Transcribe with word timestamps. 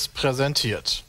Seriös 0.00 0.08
präsentiert. 0.08 1.04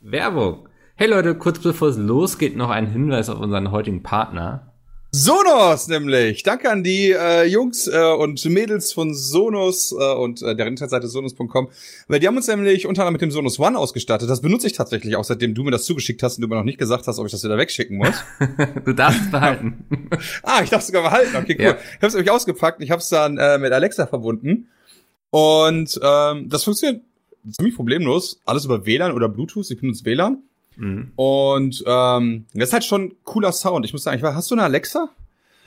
Werbung. 0.00 0.68
Hey 0.96 1.08
Leute, 1.08 1.34
kurz 1.36 1.58
bevor 1.58 1.88
es 1.88 1.96
losgeht, 1.96 2.56
noch 2.56 2.70
ein 2.70 2.86
Hinweis 2.86 3.28
auf 3.28 3.40
unseren 3.40 3.70
heutigen 3.70 4.02
Partner. 4.02 4.72
Sonos 5.12 5.88
nämlich. 5.88 6.42
Danke 6.42 6.70
an 6.70 6.82
die 6.82 7.12
äh, 7.12 7.44
Jungs 7.44 7.86
äh, 7.86 7.98
und 7.98 8.44
Mädels 8.44 8.92
von 8.92 9.14
Sonos 9.14 9.92
äh, 9.92 10.12
und 10.14 10.42
äh, 10.42 10.54
deren 10.54 10.70
Internetseite 10.70 11.08
sonos.com, 11.08 11.68
weil 12.08 12.20
die 12.20 12.26
haben 12.26 12.36
uns 12.36 12.48
nämlich 12.48 12.86
unter 12.86 13.02
anderem 13.02 13.14
mit 13.14 13.22
dem 13.22 13.30
Sonos 13.30 13.58
One 13.58 13.78
ausgestattet. 13.78 14.28
Das 14.28 14.42
benutze 14.42 14.66
ich 14.66 14.74
tatsächlich 14.74 15.16
auch, 15.16 15.24
seitdem 15.24 15.54
du 15.54 15.62
mir 15.62 15.70
das 15.70 15.84
zugeschickt 15.84 16.22
hast 16.22 16.36
und 16.36 16.42
du 16.42 16.48
mir 16.48 16.56
noch 16.56 16.64
nicht 16.64 16.78
gesagt 16.78 17.06
hast, 17.06 17.18
ob 17.18 17.26
ich 17.26 17.32
das 17.32 17.44
wieder 17.44 17.56
wegschicken 17.56 17.96
muss. 17.96 18.16
du 18.84 18.92
darfst 18.92 19.22
es 19.22 19.30
behalten. 19.30 19.86
ah, 20.42 20.60
ich 20.62 20.70
darf 20.70 20.80
es 20.80 20.88
sogar 20.88 21.02
behalten. 21.02 21.36
Okay, 21.36 21.56
cool. 21.58 21.64
Ja. 21.64 21.78
Ich 21.78 21.96
habe 21.96 22.08
es 22.08 22.14
nämlich 22.14 22.30
ausgepackt. 22.30 22.82
Ich 22.82 22.90
habe 22.90 23.00
es 23.00 23.08
dann 23.08 23.38
äh, 23.38 23.56
mit 23.58 23.72
Alexa 23.72 24.06
verbunden 24.06 24.68
und 25.30 25.98
ähm, 26.02 26.48
das 26.50 26.64
funktioniert 26.64 27.02
ziemlich 27.52 27.74
problemlos. 27.74 28.40
Alles 28.44 28.64
über 28.64 28.86
WLAN 28.86 29.12
oder 29.12 29.28
Bluetooth. 29.28 29.70
Ich 29.70 29.80
benutze 29.80 30.04
WLAN. 30.04 30.42
Mhm. 30.76 31.12
Und 31.16 31.84
ähm, 31.86 32.44
das 32.54 32.68
ist 32.68 32.72
halt 32.72 32.84
schon 32.84 33.14
cooler 33.24 33.52
Sound. 33.52 33.84
Ich 33.84 33.92
muss 33.92 34.02
sagen, 34.02 34.16
ich 34.16 34.22
weiß, 34.22 34.34
hast 34.34 34.50
du 34.50 34.54
eine 34.54 34.64
Alexa? 34.64 35.08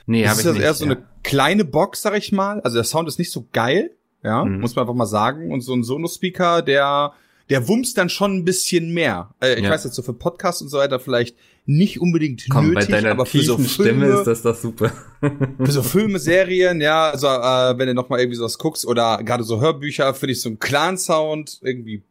Nee, 0.06 0.28
habe 0.28 0.40
ich 0.40 0.46
das 0.46 0.54
nicht. 0.54 0.62
ist 0.62 0.66
eher 0.66 0.74
so 0.74 0.86
ja. 0.86 0.92
eine 0.92 1.04
kleine 1.24 1.66
Box, 1.66 2.02
sag 2.02 2.18
ich 2.18 2.32
mal. 2.32 2.62
Also 2.62 2.76
der 2.76 2.84
Sound 2.84 3.08
ist 3.08 3.20
nicht 3.20 3.32
so 3.32 3.46
geil, 3.54 3.92
ja, 4.24 4.44
mhm. 4.44 4.60
muss 4.60 4.76
man 4.76 4.84
einfach 4.84 4.96
mal 4.96 5.06
sagen. 5.06 5.52
Und 5.52 5.62
so 5.62 5.74
ein 5.74 5.84
Sonos-Speaker, 5.84 6.62
der 6.62 7.14
der 7.50 7.68
wumms 7.68 7.94
dann 7.94 8.10
schon 8.10 8.38
ein 8.38 8.46
bisschen 8.46 8.94
mehr. 8.94 9.34
Äh, 9.42 9.56
ich 9.56 9.64
ja. 9.64 9.72
weiß 9.72 9.84
jetzt 9.84 9.96
so 9.96 10.02
für 10.02 10.14
Podcasts 10.14 10.62
und 10.62 10.70
so 10.70 10.78
weiter 10.78 11.00
vielleicht 11.00 11.36
nicht 11.66 12.02
unbedingt 12.02 12.46
Komm, 12.50 12.70
nötig, 12.70 12.90
bei 12.90 12.96
deiner 12.96 13.12
aber 13.12 13.26
für 13.26 13.42
so 13.42 13.58
Filme, 13.58 13.70
Stimme 13.70 14.06
ist 14.08 14.26
das 14.26 14.42
doch 14.42 14.56
super. 14.56 14.92
für 15.22 15.72
so 15.72 15.84
Filme, 15.84 16.20
Serien, 16.20 16.82
ja, 16.82 17.12
also 17.12 17.28
äh, 17.28 17.78
wenn 17.78 17.88
du 17.88 17.94
noch 17.94 18.10
mal 18.10 18.20
irgendwie 18.20 18.38
sowas 18.38 18.58
guckst 18.58 18.86
oder 18.86 19.22
gerade 19.24 19.44
so 19.44 19.62
Hörbücher, 19.62 20.14
finde 20.14 20.34
ich 20.34 20.42
so 20.42 20.50
einen 20.50 20.60
Clan-Sound 20.60 21.60
irgendwie 21.62 22.04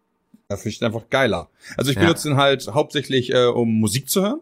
da 0.48 0.56
finde 0.56 0.70
ich 0.70 0.78
den 0.78 0.86
einfach 0.86 1.10
geiler. 1.10 1.50
Also 1.76 1.90
ich 1.90 1.96
ja. 1.96 2.02
benutze 2.02 2.30
ihn 2.30 2.36
halt 2.36 2.68
hauptsächlich, 2.68 3.32
äh, 3.32 3.44
um 3.44 3.78
Musik 3.78 4.08
zu 4.08 4.22
hören. 4.22 4.40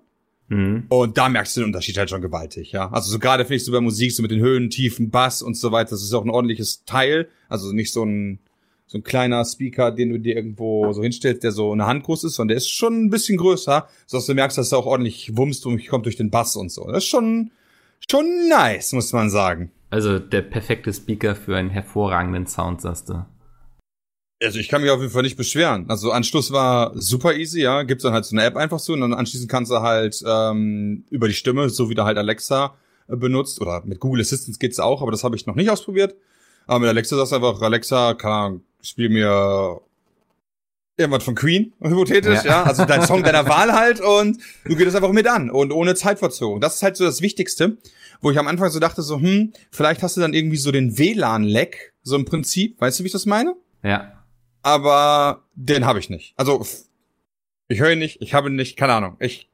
Mhm. 0.48 0.84
Und 0.88 1.18
da 1.18 1.28
merkst 1.28 1.56
du 1.56 1.60
den 1.62 1.66
Unterschied 1.66 1.98
halt 1.98 2.08
schon 2.08 2.22
gewaltig, 2.22 2.70
ja. 2.70 2.88
Also 2.92 3.10
so 3.10 3.18
gerade 3.18 3.44
finde 3.44 3.56
ich 3.56 3.64
so 3.64 3.72
bei 3.72 3.80
Musik, 3.80 4.12
so 4.12 4.22
mit 4.22 4.30
den 4.30 4.38
Höhen, 4.38 4.70
Tiefen, 4.70 5.10
Bass 5.10 5.42
und 5.42 5.56
so 5.56 5.72
weiter, 5.72 5.90
das 5.90 6.02
ist 6.02 6.14
auch 6.14 6.24
ein 6.24 6.30
ordentliches 6.30 6.84
Teil. 6.84 7.28
Also 7.48 7.72
nicht 7.72 7.92
so 7.92 8.04
ein, 8.04 8.38
so 8.86 8.98
ein 8.98 9.04
kleiner 9.04 9.44
Speaker, 9.44 9.90
den 9.90 10.10
du 10.10 10.18
dir 10.18 10.36
irgendwo 10.36 10.92
so 10.92 11.02
hinstellst, 11.02 11.42
der 11.42 11.52
so 11.52 11.72
eine 11.72 11.86
Hand 11.86 12.04
groß 12.04 12.24
ist, 12.24 12.34
sondern 12.34 12.48
der 12.48 12.56
ist 12.58 12.70
schon 12.70 13.04
ein 13.04 13.10
bisschen 13.10 13.36
größer, 13.36 13.88
sodass 14.06 14.26
du 14.26 14.34
merkst, 14.34 14.56
dass 14.56 14.72
er 14.72 14.78
auch 14.78 14.86
ordentlich 14.86 15.36
wumst 15.36 15.66
und 15.66 15.84
kommt 15.88 16.06
durch 16.06 16.16
den 16.16 16.30
Bass 16.30 16.54
und 16.56 16.70
so. 16.70 16.86
Das 16.86 16.98
ist 16.98 17.08
schon, 17.08 17.50
schon 18.08 18.48
nice, 18.48 18.92
muss 18.92 19.12
man 19.12 19.28
sagen. 19.28 19.72
Also 19.90 20.18
der 20.18 20.42
perfekte 20.42 20.92
Speaker 20.92 21.34
für 21.34 21.56
einen 21.56 21.70
hervorragenden 21.70 22.46
Sound, 22.46 22.80
sagst 22.80 23.08
du. 23.08 23.24
Also 24.42 24.58
ich 24.58 24.68
kann 24.68 24.82
mich 24.82 24.90
auf 24.90 25.00
jeden 25.00 25.12
Fall 25.12 25.22
nicht 25.22 25.36
beschweren. 25.36 25.86
Also 25.88 26.12
Anschluss 26.12 26.52
war 26.52 26.92
super 26.94 27.34
easy, 27.34 27.62
ja. 27.62 27.82
Gibt's 27.82 28.02
dann 28.02 28.12
halt 28.12 28.24
so 28.24 28.36
eine 28.36 28.44
App 28.44 28.56
einfach 28.56 28.78
so 28.78 28.92
und 28.92 29.00
dann 29.00 29.14
anschließend 29.14 29.50
kannst 29.50 29.72
du 29.72 29.80
halt 29.80 30.22
ähm, 30.26 31.04
über 31.10 31.26
die 31.26 31.34
Stimme, 31.34 31.70
so 31.70 31.88
wie 31.88 31.94
du 31.94 32.04
halt 32.04 32.18
Alexa 32.18 32.76
äh, 33.08 33.16
benutzt 33.16 33.60
oder 33.60 33.82
mit 33.84 33.98
Google 33.98 34.20
Assistant 34.20 34.60
geht's 34.60 34.78
auch, 34.78 35.00
aber 35.02 35.10
das 35.10 35.24
habe 35.24 35.36
ich 35.36 35.46
noch 35.46 35.54
nicht 35.54 35.70
ausprobiert. 35.70 36.14
Aber 36.66 36.80
mit 36.80 36.88
Alexa 36.88 37.16
sagst 37.16 37.32
du 37.32 37.36
einfach, 37.36 37.60
Alexa, 37.62 38.14
kann, 38.14 38.62
spiel 38.82 39.08
mir 39.08 39.80
irgendwas 40.96 41.24
von 41.24 41.34
Queen, 41.34 41.72
hypothetisch, 41.80 42.44
ja. 42.44 42.50
ja. 42.50 42.62
Also 42.64 42.84
dein 42.84 43.02
Song 43.02 43.22
deiner 43.22 43.46
Wahl 43.48 43.72
halt 43.72 44.00
und 44.00 44.38
du 44.64 44.76
gehst 44.76 44.88
es 44.88 44.94
einfach 44.94 45.12
mit 45.12 45.26
an 45.26 45.50
und 45.50 45.72
ohne 45.72 45.94
Zeitverzögerung. 45.94 46.60
Das 46.60 46.76
ist 46.76 46.82
halt 46.82 46.96
so 46.96 47.04
das 47.04 47.20
Wichtigste, 47.20 47.76
wo 48.20 48.30
ich 48.30 48.38
am 48.38 48.48
Anfang 48.48 48.70
so 48.70 48.80
dachte 48.80 49.02
so, 49.02 49.20
hm, 49.20 49.52
vielleicht 49.70 50.02
hast 50.02 50.16
du 50.16 50.20
dann 50.20 50.32
irgendwie 50.32 50.56
so 50.56 50.72
den 50.72 50.98
WLAN-Leck, 50.98 51.94
so 52.02 52.16
im 52.16 52.24
Prinzip. 52.24 52.80
Weißt 52.80 52.98
du, 52.98 53.04
wie 53.04 53.08
ich 53.08 53.12
das 53.12 53.26
meine? 53.26 53.54
Ja 53.82 54.16
aber 54.66 55.44
den 55.54 55.86
habe 55.86 56.00
ich 56.00 56.10
nicht. 56.10 56.34
Also 56.36 56.66
ich 57.68 57.78
höre 57.78 57.92
ihn 57.92 58.00
nicht, 58.00 58.20
ich 58.20 58.34
habe 58.34 58.48
ihn 58.48 58.56
nicht, 58.56 58.76
keine 58.76 58.94
Ahnung. 58.94 59.16
Ich 59.20 59.48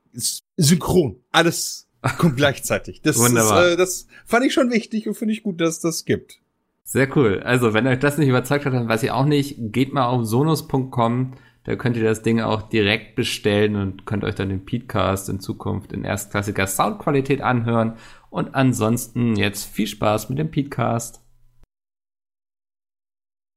synchron, 0.56 1.22
alles 1.30 1.86
kommt 2.16 2.38
gleichzeitig. 2.38 3.02
Das 3.02 3.18
Wunderbar. 3.18 3.66
Ist, 3.66 3.72
äh, 3.74 3.76
das 3.76 4.06
fand 4.24 4.46
ich 4.46 4.54
schon 4.54 4.70
wichtig 4.70 5.06
und 5.06 5.14
finde 5.14 5.34
ich 5.34 5.42
gut, 5.42 5.60
dass 5.60 5.80
das 5.80 6.06
gibt. 6.06 6.40
Sehr 6.84 7.16
cool. 7.16 7.40
Also, 7.44 7.74
wenn 7.74 7.86
euch 7.86 8.00
das 8.00 8.18
nicht 8.18 8.28
überzeugt 8.28 8.66
hat, 8.66 8.74
dann 8.74 8.88
weiß 8.88 9.02
ich 9.02 9.10
auch 9.10 9.24
nicht. 9.24 9.56
Geht 9.58 9.92
mal 9.92 10.06
auf 10.06 10.26
sonos.com. 10.26 11.34
Da 11.64 11.76
könnt 11.76 11.96
ihr 11.96 12.02
das 12.02 12.22
Ding 12.22 12.40
auch 12.40 12.62
direkt 12.62 13.14
bestellen 13.14 13.76
und 13.76 14.04
könnt 14.04 14.24
euch 14.24 14.34
dann 14.34 14.48
den 14.48 14.64
Podcast 14.64 15.28
in 15.28 15.38
Zukunft 15.38 15.92
in 15.92 16.02
erstklassiger 16.02 16.66
Soundqualität 16.66 17.40
anhören. 17.40 17.96
Und 18.30 18.56
ansonsten 18.56 19.36
jetzt 19.36 19.64
viel 19.64 19.86
Spaß 19.86 20.28
mit 20.28 20.38
dem 20.38 20.50
Podcast. 20.50 21.20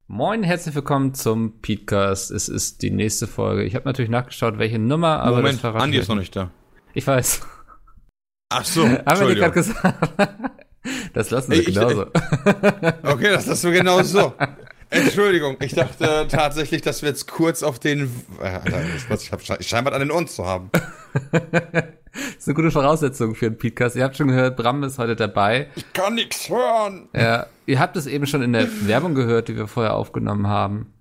Moin, 0.08 0.44
herzlich 0.44 0.76
willkommen 0.76 1.16
zum 1.16 1.62
Podcast. 1.62 2.30
Es 2.30 2.48
ist 2.48 2.84
die 2.84 2.92
nächste 2.92 3.26
Folge. 3.26 3.64
Ich 3.64 3.74
habe 3.74 3.86
natürlich 3.86 4.12
nachgeschaut, 4.12 4.60
welche 4.60 4.78
Nummer, 4.78 5.22
aber 5.22 5.38
Moment, 5.38 5.64
das 5.64 5.76
Andi 5.76 5.98
ist 5.98 6.10
noch 6.10 6.16
nicht 6.16 6.36
da. 6.36 6.52
Ich 6.94 7.08
weiß. 7.08 7.42
Ach 8.50 8.66
so, 8.66 8.88
Haben 8.88 9.20
wir 9.20 9.28
dir 9.30 9.36
gerade 9.36 9.54
gesagt? 9.54 10.62
Das 11.14 11.30
lassen 11.32 11.52
wir 11.52 11.64
genauso. 11.64 12.08
okay, 13.04 13.32
das 13.32 13.46
lassen 13.48 13.72
wir 13.72 13.80
genau 13.80 14.04
so. 14.04 14.34
Entschuldigung, 14.90 15.58
ich 15.62 15.74
dachte 15.74 16.28
tatsächlich, 16.30 16.82
dass 16.82 17.02
wir 17.02 17.10
jetzt 17.10 17.28
kurz 17.28 17.64
auf 17.64 17.80
den. 17.80 18.12
Äh, 18.42 18.60
ich 19.16 19.32
habe 19.32 19.64
scheinbar 19.64 19.94
an 19.94 20.00
den 20.00 20.12
Ohren 20.12 20.28
zu 20.28 20.46
haben. 20.46 20.70
Das 22.16 22.38
ist 22.38 22.48
eine 22.48 22.56
gute 22.56 22.72
Voraussetzung 22.72 23.36
für 23.36 23.48
einen 23.48 23.58
Podcast. 23.58 23.98
Ihr 23.98 24.04
habt 24.06 24.16
schon 24.16 24.30
gehört, 24.30 24.56
Bram 24.56 24.82
ist 24.84 24.98
heute 24.98 25.18
dabei. 25.18 25.68
Ich 25.76 25.92
kann 25.92 26.16
nichts 26.16 26.50
hören. 26.50 27.10
Ja, 27.14 27.48
ihr 27.66 27.78
habt 27.78 27.98
es 27.98 28.08
eben 28.08 28.26
schon 28.26 28.42
in 28.42 28.54
der 28.54 28.70
Werbung 28.88 29.16
gehört, 29.16 29.50
die 29.50 29.58
wir 29.58 29.68
vorher 29.68 29.96
aufgenommen 29.96 30.48
haben. 30.48 30.94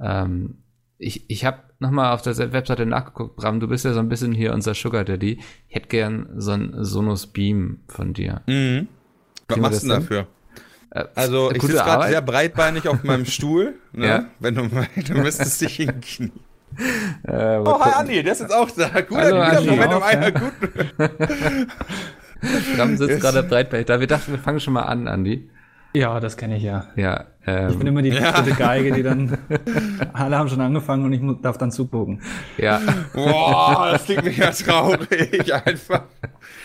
Ähm, 0.00 0.62
ich 0.96 1.28
ich 1.28 1.44
habe 1.44 1.58
nochmal 1.80 2.14
auf 2.14 2.22
der 2.22 2.52
Webseite 2.52 2.86
nachgeguckt. 2.86 3.34
Bram, 3.34 3.58
du 3.58 3.66
bist 3.66 3.84
ja 3.84 3.92
so 3.92 3.98
ein 3.98 4.08
bisschen 4.08 4.30
hier 4.30 4.54
unser 4.54 4.74
Sugar 4.74 5.02
Daddy. 5.04 5.40
Ich 5.66 5.74
hätte 5.74 5.88
gern 5.88 6.28
so 6.36 6.52
ein 6.52 6.72
Sonos 6.84 7.26
Beam 7.26 7.80
von 7.88 8.12
dir. 8.12 8.42
Mhm. 8.46 8.86
Was 9.50 9.58
machst 9.58 9.82
du 9.82 9.88
denn 9.88 10.00
dafür? 10.00 10.26
Äh, 10.90 11.04
also 11.14 11.50
ich 11.52 11.62
sitze 11.62 11.74
gerade 11.74 12.08
sehr 12.08 12.22
breitbeinig 12.22 12.88
auf 12.88 13.02
meinem 13.04 13.26
Stuhl. 13.26 13.74
Ne? 13.92 14.06
Ja. 14.06 14.24
Wenn 14.38 14.54
du, 14.54 14.68
du 14.68 15.14
müsstest 15.14 15.60
dich 15.60 15.74
hinknien. 15.74 16.30
Äh, 17.24 17.56
oh, 17.56 17.80
hi 17.80 17.90
Andi, 17.90 18.22
der 18.22 18.32
ist 18.32 18.40
jetzt 18.40 18.54
auch 18.54 18.70
da. 18.70 18.88
Guter 19.00 19.22
Hallo, 19.22 19.40
Andi, 19.40 19.68
Moment 19.68 19.94
um 19.94 20.02
einer. 20.04 20.30
Gut. 20.30 20.52
Bram 22.76 22.96
sitzt 22.96 23.20
gerade 23.20 23.42
breitbeinig 23.42 23.86
da. 23.86 23.98
Wir 23.98 24.06
dachten, 24.06 24.30
wir 24.30 24.38
fangen 24.38 24.60
schon 24.60 24.74
mal 24.74 24.82
an, 24.82 25.08
Andi. 25.08 25.50
Ja, 25.92 26.20
das 26.20 26.36
kenne 26.36 26.56
ich 26.56 26.62
ja. 26.62 26.86
Ja. 26.94 27.24
Ähm, 27.46 27.70
ich 27.70 27.78
bin 27.78 27.88
immer 27.88 28.02
die 28.02 28.10
ja. 28.10 28.40
Geige, 28.42 28.92
die 28.92 29.02
dann 29.02 29.38
alle 30.12 30.38
haben 30.38 30.48
schon 30.48 30.60
angefangen 30.60 31.04
und 31.04 31.12
ich 31.12 31.42
darf 31.42 31.58
dann 31.58 31.72
zugucken. 31.72 32.22
Ja. 32.58 32.80
Boah, 33.12 33.88
das 33.90 34.04
klingt 34.04 34.24
mir 34.24 34.30
ja 34.30 34.52
traurig 34.52 35.52
einfach. 35.52 36.04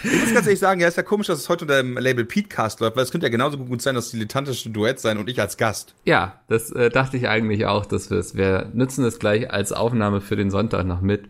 Ich 0.06 0.22
muss 0.22 0.34
ganz 0.34 0.46
ehrlich 0.46 0.60
sagen, 0.60 0.82
ja, 0.82 0.88
ist 0.88 0.98
ja 0.98 1.04
komisch, 1.04 1.28
dass 1.28 1.40
es 1.40 1.50
heute 1.50 1.66
unter 1.66 1.78
dem 1.78 1.98
Label 1.98 2.26
Petecast 2.26 2.80
läuft, 2.80 2.96
weil 2.96 3.04
es 3.04 3.12
könnte 3.12 3.26
ja 3.26 3.32
genauso 3.32 3.58
gut 3.58 3.82
sein, 3.82 3.96
dass 3.96 4.12
dilettantische 4.12 4.70
Duett 4.70 5.00
sein 5.00 5.18
und 5.18 5.30
ich 5.30 5.42
als 5.42 5.58
Gast. 5.58 5.96
Ja, 6.06 6.42
das 6.48 6.72
äh, 6.72 6.90
dachte 6.90 7.18
ich 7.18 7.28
eigentlich 7.28 7.66
auch, 7.66 7.86
dass 7.86 8.10
wir 8.10 8.18
es. 8.18 8.36
Wir 8.36 8.70
nutzen 8.74 9.04
es 9.04 9.20
gleich 9.20 9.52
als 9.52 9.72
Aufnahme 9.72 10.22
für 10.22 10.36
den 10.36 10.52
Sonntag 10.52 10.86
noch 10.86 11.02
mit. 11.02 11.30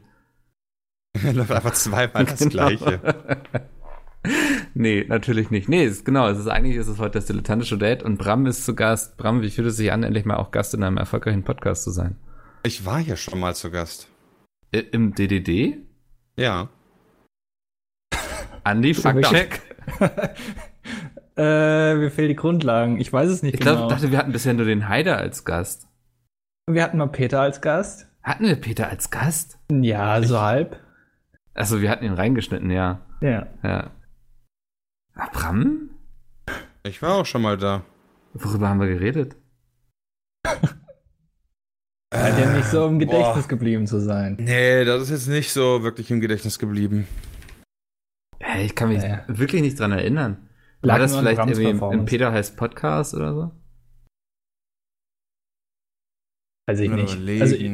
läuft 1.34 1.52
einfach 1.52 1.74
zweimal 1.74 2.26
das 2.26 2.40
genau. 2.40 2.52
Gleiche. 2.52 3.00
nee, 4.74 5.06
natürlich 5.08 5.50
nicht. 5.50 5.70
Nee, 5.70 5.86
ist, 5.86 6.06
genau, 6.06 6.28
es 6.28 6.38
ist 6.38 6.48
eigentlich 6.48 6.76
ist 6.76 6.88
es 6.88 7.00
heute 7.00 7.20
das 7.20 7.26
dilettantische 7.26 7.78
Date 7.78 8.04
und 8.04 8.18
Bram 8.18 8.46
ist 8.46 8.66
zu 8.66 8.76
Gast. 8.76 9.18
Bram, 9.18 9.42
wie 9.42 9.50
fühlt 9.50 9.68
es 9.68 9.78
sich 9.78 9.92
an, 9.92 10.04
endlich 10.04 10.26
mal 10.26 10.36
auch 10.36 10.52
Gast 10.52 10.74
in 10.74 10.84
einem 10.84 10.98
erfolgreichen 10.98 11.44
Podcast 11.44 11.84
zu 11.84 11.92
sein? 11.92 12.18
Ich 12.64 12.86
war 12.86 13.00
ja 13.00 13.16
schon 13.16 13.40
mal 13.40 13.56
zu 13.56 13.72
Gast. 13.72 14.08
Im 14.72 15.14
DDD? 15.14 15.78
Ja. 16.36 16.70
Andi, 18.66 18.96
Faktcheck. 18.96 19.62
äh, 21.38 21.94
mir 21.94 22.10
fehlen 22.10 22.30
die 22.30 22.36
Grundlagen. 22.36 23.00
Ich 23.00 23.14
weiß 23.14 23.30
es 23.30 23.44
nicht 23.44 23.54
ich 23.54 23.60
genau. 23.60 23.84
Ich 23.84 23.94
dachte, 23.94 24.12
wir 24.12 24.18
hatten 24.18 24.32
bisher 24.32 24.56
nur 24.56 24.66
den 24.66 24.90
Heider 24.90 25.18
als 25.18 25.46
Gast. 25.46 25.88
Wir 26.68 26.82
hatten 26.82 26.98
mal 26.98 27.08
Peter 27.08 27.42
als 27.42 27.62
Gast. 27.62 28.08
Hatten 28.24 28.46
wir 28.46 28.56
Peter 28.56 28.90
als 28.90 29.12
Gast? 29.12 29.60
Ja, 29.72 30.20
so 30.24 30.42
halb. 30.42 30.80
Also 31.54 31.80
wir 31.80 31.92
hatten 31.92 32.06
ihn 32.06 32.14
reingeschnitten, 32.14 32.72
ja. 32.72 33.06
Ja. 33.22 33.46
Ja. 33.64 33.92
Bram? 35.32 35.92
Ich 36.82 37.04
war 37.04 37.16
auch 37.16 37.26
schon 37.28 37.44
mal 37.44 37.58
da. 37.58 37.84
Worüber 38.34 38.68
haben 38.68 38.80
wir 38.80 38.88
geredet? 38.88 39.36
Scheint 42.12 42.40
ja 42.40 42.52
nicht 42.52 42.68
so 42.68 42.88
im 42.88 42.98
Gedächtnis 42.98 43.44
Boah. 43.44 43.48
geblieben 43.48 43.86
zu 43.86 44.00
sein. 44.00 44.38
Nee, 44.40 44.86
das 44.86 45.04
ist 45.04 45.10
jetzt 45.12 45.28
nicht 45.28 45.54
so 45.54 45.84
wirklich 45.84 46.10
im 46.10 46.20
Gedächtnis 46.20 46.58
geblieben. 46.58 47.08
Ja, 48.42 48.60
ich 48.60 48.76
kann 48.76 48.90
mich 48.90 49.04
ja. 49.04 49.24
wirklich 49.28 49.62
nicht 49.62 49.80
dran 49.80 49.92
erinnern. 49.92 50.50
War 50.82 51.00
das 51.00 51.16
vielleicht 51.16 51.40
irgendwie 51.40 51.96
im, 51.96 52.06
Peter 52.06 52.32
heißt 52.32 52.58
Podcast 52.58 53.16
oder 53.16 53.34
so? 53.34 53.52
Weiß 56.68 56.80
ich 56.80 56.90
nicht. 56.90 57.42
Also 57.42 57.56
ich, 57.56 57.72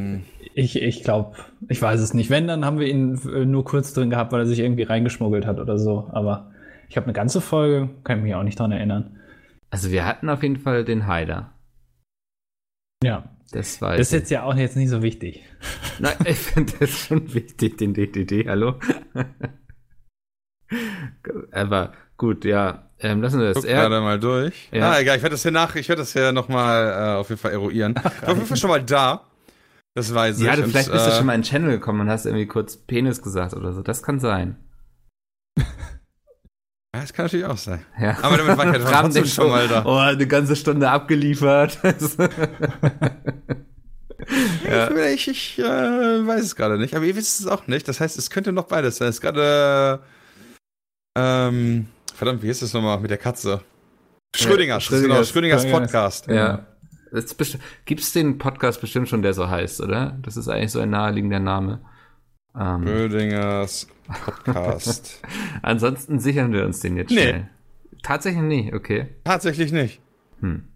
ich, 0.53 0.81
ich 0.81 1.03
glaube, 1.03 1.37
ich 1.69 1.81
weiß 1.81 2.01
es 2.01 2.13
nicht. 2.13 2.29
Wenn, 2.29 2.47
dann 2.47 2.65
haben 2.65 2.79
wir 2.79 2.87
ihn 2.87 3.19
äh, 3.33 3.45
nur 3.45 3.63
kurz 3.63 3.93
drin 3.93 4.09
gehabt, 4.09 4.31
weil 4.31 4.41
er 4.41 4.45
sich 4.45 4.59
irgendwie 4.59 4.83
reingeschmuggelt 4.83 5.45
hat 5.45 5.59
oder 5.59 5.77
so. 5.77 6.09
Aber 6.11 6.51
ich 6.89 6.97
habe 6.97 7.05
eine 7.05 7.13
ganze 7.13 7.41
Folge, 7.41 7.89
kann 8.03 8.17
ich 8.17 8.23
mich 8.23 8.35
auch 8.35 8.43
nicht 8.43 8.59
dran 8.59 8.71
erinnern. 8.71 9.17
Also 9.69 9.91
wir 9.91 10.05
hatten 10.05 10.29
auf 10.29 10.43
jeden 10.43 10.57
Fall 10.57 10.83
den 10.83 11.07
Heider. 11.07 11.53
Ja. 13.03 13.29
Das 13.51 13.81
weiß 13.81 13.97
Das 13.97 14.07
ist 14.07 14.13
jetzt 14.13 14.31
ja 14.31 14.43
auch 14.43 14.55
jetzt 14.55 14.77
nicht 14.77 14.89
so 14.89 15.01
wichtig. 15.01 15.43
Nein, 15.99 16.15
ich 16.25 16.37
finde 16.37 16.71
das 16.79 16.89
schon 16.89 17.33
wichtig, 17.33 17.77
den 17.77 17.93
DDD, 17.93 18.47
hallo? 18.47 18.75
Aber 21.51 21.93
gut, 22.17 22.45
ja. 22.45 22.87
Ähm, 22.99 23.21
lassen 23.21 23.39
wir 23.39 23.47
das. 23.47 23.55
Guck 23.55 23.65
gerade 23.65 23.99
mal 24.01 24.19
durch. 24.19 24.69
Ja. 24.71 24.91
Ah, 24.91 24.99
egal, 24.99 25.17
ich 25.17 25.23
werde 25.23 25.33
das 25.33 25.41
hier 25.41 25.51
nach, 25.51 25.75
ich 25.75 25.89
werde 25.89 26.03
das 26.03 26.13
hier 26.13 26.31
nochmal 26.31 26.87
äh, 26.87 27.19
auf 27.19 27.29
jeden 27.29 27.41
Fall 27.41 27.51
eruieren. 27.51 27.95
ich 27.97 28.21
war 28.21 28.29
auf 28.29 28.35
jeden 28.35 28.47
Fall 28.47 28.57
schon 28.57 28.69
mal 28.69 28.83
da. 28.83 29.25
Das 29.95 30.13
weiß 30.13 30.39
ja, 30.39 30.53
ich. 30.53 30.59
Ja, 30.59 30.65
vielleicht 30.67 30.91
bist 30.91 31.05
du 31.05 31.09
äh, 31.11 31.15
schon 31.15 31.25
mal 31.25 31.33
in 31.33 31.41
den 31.41 31.47
Channel 31.47 31.71
gekommen 31.71 32.01
und 32.01 32.09
hast 32.09 32.25
irgendwie 32.25 32.45
kurz 32.45 32.77
Penis 32.77 33.21
gesagt 33.21 33.55
oder 33.55 33.73
so. 33.73 33.81
Das 33.81 34.03
kann 34.03 34.19
sein. 34.19 34.57
Ja, 36.93 36.99
das 36.99 37.13
kann 37.13 37.23
natürlich 37.23 37.45
auch 37.45 37.57
sein. 37.57 37.85
Ja. 37.97 38.17
Aber 38.21 38.35
damit 38.35 38.57
war 38.57 38.67
ich 38.67 38.81
ja 38.81 39.01
trotzdem 39.01 39.25
schon 39.25 39.49
mal 39.49 39.65
da. 39.69 39.85
Oh, 39.85 39.95
eine 39.95 40.27
ganze 40.27 40.57
Stunde 40.57 40.89
abgeliefert. 40.89 41.79
ja. 44.69 44.89
Ich, 45.05 45.29
ich 45.29 45.57
äh, 45.57 45.63
weiß 45.63 46.41
es 46.41 46.57
gerade 46.57 46.77
nicht, 46.77 46.93
aber 46.93 47.05
ihr 47.05 47.15
wisst 47.15 47.39
es 47.39 47.47
auch 47.47 47.65
nicht. 47.67 47.87
Das 47.87 48.01
heißt, 48.01 48.17
es 48.17 48.29
könnte 48.29 48.51
noch 48.51 48.65
beides 48.65 48.97
sein. 48.97 49.07
Es 49.07 49.15
ist 49.15 49.21
gerade 49.21 50.01
ähm, 51.15 51.87
verdammt, 52.13 52.41
wie 52.43 52.49
ist 52.49 52.61
das 52.61 52.73
nochmal 52.73 52.99
mit 52.99 53.11
der 53.11 53.17
Katze? 53.17 53.61
Schrödingers, 54.35 54.83
ja, 54.83 54.89
Schrödingers, 54.97 55.17
genau, 55.17 55.23
Schrödingers 55.23 55.65
Podcast. 55.69 56.27
Ja. 56.27 56.65
Gibt 57.85 58.01
es 58.01 58.13
den 58.13 58.37
Podcast 58.37 58.79
bestimmt 58.79 59.09
schon, 59.09 59.21
der 59.21 59.33
so 59.33 59.49
heißt, 59.49 59.81
oder? 59.81 60.17
Das 60.21 60.37
ist 60.37 60.47
eigentlich 60.47 60.71
so 60.71 60.79
ein 60.79 60.89
naheliegender 60.89 61.39
Name. 61.39 61.81
Ähm. 62.57 62.83
Schrödingers 62.83 63.87
Podcast. 64.07 65.21
Ansonsten 65.61 66.19
sichern 66.19 66.53
wir 66.53 66.65
uns 66.65 66.79
den 66.79 66.95
jetzt 66.95 67.11
nee. 67.11 67.21
schnell. 67.21 67.49
Tatsächlich 68.03 68.43
nicht, 68.43 68.73
okay. 68.73 69.07
Tatsächlich 69.25 69.73
nicht. 69.73 70.01
Hm. 70.39 70.69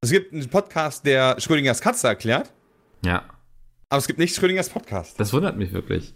Es 0.00 0.10
gibt 0.10 0.32
einen 0.32 0.48
Podcast, 0.48 1.06
der 1.06 1.40
Schrödingers 1.40 1.80
Katze 1.80 2.08
erklärt. 2.08 2.52
Ja. 3.04 3.24
Aber 3.88 3.98
es 3.98 4.08
gibt 4.08 4.18
nicht 4.18 4.34
Schrödingers 4.34 4.68
Podcast. 4.68 5.18
Das 5.20 5.32
wundert 5.32 5.56
mich 5.56 5.72
wirklich. 5.72 6.15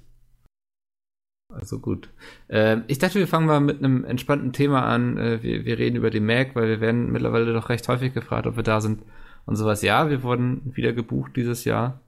Also 1.52 1.78
gut. 1.78 2.10
Ähm, 2.48 2.84
ich 2.86 2.98
dachte, 2.98 3.18
wir 3.18 3.26
fangen 3.26 3.46
mal 3.46 3.60
mit 3.60 3.78
einem 3.78 4.04
entspannten 4.04 4.52
Thema 4.52 4.84
an. 4.84 5.18
Äh, 5.18 5.42
wir, 5.42 5.64
wir 5.64 5.78
reden 5.78 5.96
über 5.96 6.10
die 6.10 6.20
Mac, 6.20 6.54
weil 6.54 6.68
wir 6.68 6.80
werden 6.80 7.10
mittlerweile 7.10 7.52
doch 7.52 7.68
recht 7.68 7.88
häufig 7.88 8.14
gefragt, 8.14 8.46
ob 8.46 8.56
wir 8.56 8.62
da 8.62 8.80
sind 8.80 9.02
und 9.46 9.56
sowas. 9.56 9.82
Ja, 9.82 10.10
wir 10.10 10.22
wurden 10.22 10.72
wieder 10.74 10.92
gebucht 10.92 11.32
dieses 11.36 11.64
Jahr. 11.64 12.00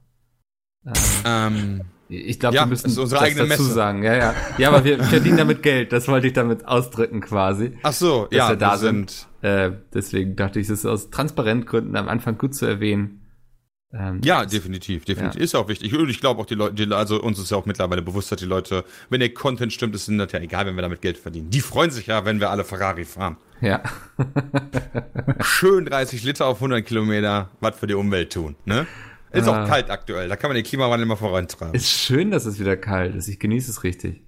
Ähm, 0.86 0.92
ähm 1.24 1.80
ich 2.08 2.38
glaube, 2.38 2.56
ja, 2.56 2.62
wir 2.62 2.68
müssen 2.68 2.94
das, 2.94 3.08
das 3.08 3.10
dazu 3.10 3.46
Messe. 3.46 3.62
sagen. 3.64 4.02
Ja, 4.02 4.14
ja. 4.14 4.34
Ja, 4.58 4.68
aber 4.68 4.84
wir 4.84 5.02
verdienen 5.02 5.38
damit 5.38 5.62
Geld. 5.62 5.92
Das 5.92 6.08
wollte 6.08 6.26
ich 6.26 6.34
damit 6.34 6.66
ausdrücken 6.66 7.22
quasi. 7.22 7.72
Ach 7.82 7.92
so, 7.94 8.28
ja, 8.30 8.50
wir 8.50 8.56
da 8.56 8.76
sind. 8.76 9.10
sind. 9.10 9.50
Äh, 9.50 9.72
deswegen 9.94 10.36
dachte 10.36 10.60
ich, 10.60 10.66
es 10.68 10.80
ist 10.80 10.86
aus 10.86 11.08
Transparentgründen 11.08 11.96
am 11.96 12.08
Anfang 12.08 12.36
gut 12.36 12.54
zu 12.54 12.66
erwähnen. 12.66 13.21
Ähm, 13.94 14.20
ja, 14.24 14.46
definitiv, 14.46 15.04
definitiv. 15.04 15.38
Ja. 15.38 15.44
Ist 15.44 15.54
auch 15.54 15.68
wichtig. 15.68 15.94
Und 15.94 16.08
ich 16.08 16.20
glaube 16.20 16.40
auch, 16.40 16.46
die 16.46 16.54
Leute, 16.54 16.96
also 16.96 17.22
uns 17.22 17.38
ist 17.38 17.50
ja 17.50 17.58
auch 17.58 17.66
mittlerweile 17.66 18.00
bewusst, 18.00 18.32
dass 18.32 18.38
die 18.38 18.46
Leute, 18.46 18.84
wenn 19.10 19.20
der 19.20 19.34
Content 19.34 19.72
stimmt, 19.72 19.94
ist 19.94 20.08
es 20.08 20.32
ja 20.32 20.40
egal, 20.40 20.66
wenn 20.66 20.76
wir 20.76 20.82
damit 20.82 21.02
Geld 21.02 21.18
verdienen. 21.18 21.50
Die 21.50 21.60
freuen 21.60 21.90
sich 21.90 22.06
ja, 22.06 22.24
wenn 22.24 22.40
wir 22.40 22.50
alle 22.50 22.64
Ferrari 22.64 23.04
fahren. 23.04 23.36
Ja. 23.60 23.82
Schön 25.40 25.84
30 25.84 26.24
Liter 26.24 26.46
auf 26.46 26.56
100 26.56 26.86
Kilometer, 26.86 27.50
was 27.60 27.76
für 27.76 27.86
die 27.86 27.94
Umwelt 27.94 28.32
tun, 28.32 28.56
ne? 28.64 28.86
Ist 29.30 29.48
auch 29.48 29.54
ah. 29.54 29.66
kalt 29.66 29.88
aktuell, 29.88 30.28
da 30.28 30.36
kann 30.36 30.50
man 30.50 30.56
den 30.56 30.64
Klimawandel 30.64 31.06
mal 31.06 31.16
vorantreiben. 31.16 31.74
Ist 31.74 31.88
schön, 31.88 32.30
dass 32.30 32.44
es 32.44 32.60
wieder 32.60 32.76
kalt 32.76 33.14
ist. 33.14 33.28
Ich 33.28 33.38
genieße 33.38 33.70
es 33.70 33.82
richtig. 33.82 34.22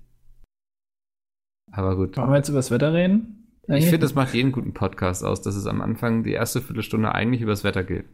Aber 1.70 1.96
gut. 1.96 2.16
Wollen 2.16 2.30
wir 2.30 2.36
jetzt 2.36 2.48
über 2.48 2.58
das 2.58 2.70
Wetter 2.70 2.94
reden? 2.94 3.50
Ich 3.66 3.84
finde, 3.84 4.00
das 4.00 4.14
macht 4.14 4.34
jeden 4.34 4.52
guten 4.52 4.72
Podcast 4.72 5.24
aus, 5.24 5.42
dass 5.42 5.56
es 5.56 5.66
am 5.66 5.80
Anfang 5.82 6.22
die 6.22 6.32
erste 6.32 6.60
Viertelstunde 6.62 7.14
eigentlich 7.14 7.42
über 7.42 7.52
das 7.52 7.64
Wetter 7.64 7.82
geht. 7.82 8.06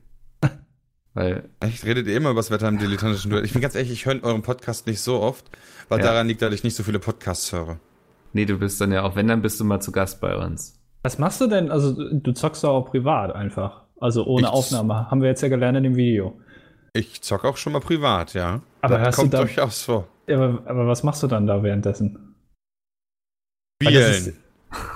Weil. 1.14 1.48
Echt, 1.60 1.84
redet 1.84 2.06
ihr 2.06 2.16
immer 2.16 2.30
über 2.30 2.40
das 2.40 2.50
Wetter 2.50 2.68
im 2.68 2.78
dilettantischen 2.78 3.30
Duell? 3.30 3.44
Ich 3.44 3.52
bin 3.52 3.62
ganz 3.62 3.74
ehrlich, 3.74 3.92
ich 3.92 4.06
höre 4.06 4.22
euren 4.22 4.42
Podcast 4.42 4.86
nicht 4.86 5.00
so 5.00 5.20
oft, 5.20 5.44
weil 5.88 5.98
ja. 5.98 6.06
daran 6.06 6.28
liegt, 6.28 6.42
dass 6.42 6.54
ich 6.54 6.64
nicht 6.64 6.76
so 6.76 6.82
viele 6.82 6.98
Podcasts 6.98 7.52
höre. 7.52 7.78
Nee, 8.32 8.44
du 8.44 8.58
bist 8.58 8.80
dann 8.80 8.92
ja 8.92 9.02
auch, 9.02 9.16
wenn, 9.16 9.26
dann 9.26 9.42
bist 9.42 9.58
du 9.58 9.64
mal 9.64 9.80
zu 9.80 9.90
Gast 9.90 10.20
bei 10.20 10.36
uns. 10.36 10.78
Was 11.02 11.18
machst 11.18 11.40
du 11.40 11.46
denn? 11.46 11.70
Also, 11.70 11.92
du 12.12 12.32
zockst 12.32 12.64
auch 12.64 12.90
privat 12.90 13.34
einfach. 13.34 13.82
Also 14.00 14.24
ohne 14.24 14.46
ich 14.46 14.52
Aufnahme. 14.52 15.10
Haben 15.10 15.20
wir 15.20 15.28
jetzt 15.28 15.42
ja 15.42 15.48
gelernt 15.48 15.76
in 15.76 15.84
dem 15.84 15.96
Video. 15.96 16.40
Ich 16.92 17.20
zock 17.22 17.44
auch 17.44 17.56
schon 17.56 17.72
mal 17.72 17.80
privat, 17.80 18.34
ja. 18.34 18.62
Aber 18.80 18.98
das 18.98 19.16
kommt 19.16 19.34
da, 19.34 19.40
durchaus 19.40 19.82
vor. 19.82 20.08
Aber, 20.28 20.62
aber, 20.64 20.86
was 20.86 21.02
machst 21.02 21.22
du 21.22 21.26
dann 21.26 21.46
da 21.46 21.62
währenddessen? 21.62 22.34
Spielen. 23.82 24.36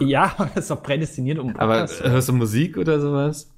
ja, 0.01 0.35
das 0.39 0.65
ist 0.65 0.71
doch 0.71 0.83
prädestiniert 0.83 1.39
um 1.39 1.53
Podcast. 1.53 2.01
Aber 2.01 2.11
hörst 2.11 2.29
du 2.29 2.33
Musik 2.33 2.77
oder 2.77 3.01
sowas? 3.01 3.54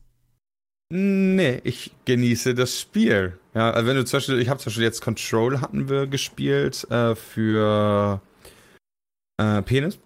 Nee, 0.89 1.61
ich 1.65 1.91
genieße 2.05 2.55
das 2.55 2.81
Spiel. 2.81 3.39
Ja, 3.55 3.73
also 3.73 3.89
wenn 3.89 3.97
du 3.97 4.05
zum 4.05 4.19
Beispiel, 4.19 4.39
ich 4.39 4.49
habe 4.49 4.61
zum 4.61 4.71
Beispiel 4.71 4.85
jetzt 4.85 5.03
Control 5.03 5.61
hatten 5.61 5.89
wir 5.89 6.07
gespielt 6.07 6.89
äh, 6.91 7.17
für 7.17 8.21
äh, 9.39 9.63
Penis. 9.63 9.99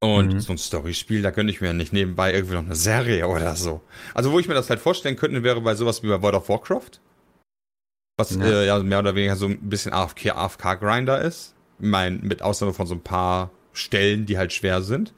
Und 0.00 0.34
mhm. 0.34 0.40
so 0.40 0.52
ein 0.52 0.58
Storyspiel, 0.58 1.22
da 1.22 1.30
könnte 1.30 1.52
ich 1.52 1.60
mir 1.60 1.72
nicht 1.72 1.92
nebenbei 1.92 2.32
irgendwie 2.32 2.54
noch 2.54 2.64
eine 2.64 2.74
Serie 2.74 3.28
oder 3.28 3.54
so. 3.54 3.82
Also 4.14 4.32
wo 4.32 4.38
ich 4.40 4.48
mir 4.48 4.54
das 4.54 4.68
halt 4.68 4.80
vorstellen 4.80 5.16
könnte, 5.16 5.42
wäre 5.44 5.60
bei 5.60 5.74
sowas 5.74 6.02
wie 6.02 6.08
bei 6.08 6.20
World 6.20 6.34
of 6.34 6.48
Warcraft. 6.48 7.00
Was 8.16 8.34
ja, 8.34 8.44
äh, 8.44 8.66
ja 8.66 8.78
mehr 8.80 8.98
oder 8.98 9.14
weniger 9.14 9.36
so 9.36 9.46
ein 9.46 9.68
bisschen 9.68 9.92
AFK, 9.92 10.30
AFK-Grinder 10.30 11.22
ist. 11.22 11.54
Ich 11.78 11.86
meine, 11.86 12.18
mit 12.18 12.42
Ausnahme 12.42 12.74
von 12.74 12.86
so 12.86 12.94
ein 12.94 13.00
paar 13.00 13.50
Stellen, 13.72 14.26
die 14.26 14.38
halt 14.38 14.52
schwer 14.52 14.82
sind. 14.82 15.14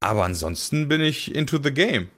Aber 0.00 0.24
ansonsten 0.24 0.88
bin 0.88 1.00
ich 1.00 1.34
into 1.34 1.58
the 1.62 1.72
game. 1.72 2.08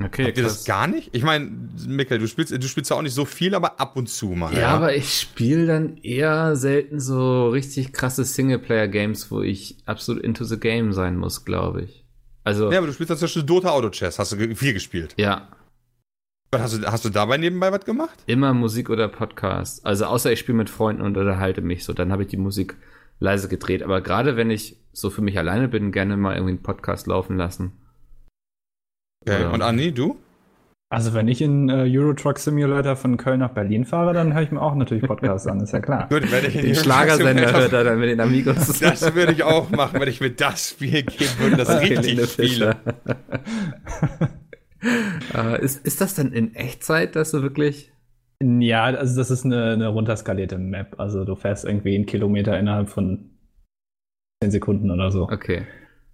Okay, 0.00 0.26
Habt 0.26 0.36
ihr 0.36 0.44
das 0.44 0.64
gar 0.64 0.86
nicht? 0.86 1.10
Ich 1.12 1.24
meine, 1.24 1.50
Mikkel, 1.86 2.18
du 2.18 2.28
spielst, 2.28 2.52
du 2.52 2.68
spielst 2.68 2.90
ja 2.90 2.96
auch 2.96 3.02
nicht 3.02 3.14
so 3.14 3.24
viel, 3.24 3.54
aber 3.54 3.80
ab 3.80 3.96
und 3.96 4.08
zu 4.08 4.28
mal. 4.28 4.52
Ja, 4.54 4.60
ja? 4.60 4.68
aber 4.68 4.94
ich 4.94 5.12
spiele 5.12 5.66
dann 5.66 5.96
eher 5.98 6.54
selten 6.54 7.00
so 7.00 7.48
richtig 7.48 7.92
krasse 7.92 8.24
Singleplayer-Games, 8.24 9.30
wo 9.32 9.42
ich 9.42 9.76
absolut 9.86 10.22
into 10.22 10.44
the 10.44 10.58
game 10.58 10.92
sein 10.92 11.16
muss, 11.16 11.44
glaube 11.44 11.82
ich. 11.82 12.04
Also. 12.44 12.70
Ja, 12.70 12.78
aber 12.78 12.86
du 12.86 12.92
spielst 12.92 13.10
dann 13.10 13.18
zum 13.18 13.26
Beispiel 13.26 13.42
Dota 13.42 13.70
Auto 13.70 13.90
Chess, 13.90 14.20
hast 14.20 14.32
du 14.32 14.54
viel 14.54 14.72
gespielt. 14.72 15.14
Ja. 15.16 15.48
Hast 16.54 16.78
du, 16.78 16.86
hast 16.90 17.04
du 17.04 17.10
dabei 17.10 17.36
nebenbei 17.36 17.72
was 17.72 17.84
gemacht? 17.84 18.18
Immer 18.26 18.54
Musik 18.54 18.90
oder 18.90 19.08
Podcast. 19.08 19.84
Also 19.84 20.06
außer 20.06 20.32
ich 20.32 20.38
spiele 20.38 20.56
mit 20.56 20.70
Freunden 20.70 21.02
und 21.02 21.16
unterhalte 21.16 21.60
mich 21.60 21.84
so, 21.84 21.92
dann 21.92 22.12
habe 22.12 22.22
ich 22.22 22.28
die 22.28 22.38
Musik 22.38 22.76
leise 23.18 23.48
gedreht. 23.48 23.82
Aber 23.82 24.00
gerade 24.00 24.36
wenn 24.36 24.50
ich 24.50 24.76
so 24.92 25.10
für 25.10 25.22
mich 25.22 25.36
alleine 25.38 25.68
bin, 25.68 25.92
gerne 25.92 26.16
mal 26.16 26.34
irgendwie 26.34 26.52
einen 26.52 26.62
Podcast 26.62 27.06
laufen 27.06 27.36
lassen. 27.36 27.72
Okay. 29.26 29.44
Und 29.52 29.62
Anni, 29.62 29.92
du? 29.92 30.16
Also 30.90 31.12
wenn 31.12 31.28
ich 31.28 31.42
in 31.42 31.68
äh, 31.68 31.86
Euro 31.86 32.14
Truck 32.14 32.38
Simulator 32.38 32.96
von 32.96 33.18
Köln 33.18 33.40
nach 33.40 33.50
Berlin 33.50 33.84
fahre, 33.84 34.14
dann 34.14 34.32
höre 34.32 34.42
ich 34.42 34.50
mir 34.50 34.62
auch 34.62 34.74
natürlich 34.74 35.04
Podcasts 35.04 35.46
an, 35.46 35.60
ist 35.60 35.72
ja 35.72 35.80
klar. 35.80 36.08
Gut, 36.08 36.32
wenn 36.32 36.46
ich 36.46 36.56
in 36.56 36.64
den 36.64 36.74
Schlagersender 36.74 37.52
hört 37.52 37.74
er 37.74 37.84
dann 37.84 37.98
mit 37.98 38.08
den 38.08 38.20
Amigos. 38.20 38.56
Das 38.80 39.14
würde 39.14 39.32
ich 39.32 39.42
auch 39.42 39.68
machen, 39.68 40.00
wenn 40.00 40.08
ich 40.08 40.22
mir 40.22 40.30
das 40.30 40.70
Spiel 40.70 41.02
geben 41.02 41.30
würde, 41.38 41.56
das 41.58 41.80
richtig 41.82 42.30
spiele. 42.30 42.76
uh, 45.34 45.56
ist, 45.60 45.84
ist 45.84 46.00
das 46.00 46.14
denn 46.14 46.32
in 46.32 46.54
Echtzeit, 46.54 47.16
dass 47.16 47.32
du 47.32 47.42
wirklich... 47.42 47.92
Ja, 48.42 48.84
also 48.84 49.16
das 49.16 49.30
ist 49.30 49.44
eine, 49.44 49.72
eine 49.72 49.88
runterskalierte 49.88 50.56
Map. 50.56 50.98
Also 50.98 51.24
du 51.24 51.34
fährst 51.34 51.66
irgendwie 51.66 51.96
einen 51.96 52.06
Kilometer 52.06 52.58
innerhalb 52.58 52.88
von 52.88 53.30
10 54.42 54.52
Sekunden 54.52 54.90
oder 54.90 55.10
so. 55.10 55.24
Okay. 55.24 55.66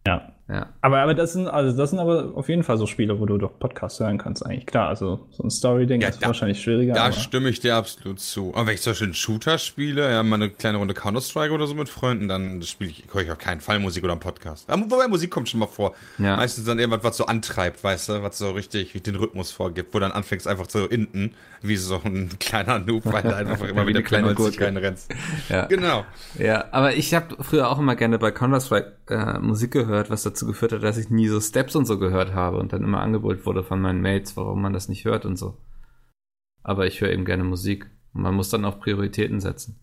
Ja. 0.07 0.34
Ja. 0.47 0.67
Aber, 0.83 0.99
aber 0.99 1.15
das 1.15 1.33
sind, 1.33 1.49
also 1.49 1.75
das 1.75 1.91
sind 1.91 1.99
aber 1.99 2.33
auf 2.35 2.51
jeden 2.51 2.65
Fall 2.65 2.77
so 2.77 2.87
Spiele, 2.87 3.19
wo 3.19 3.25
du 3.25 3.39
doch 3.39 3.59
Podcasts 3.59 3.99
hören 3.99 4.19
kannst, 4.19 4.45
eigentlich. 4.45 4.67
Klar, 4.67 4.89
also 4.89 5.27
so 5.31 5.43
ein 5.43 5.51
Story-Ding 5.51 6.03
ja, 6.03 6.09
ist 6.09 6.23
da, 6.23 6.27
wahrscheinlich 6.27 6.61
schwieriger. 6.61 6.93
Da 6.93 7.13
stimme 7.13 7.49
ich 7.49 7.61
dir 7.61 7.77
absolut 7.77 8.21
zu. 8.21 8.53
Aber 8.55 8.67
wenn 8.67 8.75
ich 8.75 8.83
zum 8.83 8.91
Beispiel 8.91 9.07
einen 9.07 9.15
Shooter 9.15 9.57
spiele, 9.57 10.11
ja, 10.11 10.23
mal 10.23 10.37
eine 10.37 10.51
kleine 10.51 10.77
Runde 10.77 10.93
Counter-Strike 10.93 11.53
oder 11.53 11.67
so 11.67 11.75
mit 11.75 11.89
Freunden, 11.89 12.29
dann 12.29 12.61
spiele 12.61 12.91
ich, 12.91 13.05
höre 13.11 13.23
ich 13.23 13.31
auf 13.31 13.39
keinen 13.39 13.63
Fall 13.63 13.79
Musik 13.79 14.05
oder 14.05 14.13
einen 14.13 14.21
Podcast. 14.21 14.69
Aber 14.69 14.83
wobei 14.91 15.09
Musik 15.09 15.31
kommt 15.31 15.49
schon 15.49 15.61
mal 15.61 15.67
vor. 15.67 15.95
Ja. 16.19 16.37
Meistens 16.37 16.67
dann 16.67 16.79
irgendwas, 16.79 17.05
was 17.05 17.17
so 17.17 17.25
antreibt, 17.25 17.83
weißt 17.83 18.11
du, 18.11 18.23
was 18.23 18.37
so 18.37 18.51
richtig 18.51 18.93
den 19.03 19.17
Rhythmus 19.17 19.51
vorgibt, 19.51 19.95
wo 19.95 19.99
dann 19.99 20.13
anfängst 20.13 20.47
einfach 20.47 20.67
zu 20.67 20.87
inden, 20.87 21.35
wie 21.63 21.77
so 21.77 22.03
ein 22.05 22.29
kleiner 22.39 22.81
Noob, 22.81 23.03
weil 23.07 23.23
du 23.23 23.35
einfach 23.35 23.65
immer 23.69 23.87
wieder 23.87 24.03
kleine 24.03 24.35
Gurke 24.35 24.67
reinrennst. 24.67 25.11
Ja. 25.49 25.65
Genau. 25.67 26.05
Ja, 26.39 26.67
aber 26.71 26.95
ich 26.95 27.15
habe 27.15 27.43
früher 27.43 27.71
auch 27.71 27.79
immer 27.79 27.97
gerne 27.97 28.19
bei 28.19 28.31
Counter-Strike 28.31 28.93
äh, 29.09 29.39
Musik 29.39 29.73
gehört, 29.73 30.11
was 30.11 30.23
dazu 30.23 30.47
geführt 30.47 30.73
hat, 30.73 30.83
dass 30.83 30.99
ich 30.99 31.11
nie 31.11 31.29
so 31.29 31.41
Steps 31.41 31.77
und 31.77 31.87
so 31.87 31.99
gehört 31.99 32.33
habe 32.33 32.59
und 32.59 32.73
dann 32.73 32.83
immer 32.83 33.01
angeboten 33.01 33.45
wurde 33.45 33.63
von 33.63 33.81
meinen 33.81 34.01
Mates, 34.01 34.37
warum 34.37 34.63
man 34.63 34.73
das 34.73 34.89
nicht 34.89 35.05
hört 35.05 35.27
und 35.27 35.37
so. 35.37 35.59
Aber 36.63 36.87
ich 36.87 37.01
höre 37.01 37.11
eben 37.11 37.25
gerne 37.25 37.45
Musik. 37.45 37.91
Und 38.15 38.23
man 38.23 38.35
muss 38.35 38.49
dann 38.49 38.65
auch 38.65 38.81
Prioritäten 38.81 39.41
setzen. 39.41 39.79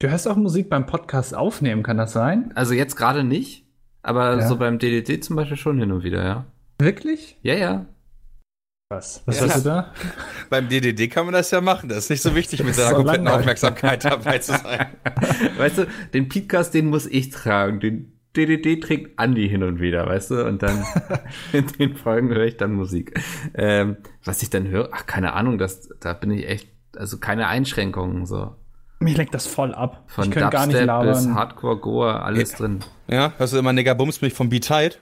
Du 0.00 0.08
hörst 0.08 0.28
auch 0.28 0.36
Musik 0.36 0.68
beim 0.68 0.86
Podcast 0.86 1.34
aufnehmen, 1.34 1.82
kann 1.82 1.96
das 1.96 2.12
sein? 2.12 2.52
Also 2.54 2.74
jetzt 2.74 2.96
gerade 2.96 3.24
nicht, 3.24 3.66
aber 4.02 4.38
ja. 4.38 4.46
so 4.46 4.56
beim 4.56 4.78
DDD 4.78 5.24
zum 5.24 5.36
Beispiel 5.36 5.56
schon 5.56 5.78
hin 5.78 5.90
und 5.90 6.04
wieder, 6.04 6.24
ja. 6.24 6.46
Wirklich? 6.78 7.38
Ja, 7.42 7.54
ja. 7.54 7.86
Was? 8.90 9.22
Was 9.26 9.40
ja. 9.40 9.46
hast 9.46 9.56
du 9.66 9.68
da? 9.68 9.92
Beim 10.50 10.66
DDD 10.66 11.08
kann 11.08 11.26
man 11.26 11.34
das 11.34 11.50
ja 11.50 11.60
machen. 11.60 11.90
Das 11.90 11.98
ist 11.98 12.10
nicht 12.10 12.22
so 12.22 12.34
wichtig, 12.34 12.64
mit 12.64 12.74
seiner 12.74 12.94
kompletten 12.94 13.28
Aufmerksamkeit 13.28 14.02
dabei 14.06 14.38
zu 14.38 14.52
sein. 14.52 14.86
Weißt 15.58 15.76
du, 15.78 15.86
den 16.14 16.30
Podcast, 16.30 16.72
den 16.72 16.86
muss 16.86 17.04
ich 17.04 17.28
tragen. 17.28 17.80
Den 17.80 18.17
DDD 18.38 18.80
trägt 18.80 19.18
Andi 19.18 19.48
hin 19.48 19.62
und 19.62 19.80
wieder, 19.80 20.06
weißt 20.06 20.30
du? 20.30 20.46
Und 20.46 20.62
dann 20.62 20.84
in 21.52 21.66
den 21.78 21.96
Folgen 21.96 22.28
höre 22.28 22.46
ich 22.46 22.56
dann 22.56 22.72
Musik. 22.72 23.18
Ähm, 23.54 23.96
was 24.24 24.42
ich 24.42 24.50
dann 24.50 24.68
höre, 24.68 24.90
ach, 24.92 25.06
keine 25.06 25.32
Ahnung, 25.34 25.58
das, 25.58 25.88
da 26.00 26.12
bin 26.12 26.30
ich 26.30 26.48
echt, 26.48 26.68
also 26.96 27.18
keine 27.18 27.48
Einschränkungen 27.48 28.26
so. 28.26 28.54
Mich 29.00 29.16
lenkt 29.16 29.34
das 29.34 29.46
voll 29.46 29.74
ab. 29.74 30.04
Von 30.06 30.24
ich 30.24 30.30
Dubstep 30.30 30.50
gar 30.50 30.66
nicht 30.66 30.82
labern. 30.82 31.08
bis 31.08 31.28
Hardcore, 31.28 31.78
Goa, 31.78 32.20
alles 32.20 32.52
ja. 32.52 32.58
drin. 32.58 32.80
Ja, 33.06 33.32
hörst 33.36 33.52
du 33.52 33.58
immer 33.58 33.72
Nigga 33.72 33.94
Bums 33.94 34.20
mich 34.22 34.34
vom 34.34 34.48
B-Tide? 34.48 34.96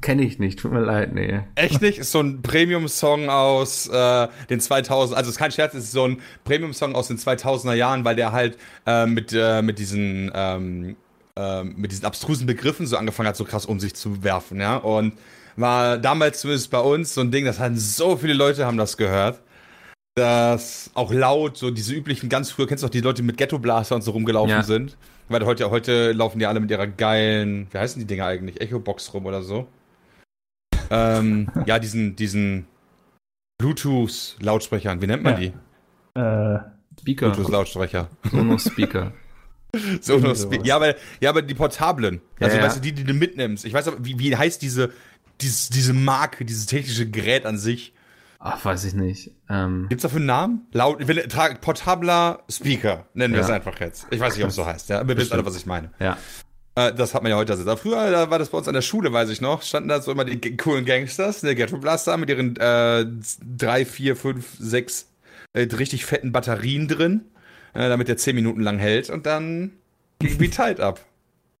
Kenne 0.00 0.22
ich 0.22 0.38
nicht, 0.38 0.58
tut 0.58 0.72
mir 0.72 0.80
leid, 0.80 1.14
nee. 1.14 1.40
Echt 1.54 1.80
nicht? 1.80 1.98
Ist 1.98 2.10
so 2.10 2.20
ein 2.20 2.42
Premium-Song 2.42 3.28
aus 3.28 3.86
äh, 3.88 4.28
den 4.50 4.60
2000, 4.60 5.16
also 5.16 5.30
ist 5.30 5.38
kein 5.38 5.52
Scherz, 5.52 5.74
ist 5.74 5.92
so 5.92 6.04
ein 6.04 6.20
Premium-Song 6.44 6.94
aus 6.94 7.08
den 7.08 7.18
2000er 7.18 7.74
Jahren, 7.74 8.04
weil 8.04 8.16
der 8.16 8.32
halt 8.32 8.58
äh, 8.86 9.06
mit, 9.06 9.32
äh, 9.32 9.62
mit 9.62 9.78
diesen 9.78 10.32
ähm, 10.34 10.96
äh, 11.38 11.64
mit 11.64 11.90
diesen 11.92 12.04
abstrusen 12.04 12.46
Begriffen 12.46 12.86
so 12.86 12.96
angefangen 12.96 13.28
hat, 13.28 13.36
so 13.36 13.44
krass 13.44 13.66
um 13.66 13.80
sich 13.80 13.94
zu 13.94 14.22
werfen, 14.22 14.60
ja. 14.60 14.76
Und 14.76 15.14
war 15.56 15.98
damals 15.98 16.40
zumindest 16.40 16.70
bei 16.70 16.80
uns 16.80 17.14
so 17.14 17.20
ein 17.20 17.30
Ding, 17.30 17.44
das 17.44 17.58
hatten 17.58 17.76
so 17.76 18.16
viele 18.16 18.34
Leute 18.34 18.66
haben 18.66 18.76
das 18.76 18.96
gehört. 18.96 19.40
dass 20.16 20.92
auch 20.94 21.12
laut, 21.12 21.56
so 21.56 21.72
diese 21.72 21.92
üblichen, 21.92 22.28
ganz 22.28 22.52
früher, 22.52 22.68
kennst 22.68 22.84
du 22.84 22.86
auch 22.86 22.90
die 22.90 23.00
Leute, 23.00 23.22
die 23.22 23.26
mit 23.26 23.36
Ghetto-Blaster 23.36 23.96
und 23.96 24.02
so 24.02 24.12
rumgelaufen 24.12 24.50
ja. 24.50 24.62
sind? 24.62 24.96
Weil 25.28 25.44
heute, 25.44 25.70
heute 25.70 26.12
laufen 26.12 26.38
die 26.38 26.46
alle 26.46 26.60
mit 26.60 26.70
ihrer 26.70 26.86
geilen, 26.86 27.66
wie 27.72 27.78
heißen 27.78 27.98
die 27.98 28.06
Dinger 28.06 28.26
eigentlich? 28.26 28.60
Echo-Box 28.60 29.12
rum 29.12 29.26
oder 29.26 29.42
so. 29.42 29.66
ähm, 30.90 31.48
ja, 31.66 31.80
diesen, 31.80 32.14
diesen 32.14 32.66
Bluetooth-Lautsprechern, 33.58 35.02
wie 35.02 35.06
nennt 35.08 35.24
man 35.24 35.42
ja. 35.42 35.50
die? 35.50 36.20
Äh, 36.20 36.60
Speaker. 37.00 37.30
Bluetooth-Lautsprecher. 37.30 38.08
Sonos-Speaker. 38.30 39.12
Sonos-Speaker. 40.00 40.64
Ja, 40.64 40.76
aber, 40.76 40.94
ja, 41.20 41.30
aber 41.30 41.42
die 41.42 41.54
portablen. 41.54 42.20
Also, 42.40 42.56
ja, 42.56 42.62
weißt 42.62 42.76
du, 42.76 42.80
die, 42.80 42.92
die 42.92 43.04
du 43.04 43.14
mitnimmst. 43.14 43.64
Ich 43.64 43.72
weiß 43.72 43.88
aber, 43.88 44.04
wie, 44.04 44.18
wie 44.18 44.36
heißt 44.36 44.62
diese, 44.62 44.90
diese, 45.40 45.72
diese 45.72 45.92
Marke, 45.92 46.44
dieses 46.44 46.66
technische 46.66 47.08
Gerät 47.08 47.46
an 47.46 47.58
sich? 47.58 47.92
Ach, 48.38 48.62
weiß 48.62 48.84
ich 48.84 48.94
nicht. 48.94 49.30
Ähm 49.48 49.86
Gibt's 49.88 50.02
dafür 50.02 50.18
einen 50.18 50.26
Namen? 50.26 50.66
Laut, 50.72 50.98
portabler 51.62 52.42
Speaker, 52.50 53.06
nennen 53.14 53.32
ja. 53.32 53.40
wir 53.40 53.44
es 53.44 53.50
einfach 53.50 53.80
jetzt. 53.80 54.06
Ich 54.10 54.20
weiß 54.20 54.36
nicht, 54.36 54.44
ob 54.44 54.50
es 54.50 54.56
so 54.56 54.66
heißt. 54.66 54.90
Ja, 54.90 55.06
wir 55.08 55.16
wissen 55.16 55.32
alle, 55.32 55.46
was 55.46 55.56
ich 55.56 55.64
meine. 55.64 55.90
Ja. 55.98 56.18
Äh, 56.74 56.92
das 56.92 57.14
hat 57.14 57.22
man 57.22 57.30
ja 57.30 57.36
heute 57.36 57.52
also. 57.52 57.76
Früher 57.76 58.10
da 58.10 58.30
war 58.30 58.38
das 58.38 58.50
bei 58.50 58.58
uns 58.58 58.68
an 58.68 58.74
der 58.74 58.82
Schule, 58.82 59.12
weiß 59.12 59.30
ich 59.30 59.40
noch, 59.40 59.62
standen 59.62 59.88
da 59.88 60.00
so 60.02 60.12
immer 60.12 60.24
die 60.24 60.56
coolen 60.56 60.84
Gangsters, 60.84 61.40
der 61.40 61.54
Ghetto 61.54 61.78
Blaster 61.78 62.16
mit 62.16 62.28
ihren 62.28 62.56
äh, 62.56 63.06
drei, 63.42 63.84
vier, 63.84 64.16
fünf, 64.16 64.46
sechs 64.58 65.08
äh, 65.52 65.62
richtig 65.62 66.04
fetten 66.04 66.32
Batterien 66.32 66.88
drin, 66.88 67.22
äh, 67.74 67.88
damit 67.88 68.08
der 68.08 68.16
zehn 68.16 68.34
Minuten 68.34 68.60
lang 68.60 68.78
hält 68.78 69.10
und 69.10 69.26
dann 69.26 69.72
ging 70.18 70.40
wie 70.40 70.50
tight 70.50 70.80
ab. 70.80 71.00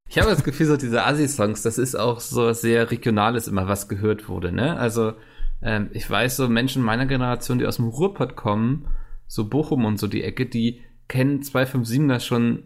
Ich 0.08 0.18
habe 0.18 0.30
das 0.30 0.44
Gefühl, 0.44 0.66
so 0.66 0.76
diese 0.76 1.04
Assi-Songs, 1.04 1.62
das 1.62 1.78
ist 1.78 1.94
auch 1.96 2.20
so 2.20 2.52
sehr 2.52 2.90
regionales 2.90 3.48
immer, 3.48 3.68
was 3.68 3.88
gehört 3.88 4.28
wurde, 4.28 4.52
ne? 4.52 4.76
Also 4.76 5.14
ähm, 5.62 5.90
ich 5.92 6.08
weiß, 6.08 6.36
so 6.36 6.48
Menschen 6.48 6.82
meiner 6.82 7.06
Generation, 7.06 7.58
die 7.58 7.66
aus 7.66 7.76
dem 7.76 7.88
Ruhrpott 7.88 8.36
kommen, 8.36 8.86
so 9.26 9.48
Bochum 9.48 9.84
und 9.84 9.98
so 9.98 10.06
die 10.06 10.22
Ecke, 10.22 10.46
die 10.46 10.82
kennen 11.08 11.42
257 11.42 12.08
das 12.08 12.24
schon 12.24 12.64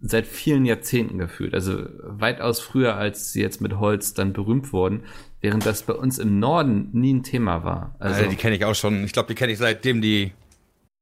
seit 0.00 0.26
vielen 0.26 0.64
Jahrzehnten 0.64 1.18
gefühlt. 1.18 1.54
Also 1.54 1.86
weitaus 2.02 2.60
früher, 2.60 2.96
als 2.96 3.32
sie 3.32 3.42
jetzt 3.42 3.60
mit 3.60 3.78
Holz 3.78 4.14
dann 4.14 4.32
berühmt 4.32 4.72
wurden, 4.72 5.04
während 5.40 5.66
das 5.66 5.82
bei 5.82 5.92
uns 5.92 6.18
im 6.18 6.38
Norden 6.38 6.90
nie 6.92 7.14
ein 7.14 7.22
Thema 7.22 7.64
war. 7.64 7.96
Also, 7.98 8.16
also 8.16 8.30
die 8.30 8.36
kenne 8.36 8.56
ich 8.56 8.64
auch 8.64 8.74
schon. 8.74 9.04
Ich 9.04 9.12
glaube, 9.12 9.28
die 9.28 9.34
kenne 9.34 9.52
ich 9.52 9.58
seitdem 9.58 10.00
die 10.00 10.32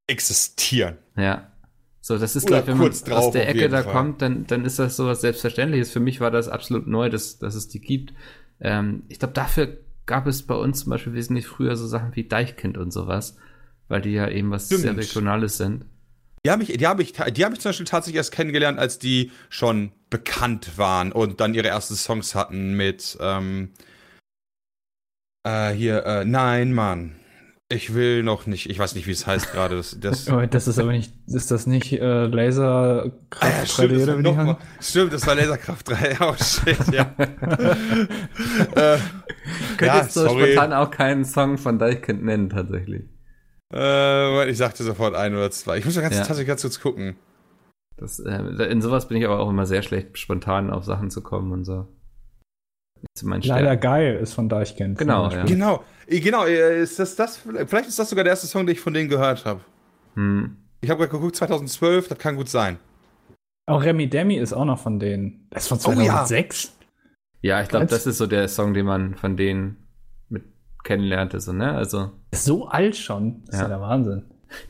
existieren. 0.07 0.97
Ja. 1.17 1.50
So, 2.07 2.17
das 2.19 2.37
ist, 2.37 2.47
glaube 2.47 2.69
wenn 2.69 2.79
man 2.79 2.93
aus 3.11 3.33
der 3.33 3.49
Ecke 3.49 3.69
da 3.69 3.83
Fall. 3.83 3.93
kommt, 3.93 4.23
dann, 4.23 4.47
dann 4.47 4.65
ist 4.65 4.79
das 4.79 4.95
so 4.95 5.07
was 5.07 5.23
Selbstverständliches. 5.23 5.91
Für 5.91 5.99
mich 5.99 6.21
war 6.21 6.31
das 6.31 6.47
absolut 6.49 6.87
neu, 6.87 7.11
dass, 7.11 7.41
dass 7.41 7.57
es 7.57 7.67
die 7.67 7.81
gibt. 7.81 8.15
Ähm, 8.61 9.03
ich 9.09 9.19
glaube, 9.19 9.35
dafür 9.35 9.79
gab 10.07 10.29
es 10.29 10.45
bei 10.45 10.55
uns 10.55 10.85
zum 10.85 10.91
Beispiel 10.91 11.15
wesentlich 11.15 11.49
früher 11.49 11.75
so 11.75 11.85
Sachen 11.89 12.15
wie 12.15 12.23
Deichkind 12.23 12.79
und 12.79 12.93
sowas, 12.93 13.37
weil 13.89 14.03
die 14.03 14.13
ja 14.13 14.29
eben 14.29 14.53
was 14.53 14.67
Stimmt. 14.67 14.83
sehr 14.83 14.97
Regionales 14.97 15.57
sind. 15.57 15.87
Die 16.45 16.51
habe 16.53 16.63
ich, 16.63 16.77
die 16.77 16.87
habe 16.87 17.03
ich, 17.03 17.13
die 17.13 17.45
habe 17.45 17.57
ich 17.57 17.61
zum 17.61 17.71
Beispiel 17.71 17.87
tatsächlich 17.87 18.19
erst 18.19 18.31
kennengelernt, 18.31 18.79
als 18.79 19.01
die 19.01 19.33
schon 19.49 19.91
bekannt 20.09 20.79
waren 20.79 21.11
und 21.11 21.41
dann 21.41 21.55
ihre 21.55 21.67
ersten 21.67 21.97
Songs 21.97 22.37
hatten 22.37 22.75
mit 22.77 23.19
ähm, 23.21 23.71
äh, 25.43 25.73
hier, 25.73 26.07
äh, 26.07 26.25
nein, 26.25 26.73
Mann. 26.73 27.17
Ich 27.69 27.95
will 27.95 28.23
noch 28.23 28.47
nicht, 28.47 28.71
ich 28.71 28.79
weiß 28.79 28.95
nicht, 28.95 29.09
wie 29.09 29.13
es 29.13 29.27
heißt 29.27 29.51
gerade. 29.51 29.77
Das, 29.77 29.99
das, 29.99 30.31
das 30.51 30.69
ist 30.69 30.79
aber 30.79 30.93
nicht, 30.93 31.13
ist 31.27 31.51
das 31.51 31.67
nicht 31.67 31.93
äh, 31.93 32.27
Laserkraft 32.27 33.17
ah, 33.41 33.49
ja, 33.49 33.67
stimmt, 33.67 33.93
3D 33.93 34.03
oder 34.05 34.19
wie 34.19 34.23
mal, 34.23 34.57
Stimmt, 34.81 35.13
das 35.13 35.27
war 35.27 35.35
Laserkraft 35.35 35.89
3. 35.89 36.17
Oh 36.21 36.35
shit, 36.37 36.79
ja. 36.93 37.13
äh, 38.77 38.99
Könntest 39.77 39.81
ja, 39.81 40.03
du 40.03 40.29
sorry. 40.29 40.53
spontan 40.53 40.73
auch 40.73 40.93
keinen 40.93 41.25
Song 41.25 41.59
von 41.59 41.81
Deichkind 41.81 42.23
nennen, 42.25 42.51
tatsächlich. 42.51 43.03
Äh, 43.73 44.49
ich 44.49 44.59
sagte 44.59 44.85
sofort 44.85 45.17
ein 45.17 45.35
oder 45.35 45.51
zwei. 45.51 45.79
Ich 45.79 45.85
muss 45.85 45.97
ja 45.97 46.03
ganz, 46.03 46.15
ja. 46.15 46.21
tatsächlich 46.21 46.47
ganz 46.47 46.63
kurz 46.63 46.81
gucken. 46.81 47.17
Das, 47.97 48.21
äh, 48.21 48.37
in 48.71 48.81
sowas 48.81 49.09
bin 49.09 49.17
ich 49.17 49.25
aber 49.25 49.41
auch 49.41 49.51
immer 49.51 49.67
sehr 49.67 49.83
schlecht, 49.83 50.19
spontan 50.19 50.71
auf 50.71 50.85
Sachen 50.85 51.11
zu 51.11 51.21
kommen 51.21 51.51
und 51.51 51.65
so. 51.65 51.89
Leider 53.23 53.76
geil 53.76 54.17
ist 54.17 54.35
von 54.35 54.49
Deichkind. 54.49 54.99
Genau, 54.99 55.31
ja. 55.31 55.45
genau. 55.45 55.85
Genau, 56.07 56.45
äh, 56.45 56.83
ist 56.83 56.99
das 56.99 57.17
das? 57.17 57.38
Vielleicht 57.38 57.88
ist 57.88 57.99
das 57.99 58.11
sogar 58.11 58.25
der 58.25 58.33
erste 58.33 58.47
Song, 58.47 58.67
den 58.67 58.75
ich 58.75 58.81
von 58.81 58.95
denen 58.95 59.09
gehört 59.09 59.45
habe. 59.45 59.61
Hm. 60.15 60.57
Ich 60.81 60.91
habe 60.91 61.00
gerade 61.00 61.12
geguckt, 61.12 61.37
2012, 61.37 62.09
das 62.09 62.19
kann 62.19 62.37
gut 62.37 62.49
sein. 62.49 62.79
Auch 63.67 63.83
Remy 63.83 64.09
Demi 64.09 64.37
ist 64.37 64.53
auch 64.53 64.65
noch 64.65 64.79
von 64.79 64.99
denen. 65.00 65.49
Das 65.50 65.65
ist 65.65 65.69
von 65.69 65.81
2006? 65.81 66.73
Oh, 66.73 66.85
ja. 67.43 67.57
ja. 67.57 67.62
ich 67.62 67.69
glaube, 67.69 67.87
das 67.87 68.07
ist 68.07 68.19
so 68.19 68.26
der 68.26 68.47
Song, 68.49 68.75
den 68.75 68.87
man 68.87 69.17
von 69.17 69.37
denen 69.37 69.88
mit 70.29 70.45
kennenlernte, 70.85 71.41
so, 71.41 71.53
ne? 71.53 71.75
Also. 71.75 72.12
So 72.33 72.69
alt 72.69 72.97
schon. 72.97 73.43
Das 73.47 73.57
ja. 73.57 73.62
ist 73.62 73.62
ja 73.62 73.69
der 73.76 73.81
Wahnsinn. 73.81 74.23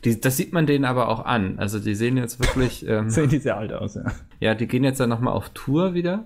Die, 0.03 0.19
das 0.19 0.37
sieht 0.37 0.53
man 0.53 0.65
denen 0.65 0.85
aber 0.85 1.09
auch 1.09 1.25
an. 1.25 1.59
Also 1.59 1.79
die 1.79 1.93
sehen 1.93 2.17
jetzt 2.17 2.39
wirklich. 2.39 2.85
Ähm, 2.87 3.09
sehen 3.09 3.29
die 3.29 3.39
sehr 3.39 3.57
alt 3.57 3.73
aus, 3.73 3.95
ja. 3.95 4.03
Ja, 4.39 4.55
die 4.55 4.67
gehen 4.67 4.83
jetzt 4.83 4.99
dann 4.99 5.09
nochmal 5.09 5.33
auf 5.33 5.49
Tour 5.49 5.93
wieder. 5.93 6.25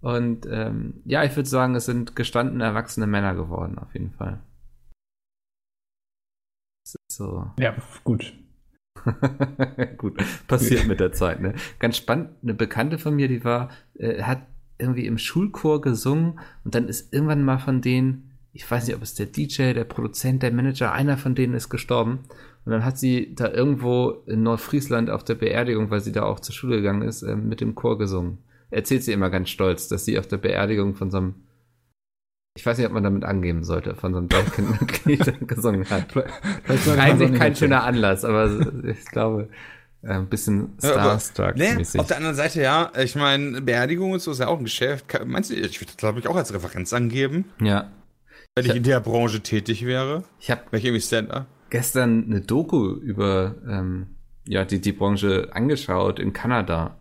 Und 0.00 0.46
ähm, 0.50 1.02
ja, 1.04 1.24
ich 1.24 1.36
würde 1.36 1.48
sagen, 1.48 1.74
es 1.74 1.84
sind 1.84 2.16
gestandene, 2.16 2.64
erwachsene 2.64 3.06
Männer 3.06 3.34
geworden, 3.34 3.78
auf 3.78 3.92
jeden 3.92 4.12
Fall. 4.12 4.40
Das 6.84 6.94
ist 6.94 7.16
so. 7.16 7.50
Ja, 7.58 7.76
gut. 8.04 8.32
gut, 9.98 10.22
passiert 10.46 10.86
mit 10.86 11.00
der 11.00 11.12
Zeit, 11.12 11.40
ne? 11.40 11.54
Ganz 11.78 11.96
spannend, 11.96 12.30
eine 12.42 12.54
Bekannte 12.54 12.98
von 12.98 13.14
mir, 13.14 13.28
die 13.28 13.44
war, 13.44 13.70
äh, 13.94 14.22
hat 14.22 14.46
irgendwie 14.78 15.06
im 15.06 15.18
Schulchor 15.18 15.80
gesungen 15.80 16.40
und 16.64 16.74
dann 16.74 16.88
ist 16.88 17.12
irgendwann 17.12 17.44
mal 17.44 17.58
von 17.58 17.80
denen, 17.80 18.30
ich 18.52 18.68
weiß 18.68 18.86
nicht, 18.86 18.96
ob 18.96 19.02
es 19.02 19.14
der 19.14 19.26
DJ, 19.26 19.72
der 19.72 19.84
Produzent, 19.84 20.42
der 20.42 20.52
Manager, 20.52 20.92
einer 20.92 21.16
von 21.16 21.34
denen 21.34 21.54
ist 21.54 21.68
gestorben. 21.68 22.20
Und 22.64 22.72
dann 22.72 22.84
hat 22.84 22.98
sie 22.98 23.34
da 23.34 23.50
irgendwo 23.50 24.10
in 24.26 24.42
Nordfriesland 24.42 25.08
auf 25.08 25.24
der 25.24 25.34
Beerdigung, 25.34 25.90
weil 25.90 26.00
sie 26.00 26.12
da 26.12 26.24
auch 26.24 26.40
zur 26.40 26.54
Schule 26.54 26.76
gegangen 26.76 27.02
ist, 27.02 27.22
äh, 27.22 27.36
mit 27.36 27.60
dem 27.60 27.74
Chor 27.74 27.96
gesungen 27.96 28.38
erzählt 28.70 29.04
sie 29.04 29.12
immer 29.12 29.30
ganz 29.30 29.50
stolz, 29.50 29.88
dass 29.88 30.04
sie 30.04 30.18
auf 30.18 30.26
der 30.26 30.38
Beerdigung 30.38 30.94
von 30.94 31.10
so 31.10 31.18
einem, 31.18 31.34
ich 32.56 32.64
weiß 32.64 32.78
nicht, 32.78 32.86
ob 32.86 32.92
man 32.92 33.04
damit 33.04 33.24
angeben 33.24 33.64
sollte, 33.64 33.94
von 33.94 34.12
so 34.12 34.18
einem 34.18 34.28
Deutschlandmitglied 34.28 35.48
gesungen 35.48 35.88
hat. 35.88 36.06
Eigentlich 36.98 37.38
kein 37.38 37.54
schöner 37.54 37.84
Anlass, 37.84 38.24
aber 38.24 38.50
ich 38.84 39.04
glaube, 39.06 39.48
äh, 40.02 40.12
ein 40.12 40.28
bisschen 40.28 40.76
Starstruck-mäßig. 40.78 41.94
Nee, 41.94 42.00
auf 42.00 42.06
der 42.06 42.16
anderen 42.16 42.36
Seite, 42.36 42.62
ja, 42.62 42.90
ich 42.98 43.16
meine, 43.16 43.60
Beerdigung 43.60 44.12
und 44.12 44.20
so 44.20 44.32
ist 44.32 44.40
ja 44.40 44.48
auch 44.48 44.58
ein 44.58 44.64
Geschäft. 44.64 45.06
Meinst 45.26 45.50
du, 45.50 45.54
ich 45.54 45.80
würde 45.80 45.86
das, 45.86 45.96
glaube 45.96 46.20
ich, 46.20 46.28
auch 46.28 46.36
als 46.36 46.54
Referenz 46.54 46.92
angeben? 46.92 47.46
Ja. 47.60 47.90
Wenn 48.54 48.64
ich, 48.64 48.70
ich 48.70 48.76
in 48.78 48.82
der 48.82 49.00
Branche 49.00 49.40
tätig 49.40 49.84
wäre. 49.84 50.24
Ich 50.40 50.50
habe 50.50 50.62
gestern 51.70 52.24
eine 52.24 52.40
Doku 52.40 52.94
über 52.94 53.54
ähm, 53.68 54.16
ja, 54.46 54.64
die, 54.64 54.80
die 54.80 54.92
Branche 54.92 55.48
angeschaut 55.52 56.18
in 56.18 56.32
Kanada. 56.32 56.98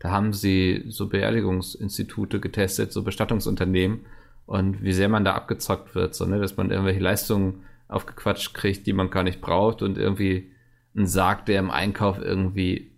Da 0.00 0.10
haben 0.10 0.32
sie 0.32 0.84
so 0.88 1.08
Beerdigungsinstitute 1.08 2.40
getestet, 2.40 2.92
so 2.92 3.02
Bestattungsunternehmen 3.02 4.06
und 4.46 4.82
wie 4.82 4.92
sehr 4.92 5.08
man 5.08 5.24
da 5.24 5.34
abgezockt 5.34 5.94
wird, 5.94 6.14
so, 6.14 6.26
ne, 6.26 6.40
dass 6.40 6.56
man 6.56 6.70
irgendwelche 6.70 7.00
Leistungen 7.00 7.62
aufgequatscht 7.86 8.54
kriegt, 8.54 8.86
die 8.86 8.92
man 8.92 9.10
gar 9.10 9.22
nicht 9.22 9.40
braucht 9.40 9.82
und 9.82 9.98
irgendwie 9.98 10.50
ein 10.96 11.06
Sarg, 11.06 11.46
der 11.46 11.58
im 11.58 11.70
Einkauf 11.70 12.18
irgendwie 12.18 12.90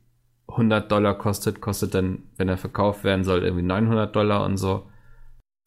100 0.48 0.90
Dollar 0.90 1.18
kostet, 1.18 1.60
kostet 1.60 1.94
dann, 1.94 2.22
wenn 2.36 2.48
er 2.48 2.56
verkauft 2.56 3.04
werden 3.04 3.24
soll, 3.24 3.42
irgendwie 3.42 3.64
900 3.64 4.14
Dollar 4.14 4.44
und 4.44 4.56
so. 4.56 4.86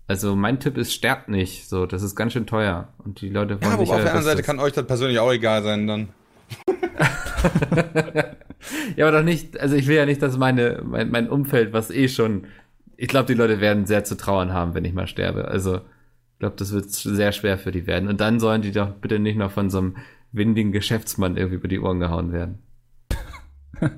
Also 0.08 0.36
mein 0.36 0.60
Tipp 0.60 0.78
ist, 0.78 0.94
sterbt 0.94 1.30
nicht. 1.30 1.68
So, 1.68 1.86
das 1.86 2.04
ist 2.04 2.16
ganz 2.16 2.34
schön 2.34 2.46
teuer. 2.46 2.90
Und 3.00 3.22
die 3.22 3.30
Leute 3.30 3.60
wollen 3.62 3.72
ja, 3.72 3.74
aber 3.74 3.82
auf 3.82 3.90
der 3.90 4.00
anderen 4.00 4.24
Seite 4.24 4.44
kann 4.44 4.60
euch 4.60 4.74
das 4.74 4.86
persönlich 4.86 5.20
auch 5.20 5.32
egal 5.32 5.64
sein 5.64 5.88
dann. 5.88 6.10
ja, 8.96 9.08
aber 9.08 9.20
doch 9.20 9.26
nicht, 9.26 9.60
also 9.60 9.76
ich 9.76 9.88
will 9.88 9.96
ja 9.96 10.06
nicht, 10.06 10.22
dass 10.22 10.38
meine, 10.38 10.82
mein, 10.84 11.12
mein 11.12 11.30
Umfeld, 11.30 11.74
was 11.74 11.92
eh 11.92 12.08
schon, 12.08 12.48
ich 12.98 13.08
glaube, 13.08 13.28
die 13.28 13.34
Leute 13.34 13.60
werden 13.60 13.86
sehr 13.86 14.04
zu 14.04 14.16
trauern 14.16 14.54
haben, 14.54 14.74
wenn 14.74 14.86
ich 14.86 14.94
mal 14.94 15.08
sterbe. 15.08 15.48
Also, 15.48 15.78
ich 15.78 16.40
glaube, 16.40 16.56
das 16.58 16.74
wird 16.74 16.90
sehr 16.90 17.32
schwer 17.32 17.58
für 17.58 17.72
die 17.72 17.88
werden. 17.88 18.10
Und 18.10 18.22
dann 18.22 18.40
sollen 18.40 18.62
die 18.62 18.72
doch 18.72 18.90
bitte 18.90 19.20
nicht 19.20 19.38
noch 19.38 19.52
von 19.52 19.70
so 19.70 19.78
einem 19.80 19.96
windigen 20.32 20.72
Geschäftsmann 20.72 21.38
irgendwie 21.38 21.56
über 21.56 21.68
die 21.68 21.80
Ohren 21.80 22.00
gehauen 22.00 22.34
werden. 22.34 22.60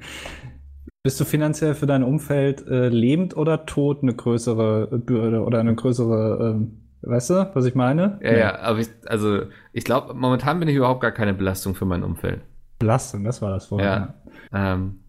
Bist 1.03 1.19
du 1.19 1.25
finanziell 1.25 1.73
für 1.73 1.85
dein 1.85 2.03
Umfeld 2.03 2.67
äh, 2.67 2.89
lebend 2.89 3.35
oder 3.37 3.65
tot 3.65 4.03
eine 4.03 4.13
größere 4.13 4.87
Bürde 4.99 5.41
oder 5.43 5.59
eine 5.59 5.73
größere, 5.73 6.55
ähm, 6.55 6.81
weißt 7.01 7.29
du, 7.29 7.51
was 7.53 7.65
ich 7.65 7.75
meine? 7.75 8.19
Ja, 8.21 8.31
ja, 8.31 8.37
ja 8.37 8.59
aber 8.59 8.79
ich, 8.79 8.89
also 9.05 9.43
ich 9.73 9.83
glaube, 9.83 10.13
momentan 10.13 10.59
bin 10.59 10.67
ich 10.67 10.75
überhaupt 10.75 11.01
gar 11.01 11.11
keine 11.11 11.33
Belastung 11.33 11.75
für 11.75 11.85
mein 11.85 12.03
Umfeld. 12.03 12.41
Belastung, 12.79 13.23
das 13.23 13.41
war 13.41 13.51
das 13.51 13.67
vorher. 13.67 13.87
Ja. 13.87 14.13
Ähm, 14.53 14.99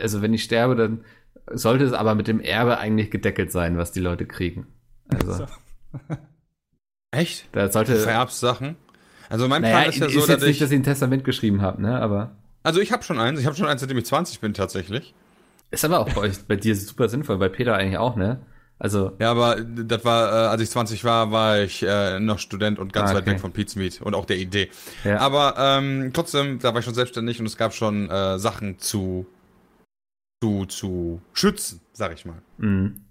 also 0.00 0.22
wenn 0.22 0.34
ich 0.34 0.44
sterbe, 0.44 0.76
dann 0.76 1.04
sollte 1.50 1.84
es 1.84 1.92
aber 1.92 2.14
mit 2.14 2.28
dem 2.28 2.40
Erbe 2.40 2.78
eigentlich 2.78 3.10
gedeckelt 3.10 3.50
sein, 3.52 3.76
was 3.76 3.92
die 3.92 4.00
Leute 4.00 4.26
kriegen. 4.26 4.66
Also. 5.08 5.32
So. 5.34 5.46
Echt? 7.10 7.48
Da 7.52 7.70
sollte. 7.70 7.96
Vererbssachen? 7.96 8.76
Also 9.28 9.48
mein 9.48 9.62
naja, 9.62 9.82
Plan 9.82 9.88
ist 9.90 9.98
ja 9.98 10.08
so, 10.08 10.18
ist 10.18 10.28
jetzt 10.28 10.40
dass 10.42 10.48
nicht, 10.48 10.60
dass 10.60 10.70
ich 10.70 10.78
ein 10.78 10.84
Testament 10.84 11.24
geschrieben 11.24 11.62
habe, 11.62 11.80
ne? 11.82 12.00
Aber. 12.00 12.32
Also 12.62 12.80
ich 12.80 12.92
habe 12.92 13.02
schon 13.02 13.18
eins. 13.18 13.40
Ich 13.40 13.46
habe 13.46 13.56
schon 13.56 13.66
eins, 13.66 13.80
seitdem 13.80 13.98
ich 13.98 14.06
20 14.06 14.40
bin 14.40 14.54
tatsächlich. 14.54 15.14
Ist 15.70 15.84
aber 15.84 16.00
auch 16.00 16.12
bei 16.12 16.22
euch, 16.22 16.44
bei 16.46 16.56
dir 16.56 16.74
super 16.74 17.08
sinnvoll, 17.08 17.38
bei 17.38 17.48
Peter 17.48 17.76
eigentlich 17.76 17.98
auch, 17.98 18.16
ne? 18.16 18.40
Also. 18.80 19.12
Ja, 19.18 19.30
aber 19.30 19.60
das 19.60 20.04
war, 20.06 20.32
äh, 20.32 20.48
als 20.48 20.62
ich 20.62 20.70
20 20.70 21.04
war, 21.04 21.30
war 21.30 21.60
ich 21.60 21.82
äh, 21.82 22.18
noch 22.18 22.38
Student 22.38 22.78
und 22.78 22.94
ganz 22.94 23.10
ah, 23.10 23.12
okay. 23.12 23.18
weit 23.18 23.34
weg 23.34 23.40
von 23.40 23.52
Pete's 23.52 23.76
Meat 23.76 24.00
und 24.00 24.14
auch 24.14 24.24
der 24.24 24.38
Idee. 24.38 24.70
Ja. 25.04 25.18
Aber 25.18 25.54
ähm, 25.58 26.12
trotzdem, 26.14 26.58
da 26.58 26.72
war 26.72 26.78
ich 26.78 26.86
schon 26.86 26.94
selbstständig 26.94 27.38
und 27.40 27.46
es 27.46 27.58
gab 27.58 27.74
schon 27.74 28.08
äh, 28.08 28.38
Sachen 28.38 28.78
zu, 28.78 29.26
zu, 30.42 30.64
zu 30.64 31.20
schützen, 31.34 31.82
sag 31.92 32.14
ich 32.14 32.24
mal. 32.24 32.40
Mhm. 32.56 33.02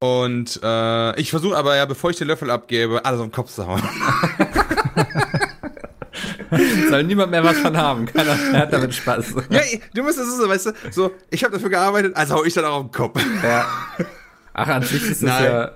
Und 0.00 0.60
äh, 0.62 1.20
ich 1.20 1.30
versuche 1.30 1.56
aber 1.56 1.76
ja, 1.76 1.84
bevor 1.84 2.10
ich 2.10 2.16
den 2.16 2.28
Löffel 2.28 2.50
abgebe, 2.50 3.04
alles 3.04 3.20
auf 3.20 3.26
den 3.26 3.32
Kopf 3.32 3.52
zu 3.52 3.66
hauen. 3.66 3.82
Soll 6.88 7.04
niemand 7.04 7.32
mehr 7.32 7.44
was 7.44 7.58
von 7.58 7.76
haben. 7.76 8.06
Keiner 8.06 8.34
hat 8.52 8.72
damit 8.72 8.94
Spaß. 8.94 9.34
Ja, 9.50 9.60
du 9.92 10.02
musst 10.02 10.18
es 10.18 10.38
so, 10.38 10.48
weißt 10.48 10.66
du, 10.66 10.72
so, 10.90 11.10
ich 11.28 11.44
habe 11.44 11.52
dafür 11.52 11.68
gearbeitet, 11.68 12.16
also 12.16 12.36
hau 12.36 12.44
ich 12.44 12.54
dann 12.54 12.64
auch 12.64 12.76
auf 12.76 12.84
den 12.84 12.92
Kopf. 12.92 13.22
Ja. 13.42 13.66
Ach, 14.58 14.68
an 14.68 14.82
sich 14.82 15.02
ist 15.02 15.22
das 15.22 15.42
ja. 15.42 15.72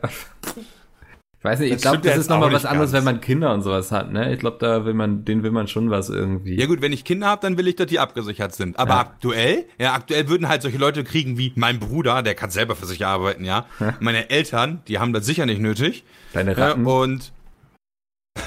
Ich 1.39 1.45
weiß 1.45 1.61
nicht, 1.61 1.73
ich 1.73 1.81
glaube, 1.81 1.99
das 1.99 2.17
ist 2.17 2.31
nochmal 2.31 2.53
was 2.53 2.65
anderes, 2.65 2.93
wenn 2.93 3.05
man 3.05 3.21
Kinder 3.21 3.53
und 3.53 3.63
sowas 3.63 3.93
hat, 3.93 4.11
ne? 4.11 4.33
Ich 4.33 4.41
glaube, 4.41 4.57
da 4.59 4.87
will 4.87 4.95
man, 4.95 5.25
den 5.25 5.43
will 5.43 5.51
man 5.51 5.69
schon 5.69 5.91
was 5.91 6.09
irgendwie. 6.09 6.59
Ja 6.59 6.67
gut, 6.67 6.81
wenn 6.81 6.93
ich 6.93 7.05
Kinder 7.05 7.27
habe, 7.27 7.43
dann 7.43 7.59
will 7.59 7.69
ich, 7.69 7.77
dass 7.77 7.89
die 7.89 7.99
abgesichert 7.99 8.55
sind. 8.55 8.79
Aber 8.79 8.93
ja. 8.95 9.01
aktuell, 9.01 9.67
ja, 9.79 9.93
aktuell 9.93 10.29
würden 10.29 10.49
halt 10.49 10.63
solche 10.63 10.79
Leute 10.79 11.05
kriegen 11.05 11.37
wie 11.37 11.53
mein 11.57 11.79
Bruder, 11.79 12.23
der 12.23 12.35
kann 12.35 12.51
selber 12.51 12.75
für 12.75 12.87
sich 12.87 13.05
arbeiten, 13.05 13.45
ja. 13.45 13.67
ja. 13.81 13.95
Meine 14.01 14.31
Eltern, 14.31 14.83
die 14.89 14.99
haben 14.99 15.13
das 15.13 15.27
sicher 15.27 15.45
nicht 15.45 15.61
nötig. 15.61 16.05
Deine 16.33 16.57
Ratten. 16.57 16.87
Ja, 16.87 16.93
und 16.95 17.33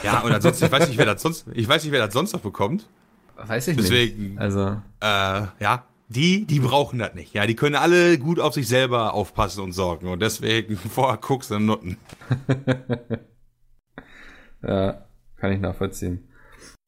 ja, 0.03 0.19
und 0.19 0.31
ansonsten, 0.31 0.65
ich 0.65 0.71
weiß 0.71 0.87
nicht, 0.87 0.97
wer 0.97 1.05
das 1.05 1.21
sonst, 1.21 1.45
ich 1.53 1.67
weiß 1.67 1.83
nicht, 1.83 1.91
wer 1.91 2.05
das 2.05 2.13
sonst 2.13 2.33
noch 2.33 2.41
bekommt. 2.41 2.87
Weiß 3.35 3.67
ich 3.67 3.77
Deswegen, 3.77 4.31
nicht. 4.31 4.39
Also. 4.39 4.81
Äh, 4.99 5.47
ja, 5.59 5.83
die, 6.07 6.45
die 6.45 6.59
brauchen 6.59 6.99
das 6.99 7.13
nicht. 7.13 7.33
Ja, 7.33 7.45
die 7.45 7.55
können 7.55 7.75
alle 7.75 8.17
gut 8.17 8.39
auf 8.39 8.53
sich 8.53 8.67
selber 8.67 9.13
aufpassen 9.13 9.63
und 9.63 9.71
sorgen. 9.71 10.07
Und 10.07 10.21
deswegen 10.21 10.77
vorher 10.77 11.17
guckst 11.17 11.51
du 11.51 11.59
Nutten. 11.59 11.97
ja, 14.63 15.05
kann 15.37 15.51
ich 15.51 15.59
nachvollziehen. 15.59 16.27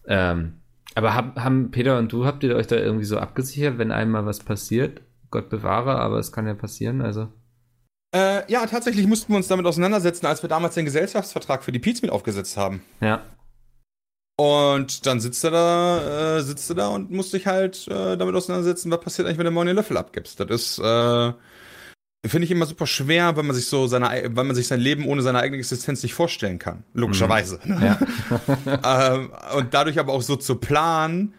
Ähm, 0.08 0.62
aber 0.96 1.14
hab, 1.14 1.36
haben 1.38 1.72
Peter 1.72 1.98
und 1.98 2.12
du, 2.12 2.26
habt 2.26 2.44
ihr 2.44 2.56
euch 2.56 2.68
da 2.68 2.76
irgendwie 2.76 3.06
so 3.06 3.18
abgesichert, 3.18 3.78
wenn 3.78 3.92
einmal 3.92 4.26
was 4.26 4.40
passiert? 4.40 5.02
Gott 5.32 5.50
bewahre, 5.50 5.98
aber 5.98 6.20
es 6.20 6.32
kann 6.32 6.48
ja 6.48 6.54
passieren, 6.54 7.02
also. 7.02 7.28
Äh, 8.16 8.50
ja, 8.50 8.66
tatsächlich 8.66 9.08
mussten 9.08 9.34
wir 9.34 9.38
uns 9.38 9.50
damit 9.50 9.66
auseinandersetzen, 9.66 10.26
als 10.26 10.42
wir 10.42 10.48
damals 10.48 10.76
den 10.76 10.86
Gesellschaftsvertrag 10.86 11.64
für 11.64 11.74
die 11.74 11.80
Pizza 11.80 12.04
mit 12.04 12.12
aufgesetzt 12.12 12.56
haben. 12.56 12.82
Ja. 13.02 13.24
Und 14.38 15.06
dann 15.06 15.22
sitzt 15.22 15.44
er 15.46 15.52
da, 15.52 16.38
äh, 16.38 16.42
sitzt 16.44 16.70
er 16.70 16.76
da 16.76 16.88
und 16.90 17.10
musst 17.10 17.34
dich 17.34 17.48
halt 17.48 17.88
äh, 17.88 18.18
damit 18.18 18.36
auseinandersetzen, 18.36 18.92
was 18.92 19.00
passiert 19.00 19.28
eigentlich, 19.28 19.38
wenn 19.38 19.46
du 19.46 19.52
morgen 19.52 19.68
den 19.68 19.78
Löffel 19.78 19.98
abgibst. 19.98 20.40
Das 20.40 20.50
ist, 20.50 20.80
äh, 20.80 21.34
finde 22.26 22.46
ich 22.46 22.52
immer 22.52 22.66
super 22.66 22.86
schwer, 22.86 23.38
wenn 23.38 23.46
man 23.46 23.56
sich 23.56 23.68
so 23.68 23.88
seine, 23.88 24.10
wenn 24.36 24.48
man 24.48 24.56
sich 24.56 24.68
sein 24.68 24.82
Leben 24.82 25.06
ohne 25.06 25.22
seine 25.22 25.40
eigene 25.40 25.60
Existenz 25.60 26.04
nicht 26.04 26.14
vorstellen 26.14 26.60
kann. 26.60 26.84
Logischerweise. 26.94 27.62
Mhm. 27.64 27.82
Ja. 27.82 28.00
ähm, 29.16 29.32
und 29.56 29.74
dadurch 29.74 30.00
aber 30.00 30.12
auch 30.12 30.22
so 30.22 30.36
zu 30.36 30.56
planen, 30.56 31.34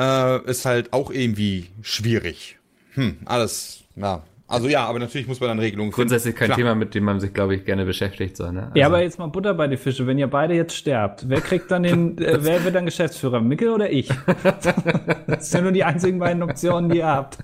äh, 0.00 0.44
ist 0.50 0.64
halt 0.64 0.92
auch 0.92 1.10
irgendwie 1.12 1.70
schwierig. 1.82 2.58
Hm, 2.94 3.18
alles, 3.24 3.84
ja, 3.94 4.24
also 4.50 4.68
ja, 4.68 4.84
aber 4.84 4.98
natürlich 4.98 5.28
muss 5.28 5.40
man 5.40 5.48
dann 5.48 5.58
Regelungen 5.60 5.92
finden. 5.92 6.08
Grundsätzlich 6.08 6.34
kein 6.34 6.46
Klar. 6.46 6.58
Thema, 6.58 6.74
mit 6.74 6.94
dem 6.94 7.04
man 7.04 7.20
sich, 7.20 7.32
glaube 7.32 7.54
ich, 7.54 7.64
gerne 7.64 7.84
beschäftigt. 7.84 8.36
So, 8.36 8.50
ne? 8.50 8.64
Also 8.64 8.72
ja, 8.74 8.86
aber 8.86 9.02
jetzt 9.02 9.18
mal 9.18 9.28
Butter 9.28 9.54
bei 9.54 9.68
die 9.68 9.76
Fische. 9.76 10.06
Wenn 10.06 10.18
ihr 10.18 10.26
beide 10.26 10.54
jetzt 10.54 10.76
sterbt, 10.76 11.28
wer 11.28 11.40
kriegt 11.40 11.70
dann 11.70 11.84
den, 11.84 12.18
äh, 12.22 12.38
wer 12.40 12.64
wird 12.64 12.74
dann 12.74 12.84
Geschäftsführer? 12.84 13.40
Mickel 13.40 13.68
oder 13.68 13.90
ich? 13.90 14.08
das 15.26 15.50
sind 15.50 15.62
nur 15.62 15.72
die 15.72 15.84
einzigen 15.84 16.18
beiden 16.18 16.42
Optionen, 16.42 16.90
die 16.90 16.98
ihr 16.98 17.06
habt. 17.06 17.38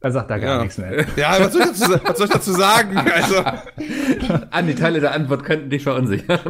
Er 0.00 0.12
sagt 0.12 0.30
da 0.30 0.38
gar 0.38 0.56
ja. 0.56 0.62
nichts 0.62 0.78
mehr. 0.78 1.04
Ja, 1.16 1.36
was 1.40 1.52
soll, 1.52 1.62
ich 1.62 1.68
dazu, 1.68 2.00
was 2.04 2.18
soll 2.18 2.26
ich 2.26 2.32
dazu 2.32 2.52
sagen? 2.52 2.96
Also. 2.96 3.36
An 4.50 4.66
die 4.66 4.74
Teile 4.74 5.00
der 5.00 5.12
Antwort 5.12 5.44
könnten 5.44 5.70
dich 5.70 5.82
verunsichern. 5.82 6.40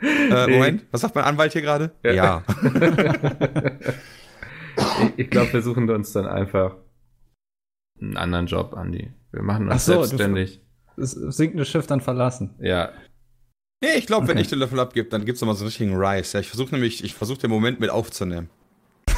Äh, 0.00 0.46
Moment, 0.48 0.86
was 0.90 1.00
sagt 1.00 1.14
mein 1.14 1.24
Anwalt 1.24 1.52
hier 1.52 1.62
gerade? 1.62 1.90
Ja. 2.02 2.12
ja. 2.12 2.42
Ich, 4.76 5.18
ich 5.18 5.30
glaube, 5.30 5.52
wir 5.52 5.62
suchen 5.62 5.88
uns 5.90 6.12
dann 6.12 6.26
einfach 6.26 6.76
einen 8.00 8.16
anderen 8.16 8.46
Job, 8.46 8.74
Andi. 8.74 9.12
Wir 9.32 9.42
machen 9.42 9.68
uns 9.70 9.84
so, 9.86 9.92
selbstständig. 10.04 10.60
Das 10.96 11.12
sinkende 11.12 11.64
Schiff 11.64 11.86
dann 11.86 12.00
verlassen. 12.00 12.54
Ja. 12.60 12.92
Nee, 13.82 13.98
ich 13.98 14.06
glaube, 14.06 14.24
okay. 14.24 14.32
wenn 14.34 14.38
ich 14.38 14.48
den 14.48 14.58
Löffel 14.58 14.80
abgebe, 14.80 15.08
dann 15.08 15.24
gibt 15.24 15.36
es 15.36 15.42
nochmal 15.42 15.56
so 15.56 15.64
einen 15.64 15.68
richtigen 15.68 15.94
Rise. 15.96 16.34
Ja, 16.34 16.40
ich 16.40 16.48
versuche 16.48 16.74
nämlich, 16.74 17.04
ich 17.04 17.14
versuche 17.14 17.38
den 17.38 17.50
Moment 17.50 17.80
mit 17.80 17.90
aufzunehmen. 17.90 18.48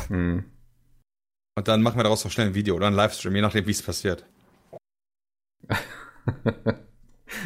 Hm. 0.08 0.44
Und 1.56 1.68
dann 1.68 1.82
machen 1.82 1.98
wir 1.98 2.02
daraus 2.04 2.24
noch 2.24 2.32
schnell 2.32 2.48
ein 2.48 2.54
Video 2.54 2.74
oder 2.74 2.88
ein 2.88 2.94
Livestream, 2.94 3.34
je 3.34 3.42
nachdem, 3.42 3.66
wie 3.66 3.70
es 3.70 3.82
passiert. 3.82 4.24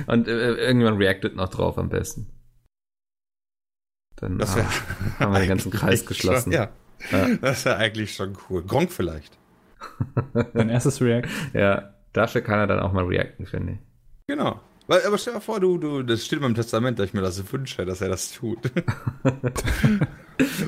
Und 0.07 0.29
äh, 0.29 0.55
irgendwann 0.55 0.97
reactet 0.97 1.35
noch 1.37 1.49
drauf 1.49 1.77
am 1.79 1.89
besten. 1.89 2.31
Dann 4.17 4.39
das 4.39 4.55
wär, 4.55 4.69
haben 5.19 5.33
wir 5.33 5.41
den 5.41 5.49
ganzen 5.49 5.71
Kreis 5.73 6.07
geschlossen. 6.07 6.53
Schon, 6.53 6.63
ja. 6.63 6.71
Ja. 7.11 7.29
Das 7.41 7.65
wäre 7.65 7.77
eigentlich 7.77 8.15
schon 8.15 8.37
cool. 8.49 8.63
Gronk 8.63 8.93
vielleicht. 8.93 9.39
Dein 10.55 10.69
erstes 10.69 11.01
React. 11.01 11.29
Ja, 11.55 11.95
dafür 12.13 12.41
kann 12.41 12.59
er 12.61 12.67
dann 12.67 12.81
auch 12.81 12.93
mal 12.93 13.05
reacten, 13.05 13.47
finde 13.47 13.73
ich. 13.73 13.79
Genau. 14.29 14.61
Weil, 14.87 15.05
aber 15.07 15.17
stell 15.19 15.35
dir 15.35 15.41
vor, 15.41 15.61
du, 15.61 15.79
du, 15.79 16.03
das 16.03 16.25
steht 16.25 16.39
in 16.39 16.43
meinem 16.43 16.55
Testament, 16.55 16.99
dass 16.99 17.07
ich 17.07 17.15
mir 17.15 17.23
das 17.23 17.53
wünsche, 17.53 17.85
dass 17.87 18.01
er 18.01 18.09
das 18.09 18.33
tut. 18.33 18.59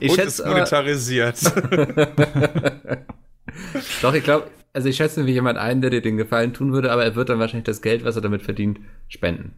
ich 0.01 0.11
Und 0.11 0.17
schätze, 0.17 0.43
es 0.43 0.45
monetarisiert. 0.45 1.39
Doch, 4.03 4.15
ich 4.15 4.25
glaube, 4.25 4.51
also 4.73 4.89
ich 4.89 4.97
schätze 4.97 5.27
wie 5.27 5.33
jemand 5.33 5.59
ein, 5.59 5.81
der 5.81 5.91
dir 5.91 6.01
den 6.01 6.17
Gefallen 6.17 6.55
tun 6.55 6.73
würde, 6.73 6.93
aber 6.93 7.05
er 7.05 7.17
wird 7.17 7.29
dann 7.29 7.39
wahrscheinlich 7.39 7.65
das 7.65 7.83
Geld, 7.83 8.05
was 8.05 8.17
er 8.17 8.23
damit 8.23 8.43
verdient, 8.43 8.81
spenden. 9.09 9.55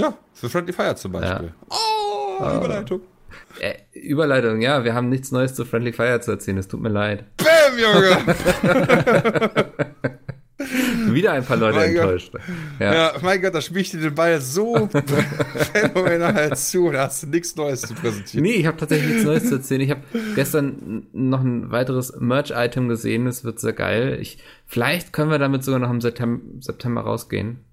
Ja, 0.00 0.16
für 0.32 0.48
Friendly 0.48 0.72
Fire 0.72 0.94
zum 0.96 1.12
Beispiel. 1.12 1.48
Ja. 1.48 1.54
Oh, 1.68 1.76
Oh, 2.40 2.56
Überleitung. 2.56 3.02
Äh, 3.58 3.74
Überleitung, 3.92 4.60
ja, 4.60 4.84
wir 4.84 4.94
haben 4.94 5.08
nichts 5.08 5.32
Neues 5.32 5.54
zu 5.54 5.64
Friendly 5.64 5.92
Fire 5.92 6.20
zu 6.20 6.30
erzählen, 6.30 6.58
es 6.58 6.68
tut 6.68 6.80
mir 6.80 6.88
leid. 6.88 7.24
Bam, 7.36 7.78
Junge! 7.78 8.16
Wieder 11.14 11.32
ein 11.32 11.44
paar 11.44 11.56
Leute 11.56 11.78
mein 11.78 11.90
enttäuscht. 11.90 12.34
Ja. 12.78 12.94
ja. 12.94 13.12
mein 13.22 13.40
Gott, 13.40 13.54
da 13.54 13.60
spiele 13.60 13.80
ich 13.80 13.90
dir 13.90 14.00
den 14.00 14.14
Ball 14.14 14.40
so 14.40 14.88
phänomenal 15.72 16.54
zu. 16.56 16.90
Da 16.90 17.04
hast 17.04 17.22
du 17.22 17.28
nichts 17.28 17.56
Neues 17.56 17.82
zu 17.82 17.94
präsentieren. 17.94 18.44
Nee, 18.44 18.52
ich 18.52 18.66
habe 18.66 18.76
tatsächlich 18.76 19.08
nichts 19.08 19.24
Neues 19.24 19.48
zu 19.48 19.56
erzählen. 19.56 19.80
Ich 19.80 19.90
habe 19.90 20.02
gestern 20.34 21.06
noch 21.12 21.40
ein 21.40 21.70
weiteres 21.70 22.14
Merch-Item 22.18 22.88
gesehen. 22.88 23.24
Das 23.24 23.42
wird 23.42 23.58
sehr 23.58 23.72
geil. 23.72 24.18
Ich, 24.20 24.38
vielleicht 24.66 25.12
können 25.12 25.30
wir 25.30 25.38
damit 25.38 25.64
sogar 25.64 25.80
noch 25.80 25.90
im 25.90 26.00
September, 26.00 26.42
September 26.60 27.02
rausgehen. 27.02 27.64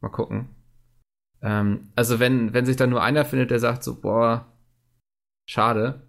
Mal 0.00 0.10
gucken. 0.10 0.48
Ähm, 1.42 1.88
also 1.96 2.20
wenn, 2.20 2.52
wenn 2.52 2.66
sich 2.66 2.76
da 2.76 2.86
nur 2.86 3.02
einer 3.02 3.24
findet, 3.24 3.50
der 3.50 3.60
sagt 3.60 3.82
so, 3.82 3.98
boah, 4.00 4.46
schade, 5.48 6.06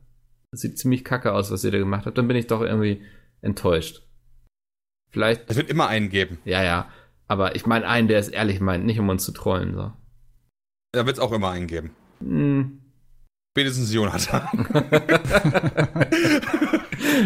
das 0.52 0.62
sieht 0.62 0.78
ziemlich 0.78 1.04
kacke 1.04 1.34
aus, 1.34 1.52
was 1.52 1.64
ihr 1.64 1.72
da 1.72 1.78
gemacht 1.78 2.06
habt, 2.06 2.18
dann 2.18 2.28
bin 2.28 2.38
ich 2.38 2.48
doch 2.48 2.62
irgendwie 2.62 3.04
enttäuscht. 3.42 4.04
Vielleicht. 5.12 5.50
Es 5.50 5.58
wird 5.58 5.70
immer 5.70 5.88
einen 5.88 6.10
geben. 6.10 6.40
Ja, 6.46 6.64
ja. 6.64 6.90
Aber 7.28 7.56
ich 7.56 7.66
meine 7.66 7.88
einen, 7.88 8.08
der 8.08 8.20
es 8.20 8.30
ehrlich 8.30 8.60
meint, 8.60 8.86
nicht 8.86 9.00
um 9.00 9.10
uns 9.10 9.24
zu 9.24 9.32
trollen, 9.32 9.74
so. 9.74 9.94
Da 10.94 11.06
wird 11.06 11.18
es 11.18 11.22
auch 11.22 11.32
immer 11.32 11.52
einen 11.52 11.68
geben. 11.68 11.92
Hm. 12.20 12.82
Spätestens 13.52 13.94
Jonathan. 13.94 14.68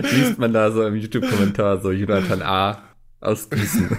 Liest 0.02 0.40
man 0.40 0.54
da 0.54 0.72
so 0.72 0.86
im 0.86 0.96
YouTube-Kommentar 0.96 1.82
so 1.82 1.92
Jonathan 1.92 2.42
A. 2.42 2.84
aus 3.20 3.50
Gießen. 3.50 3.98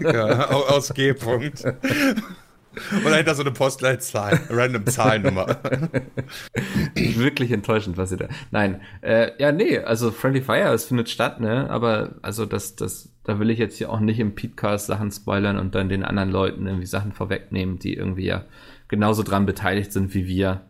ja, 0.00 0.48
aus 0.48 0.92
G. 0.94 1.12
-Punkt. 1.12 1.74
Und 2.92 3.10
dahinter 3.10 3.34
so 3.34 3.42
eine 3.42 3.52
Postleitzahl, 3.52 4.40
random 4.50 4.86
Zahlnummer. 4.86 5.46
Wirklich 6.94 7.50
enttäuschend, 7.50 7.96
was 7.96 8.12
ihr 8.12 8.18
da. 8.18 8.28
Nein, 8.50 8.82
äh, 9.00 9.30
ja, 9.38 9.52
nee, 9.52 9.78
also 9.78 10.10
Friendly 10.10 10.42
Fire, 10.42 10.72
es 10.74 10.84
findet 10.84 11.08
statt, 11.08 11.40
ne? 11.40 11.70
Aber 11.70 12.16
also 12.22 12.44
das, 12.44 12.76
das, 12.76 13.08
da 13.24 13.38
will 13.38 13.50
ich 13.50 13.58
jetzt 13.58 13.78
hier 13.78 13.90
auch 13.90 14.00
nicht 14.00 14.20
im 14.20 14.34
Podcast 14.34 14.86
Sachen 14.86 15.10
spoilern 15.10 15.58
und 15.58 15.74
dann 15.74 15.88
den 15.88 16.04
anderen 16.04 16.30
Leuten 16.30 16.66
irgendwie 16.66 16.86
Sachen 16.86 17.12
vorwegnehmen, 17.12 17.78
die 17.78 17.94
irgendwie 17.94 18.26
ja 18.26 18.44
genauso 18.88 19.22
dran 19.22 19.46
beteiligt 19.46 19.92
sind 19.92 20.14
wie 20.14 20.26
wir. 20.26 20.62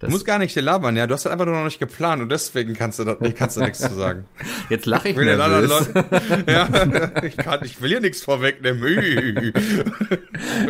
Das 0.00 0.08
du 0.08 0.12
musst 0.12 0.24
gar 0.24 0.38
nicht 0.38 0.56
labern, 0.56 0.96
ja. 0.96 1.06
Du 1.06 1.12
hast 1.12 1.26
halt 1.26 1.34
einfach 1.34 1.44
nur 1.44 1.56
noch 1.56 1.64
nicht 1.64 1.78
geplant 1.78 2.22
und 2.22 2.32
deswegen 2.32 2.72
kannst 2.72 2.98
du, 2.98 3.04
da, 3.04 3.16
kannst 3.36 3.58
du 3.58 3.60
nichts 3.60 3.80
zu 3.80 3.94
sagen. 3.94 4.24
Jetzt 4.70 4.86
lache 4.86 5.10
ich 5.10 5.16
mir 5.16 5.36
nervös. 5.36 5.90
ja, 6.48 6.68
ich, 7.22 7.36
kann, 7.36 7.60
ich 7.64 7.82
will 7.82 7.90
hier 7.90 8.00
nichts 8.00 8.22
vorwegnehmen. 8.22 8.82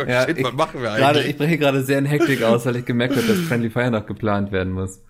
ja, 0.05 0.25
Shit, 0.25 0.43
was 0.43 0.51
machen 0.51 0.81
wir 0.81 0.91
eigentlich? 0.91 1.05
Grade, 1.05 1.23
ich 1.23 1.37
breche 1.37 1.57
gerade 1.57 1.81
sehr 1.83 1.99
in 1.99 2.05
Hektik 2.05 2.43
aus, 2.43 2.65
weil 2.65 2.75
ich 2.75 2.85
gemerkt 2.85 3.15
habe, 3.15 3.25
dass 3.25 3.39
Friendly 3.39 3.69
Fire 3.69 3.89
noch 3.89 4.05
geplant 4.05 4.51
werden 4.51 4.73
muss. 4.73 5.01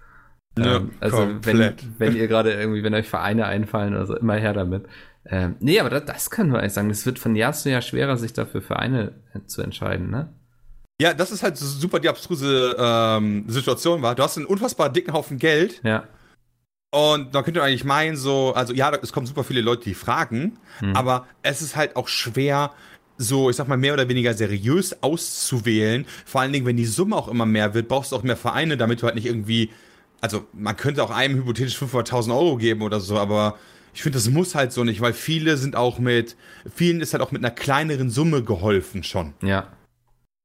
Ja, 0.55 0.77
ähm, 0.77 0.91
also 0.99 1.27
wenn, 1.41 1.73
wenn 1.97 2.15
ihr 2.15 2.27
gerade 2.27 2.53
irgendwie, 2.53 2.83
wenn 2.83 2.93
euch 2.93 3.09
Vereine 3.09 3.47
einfallen 3.47 3.95
oder 3.95 4.05
so, 4.05 4.15
immer 4.15 4.35
her 4.35 4.53
damit. 4.53 4.85
Ähm, 5.25 5.55
nee, 5.59 5.79
aber 5.79 5.89
das, 5.89 6.05
das 6.05 6.29
können 6.29 6.51
wir 6.53 6.59
eigentlich 6.59 6.73
sagen. 6.73 6.91
Es 6.91 7.07
wird 7.07 7.17
von 7.17 7.35
Jahr 7.35 7.53
zu 7.53 7.71
Jahr 7.71 7.81
schwerer, 7.81 8.17
sich 8.17 8.33
dafür 8.33 8.61
Vereine 8.61 9.13
zu 9.47 9.63
entscheiden, 9.63 10.11
ne? 10.11 10.29
Ja, 11.01 11.15
das 11.15 11.31
ist 11.31 11.41
halt 11.41 11.57
super 11.57 11.99
die 11.99 12.09
abstruse 12.09 12.75
ähm, 12.77 13.45
Situation 13.47 14.03
war. 14.03 14.13
Du 14.13 14.21
hast 14.21 14.37
einen 14.37 14.45
unfassbar 14.45 14.87
dicken 14.87 15.13
Haufen 15.13 15.39
Geld. 15.39 15.81
Ja. 15.83 16.03
Und 16.91 17.33
da 17.33 17.41
könnt 17.41 17.57
ihr 17.57 17.63
eigentlich 17.63 17.83
meinen, 17.83 18.17
so, 18.17 18.53
also 18.53 18.71
ja, 18.71 18.93
es 19.01 19.11
kommen 19.11 19.25
super 19.25 19.43
viele 19.43 19.61
Leute, 19.61 19.85
die 19.85 19.95
fragen, 19.95 20.59
hm. 20.77 20.95
aber 20.95 21.25
es 21.41 21.63
ist 21.63 21.75
halt 21.75 21.95
auch 21.95 22.07
schwer, 22.07 22.71
so, 23.17 23.49
ich 23.49 23.55
sag 23.55 23.67
mal, 23.67 23.77
mehr 23.77 23.93
oder 23.95 24.09
weniger 24.09 24.35
seriös 24.35 25.01
auszuwählen. 25.01 26.05
Vor 26.23 26.41
allen 26.41 26.53
Dingen, 26.53 26.67
wenn 26.67 26.77
die 26.77 26.85
Summe 26.85 27.15
auch 27.15 27.29
immer 27.29 27.47
mehr 27.47 27.73
wird, 27.73 27.87
brauchst 27.87 28.11
du 28.11 28.15
auch 28.15 28.23
mehr 28.23 28.37
Vereine, 28.37 28.77
damit 28.77 29.01
du 29.01 29.07
halt 29.07 29.15
nicht 29.15 29.25
irgendwie, 29.25 29.71
also 30.19 30.45
man 30.53 30.77
könnte 30.77 31.03
auch 31.03 31.09
einem 31.09 31.35
hypothetisch 31.35 31.77
500.000 31.81 32.29
Euro 32.29 32.57
geben 32.57 32.83
oder 32.83 32.99
so, 32.99 33.17
aber 33.17 33.57
ich 33.95 34.03
finde, 34.03 34.19
das 34.19 34.29
muss 34.29 34.53
halt 34.53 34.71
so 34.71 34.83
nicht, 34.83 35.01
weil 35.01 35.13
viele 35.13 35.57
sind 35.57 35.75
auch 35.75 35.97
mit, 35.97 36.35
vielen 36.71 37.01
ist 37.01 37.13
halt 37.13 37.23
auch 37.23 37.31
mit 37.31 37.43
einer 37.43 37.53
kleineren 37.55 38.11
Summe 38.11 38.43
geholfen 38.43 39.01
schon. 39.01 39.33
Ja. 39.41 39.67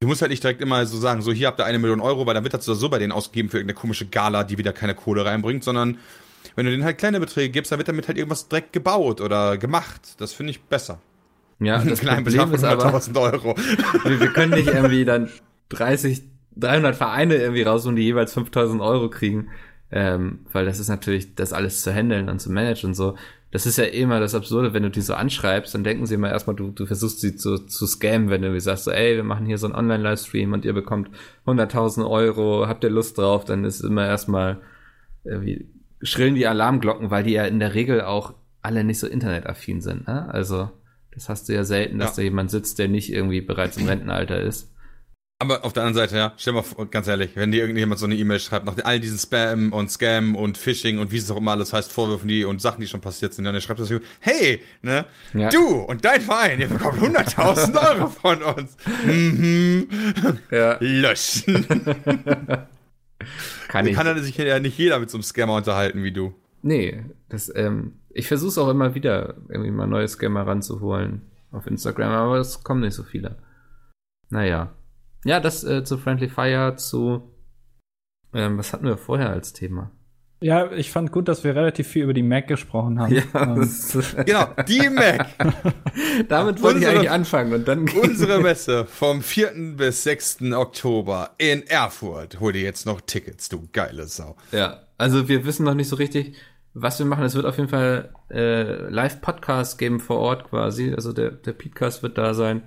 Du 0.00 0.08
musst 0.08 0.20
halt 0.20 0.30
nicht 0.30 0.42
direkt 0.42 0.60
immer 0.60 0.84
so 0.84 0.98
sagen, 0.98 1.22
so 1.22 1.32
hier 1.32 1.46
habt 1.46 1.58
ihr 1.58 1.64
eine 1.64 1.78
Million 1.78 2.00
Euro, 2.00 2.26
weil 2.26 2.34
dann 2.34 2.44
wird 2.44 2.52
das 2.52 2.66
so 2.66 2.88
bei 2.90 2.98
denen 2.98 3.12
ausgegeben 3.12 3.48
für 3.48 3.56
irgendeine 3.56 3.78
komische 3.78 4.06
Gala, 4.06 4.44
die 4.44 4.58
wieder 4.58 4.74
keine 4.74 4.94
Kohle 4.94 5.24
reinbringt, 5.24 5.64
sondern 5.64 5.96
wenn 6.54 6.66
du 6.66 6.70
denen 6.70 6.84
halt 6.84 6.98
kleine 6.98 7.18
Beträge 7.18 7.48
gibst, 7.48 7.72
dann 7.72 7.78
wird 7.78 7.88
damit 7.88 8.06
halt 8.06 8.18
irgendwas 8.18 8.48
direkt 8.48 8.74
gebaut 8.74 9.22
oder 9.22 9.56
gemacht. 9.56 10.02
Das 10.18 10.34
finde 10.34 10.50
ich 10.50 10.62
besser. 10.62 11.00
Ja, 11.60 11.78
das 11.84 12.00
Kleinen 12.00 12.24
Problem 12.24 12.52
ist 12.52 12.64
aber, 12.64 12.92
Euro. 13.14 13.56
Wir, 14.04 14.20
wir, 14.20 14.32
können 14.34 14.52
nicht 14.52 14.68
irgendwie 14.68 15.06
dann 15.06 15.30
30, 15.70 16.22
300 16.56 16.94
Vereine 16.94 17.36
irgendwie 17.36 17.62
raus 17.62 17.86
und 17.86 17.96
die 17.96 18.02
jeweils 18.02 18.34
5000 18.34 18.82
Euro 18.82 19.08
kriegen, 19.08 19.48
ähm, 19.90 20.40
weil 20.52 20.66
das 20.66 20.78
ist 20.78 20.88
natürlich, 20.88 21.34
das 21.34 21.54
alles 21.54 21.82
zu 21.82 21.90
handeln 21.90 22.28
und 22.28 22.38
zu 22.38 22.52
managen 22.52 22.90
und 22.90 22.94
so 22.94 23.16
das 23.56 23.64
ist 23.64 23.78
ja 23.78 23.84
immer 23.84 24.20
das 24.20 24.34
Absurde, 24.34 24.74
wenn 24.74 24.82
du 24.82 24.90
die 24.90 25.00
so 25.00 25.14
anschreibst, 25.14 25.74
dann 25.74 25.82
denken 25.82 26.04
sie 26.04 26.16
immer 26.16 26.28
erstmal, 26.28 26.54
du, 26.54 26.72
du 26.72 26.84
versuchst 26.84 27.22
sie 27.22 27.36
zu, 27.36 27.56
zu 27.56 27.86
scammen, 27.86 28.28
wenn 28.28 28.42
du 28.42 28.52
wie 28.52 28.60
sagst, 28.60 28.84
so, 28.84 28.90
ey, 28.90 29.16
wir 29.16 29.24
machen 29.24 29.46
hier 29.46 29.56
so 29.56 29.66
einen 29.66 29.74
Online-Livestream 29.74 30.52
und 30.52 30.66
ihr 30.66 30.74
bekommt 30.74 31.08
100.000 31.46 32.06
Euro, 32.06 32.68
habt 32.68 32.84
ihr 32.84 32.90
Lust 32.90 33.16
drauf, 33.16 33.46
dann 33.46 33.64
ist 33.64 33.80
immer 33.80 34.06
erstmal 34.06 34.58
irgendwie 35.24 35.70
schrillen 36.02 36.34
die 36.34 36.46
Alarmglocken, 36.46 37.10
weil 37.10 37.24
die 37.24 37.32
ja 37.32 37.46
in 37.46 37.58
der 37.58 37.72
Regel 37.72 38.02
auch 38.02 38.34
alle 38.60 38.84
nicht 38.84 38.98
so 38.98 39.06
internetaffin 39.06 39.80
sind. 39.80 40.06
Ne? 40.06 40.28
Also 40.28 40.68
das 41.14 41.30
hast 41.30 41.48
du 41.48 41.54
ja 41.54 41.64
selten, 41.64 41.98
dass 41.98 42.10
ja. 42.10 42.16
da 42.16 42.22
jemand 42.24 42.50
sitzt, 42.50 42.78
der 42.78 42.88
nicht 42.88 43.10
irgendwie 43.10 43.40
bereits 43.40 43.78
im 43.78 43.88
Rentenalter 43.88 44.38
ist. 44.38 44.70
Aber 45.38 45.66
auf 45.66 45.74
der 45.74 45.82
anderen 45.82 46.06
Seite, 46.06 46.16
ja, 46.16 46.32
stell 46.38 46.54
mal 46.54 46.62
vor, 46.62 46.86
ganz 46.86 47.08
ehrlich, 47.08 47.32
wenn 47.34 47.52
dir 47.52 47.60
irgendjemand 47.60 48.00
so 48.00 48.06
eine 48.06 48.14
E-Mail 48.16 48.40
schreibt, 48.40 48.64
nach 48.64 48.74
all 48.84 48.98
diesen 48.98 49.18
Spam 49.18 49.70
und 49.70 49.90
Scam 49.90 50.34
und 50.34 50.56
Phishing 50.56 50.98
und 50.98 51.12
wie 51.12 51.18
es 51.18 51.30
auch 51.30 51.36
immer 51.36 51.50
alles 51.50 51.74
heißt, 51.74 51.92
Vorwürfen 51.92 52.26
die 52.26 52.46
und 52.46 52.62
Sachen, 52.62 52.80
die 52.80 52.86
schon 52.86 53.02
passiert 53.02 53.34
sind, 53.34 53.44
dann 53.44 53.60
schreibt 53.60 53.80
das, 53.80 53.92
hey, 54.20 54.62
ne, 54.80 55.04
ja. 55.34 55.50
du 55.50 55.80
und 55.80 56.06
dein 56.06 56.22
Verein, 56.22 56.58
ihr 56.58 56.68
bekommt 56.68 57.02
100.000 57.02 57.98
Euro 57.98 58.08
von 58.08 58.42
uns. 58.42 58.78
Mhm. 59.04 59.88
Ja. 60.50 60.78
Löschen. 60.80 61.66
kann 63.68 63.86
ich. 63.86 63.94
Kann 63.94 64.22
sich 64.22 64.38
ja 64.38 64.58
nicht 64.58 64.78
jeder 64.78 64.98
mit 64.98 65.10
so 65.10 65.18
einem 65.18 65.22
Scammer 65.22 65.56
unterhalten 65.56 66.02
wie 66.02 66.12
du. 66.12 66.32
Nee, 66.62 67.04
das, 67.28 67.54
ähm, 67.54 67.98
ich 68.08 68.26
versuche 68.26 68.48
es 68.48 68.56
auch 68.58 68.70
immer 68.70 68.94
wieder, 68.94 69.34
irgendwie 69.50 69.70
mal 69.70 69.86
neue 69.86 70.08
Scammer 70.08 70.46
ranzuholen 70.46 71.20
auf 71.52 71.66
Instagram, 71.66 72.10
aber 72.12 72.38
es 72.38 72.64
kommen 72.64 72.80
nicht 72.80 72.94
so 72.94 73.02
viele. 73.02 73.36
Naja. 74.30 74.72
Ja, 75.26 75.40
das 75.40 75.64
äh, 75.64 75.82
zu 75.84 75.98
Friendly 75.98 76.28
Fire, 76.28 76.76
zu. 76.76 77.32
Ähm, 78.32 78.58
was 78.58 78.72
hatten 78.72 78.86
wir 78.86 78.96
vorher 78.96 79.30
als 79.30 79.52
Thema? 79.52 79.90
Ja, 80.40 80.70
ich 80.70 80.90
fand 80.90 81.12
gut, 81.12 81.28
dass 81.28 81.44
wir 81.44 81.56
relativ 81.56 81.88
viel 81.88 82.04
über 82.04 82.12
die 82.12 82.22
Mac 82.22 82.46
gesprochen 82.46 83.00
haben. 83.00 83.14
Ja, 83.14 83.22
ähm. 83.34 83.68
genau, 84.26 84.48
die 84.68 84.90
Mac. 84.90 85.26
Damit 86.28 86.62
wollte 86.62 86.80
ich 86.80 86.86
eigentlich 86.86 87.10
anfangen 87.10 87.54
und 87.54 87.66
dann. 87.66 87.88
unsere 87.88 88.40
Messe 88.40 88.84
vom 88.84 89.22
4. 89.22 89.74
bis 89.76 90.04
6. 90.04 90.42
Oktober 90.52 91.30
in 91.38 91.66
Erfurt. 91.66 92.38
Hol 92.38 92.52
dir 92.52 92.62
jetzt 92.62 92.86
noch 92.86 93.00
Tickets, 93.00 93.48
du 93.48 93.66
geile 93.72 94.06
Sau. 94.06 94.36
Ja, 94.52 94.82
also 94.98 95.28
wir 95.28 95.44
wissen 95.44 95.64
noch 95.64 95.74
nicht 95.74 95.88
so 95.88 95.96
richtig, 95.96 96.36
was 96.74 96.98
wir 96.98 97.06
machen. 97.06 97.24
Es 97.24 97.34
wird 97.34 97.46
auf 97.46 97.56
jeden 97.56 97.70
Fall 97.70 98.10
äh, 98.30 98.88
Live-Podcasts 98.90 99.78
geben 99.78 99.98
vor 99.98 100.18
Ort 100.18 100.50
quasi. 100.50 100.92
Also 100.94 101.12
der, 101.12 101.30
der 101.30 101.52
Podcast 101.52 102.02
wird 102.02 102.18
da 102.18 102.34
sein. 102.34 102.62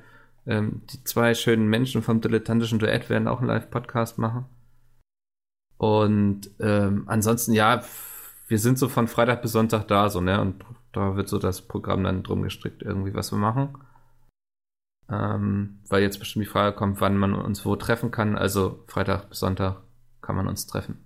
Ähm, 0.45 0.81
die 0.91 1.03
zwei 1.03 1.33
schönen 1.33 1.67
Menschen 1.67 2.01
vom 2.01 2.21
dilettantischen 2.21 2.79
Duett 2.79 3.09
werden 3.09 3.27
auch 3.27 3.39
einen 3.39 3.47
Live-Podcast 3.47 4.17
machen. 4.17 4.45
Und 5.77 6.49
ähm, 6.59 7.03
ansonsten, 7.07 7.53
ja, 7.53 7.83
wir 8.47 8.59
sind 8.59 8.77
so 8.77 8.89
von 8.89 9.07
Freitag 9.07 9.41
bis 9.41 9.53
Sonntag 9.53 9.87
da, 9.87 10.09
so, 10.09 10.21
ne? 10.21 10.41
Und 10.41 10.65
da 10.91 11.15
wird 11.15 11.29
so 11.29 11.37
das 11.37 11.61
Programm 11.61 12.03
dann 12.03 12.23
drum 12.23 12.41
gestrickt, 12.41 12.81
irgendwie, 12.81 13.13
was 13.13 13.31
wir 13.31 13.37
machen. 13.37 13.77
Ähm, 15.09 15.79
weil 15.87 16.01
jetzt 16.01 16.19
bestimmt 16.19 16.45
die 16.45 16.49
Frage 16.49 16.75
kommt, 16.75 17.01
wann 17.01 17.17
man 17.17 17.33
uns 17.33 17.65
wo 17.65 17.75
treffen 17.75 18.11
kann. 18.11 18.37
Also 18.37 18.83
Freitag 18.87 19.29
bis 19.29 19.39
Sonntag 19.39 19.81
kann 20.21 20.35
man 20.35 20.47
uns 20.47 20.67
treffen. 20.67 21.05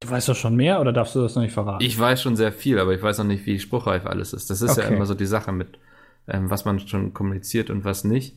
Du 0.00 0.10
weißt 0.10 0.28
doch 0.28 0.36
schon 0.36 0.56
mehr 0.56 0.80
oder 0.80 0.92
darfst 0.92 1.14
du 1.14 1.20
das 1.20 1.34
noch 1.34 1.42
nicht 1.42 1.54
verraten? 1.54 1.84
Ich 1.84 1.98
weiß 1.98 2.20
schon 2.20 2.36
sehr 2.36 2.52
viel, 2.52 2.78
aber 2.78 2.94
ich 2.94 3.02
weiß 3.02 3.18
noch 3.18 3.24
nicht, 3.24 3.46
wie 3.46 3.58
spruchreif 3.58 4.06
alles 4.06 4.32
ist. 4.32 4.50
Das 4.50 4.60
ist 4.60 4.72
okay. 4.78 4.82
ja 4.82 4.88
immer 4.88 5.06
so 5.06 5.14
die 5.14 5.26
Sache 5.26 5.52
mit 5.52 5.78
ähm, 6.28 6.50
was 6.50 6.64
man 6.64 6.80
schon 6.80 7.12
kommuniziert 7.12 7.70
und 7.70 7.84
was 7.84 8.04
nicht. 8.04 8.36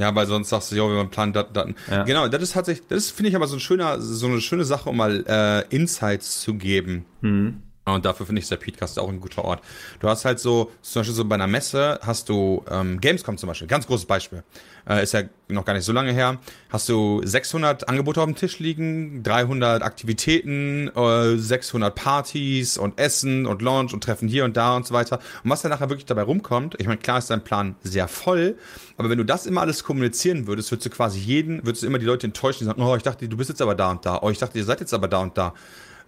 Ja, 0.00 0.14
weil 0.14 0.26
sonst 0.26 0.50
sagst 0.50 0.70
du, 0.70 0.76
ja, 0.76 0.88
wenn 0.88 0.94
man 0.94 1.10
plant 1.10 1.34
Daten, 1.34 1.54
Daten. 1.54 1.74
Ja. 1.90 2.04
Genau, 2.04 2.28
das 2.28 2.42
ist 2.42 2.52
tatsächlich, 2.52 2.86
das 2.86 3.10
finde 3.10 3.30
ich 3.30 3.36
aber 3.36 3.48
so 3.48 3.56
ein 3.56 3.60
schöner, 3.60 4.00
so 4.00 4.26
eine 4.26 4.40
schöne 4.40 4.64
Sache, 4.64 4.88
um 4.88 4.96
mal 4.96 5.24
äh, 5.26 5.74
Insights 5.74 6.40
zu 6.40 6.54
geben. 6.54 7.04
Mhm. 7.20 7.62
Und 7.94 8.04
dafür 8.04 8.26
finde 8.26 8.40
ich 8.40 8.48
der 8.48 8.56
Podcast 8.56 8.98
auch 8.98 9.08
ein 9.08 9.20
guter 9.20 9.44
Ort. 9.44 9.62
Du 10.00 10.08
hast 10.08 10.24
halt 10.24 10.38
so, 10.38 10.70
zum 10.82 11.00
Beispiel 11.00 11.14
so 11.14 11.24
bei 11.24 11.34
einer 11.34 11.46
Messe 11.46 11.98
hast 12.02 12.28
du 12.28 12.64
ähm, 12.70 13.00
Gamescom 13.00 13.38
zum 13.38 13.48
Beispiel, 13.48 13.68
ganz 13.68 13.86
großes 13.86 14.06
Beispiel. 14.06 14.42
Äh, 14.88 15.02
ist 15.02 15.12
ja 15.12 15.22
noch 15.48 15.64
gar 15.64 15.74
nicht 15.74 15.84
so 15.84 15.92
lange 15.92 16.12
her. 16.12 16.38
Hast 16.70 16.88
du 16.88 17.20
600 17.22 17.88
Angebote 17.88 18.20
auf 18.20 18.26
dem 18.26 18.36
Tisch 18.36 18.58
liegen, 18.58 19.22
300 19.22 19.82
Aktivitäten, 19.82 20.88
äh, 20.94 21.36
600 21.36 21.94
Partys 21.94 22.78
und 22.78 22.98
Essen 22.98 23.46
und 23.46 23.60
Launch 23.60 23.92
und 23.92 24.02
Treffen 24.02 24.28
hier 24.28 24.44
und 24.44 24.56
da 24.56 24.76
und 24.76 24.86
so 24.86 24.94
weiter. 24.94 25.18
Und 25.44 25.50
was 25.50 25.62
dann 25.62 25.70
nachher 25.70 25.90
wirklich 25.90 26.06
dabei 26.06 26.22
rumkommt, 26.22 26.76
ich 26.78 26.86
meine, 26.86 26.98
klar 26.98 27.18
ist 27.18 27.30
dein 27.30 27.44
Plan 27.44 27.76
sehr 27.82 28.08
voll, 28.08 28.56
aber 28.96 29.10
wenn 29.10 29.18
du 29.18 29.24
das 29.24 29.46
immer 29.46 29.60
alles 29.60 29.84
kommunizieren 29.84 30.46
würdest, 30.46 30.70
würdest 30.70 30.86
du 30.86 30.90
quasi 30.90 31.18
jeden, 31.18 31.64
würdest 31.64 31.82
du 31.82 31.86
immer 31.86 31.98
die 31.98 32.06
Leute 32.06 32.26
enttäuschen, 32.26 32.60
die 32.60 32.64
sagen, 32.64 32.82
oh, 32.82 32.96
ich 32.96 33.02
dachte, 33.02 33.28
du 33.28 33.36
bist 33.36 33.50
jetzt 33.50 33.62
aber 33.62 33.74
da 33.74 33.90
und 33.90 34.06
da, 34.06 34.20
oh, 34.22 34.30
ich 34.30 34.38
dachte, 34.38 34.58
ihr 34.58 34.64
seid 34.64 34.80
jetzt 34.80 34.94
aber 34.94 35.08
da 35.08 35.18
und 35.18 35.36
da. 35.36 35.54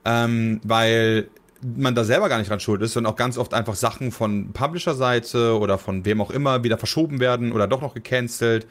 Ähm, 0.05 0.61
weil 0.65 1.29
man 1.63 1.95
da 1.95 2.05
selber 2.05 2.29
gar 2.29 2.39
nicht 2.39 2.51
dran 2.51 2.61
schuld 2.61 2.83
ist, 2.83 2.95
sondern 2.95 3.13
auch 3.13 3.17
ganz 3.17 3.37
oft 3.37 3.55
einfach 3.55 3.75
Sachen 3.75 4.13
von 4.13 4.53
Publisher-Seite 4.53 5.59
oder 5.59 5.79
von 5.79 6.05
wem 6.05 6.21
auch 6.21 6.31
immer 6.31 6.65
wieder 6.65 6.79
verschoben 6.79 7.21
werden 7.21 7.53
oder 7.53 7.67
doch 7.67 7.83
noch 7.83 7.95
gecancelt. 7.95 8.67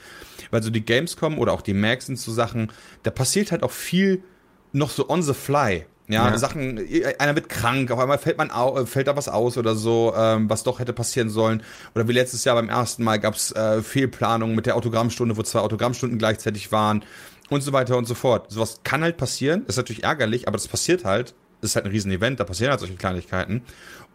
Weil 0.52 0.63
so 0.63 0.69
die 0.69 0.84
Gamescom 0.84 1.38
oder 1.38 1.54
auch 1.54 1.62
die 1.62 1.73
Macs 1.73 2.08
sind 2.08 2.19
so 2.19 2.32
Sachen, 2.32 2.71
da 3.04 3.12
passiert 3.12 3.52
halt 3.52 3.63
auch 3.63 3.71
viel 3.71 4.23
noch 4.71 4.89
so 4.89 5.10
on 5.10 5.21
the 5.21 5.34
fly. 5.34 5.86
Ja, 6.08 6.28
ja. 6.28 6.38
Sachen, 6.39 6.80
einer 7.19 7.36
wird 7.36 7.49
krank, 7.49 7.91
auf 7.91 7.99
einmal 7.99 8.17
fällt 8.17 8.39
man 8.39 8.49
au, 8.49 8.84
fällt 8.88 9.08
da 9.08 9.15
was 9.15 9.30
aus 9.30 9.60
oder 9.60 9.75
so, 9.75 10.12
ähm, 10.17 10.49
was 10.49 10.63
doch 10.63 10.80
hätte 10.80 10.91
passieren 10.91 11.30
sollen. 11.30 11.62
Oder 11.93 12.08
wie 12.08 12.13
letztes 12.13 12.43
Jahr 12.45 12.56
beim 12.56 12.69
ersten 12.69 13.04
Mal 13.04 13.19
gab's 13.19 13.52
äh, 13.52 13.84
Fehlplanungen 13.84 14.56
mit 14.56 14.65
der 14.65 14.75
Autogrammstunde, 14.75 15.38
wo 15.38 15.43
zwei 15.43 15.60
Autogrammstunden 15.60 16.17
gleichzeitig 16.17 16.71
waren 16.71 17.04
und 17.52 17.62
so 17.62 17.73
weiter 17.73 17.95
und 17.95 18.06
so 18.06 18.15
fort. 18.15 18.52
Sowas 18.52 18.80
kann 18.84 19.04
halt 19.04 19.17
passieren, 19.17 19.65
ist 19.67 19.78
natürlich 19.78 20.04
ärgerlich, 20.04 20.47
aber 20.47 20.58
das 20.58 20.67
passiert 20.67 21.06
halt 21.06 21.36
ist 21.61 21.75
halt 21.75 21.85
ein 21.85 21.91
Riesen-Event, 21.91 22.39
da 22.39 22.43
passieren 22.43 22.71
halt 22.71 22.79
solche 22.79 22.95
Kleinigkeiten. 22.95 23.61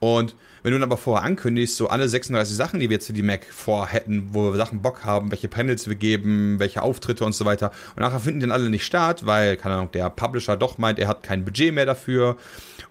Und 0.00 0.34
wenn 0.62 0.72
du 0.72 0.78
dann 0.78 0.88
aber 0.88 0.96
vorher 0.96 1.26
ankündigst, 1.26 1.76
so 1.76 1.88
alle 1.88 2.08
36 2.08 2.56
Sachen, 2.56 2.80
die 2.80 2.88
wir 2.88 2.94
jetzt 2.94 3.06
für 3.06 3.12
die 3.12 3.22
Mac 3.22 3.44
vorhätten, 3.44 4.28
wo 4.32 4.50
wir 4.50 4.56
Sachen 4.56 4.80
Bock 4.80 5.04
haben, 5.04 5.30
welche 5.30 5.48
Panels 5.48 5.86
wir 5.88 5.94
geben, 5.94 6.58
welche 6.58 6.82
Auftritte 6.82 7.24
und 7.24 7.34
so 7.34 7.44
weiter, 7.44 7.70
und 7.96 8.00
nachher 8.00 8.20
finden 8.20 8.40
die 8.40 8.46
dann 8.46 8.52
alle 8.52 8.70
nicht 8.70 8.86
statt, 8.86 9.26
weil, 9.26 9.56
keine 9.58 9.74
Ahnung, 9.74 9.92
der 9.92 10.08
Publisher 10.10 10.56
doch 10.56 10.78
meint, 10.78 10.98
er 10.98 11.08
hat 11.08 11.22
kein 11.22 11.44
Budget 11.44 11.74
mehr 11.74 11.86
dafür 11.86 12.36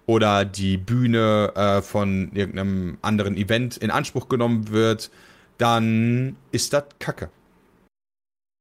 oder 0.06 0.44
die 0.44 0.76
Bühne 0.76 1.52
äh, 1.56 1.82
von 1.82 2.30
irgendeinem 2.32 2.98
anderen 3.02 3.36
Event 3.36 3.76
in 3.76 3.90
Anspruch 3.90 4.28
genommen 4.28 4.70
wird, 4.70 5.10
dann 5.58 6.36
ist 6.52 6.72
das 6.72 6.84
Kacke. 7.00 7.30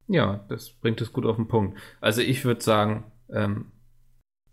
Ja, 0.08 0.43
das 0.49 0.71
bringt 0.71 1.01
es 1.01 1.13
gut 1.13 1.25
auf 1.25 1.36
den 1.36 1.47
Punkt. 1.47 1.77
Also 2.01 2.21
ich 2.21 2.45
würde 2.45 2.62
sagen, 2.62 3.03
ähm, 3.32 3.73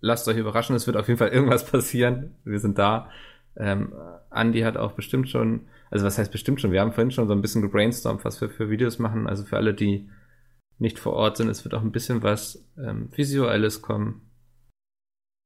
lasst 0.00 0.28
euch 0.28 0.36
überraschen, 0.36 0.76
es 0.76 0.86
wird 0.86 0.96
auf 0.96 1.08
jeden 1.08 1.18
Fall 1.18 1.28
irgendwas 1.28 1.64
passieren. 1.66 2.34
Wir 2.44 2.58
sind 2.58 2.78
da. 2.78 3.10
Ähm, 3.56 3.92
Andy 4.30 4.60
hat 4.60 4.76
auch 4.76 4.92
bestimmt 4.92 5.28
schon, 5.28 5.66
also 5.90 6.06
was 6.06 6.18
heißt 6.18 6.32
bestimmt 6.32 6.60
schon, 6.60 6.72
wir 6.72 6.80
haben 6.80 6.92
vorhin 6.92 7.10
schon 7.10 7.26
so 7.26 7.34
ein 7.34 7.42
bisschen 7.42 7.62
gebrainstormt, 7.62 8.24
was 8.24 8.40
wir 8.40 8.48
für 8.48 8.70
Videos 8.70 8.98
machen. 8.98 9.26
Also 9.26 9.44
für 9.44 9.56
alle, 9.56 9.74
die 9.74 10.08
nicht 10.78 10.98
vor 10.98 11.12
Ort 11.12 11.36
sind, 11.36 11.48
es 11.48 11.64
wird 11.64 11.74
auch 11.74 11.82
ein 11.82 11.92
bisschen 11.92 12.22
was 12.22 12.66
ähm, 12.78 13.10
Visuelles 13.14 13.82
kommen. 13.82 14.30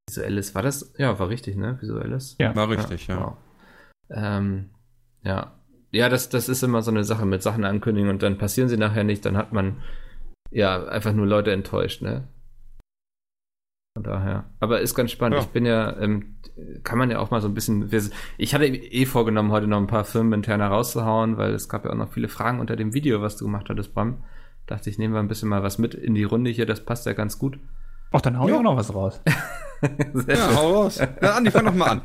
Visuelles, 0.09 0.55
war 0.55 0.63
das? 0.63 0.93
Ja, 0.99 1.19
war 1.19 1.29
richtig, 1.29 1.57
ne? 1.57 1.81
Visuelles? 1.81 2.37
Ja, 2.39 2.55
war 2.55 2.69
richtig, 2.69 3.07
ja. 3.07 3.15
Ja, 3.17 3.23
wow. 3.23 3.37
ähm, 4.11 4.71
ja. 5.23 5.59
ja 5.91 6.09
das, 6.09 6.29
das 6.29 6.49
ist 6.49 6.63
immer 6.63 6.83
so 6.83 6.91
eine 6.91 7.05
Sache 7.05 7.27
mit 7.27 7.43
Sachen 7.43 7.65
ankündigen 7.65 8.11
und 8.11 8.23
dann 8.23 8.39
passieren 8.39 8.69
sie 8.69 8.77
nachher 8.77 9.05
nicht, 9.05 9.25
dann 9.25 9.37
hat 9.37 9.53
man 9.53 9.83
ja 10.51 10.85
einfach 10.85 11.13
nur 11.13 11.27
Leute 11.27 11.53
enttäuscht, 11.53 12.03
ne? 12.03 12.29
Von 13.95 14.03
daher. 14.03 14.45
Aber 14.59 14.81
ist 14.81 14.97
ganz 14.97 15.13
spannend. 15.13 15.37
Ja. 15.37 15.43
Ich 15.43 15.51
bin 15.51 15.65
ja, 15.65 15.97
ähm, 16.01 16.35
kann 16.83 16.99
man 16.99 17.13
ja 17.13 17.21
auch 17.21 17.31
mal 17.31 17.41
so 17.41 17.47
ein 17.47 17.55
bisschen. 17.55 17.89
Ich 18.39 18.53
hatte 18.53 18.67
eh 18.67 19.07
vorgenommen, 19.07 19.53
heute 19.53 19.69
noch 19.69 19.79
ein 19.79 19.87
paar 19.87 20.05
Firmen 20.05 20.33
intern 20.33 20.61
rauszuhauen, 20.61 21.37
weil 21.37 21.53
es 21.53 21.69
gab 21.69 21.85
ja 21.85 21.93
auch 21.93 21.97
noch 21.97 22.13
viele 22.13 22.27
Fragen 22.27 22.59
unter 22.59 22.75
dem 22.75 22.93
Video, 22.93 23.23
was 23.23 23.37
du 23.37 23.45
gemacht 23.45 23.69
hattest, 23.69 23.95
Bram. 23.95 24.25
Dachte 24.67 24.91
ich, 24.91 24.99
nehmen 24.99 25.15
wir 25.15 25.21
ein 25.21 25.29
bisschen 25.29 25.49
mal 25.49 25.63
was 25.63 25.79
mit 25.79 25.95
in 25.95 26.15
die 26.17 26.25
Runde 26.25 26.51
hier, 26.51 26.67
das 26.67 26.85
passt 26.85 27.07
ja 27.07 27.13
ganz 27.13 27.39
gut. 27.39 27.61
Ach, 28.11 28.21
dann 28.21 28.37
hau 28.37 28.49
ja. 28.49 28.55
ich 28.55 28.59
auch 28.59 28.65
noch 28.65 28.77
was 28.77 28.93
raus. 28.93 29.21
ja, 30.27 30.37
schön. 30.37 30.57
hau 30.57 30.73
raus. 30.73 30.99
Ja, 30.99 31.37
Andi, 31.37 31.53
fang 31.53 31.65
doch 31.65 31.75
mal 31.75 31.91
an. 31.91 32.01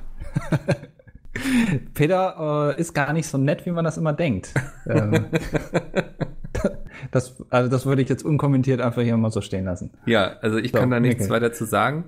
Peter 1.96 2.76
äh, 2.78 2.80
ist 2.80 2.94
gar 2.94 3.14
nicht 3.14 3.28
so 3.28 3.40
nett, 3.40 3.66
wie 3.66 3.72
man 3.72 3.86
das 3.86 3.98
immer 3.98 4.14
denkt. 4.14 4.54
ähm, 4.86 5.26
das, 7.12 7.44
also 7.50 7.70
das 7.70 7.86
würde 7.86 8.02
ich 8.02 8.10
jetzt 8.10 8.24
unkommentiert 8.24 8.82
einfach 8.82 9.02
hier 9.02 9.18
mal 9.18 9.32
so 9.32 9.42
stehen 9.42 9.66
lassen. 9.66 9.92
Ja, 10.06 10.38
also 10.42 10.58
ich 10.58 10.72
so, 10.72 10.78
kann 10.78 10.90
da 10.90 11.00
nichts 11.00 11.24
okay. 11.24 11.32
weiter 11.32 11.54
zu 11.54 11.66
sagen. 11.66 12.06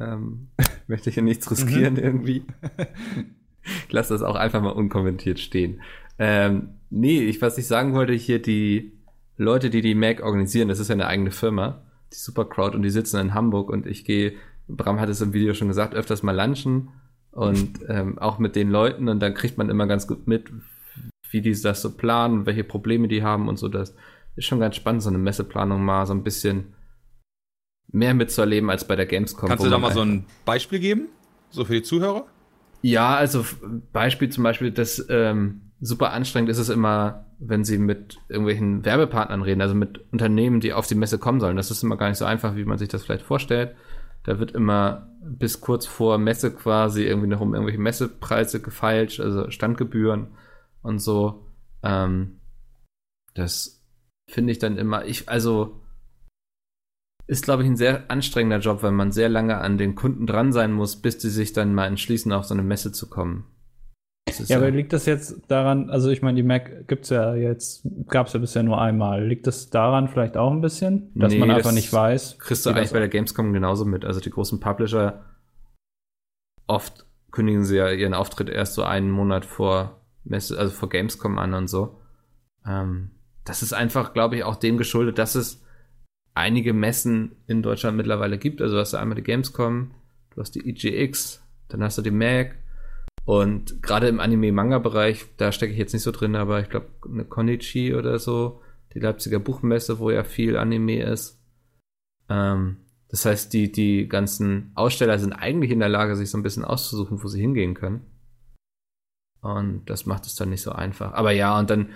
Ähm, 0.00 0.48
möchte 0.86 1.10
hier 1.10 1.22
nichts 1.22 1.50
riskieren 1.50 1.94
mhm. 1.94 2.00
irgendwie. 2.00 2.44
Ich 3.86 3.92
lasse 3.92 4.14
das 4.14 4.22
auch 4.22 4.36
einfach 4.36 4.62
mal 4.62 4.70
unkommentiert 4.70 5.38
stehen. 5.38 5.82
Ähm, 6.18 6.70
nee, 6.88 7.20
ich, 7.20 7.42
was 7.42 7.58
ich 7.58 7.66
sagen 7.66 7.92
wollte, 7.92 8.14
hier 8.14 8.40
die 8.40 8.98
Leute, 9.36 9.68
die 9.68 9.82
die 9.82 9.94
Mac 9.94 10.22
organisieren, 10.22 10.68
das 10.68 10.78
ist 10.78 10.88
ja 10.88 10.94
eine 10.94 11.06
eigene 11.06 11.30
Firma, 11.30 11.82
die 12.12 12.16
Supercrowd, 12.16 12.74
und 12.74 12.82
die 12.82 12.90
sitzen 12.90 13.20
in 13.20 13.34
Hamburg 13.34 13.68
und 13.68 13.86
ich 13.86 14.04
gehe, 14.04 14.32
Bram 14.68 15.00
hat 15.00 15.08
es 15.08 15.20
im 15.20 15.32
Video 15.32 15.54
schon 15.54 15.68
gesagt, 15.68 15.94
öfters 15.94 16.22
mal 16.22 16.34
lunchen 16.34 16.88
und 17.30 17.80
ähm, 17.88 18.18
auch 18.18 18.38
mit 18.38 18.56
den 18.56 18.70
Leuten 18.70 19.08
und 19.08 19.20
dann 19.20 19.34
kriegt 19.34 19.58
man 19.58 19.70
immer 19.70 19.86
ganz 19.86 20.06
gut 20.06 20.26
mit, 20.26 20.50
wie 21.30 21.40
die 21.40 21.60
das 21.60 21.82
so 21.82 21.96
planen, 21.96 22.46
welche 22.46 22.64
Probleme 22.64 23.08
die 23.08 23.22
haben 23.22 23.48
und 23.48 23.58
so. 23.58 23.68
Das 23.68 23.94
ist 24.36 24.46
schon 24.46 24.60
ganz 24.60 24.76
spannend, 24.76 25.02
so 25.02 25.08
eine 25.08 25.18
Messeplanung 25.18 25.84
mal 25.84 26.06
so 26.06 26.14
ein 26.14 26.22
bisschen 26.22 26.74
mehr 27.90 28.14
mitzuerleben 28.14 28.70
als 28.70 28.86
bei 28.86 28.96
der 28.96 29.06
Gamescom. 29.06 29.48
Kannst 29.48 29.64
du 29.64 29.70
da 29.70 29.78
mal 29.78 29.92
so 29.92 30.02
ein 30.02 30.26
Beispiel 30.44 30.78
geben? 30.78 31.08
So 31.50 31.64
für 31.64 31.74
die 31.74 31.82
Zuhörer? 31.82 32.26
Ja, 32.82 33.16
also 33.16 33.44
Beispiel 33.92 34.28
zum 34.28 34.44
Beispiel, 34.44 34.70
das 34.70 35.04
ähm, 35.08 35.72
super 35.80 36.12
anstrengend 36.12 36.50
ist 36.50 36.58
es 36.58 36.68
immer, 36.68 37.26
wenn 37.38 37.64
sie 37.64 37.78
mit 37.78 38.18
irgendwelchen 38.28 38.84
Werbepartnern 38.84 39.42
reden, 39.42 39.60
also 39.60 39.74
mit 39.74 40.04
Unternehmen, 40.12 40.60
die 40.60 40.72
auf 40.72 40.86
die 40.86 40.94
Messe 40.94 41.18
kommen 41.18 41.40
sollen. 41.40 41.56
Das 41.56 41.70
ist 41.70 41.82
immer 41.82 41.96
gar 41.96 42.08
nicht 42.08 42.18
so 42.18 42.24
einfach, 42.24 42.56
wie 42.56 42.64
man 42.64 42.78
sich 42.78 42.88
das 42.88 43.04
vielleicht 43.04 43.24
vorstellt. 43.24 43.74
Da 44.24 44.38
wird 44.38 44.52
immer 44.52 45.08
bis 45.22 45.60
kurz 45.60 45.86
vor 45.86 46.18
Messe 46.18 46.52
quasi 46.52 47.04
irgendwie 47.04 47.28
noch 47.28 47.40
um 47.40 47.54
irgendwelche 47.54 47.80
Messepreise 47.80 48.60
gefeilscht, 48.60 49.20
also 49.20 49.50
Standgebühren 49.50 50.28
und 50.88 50.98
so. 50.98 51.46
Ähm, 51.82 52.40
das 53.34 53.84
finde 54.28 54.52
ich 54.52 54.58
dann 54.58 54.78
immer, 54.78 55.04
ich, 55.04 55.28
also 55.28 55.80
ist, 57.26 57.44
glaube 57.44 57.62
ich, 57.62 57.68
ein 57.68 57.76
sehr 57.76 58.10
anstrengender 58.10 58.58
Job, 58.58 58.82
weil 58.82 58.90
man 58.90 59.12
sehr 59.12 59.28
lange 59.28 59.58
an 59.58 59.76
den 59.76 59.94
Kunden 59.94 60.26
dran 60.26 60.50
sein 60.50 60.72
muss, 60.72 60.96
bis 60.96 61.18
die 61.18 61.28
sich 61.28 61.52
dann 61.52 61.74
mal 61.74 61.86
entschließen, 61.86 62.32
auf 62.32 62.46
so 62.46 62.54
eine 62.54 62.62
Messe 62.62 62.90
zu 62.90 63.08
kommen. 63.08 63.44
Ja, 64.28 64.44
ja, 64.46 64.56
aber 64.58 64.70
liegt 64.70 64.92
das 64.92 65.06
jetzt 65.06 65.42
daran, 65.48 65.90
also 65.90 66.10
ich 66.10 66.22
meine, 66.22 66.36
die 66.36 66.42
Mac 66.42 66.86
gibt 66.86 67.04
es 67.04 67.10
ja 67.10 67.34
jetzt, 67.34 67.82
gab 68.08 68.26
es 68.26 68.32
ja 68.32 68.40
bisher 68.40 68.62
nur 68.62 68.80
einmal. 68.80 69.26
Liegt 69.26 69.46
das 69.46 69.70
daran 69.70 70.08
vielleicht 70.08 70.36
auch 70.36 70.50
ein 70.50 70.60
bisschen, 70.60 71.10
dass 71.14 71.32
nee, 71.32 71.38
man 71.38 71.50
einfach 71.50 71.72
nicht 71.72 71.92
weiß? 71.92 72.38
Kriegst 72.38 72.64
du 72.64 72.70
eigentlich 72.70 72.92
bei 72.92 72.98
der 72.98 73.08
Gamescom 73.08 73.52
genauso 73.52 73.84
mit. 73.84 74.04
Also 74.04 74.20
die 74.20 74.30
großen 74.30 74.60
Publisher, 74.60 75.24
oft 76.66 77.06
kündigen 77.30 77.64
sie 77.64 77.76
ja 77.76 77.90
ihren 77.90 78.14
Auftritt 78.14 78.48
erst 78.48 78.74
so 78.74 78.82
einen 78.84 79.10
Monat 79.10 79.44
vor 79.44 79.97
Messe, 80.28 80.58
also 80.58 80.72
vor 80.72 80.88
Gamescom 80.88 81.38
an 81.38 81.54
und 81.54 81.68
so. 81.68 82.00
Ähm, 82.66 83.10
das 83.44 83.62
ist 83.62 83.72
einfach, 83.72 84.12
glaube 84.12 84.36
ich, 84.36 84.44
auch 84.44 84.56
dem 84.56 84.76
geschuldet, 84.76 85.18
dass 85.18 85.34
es 85.34 85.62
einige 86.34 86.72
Messen 86.72 87.36
in 87.46 87.62
Deutschland 87.62 87.96
mittlerweile 87.96 88.38
gibt. 88.38 88.60
Also 88.60 88.74
du 88.74 88.80
hast 88.80 88.94
einmal 88.94 89.16
die 89.16 89.22
Gamescom, 89.22 89.90
du 90.34 90.40
hast 90.40 90.54
die 90.54 90.68
EGX, 90.68 91.42
dann 91.68 91.82
hast 91.82 91.98
du 91.98 92.02
die 92.02 92.10
Mac 92.10 92.54
und 93.28 93.82
gerade 93.82 94.08
im 94.08 94.20
Anime-Manga-Bereich, 94.20 95.26
da 95.36 95.52
stecke 95.52 95.72
ich 95.72 95.78
jetzt 95.78 95.92
nicht 95.92 96.02
so 96.02 96.12
drin, 96.12 96.34
aber 96.34 96.60
ich 96.62 96.70
glaube 96.70 96.88
eine 97.04 97.26
Konichi 97.26 97.94
oder 97.94 98.18
so, 98.18 98.62
die 98.94 99.00
Leipziger 99.00 99.38
Buchmesse, 99.38 99.98
wo 99.98 100.10
ja 100.10 100.24
viel 100.24 100.56
Anime 100.56 101.02
ist. 101.02 101.38
Ähm, 102.30 102.78
das 103.10 103.26
heißt, 103.26 103.52
die, 103.52 103.70
die 103.70 104.08
ganzen 104.08 104.72
Aussteller 104.74 105.18
sind 105.18 105.34
eigentlich 105.34 105.70
in 105.70 105.80
der 105.80 105.90
Lage, 105.90 106.16
sich 106.16 106.30
so 106.30 106.38
ein 106.38 106.42
bisschen 106.42 106.64
auszusuchen, 106.64 107.22
wo 107.22 107.28
sie 107.28 107.40
hingehen 107.40 107.74
können. 107.74 108.00
Und 109.40 109.84
das 109.86 110.06
macht 110.06 110.26
es 110.26 110.34
dann 110.34 110.50
nicht 110.50 110.62
so 110.62 110.72
einfach. 110.72 111.12
Aber 111.12 111.30
ja, 111.30 111.58
und 111.58 111.70
dann 111.70 111.90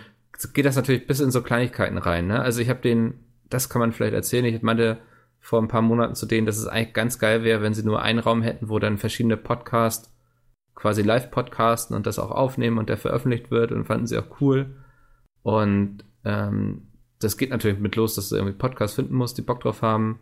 geht 0.53 0.65
das 0.65 0.77
natürlich 0.77 1.07
bis 1.07 1.21
in 1.21 1.31
so 1.31 1.43
Kleinigkeiten 1.43 1.99
rein. 1.99 2.27
Ne? 2.27 2.41
Also 2.41 2.61
ich 2.61 2.69
habe 2.69 2.81
den, 2.81 3.15
das 3.51 3.69
kann 3.69 3.81
man 3.81 3.93
vielleicht 3.93 4.15
erzählen, 4.15 4.45
ich 4.45 4.63
meinte 4.63 4.99
vor 5.41 5.61
ein 5.61 5.69
paar 5.69 5.83
Monaten 5.83 6.15
zu 6.15 6.27
denen, 6.27 6.47
dass 6.47 6.59
es 6.59 6.67
eigentlich 6.67 6.95
ganz 6.95 7.19
geil 7.19 7.43
wäre, 7.43 7.63
wenn 7.63 7.75
sie 7.75 7.85
nur 7.85 8.01
einen 8.01 8.21
Raum 8.21 8.43
hätten, 8.43 8.69
wo 8.69 8.79
dann 8.79 8.99
verschiedene 8.99 9.37
Podcasts 9.37 10.13
quasi 10.75 11.03
live 11.03 11.31
podcasten 11.31 11.95
und 11.95 12.07
das 12.07 12.19
auch 12.19 12.31
aufnehmen 12.31 12.79
und 12.79 12.89
der 12.89 12.97
veröffentlicht 12.97 13.51
wird 13.51 13.73
und 13.73 13.85
fanden 13.85 14.07
sie 14.07 14.19
auch 14.19 14.41
cool. 14.41 14.77
Und 15.43 16.05
ähm, 16.25 16.89
das 17.19 17.37
geht 17.37 17.51
natürlich 17.51 17.79
mit 17.79 17.97
los, 17.97 18.15
dass 18.15 18.29
du 18.29 18.37
irgendwie 18.37 18.57
Podcasts 18.57 18.97
finden 18.97 19.15
musst, 19.15 19.37
die 19.39 19.43
Bock 19.43 19.61
drauf 19.61 19.83
haben, 19.83 20.21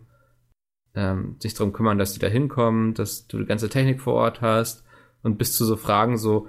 ähm, 0.94 1.36
sich 1.38 1.54
darum 1.54 1.72
kümmern, 1.72 1.98
dass 1.98 2.12
die 2.12 2.18
da 2.18 2.26
hinkommen, 2.26 2.94
dass 2.94 3.26
du 3.26 3.38
die 3.38 3.46
ganze 3.46 3.68
Technik 3.68 4.00
vor 4.00 4.14
Ort 4.14 4.40
hast 4.40 4.84
und 5.22 5.38
bis 5.38 5.54
zu 5.54 5.64
so 5.64 5.76
Fragen 5.76 6.18
so, 6.18 6.48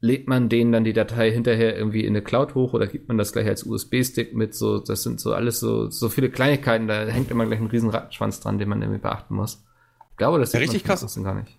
lädt 0.00 0.28
man 0.28 0.48
denen 0.48 0.72
dann 0.72 0.84
die 0.84 0.92
Datei 0.92 1.30
hinterher 1.32 1.76
irgendwie 1.76 2.04
in 2.04 2.14
eine 2.14 2.22
Cloud 2.22 2.54
hoch 2.54 2.72
oder 2.72 2.86
gibt 2.86 3.08
man 3.08 3.18
das 3.18 3.32
gleich 3.32 3.46
als 3.46 3.64
USB-Stick 3.64 4.34
mit? 4.34 4.54
So, 4.54 4.78
das 4.78 5.02
sind 5.02 5.20
so 5.20 5.32
alles 5.32 5.60
so, 5.60 5.90
so 5.90 6.08
viele 6.08 6.30
Kleinigkeiten, 6.30 6.86
da 6.86 7.06
hängt 7.06 7.30
immer 7.30 7.46
gleich 7.46 7.60
ein 7.60 7.66
riesen 7.66 7.90
Rattenschwanz 7.90 8.40
dran, 8.40 8.58
den 8.58 8.68
man 8.68 8.80
irgendwie 8.80 9.00
beachten 9.00 9.34
muss. 9.34 9.64
Ich 10.12 10.16
glaube, 10.16 10.38
das 10.38 10.50
ist 10.50 10.54
ja, 10.54 10.60
richtig 10.60 10.84
krass. 10.84 11.20
gar 11.22 11.34
nicht. 11.34 11.56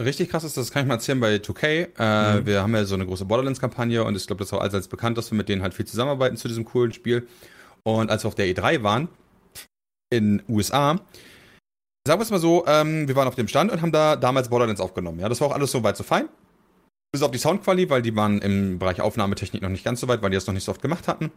Richtig 0.00 0.30
krass 0.30 0.44
ist, 0.44 0.56
das 0.56 0.70
kann 0.70 0.82
ich 0.82 0.88
mal 0.88 0.94
erzählen 0.94 1.18
bei 1.18 1.36
2K. 1.36 1.88
Äh, 1.98 2.40
mhm. 2.40 2.46
Wir 2.46 2.62
haben 2.62 2.74
ja 2.74 2.84
so 2.84 2.94
eine 2.94 3.06
große 3.06 3.24
Borderlands-Kampagne 3.24 4.04
und 4.04 4.16
ich 4.16 4.26
glaube, 4.26 4.40
das 4.40 4.48
ist 4.48 4.52
auch 4.52 4.60
allseits 4.60 4.88
bekannt, 4.88 5.18
dass 5.18 5.30
wir 5.30 5.36
mit 5.36 5.48
denen 5.48 5.62
halt 5.62 5.74
viel 5.74 5.86
zusammenarbeiten 5.86 6.36
zu 6.36 6.48
diesem 6.48 6.64
coolen 6.64 6.92
Spiel. 6.92 7.26
Und 7.82 8.10
als 8.10 8.24
wir 8.24 8.28
auf 8.28 8.34
der 8.34 8.46
E3 8.46 8.82
waren, 8.82 9.08
in 10.10 10.42
USA, 10.48 11.00
sagen 12.06 12.20
wir 12.20 12.22
es 12.22 12.30
mal 12.30 12.38
so, 12.38 12.64
ähm, 12.66 13.08
wir 13.08 13.16
waren 13.16 13.28
auf 13.28 13.34
dem 13.34 13.48
Stand 13.48 13.70
und 13.72 13.82
haben 13.82 13.92
da 13.92 14.16
damals 14.16 14.48
Borderlands 14.48 14.80
aufgenommen. 14.80 15.20
Ja, 15.20 15.28
das 15.28 15.40
war 15.40 15.48
auch 15.48 15.54
alles 15.54 15.70
so 15.70 15.82
weit 15.82 15.96
so 15.96 16.04
fein. 16.04 16.28
Bis 17.12 17.22
auf 17.22 17.30
die 17.30 17.38
Soundqualität, 17.38 17.90
weil 17.90 18.02
die 18.02 18.14
waren 18.14 18.40
im 18.40 18.78
Bereich 18.78 19.00
Aufnahmetechnik 19.00 19.62
noch 19.62 19.70
nicht 19.70 19.84
ganz 19.84 20.00
so 20.00 20.08
weit, 20.08 20.22
weil 20.22 20.30
die 20.30 20.36
das 20.36 20.46
noch 20.46 20.54
nicht 20.54 20.64
so 20.64 20.72
oft 20.72 20.82
gemacht 20.82 21.08
hatten. 21.08 21.30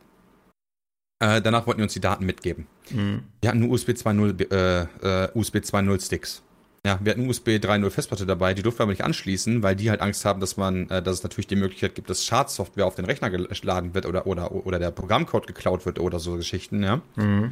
Äh, 1.20 1.42
danach 1.42 1.68
wollten 1.68 1.80
die 1.80 1.84
uns 1.84 1.94
die 1.94 2.00
Daten 2.00 2.26
mitgeben. 2.26 2.68
Mhm. 2.90 3.24
Wir 3.42 3.50
hatten 3.50 3.60
nur 3.60 3.70
USB 3.70 3.90
2.0 3.92 4.52
äh, 4.52 5.26
äh, 5.26 5.30
USB 5.36 5.58
2.0 5.58 6.04
Sticks. 6.04 6.44
Ja, 6.84 7.00
wir 7.00 7.12
hatten 7.12 7.30
USB 7.30 7.50
3.0 7.50 7.92
Festplatte 7.92 8.26
dabei, 8.26 8.56
die 8.56 8.64
durften 8.64 8.80
wir 8.80 8.84
aber 8.84 8.92
nicht 8.92 9.04
anschließen, 9.04 9.62
weil 9.62 9.76
die 9.76 9.92
halt 9.92 10.02
Angst 10.02 10.26
haben, 10.26 10.40
dass 10.40 10.58
man, 10.58 10.90
äh, 10.90 11.04
dass 11.04 11.18
es 11.18 11.24
natürlich 11.24 11.46
die 11.46 11.56
Möglichkeit 11.56 11.94
gibt, 11.94 12.10
dass 12.10 12.26
Schadsoftware 12.26 12.88
auf 12.88 12.96
den 12.96 13.06
Rechner 13.06 13.30
geladen 13.30 13.94
wird 13.94 14.08
oder, 14.08 14.26
oder, 14.26 14.52
oder 14.52 14.80
der 14.80 14.90
Programmcode 14.90 15.46
geklaut 15.46 15.86
wird 15.86 16.00
oder 16.00 16.18
so 16.20 16.38
Geschichten, 16.38 16.82
ja. 16.82 17.02
Mhm. 17.16 17.52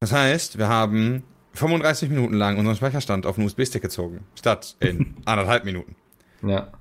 Das 0.00 0.10
heißt, 0.10 0.58
wir 0.58 0.68
haben 0.68 1.22
35 1.54 2.10
Minuten 2.10 2.34
lang 2.34 2.58
unseren 2.58 2.74
Speicherstand 2.74 3.24
auf 3.24 3.38
einen 3.38 3.46
USB-Stick 3.46 3.82
gezogen, 3.82 4.24
statt 4.34 4.76
in 4.80 5.14
anderthalb 5.24 5.64
Minuten. 5.64 5.94
Ja. 6.42 6.72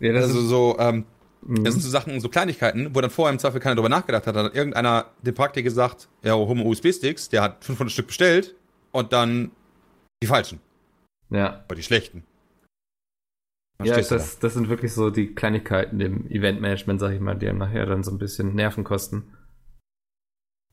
Ja 0.00 0.12
also 0.14 0.40
so, 0.40 0.76
ähm, 0.78 1.04
mhm. 1.42 1.64
das 1.64 1.74
sind 1.74 1.82
so 1.82 1.90
Sachen, 1.90 2.20
so 2.20 2.28
Kleinigkeiten, 2.28 2.94
wo 2.94 3.00
dann 3.00 3.10
vorher 3.10 3.32
im 3.32 3.38
Zweifel 3.38 3.60
keiner 3.60 3.74
drüber 3.74 3.88
nachgedacht 3.88 4.26
hat. 4.26 4.36
Da 4.36 4.44
hat 4.44 4.54
irgendeiner 4.54 5.06
dem 5.22 5.34
Praktiker 5.34 5.64
gesagt, 5.64 6.08
ja, 6.22 6.34
hol 6.34 6.54
mal 6.54 6.66
USB-Sticks, 6.66 7.28
der 7.28 7.42
hat 7.42 7.64
500 7.64 7.92
Stück 7.92 8.06
bestellt 8.08 8.54
und 8.92 9.12
dann 9.12 9.50
die 10.22 10.26
falschen. 10.26 10.60
Ja. 11.30 11.60
Aber 11.64 11.74
die 11.74 11.82
schlechten. 11.82 12.24
ja, 13.82 13.96
das, 13.96 14.08
da. 14.08 14.16
das 14.16 14.54
sind 14.54 14.68
wirklich 14.68 14.92
so 14.92 15.10
die 15.10 15.34
Kleinigkeiten 15.34 16.00
im 16.00 16.30
Eventmanagement, 16.30 17.00
sag 17.00 17.12
ich 17.12 17.20
mal, 17.20 17.34
die 17.34 17.48
einem 17.48 17.58
nachher 17.58 17.86
dann 17.86 18.02
so 18.02 18.10
ein 18.10 18.18
bisschen 18.18 18.54
Nerven 18.54 18.84
kosten. 18.84 19.34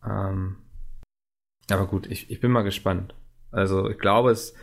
Ähm, 0.06 0.58
aber 1.70 1.88
gut, 1.88 2.08
ich, 2.08 2.30
ich 2.30 2.40
bin 2.40 2.52
mal 2.52 2.64
gespannt. 2.64 3.16
Also 3.52 3.90
ich 3.90 3.98
glaube, 3.98 4.32
es 4.32 4.54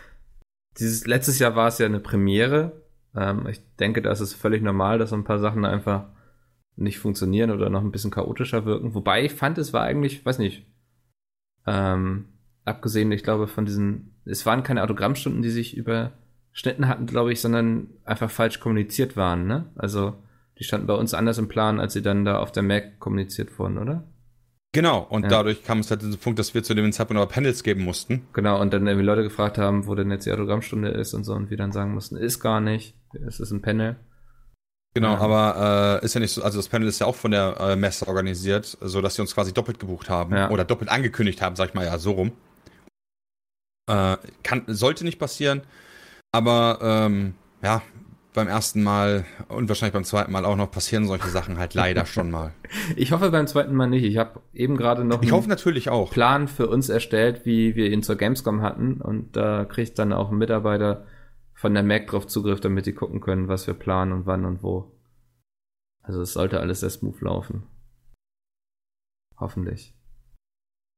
dieses 0.79 1.07
letztes 1.07 1.39
Jahr 1.39 1.55
war 1.57 1.69
es 1.69 1.79
ja 1.79 1.87
eine 1.87 2.01
Premiere. 2.01 2.82
Ähm, 3.15 3.47
ich 3.47 3.61
denke, 3.77 4.03
da 4.03 4.11
ist 4.11 4.21
es 4.21 4.35
völlig 4.35 4.63
normal, 4.63 4.99
dass 4.99 5.13
ein 5.13 5.25
paar 5.25 5.39
Sachen 5.39 5.65
einfach 5.65 6.07
nicht 6.77 6.99
funktionieren 6.99 7.51
oder 7.51 7.69
noch 7.71 7.83
ein 7.83 7.93
bisschen 7.93 8.11
chaotischer 8.11 8.65
wirken. 8.65 8.95
Wobei 8.95 9.25
ich 9.25 9.33
fand, 9.33 9.59
es 9.59 9.73
war 9.73 9.83
eigentlich, 9.83 10.25
weiß 10.25 10.39
nicht, 10.39 10.67
ähm, 11.67 12.29
abgesehen, 12.65 13.13
ich 13.13 13.23
glaube, 13.23 13.47
von 13.47 13.67
diesen, 13.67 14.21
es 14.25 14.47
waren 14.47 14.63
keine 14.63 14.83
Autogrammstunden, 14.83 15.43
die 15.43 15.51
sich 15.51 15.77
überschnitten 15.77 16.89
hatten, 16.89 17.07
glaube 17.07 17.33
ich, 17.33 17.41
sondern 17.41 17.89
einfach 18.05 18.31
falsch 18.31 18.61
kommuniziert 18.61 19.17
waren, 19.17 19.47
ne? 19.47 19.71
Also, 19.77 20.15
die 20.59 20.65
standen 20.65 20.87
bei 20.87 20.95
uns 20.95 21.15
anders 21.15 21.39
im 21.39 21.49
Plan, 21.49 21.81
als 21.81 21.93
sie 21.93 22.03
dann 22.03 22.25
da 22.25 22.39
auf 22.39 22.53
der 22.53 22.63
Mac 22.63 22.99
kommuniziert 23.01 23.59
wurden, 23.59 23.79
oder? 23.79 24.05
Genau, 24.75 25.01
und 25.01 25.25
ja. 25.25 25.29
dadurch 25.29 25.65
kam 25.65 25.81
es 25.81 25.91
halt 25.91 26.01
zu 26.01 26.07
diesem 26.07 26.21
Punkt, 26.21 26.39
dass 26.39 26.55
wir 26.55 26.63
zu 26.63 26.73
dem 26.75 26.91
Zeitpunkt 26.93 27.21
aber 27.21 27.31
Panels 27.31 27.63
geben 27.63 27.85
mussten. 27.85 28.27
Genau, 28.33 28.59
und 28.59 28.73
dann 28.73 28.87
irgendwie 28.87 29.05
Leute 29.05 29.23
gefragt 29.23 29.59
haben, 29.59 29.87
wo 29.87 29.95
denn 29.95 30.11
jetzt 30.11 30.25
die 30.25 30.33
Autogrammstunde 30.33 30.89
ist 30.89 31.13
und 31.13 31.25
so, 31.25 31.35
und 31.35 31.51
wir 31.51 31.59
dann 31.59 31.73
sagen 31.73 31.93
mussten, 31.93 32.17
ist 32.17 32.41
gar 32.41 32.61
nicht, 32.61 32.95
es 33.27 33.39
ist 33.39 33.51
ein 33.51 33.61
Panel. 33.61 33.97
Genau, 34.95 35.13
ja. 35.13 35.19
aber 35.19 36.01
äh, 36.03 36.05
ist 36.05 36.15
ja 36.15 36.21
nicht 36.21 36.33
so, 36.33 36.43
also 36.43 36.59
das 36.59 36.69
Panel 36.69 36.89
ist 36.89 37.01
ja 37.01 37.07
auch 37.07 37.17
von 37.17 37.31
der 37.31 37.57
äh, 37.61 37.77
Messe 37.77 38.09
organisiert, 38.09 38.79
so 38.81 39.03
dass 39.03 39.15
sie 39.15 39.23
uns 39.23 39.35
quasi 39.35 39.53
doppelt 39.53 39.79
gebucht 39.79 40.09
haben 40.09 40.35
ja. 40.35 40.51
oder 40.51 40.65
doppelt 40.65 40.91
angekündigt 40.91 41.43
haben, 41.43 41.57
sag 41.57 41.69
ich 41.69 41.75
mal 41.75 41.85
ja 41.85 41.99
so 41.99 42.13
rum. 42.13 42.33
Äh, 43.91 44.17
kann, 44.43 44.65
sollte 44.69 45.05
nicht 45.05 45.19
passieren, 45.19 45.63
aber 46.31 46.79
ähm, 46.83 47.35
ja, 47.63 47.83
beim 48.35 48.49
ersten 48.49 48.83
Mal 48.83 49.25
und 49.49 49.69
wahrscheinlich 49.69 49.93
beim 49.93 50.05
zweiten 50.05 50.33
Mal 50.33 50.45
auch 50.45 50.57
noch 50.57 50.71
passieren 50.71 51.07
solche 51.07 51.29
Sachen 51.29 51.59
halt 51.59 51.75
leider 51.75 52.07
schon 52.07 52.31
mal. 52.31 52.53
Ich 52.97 53.13
hoffe 53.13 53.31
beim 53.31 53.47
zweiten 53.47 53.75
Mal 53.75 53.87
nicht. 53.87 54.05
Ich 54.05 54.17
habe 54.17 54.41
eben 54.55 54.79
gerade 54.79 55.05
noch 55.05 55.23
ich 55.23 55.33
hoffe 55.33 55.49
natürlich 55.49 55.91
auch. 55.91 56.11
Plan 56.11 56.49
für 56.49 56.69
uns 56.69 56.89
erstellt, 56.89 57.45
wie 57.45 57.77
wir 57.77 57.91
ihn 57.91 58.03
zur 58.03 58.17
Gamescom 58.17 58.63
hatten 58.63 59.01
und 59.01 59.37
da 59.37 59.67
kriegt 59.67 59.99
dann 59.99 60.13
auch 60.13 60.31
ein 60.31 60.39
Mitarbeiter 60.39 61.07
von 61.53 61.75
der 61.75 61.83
Mac 61.83 62.07
drauf 62.07 62.27
Zugriff, 62.27 62.61
damit 62.61 62.87
die 62.87 62.95
gucken 62.95 63.21
können, 63.21 63.49
was 63.49 63.67
wir 63.67 63.75
planen 63.75 64.13
und 64.13 64.27
wann 64.27 64.47
und 64.47 64.63
wo. 64.63 64.91
Also 66.03 66.23
es 66.23 66.33
sollte 66.33 66.61
alles 66.61 66.81
sehr 66.81 66.91
smooth 66.91 67.21
laufen. 67.21 67.65
Hoffentlich. 69.39 69.95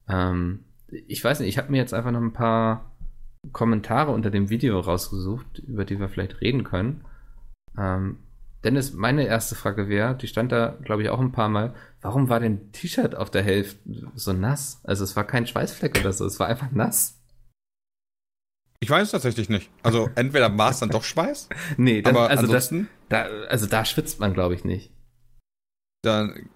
Ähm, 0.08 0.64
ich 0.88 1.22
weiß 1.22 1.40
nicht, 1.40 1.48
ich 1.48 1.58
habe 1.58 1.70
mir 1.70 1.78
jetzt 1.78 1.94
einfach 1.94 2.12
noch 2.12 2.20
ein 2.20 2.32
paar 2.32 2.92
Kommentare 3.52 4.12
unter 4.12 4.30
dem 4.30 4.48
Video 4.48 4.80
rausgesucht, 4.80 5.58
über 5.58 5.84
die 5.84 5.98
wir 5.98 6.08
vielleicht 6.08 6.40
reden 6.40 6.64
können. 6.64 7.04
Ähm, 7.78 8.18
Dennis, 8.64 8.94
meine 8.94 9.26
erste 9.26 9.54
Frage 9.54 9.88
wäre, 9.88 10.16
die 10.16 10.26
stand 10.26 10.50
da, 10.50 10.78
glaube 10.82 11.02
ich, 11.02 11.10
auch 11.10 11.20
ein 11.20 11.32
paar 11.32 11.50
Mal. 11.50 11.74
Warum 12.00 12.30
war 12.30 12.40
denn 12.40 12.72
T-Shirt 12.72 13.14
auf 13.14 13.30
der 13.30 13.42
Hälfte 13.42 13.78
so 14.14 14.32
nass? 14.32 14.80
Also 14.84 15.04
es 15.04 15.16
war 15.16 15.24
kein 15.24 15.46
Schweißfleck 15.46 16.00
oder 16.00 16.12
so, 16.12 16.24
es 16.24 16.40
war 16.40 16.48
einfach 16.48 16.70
nass. 16.70 17.20
Ich 18.80 18.90
weiß 18.90 19.04
es 19.04 19.10
tatsächlich 19.12 19.48
nicht. 19.48 19.70
Also 19.82 20.10
entweder 20.14 20.56
war 20.56 20.70
es 20.70 20.78
dann 20.78 20.90
doch 20.90 21.04
Schweiß. 21.04 21.48
nee, 21.76 22.02
das, 22.02 22.14
aber 22.14 22.28
also, 22.28 22.46
das, 22.46 22.74
da, 23.08 23.22
also 23.48 23.66
da 23.66 23.84
schwitzt 23.84 24.18
man, 24.20 24.32
glaube 24.34 24.54
ich, 24.54 24.64
nicht. 24.64 24.90
Dann, 26.02 26.48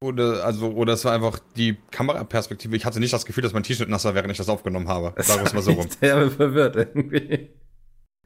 oder, 0.00 0.44
also, 0.44 0.72
oder 0.72 0.94
es 0.94 1.04
war 1.04 1.12
einfach 1.12 1.38
die 1.56 1.76
Kameraperspektive. 1.90 2.74
Ich 2.76 2.84
hatte 2.84 2.98
nicht 2.98 3.12
das 3.12 3.24
Gefühl, 3.24 3.42
dass 3.42 3.52
mein 3.52 3.62
T-Shirt 3.62 3.88
nass 3.88 4.04
war, 4.04 4.14
während 4.14 4.30
ich 4.32 4.38
das 4.38 4.48
aufgenommen 4.48 4.88
habe. 4.88 5.14
Sagen 5.22 5.42
wir 5.42 5.46
es 5.46 5.52
mal 5.52 5.62
so 5.62 5.72
rum. 5.72 5.86
Ich 6.00 6.32
verwirrt 6.34 6.76
irgendwie. 6.76 7.50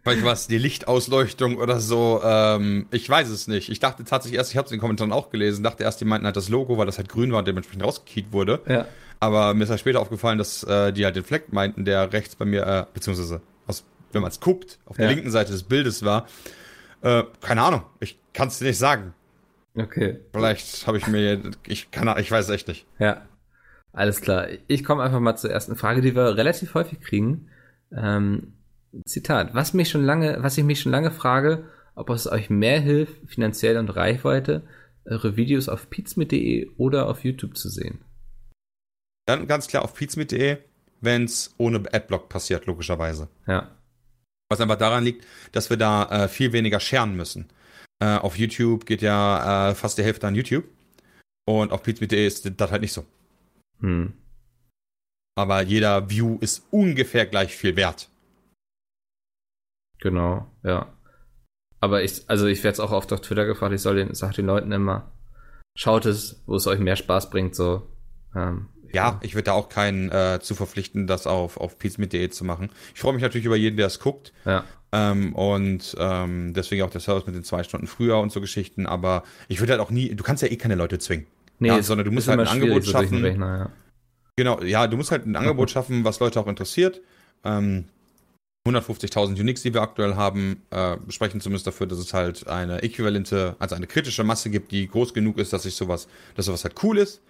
Vielleicht 0.03 0.25
war 0.25 0.33
es 0.33 0.47
die 0.47 0.57
Lichtausleuchtung 0.59 1.59
oder 1.59 1.79
so. 1.79 2.23
Ähm, 2.25 2.87
ich 2.91 3.09
weiß 3.09 3.29
es 3.29 3.49
nicht. 3.49 3.69
Ich 3.69 3.81
dachte 3.81 4.05
tatsächlich 4.05 4.39
erst, 4.39 4.51
ich 4.51 4.57
habe 4.57 4.67
es 4.67 4.73
in 4.73 4.77
den 4.77 4.81
Kommentaren 4.81 5.13
auch 5.13 5.31
gelesen, 5.31 5.63
dachte 5.63 5.85
erst, 5.85 6.01
die 6.01 6.07
meinten 6.07 6.25
halt 6.25 6.37
das 6.37 6.49
Logo, 6.49 6.79
weil 6.79 6.87
das 6.87 6.97
halt 6.97 7.09
grün 7.09 7.33
war 7.33 7.41
und 7.41 7.49
dementsprechend 7.49 7.85
rausgekiet 7.85 8.33
wurde. 8.33 8.61
Ja. 8.67 8.87
Aber 9.21 9.53
mir 9.53 9.65
ist 9.65 9.71
halt 9.71 9.81
später 9.81 10.01
aufgefallen, 10.01 10.39
dass 10.39 10.65
äh, 10.65 10.93
die 10.93 11.05
halt 11.05 11.17
den 11.17 11.25
Fleck 11.25 11.53
meinten, 11.53 11.85
der 11.85 12.13
rechts 12.13 12.35
bei 12.35 12.47
mir, 12.47 12.67
äh, 12.67 12.87
beziehungsweise 12.95 13.43
aus, 13.67 13.85
wenn 14.13 14.23
man 14.23 14.31
es 14.31 14.41
guckt, 14.41 14.79
auf 14.87 14.97
der 14.97 15.07
ja. 15.07 15.13
linken 15.13 15.31
Seite 15.31 15.53
des 15.53 15.65
Bildes 15.65 16.03
war. 16.03 16.27
Äh, 17.03 17.25
keine 17.43 17.63
Ahnung, 17.63 17.83
ich 18.01 18.19
kann 18.33 18.49
es 18.49 18.59
dir 18.59 18.67
nicht 18.67 18.79
sagen. 18.79 19.13
Okay. 19.77 20.21
Vielleicht 20.33 20.87
habe 20.87 20.97
ich 20.97 21.07
mir, 21.07 21.41
ich 21.67 21.91
kann, 21.91 22.19
ich 22.19 22.31
weiß 22.31 22.47
es 22.47 22.51
echt 22.51 22.69
nicht. 22.69 22.87
Ja, 22.99 23.23
alles 23.93 24.23
klar. 24.23 24.49
Ich 24.67 24.85
komme 24.85 25.03
einfach 25.03 25.21
mal 25.21 25.37
zur 25.37 25.51
ersten 25.51 25.77
Frage, 25.77 26.01
die 26.01 26.15
wir 26.15 26.37
relativ 26.37 26.75
häufig 26.75 27.01
kriegen. 27.01 27.49
Ähm, 27.95 28.55
Zitat: 29.05 29.55
Was 29.55 29.75
mich 29.75 29.89
schon 29.89 30.05
lange, 30.05 30.43
was 30.43 30.59
ich 30.59 30.65
mich 30.65 30.81
schon 30.81 30.93
lange 30.93 31.11
frage, 31.11 31.65
ob 31.95 32.11
es 32.11 32.31
euch 32.31 32.51
mehr 32.51 32.81
hilft, 32.81 33.15
finanziell 33.27 33.77
und 33.77 33.91
Reichweite, 33.91 34.63
eure 35.05 35.37
Videos 35.37 35.69
auf 35.69 35.91
pizmit.de 35.91 36.71
oder 36.77 37.09
auf 37.09 37.25
YouTube 37.25 37.57
zu 37.57 37.69
sehen. 37.69 38.05
Dann 39.27 39.47
ganz 39.47 39.69
klar 39.69 39.85
auf 39.85 39.95
pizmit.de, 39.95 40.59
wenn 41.01 41.25
es 41.25 41.55
ohne 41.59 41.83
Adblock 41.93 42.29
passiert, 42.29 42.67
logischerweise. 42.67 43.29
Ja. 43.47 43.77
Was 44.49 44.61
einfach 44.61 44.77
daran 44.77 45.05
liegt, 45.05 45.27
dass 45.53 45.71
wir 45.71 45.77
da 45.77 46.25
äh, 46.25 46.29
viel 46.29 46.53
weniger 46.53 46.81
scheren 46.81 47.17
müssen. 47.17 47.49
Äh, 48.01 48.17
auf 48.17 48.37
YouTube 48.37 48.87
geht 48.87 49.03
ja 49.03 49.71
äh, 49.71 49.75
fast 49.75 49.99
die 49.99 50.03
Hälfte 50.03 50.27
an 50.27 50.35
YouTube. 50.35 50.65
Und 51.47 51.73
auf 51.73 51.83
pizmit.de 51.83 52.27
ist 52.27 52.51
das 52.57 52.71
halt 52.71 52.83
nicht 52.83 52.93
so. 52.93 53.05
Hm. 53.81 54.13
Aber 55.37 55.63
jeder 55.63 56.11
View 56.11 56.39
ist 56.41 56.65
ungefähr 56.71 57.27
gleich 57.27 57.57
viel 57.57 57.77
wert. 57.77 58.10
Genau, 60.01 60.47
ja. 60.63 60.93
Aber 61.81 62.03
ich, 62.03 62.29
also 62.29 62.47
ich 62.47 62.63
werde 62.63 62.75
es 62.75 62.81
auch 62.81 62.93
oft 62.93 63.13
auf 63.13 63.21
Twitter 63.21 63.47
gefragt, 63.47 63.75
ich 63.75 63.81
soll 63.81 63.97
den, 63.97 64.15
sag 64.15 64.35
den 64.35 64.47
Leuten 64.47 64.73
immer, 64.73 65.13
schaut 65.75 66.05
es, 66.07 66.43
wo 66.47 66.57
es 66.57 66.67
euch 66.67 66.79
mehr 66.79 66.97
Spaß 66.97 67.31
bringt, 67.31 67.55
so. 67.55 67.87
Ähm, 68.35 68.69
ja, 68.93 69.21
ich 69.23 69.35
würde 69.35 69.45
da 69.45 69.53
auch 69.53 69.69
keinen 69.69 70.11
äh, 70.11 70.41
zu 70.41 70.55
verpflichten, 70.55 71.07
das 71.07 71.27
auf, 71.27 71.57
auf 71.57 71.79
pizmit.de 71.79 72.29
zu 72.31 72.45
machen. 72.45 72.71
Ich 72.95 73.01
freue 73.01 73.13
mich 73.13 73.23
natürlich 73.23 73.47
über 73.47 73.57
jeden, 73.57 73.77
der 73.77 73.87
es 73.87 74.01
guckt. 74.01 74.33
Ja. 74.45 74.65
Ähm, 74.93 75.35
und 75.35 75.95
ähm, 75.99 76.53
deswegen 76.55 76.83
auch 76.83 76.91
der 76.91 77.01
Service 77.01 77.27
mit 77.27 77.37
den 77.37 77.45
zwei 77.45 77.63
Stunden 77.63 77.87
früher 77.87 78.19
und 78.19 78.33
so 78.33 78.41
Geschichten. 78.41 78.87
Aber 78.87 79.23
ich 79.49 79.61
würde 79.61 79.73
halt 79.73 79.81
auch 79.81 79.91
nie, 79.91 80.15
du 80.15 80.25
kannst 80.25 80.43
ja 80.43 80.49
eh 80.49 80.57
keine 80.57 80.75
Leute 80.75 80.99
zwingen. 80.99 81.27
Nee, 81.61 81.69
ja, 81.69 81.83
sondern 81.83 82.07
du 82.07 82.13
musst 82.13 82.27
halt 82.27 82.41
ein 82.41 82.49
Angebot 82.49 82.85
schaffen. 82.85 83.23
Rechner, 83.23 83.59
ja. 83.59 83.71
Genau, 84.37 84.61
ja, 84.63 84.87
du 84.87 84.97
musst 84.97 85.11
halt 85.13 85.27
ein 85.27 85.37
Angebot 85.37 85.71
schaffen, 85.71 86.05
was 86.05 86.19
Leute 86.19 86.41
auch 86.41 86.47
interessiert. 86.47 87.01
Ähm, 87.45 87.85
150.000 88.69 89.41
Unix, 89.41 89.63
die 89.63 89.73
wir 89.73 89.81
aktuell 89.81 90.17
haben, 90.17 90.63
äh, 90.71 90.97
sprechen 91.09 91.41
zumindest 91.41 91.67
dafür, 91.67 91.87
dass 91.87 91.99
es 91.99 92.13
halt 92.13 92.47
eine 92.47 92.83
äquivalente, 92.83 93.57
also 93.59 93.75
eine 93.75 93.87
kritische 93.87 94.23
Masse 94.23 94.51
gibt, 94.51 94.71
die 94.71 94.87
groß 94.87 95.15
genug 95.15 95.39
ist, 95.39 95.53
dass 95.53 95.63
sich 95.63 95.75
sowas, 95.75 96.09
dass 96.35 96.47
sowas 96.47 96.65
halt 96.65 96.75
cool 96.83 96.99
ist. 96.99 97.23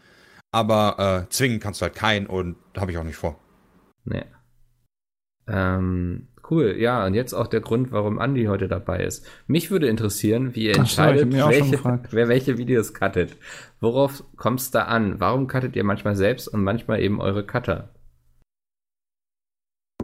Aber 0.52 1.26
äh, 1.28 1.30
zwingen 1.30 1.60
kannst 1.60 1.80
du 1.80 1.84
halt 1.84 1.94
keinen 1.94 2.26
und 2.26 2.56
habe 2.76 2.90
ich 2.90 2.98
auch 2.98 3.04
nicht 3.04 3.16
vor. 3.16 3.38
Nee. 4.04 4.24
Ähm, 5.46 6.26
cool, 6.50 6.74
ja, 6.76 7.06
und 7.06 7.14
jetzt 7.14 7.32
auch 7.32 7.46
der 7.46 7.60
Grund, 7.60 7.92
warum 7.92 8.20
Andy 8.20 8.46
heute 8.46 8.66
dabei 8.66 9.04
ist. 9.04 9.24
Mich 9.46 9.70
würde 9.70 9.88
interessieren, 9.88 10.56
wie 10.56 10.64
ihr 10.64 10.76
entscheidet, 10.76 11.32
welche, 11.32 12.00
wer 12.10 12.28
welche 12.28 12.58
Videos 12.58 12.92
cuttet. 12.92 13.36
Worauf 13.80 14.24
kommt 14.36 14.60
es 14.60 14.72
da 14.72 14.84
an? 14.84 15.20
Warum 15.20 15.46
cuttet 15.46 15.76
ihr 15.76 15.84
manchmal 15.84 16.16
selbst 16.16 16.48
und 16.48 16.64
manchmal 16.64 17.00
eben 17.00 17.20
eure 17.20 17.46
Cutter? 17.46 17.90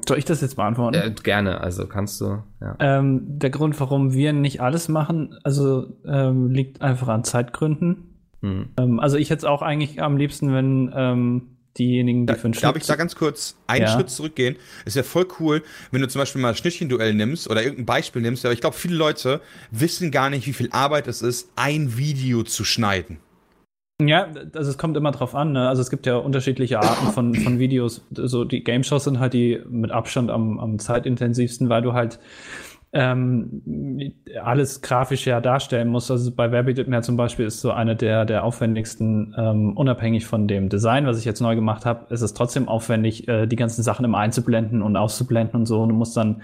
Soll 0.08 0.18
ich 0.18 0.24
das 0.24 0.40
jetzt 0.40 0.56
beantworten? 0.56 0.96
Äh, 0.96 1.14
gerne, 1.22 1.60
also 1.60 1.86
kannst 1.86 2.20
du. 2.20 2.42
Ja. 2.60 2.76
Ähm, 2.78 3.22
der 3.38 3.50
Grund, 3.50 3.78
warum 3.80 4.12
wir 4.12 4.32
nicht 4.32 4.60
alles 4.60 4.88
machen, 4.88 5.38
also 5.42 5.86
ähm, 6.06 6.50
liegt 6.50 6.82
einfach 6.82 7.08
an 7.08 7.24
Zeitgründen. 7.24 8.14
Mhm. 8.40 8.68
Ähm, 8.78 9.00
also 9.00 9.16
ich 9.16 9.30
hätte 9.30 9.38
es 9.38 9.44
auch 9.44 9.62
eigentlich 9.62 10.00
am 10.00 10.16
liebsten, 10.16 10.52
wenn 10.52 10.92
ähm, 10.94 11.42
diejenigen, 11.78 12.26
die 12.26 12.32
da, 12.32 12.34
für 12.34 12.44
einen 12.44 12.54
Schnitt... 12.54 12.64
Darf 12.64 12.76
ich 12.76 12.86
da 12.86 12.96
ganz 12.96 13.16
kurz 13.16 13.56
einen 13.66 13.86
ja. 13.86 13.88
Schritt 13.88 14.10
zurückgehen? 14.10 14.56
Ist 14.84 14.96
ja 14.96 15.02
voll 15.02 15.26
cool, 15.40 15.62
wenn 15.90 16.00
du 16.00 16.08
zum 16.08 16.20
Beispiel 16.20 16.40
mal 16.40 16.54
Schnittchenduell 16.54 17.14
nimmst 17.14 17.50
oder 17.50 17.62
irgendein 17.62 17.86
Beispiel 17.86 18.22
nimmst, 18.22 18.44
aber 18.44 18.54
ich 18.54 18.60
glaube, 18.60 18.76
viele 18.76 18.96
Leute 18.96 19.40
wissen 19.70 20.10
gar 20.10 20.30
nicht, 20.30 20.46
wie 20.46 20.52
viel 20.52 20.68
Arbeit 20.72 21.08
es 21.08 21.22
ist, 21.22 21.50
ein 21.56 21.96
Video 21.96 22.42
zu 22.42 22.64
schneiden. 22.64 23.18
Ja, 24.00 24.28
also 24.54 24.70
es 24.70 24.76
kommt 24.76 24.96
immer 24.96 25.10
drauf 25.10 25.34
an. 25.34 25.52
Ne? 25.52 25.68
Also 25.68 25.80
es 25.80 25.88
gibt 25.88 26.04
ja 26.04 26.16
unterschiedliche 26.16 26.80
Arten 26.80 27.06
von, 27.12 27.34
von 27.34 27.58
Videos. 27.58 28.06
So 28.10 28.44
die 28.44 28.62
Game 28.62 28.84
Shows 28.84 29.04
sind 29.04 29.20
halt 29.20 29.32
die 29.32 29.60
mit 29.68 29.90
Abstand 29.90 30.30
am, 30.30 30.60
am 30.60 30.78
zeitintensivsten, 30.78 31.70
weil 31.70 31.80
du 31.80 31.94
halt 31.94 32.18
ähm, 32.92 34.12
alles 34.42 34.82
grafisch 34.82 35.26
ja 35.26 35.40
darstellen 35.40 35.88
musst. 35.88 36.10
Also 36.10 36.30
bei 36.30 36.50
Verbitmer 36.50 37.00
zum 37.00 37.16
Beispiel 37.16 37.46
ist 37.46 37.62
so 37.62 37.70
eine 37.70 37.96
der, 37.96 38.26
der 38.26 38.44
aufwendigsten, 38.44 39.34
ähm, 39.38 39.76
unabhängig 39.76 40.26
von 40.26 40.46
dem 40.46 40.68
Design, 40.68 41.06
was 41.06 41.18
ich 41.18 41.24
jetzt 41.24 41.40
neu 41.40 41.54
gemacht 41.54 41.86
habe, 41.86 42.12
ist 42.12 42.20
es 42.20 42.34
trotzdem 42.34 42.68
aufwendig, 42.68 43.28
äh, 43.28 43.46
die 43.46 43.56
ganzen 43.56 43.82
Sachen 43.82 44.04
immer 44.04 44.18
einzublenden 44.18 44.82
und 44.82 44.96
auszublenden 44.96 45.60
und 45.60 45.66
so. 45.66 45.82
Und 45.82 45.88
du 45.88 45.94
musst 45.94 46.16
dann 46.16 46.42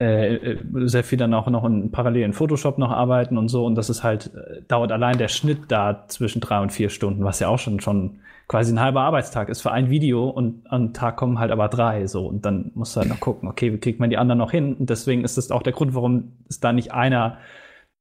äh, 0.00 0.34
äh, 0.34 0.58
sehr 0.86 1.04
viel 1.04 1.18
dann 1.18 1.34
auch 1.34 1.46
noch 1.48 1.64
in 1.64 1.92
parallelen 1.92 2.32
Photoshop 2.32 2.78
noch 2.78 2.90
arbeiten 2.90 3.38
und 3.38 3.48
so. 3.48 3.64
Und 3.64 3.76
das 3.76 3.88
ist 3.90 4.02
halt, 4.02 4.32
äh, 4.34 4.62
dauert 4.66 4.90
allein 4.90 5.18
der 5.18 5.28
Schnitt 5.28 5.60
da 5.68 6.06
zwischen 6.08 6.40
drei 6.40 6.60
und 6.60 6.72
vier 6.72 6.88
Stunden, 6.90 7.24
was 7.24 7.38
ja 7.38 7.48
auch 7.48 7.58
schon, 7.58 7.80
schon 7.80 8.18
quasi 8.48 8.72
ein 8.72 8.80
halber 8.80 9.02
Arbeitstag 9.02 9.48
ist 9.48 9.62
für 9.62 9.70
ein 9.70 9.90
Video 9.90 10.28
und 10.28 10.70
am 10.70 10.92
Tag 10.92 11.16
kommen 11.16 11.38
halt 11.38 11.52
aber 11.52 11.68
drei 11.68 12.06
so. 12.06 12.26
Und 12.26 12.44
dann 12.44 12.72
musst 12.74 12.96
du 12.96 13.00
halt 13.00 13.10
noch 13.10 13.20
gucken, 13.20 13.48
okay, 13.48 13.72
wie 13.72 13.78
kriegt 13.78 14.00
man 14.00 14.10
die 14.10 14.18
anderen 14.18 14.38
noch 14.38 14.50
hin? 14.50 14.74
Und 14.74 14.90
deswegen 14.90 15.24
ist 15.24 15.38
das 15.38 15.50
auch 15.50 15.62
der 15.62 15.72
Grund, 15.72 15.94
warum 15.94 16.32
es 16.48 16.58
da 16.58 16.72
nicht 16.72 16.92
einer, 16.92 17.38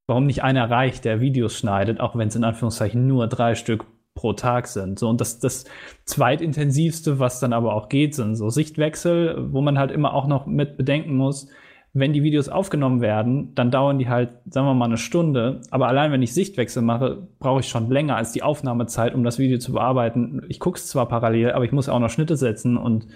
warum 0.07 0.25
nicht 0.25 0.43
einer 0.43 0.69
reicht, 0.69 1.05
der 1.05 1.21
Videos 1.21 1.55
schneidet, 1.55 1.99
auch 1.99 2.15
wenn 2.15 2.29
es 2.29 2.35
in 2.35 2.43
Anführungszeichen 2.43 3.05
nur 3.05 3.27
drei 3.27 3.55
Stück 3.55 3.85
pro 4.15 4.33
Tag 4.33 4.67
sind. 4.67 4.99
So, 4.99 5.07
und 5.07 5.21
das, 5.21 5.39
das 5.39 5.65
zweitintensivste, 6.05 7.19
was 7.19 7.39
dann 7.39 7.53
aber 7.53 7.75
auch 7.75 7.89
geht, 7.89 8.15
sind 8.15 8.35
so 8.35 8.49
Sichtwechsel, 8.49 9.53
wo 9.53 9.61
man 9.61 9.77
halt 9.77 9.91
immer 9.91 10.13
auch 10.13 10.27
noch 10.27 10.47
mit 10.47 10.77
bedenken 10.77 11.15
muss, 11.15 11.47
wenn 11.93 12.13
die 12.13 12.23
Videos 12.23 12.47
aufgenommen 12.47 13.01
werden, 13.01 13.53
dann 13.53 13.69
dauern 13.69 13.99
die 13.99 14.07
halt, 14.07 14.29
sagen 14.49 14.65
wir 14.65 14.73
mal, 14.73 14.85
eine 14.85 14.97
Stunde. 14.97 15.61
Aber 15.71 15.87
allein 15.87 16.11
wenn 16.11 16.21
ich 16.21 16.33
Sichtwechsel 16.33 16.81
mache, 16.81 17.27
brauche 17.39 17.59
ich 17.59 17.67
schon 17.67 17.89
länger 17.89 18.15
als 18.15 18.31
die 18.31 18.43
Aufnahmezeit, 18.43 19.13
um 19.13 19.23
das 19.23 19.39
Video 19.39 19.57
zu 19.57 19.73
bearbeiten. 19.73 20.41
Ich 20.47 20.59
gucke 20.59 20.77
es 20.77 20.87
zwar 20.87 21.07
parallel, 21.07 21.51
aber 21.51 21.65
ich 21.65 21.73
muss 21.73 21.89
auch 21.89 21.99
noch 21.99 22.09
Schnitte 22.09 22.37
setzen 22.37 22.77
und 22.77 23.07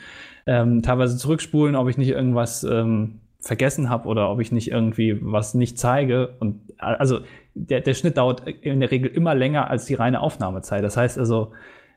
ähm, 0.46 0.82
teilweise 0.82 1.18
zurückspulen, 1.18 1.76
ob 1.76 1.88
ich 1.88 1.98
nicht 1.98 2.10
irgendwas 2.10 2.66
ähm, 2.66 3.22
vergessen 3.40 3.90
habe 3.90 4.10
oder 4.10 4.30
ob 4.30 4.42
ich 4.42 4.52
nicht 4.52 4.72
irgendwie 4.72 5.20
was 5.22 5.54
nicht 5.54 5.80
zeige. 5.80 6.36
Und 6.40 6.74
also 6.78 7.20
der, 7.54 7.80
der 7.80 7.94
Schnitt 7.94 8.18
dauert 8.18 8.46
in 8.48 8.82
der 8.82 8.92
Regel 8.92 9.10
immer 9.10 9.36
länger 9.36 9.70
als 9.70 9.86
die 9.86 9.94
reine 9.94 10.20
Aufnahmezeit. 10.20 10.84
Das 10.84 10.98
heißt 10.98 11.18
also, 11.18 11.54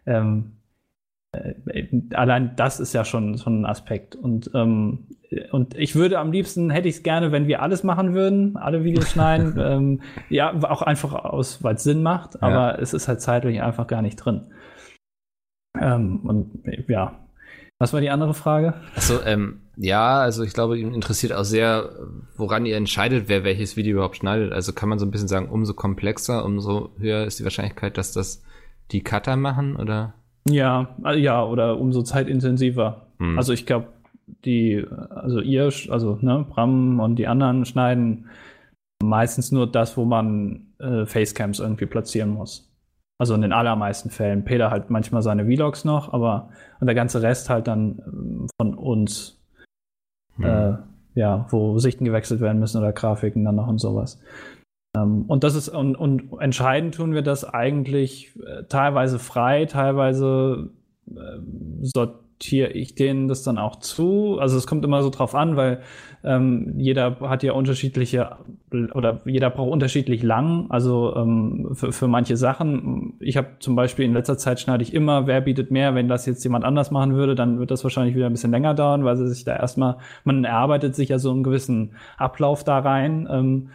ähm, 0.07 0.59
äh, 1.33 1.85
allein 2.15 2.55
das 2.55 2.79
ist 2.79 2.93
ja 2.93 3.05
schon, 3.05 3.37
schon 3.39 3.63
ein 3.63 3.67
Aspekt. 3.67 4.15
Und, 4.15 4.51
ähm, 4.55 5.09
und 5.53 5.77
ich 5.77 5.95
würde 5.95 6.19
am 6.19 6.33
liebsten, 6.33 6.71
hätte 6.71 6.89
ich 6.89 6.97
es 6.97 7.03
gerne, 7.03 7.33
wenn 7.33 7.47
wir 7.47 7.63
alles 7.63 7.85
machen 7.85 8.15
würden, 8.15 8.57
alle 8.57 8.85
Videos 8.85 9.11
schneiden. 9.11 9.57
ähm, 9.61 10.01
ja, 10.31 10.53
auch 10.63 10.83
einfach 10.83 11.13
aus, 11.13 11.63
weil 11.63 11.75
es 11.75 11.85
Sinn 11.85 12.03
macht, 12.03 12.43
aber 12.43 12.75
ja. 12.75 12.79
es 12.79 12.95
ist 12.95 13.09
halt 13.09 13.21
zeitlich 13.21 13.61
einfach 13.61 13.87
gar 13.87 14.03
nicht 14.03 14.17
drin. 14.17 14.53
Ähm, 15.79 16.21
und 16.25 16.63
ja. 16.89 17.21
Was 17.79 17.93
war 17.93 18.01
die 18.01 18.11
andere 18.11 18.35
Frage? 18.35 18.75
Achso, 18.97 19.21
ähm, 19.25 19.61
ja, 19.77 20.19
also 20.19 20.43
ich 20.43 20.53
glaube, 20.53 20.79
ihn 20.79 20.93
interessiert 20.93 21.33
auch 21.33 21.45
sehr, 21.45 21.91
woran 22.37 22.67
ihr 22.67 22.77
entscheidet, 22.77 23.29
wer 23.29 23.45
welches 23.45 23.77
Video 23.77 23.93
überhaupt 23.93 24.17
schneidet. 24.17 24.53
Also 24.53 24.73
kann 24.73 24.89
man 24.89 24.99
so 24.99 25.07
ein 25.07 25.13
bisschen 25.13 25.29
sagen, 25.29 25.49
umso 25.49 25.75
komplexer, 25.75 26.45
umso 26.45 26.91
höher 26.99 27.25
ist 27.25 27.39
die 27.39 27.45
Wahrscheinlichkeit, 27.45 27.97
dass 27.97 28.13
das 28.13 28.43
die 28.91 29.05
Cutter 29.05 29.37
machen, 29.37 29.77
oder? 29.77 30.15
Ja, 30.49 30.97
äh, 31.05 31.19
ja, 31.19 31.45
oder 31.45 31.79
umso 31.79 32.03
zeitintensiver. 32.03 33.07
Hm. 33.19 33.39
Also 33.39 33.53
ich 33.53 33.67
glaube, 33.67 33.89
die, 34.45 34.85
also 35.11 35.41
ihr, 35.41 35.71
also 35.91 36.19
ne, 36.21 36.47
Bram 36.49 37.01
und 37.01 37.17
die 37.17 37.27
anderen 37.27 37.65
schneiden 37.65 38.29
meistens 39.03 39.53
nur 39.53 39.71
das, 39.71 39.97
wo 39.97 40.05
man 40.05 40.67
äh, 40.79 41.07
Facecams 41.07 41.61
irgendwie 41.61 41.87
platzieren 41.87 42.31
muss. 42.31 42.73
Also 43.19 43.35
in 43.35 43.43
den 43.43 43.53
allermeisten 43.53 44.11
Fällen. 44.11 44.45
Peter 44.45 44.71
halt 44.71 44.91
manchmal 44.91 45.23
seine 45.23 45.45
Vlogs 45.45 45.85
noch, 45.85 46.13
aber 46.13 46.51
und 46.81 46.87
der 46.87 46.95
ganze 46.95 47.23
Rest 47.23 47.51
halt 47.51 47.67
dann 47.67 48.03
ähm, 48.07 48.47
von 48.61 48.75
uns. 48.75 49.41
Hm. 50.37 50.45
Äh, 50.45 50.77
ja, 51.15 51.47
wo 51.51 51.79
Sichten 51.79 52.05
gewechselt 52.05 52.41
werden 52.41 52.61
müssen 52.61 52.79
oder 52.79 52.93
Grafiken 52.93 53.45
dann 53.45 53.57
noch 53.57 53.67
und 53.67 53.79
sowas. 53.79 54.21
Ähm, 54.97 55.25
und 55.27 55.43
das 55.43 55.57
ist, 55.57 55.69
und, 55.69 55.97
und 55.97 56.41
entscheidend 56.41 56.95
tun 56.95 57.13
wir 57.13 57.23
das 57.23 57.45
eigentlich 57.45 58.39
äh, 58.47 58.65
teilweise 58.69 59.19
frei, 59.19 59.67
teilweise 59.67 60.71
äh, 61.11 61.39
sortiere 62.39 62.71
ich 62.71 62.95
denen 62.95 63.27
das 63.27 63.43
dann 63.43 63.59
auch 63.59 63.77
zu. 63.77 64.39
Also 64.39 64.57
es 64.57 64.67
kommt 64.69 64.85
immer 64.85 65.03
so 65.03 65.11
drauf 65.11 65.35
an, 65.35 65.57
weil 65.57 65.81
ähm, 66.23 66.75
jeder 66.79 67.19
hat 67.21 67.43
ja 67.43 67.53
unterschiedliche 67.53 68.37
oder 68.71 69.21
jeder 69.25 69.51
braucht 69.51 69.73
unterschiedlich 69.73 70.23
lang. 70.23 70.67
Also 70.69 71.17
ähm, 71.17 71.71
für, 71.73 71.91
für 71.91 72.07
manche 72.07 72.37
Sachen. 72.37 73.15
Ich 73.19 73.37
habe 73.37 73.49
zum 73.59 73.75
Beispiel 73.75 74.05
in 74.05 74.13
letzter 74.13 74.39
Zeit 74.39 74.61
schneide 74.61 74.85
ich 74.85 74.95
immer, 74.95 75.27
wer 75.27 75.41
bietet 75.41 75.73
mehr. 75.73 75.97
Wenn 75.97 76.07
das 76.07 76.27
jetzt 76.27 76.45
jemand 76.45 76.65
anders 76.65 76.93
machen 76.93 77.15
würde, 77.15 77.35
dann 77.35 77.59
wird 77.59 77.73
das 77.73 77.83
wahrscheinlich 77.83 78.15
wieder 78.15 78.27
ein 78.27 78.33
bisschen 78.33 78.53
länger 78.53 78.75
dauern, 78.75 79.05
weil 79.05 79.17
sie 79.17 79.29
sich 79.29 79.45
da 79.45 79.57
erstmal, 79.57 79.97
man 80.23 80.45
erarbeitet 80.45 80.95
sich 80.95 81.09
ja 81.09 81.19
so 81.19 81.33
einen 81.33 81.43
gewissen 81.43 81.97
Ablauf 82.19 82.63
da 82.63 82.79
rein. 82.79 83.27
Ähm, 83.29 83.71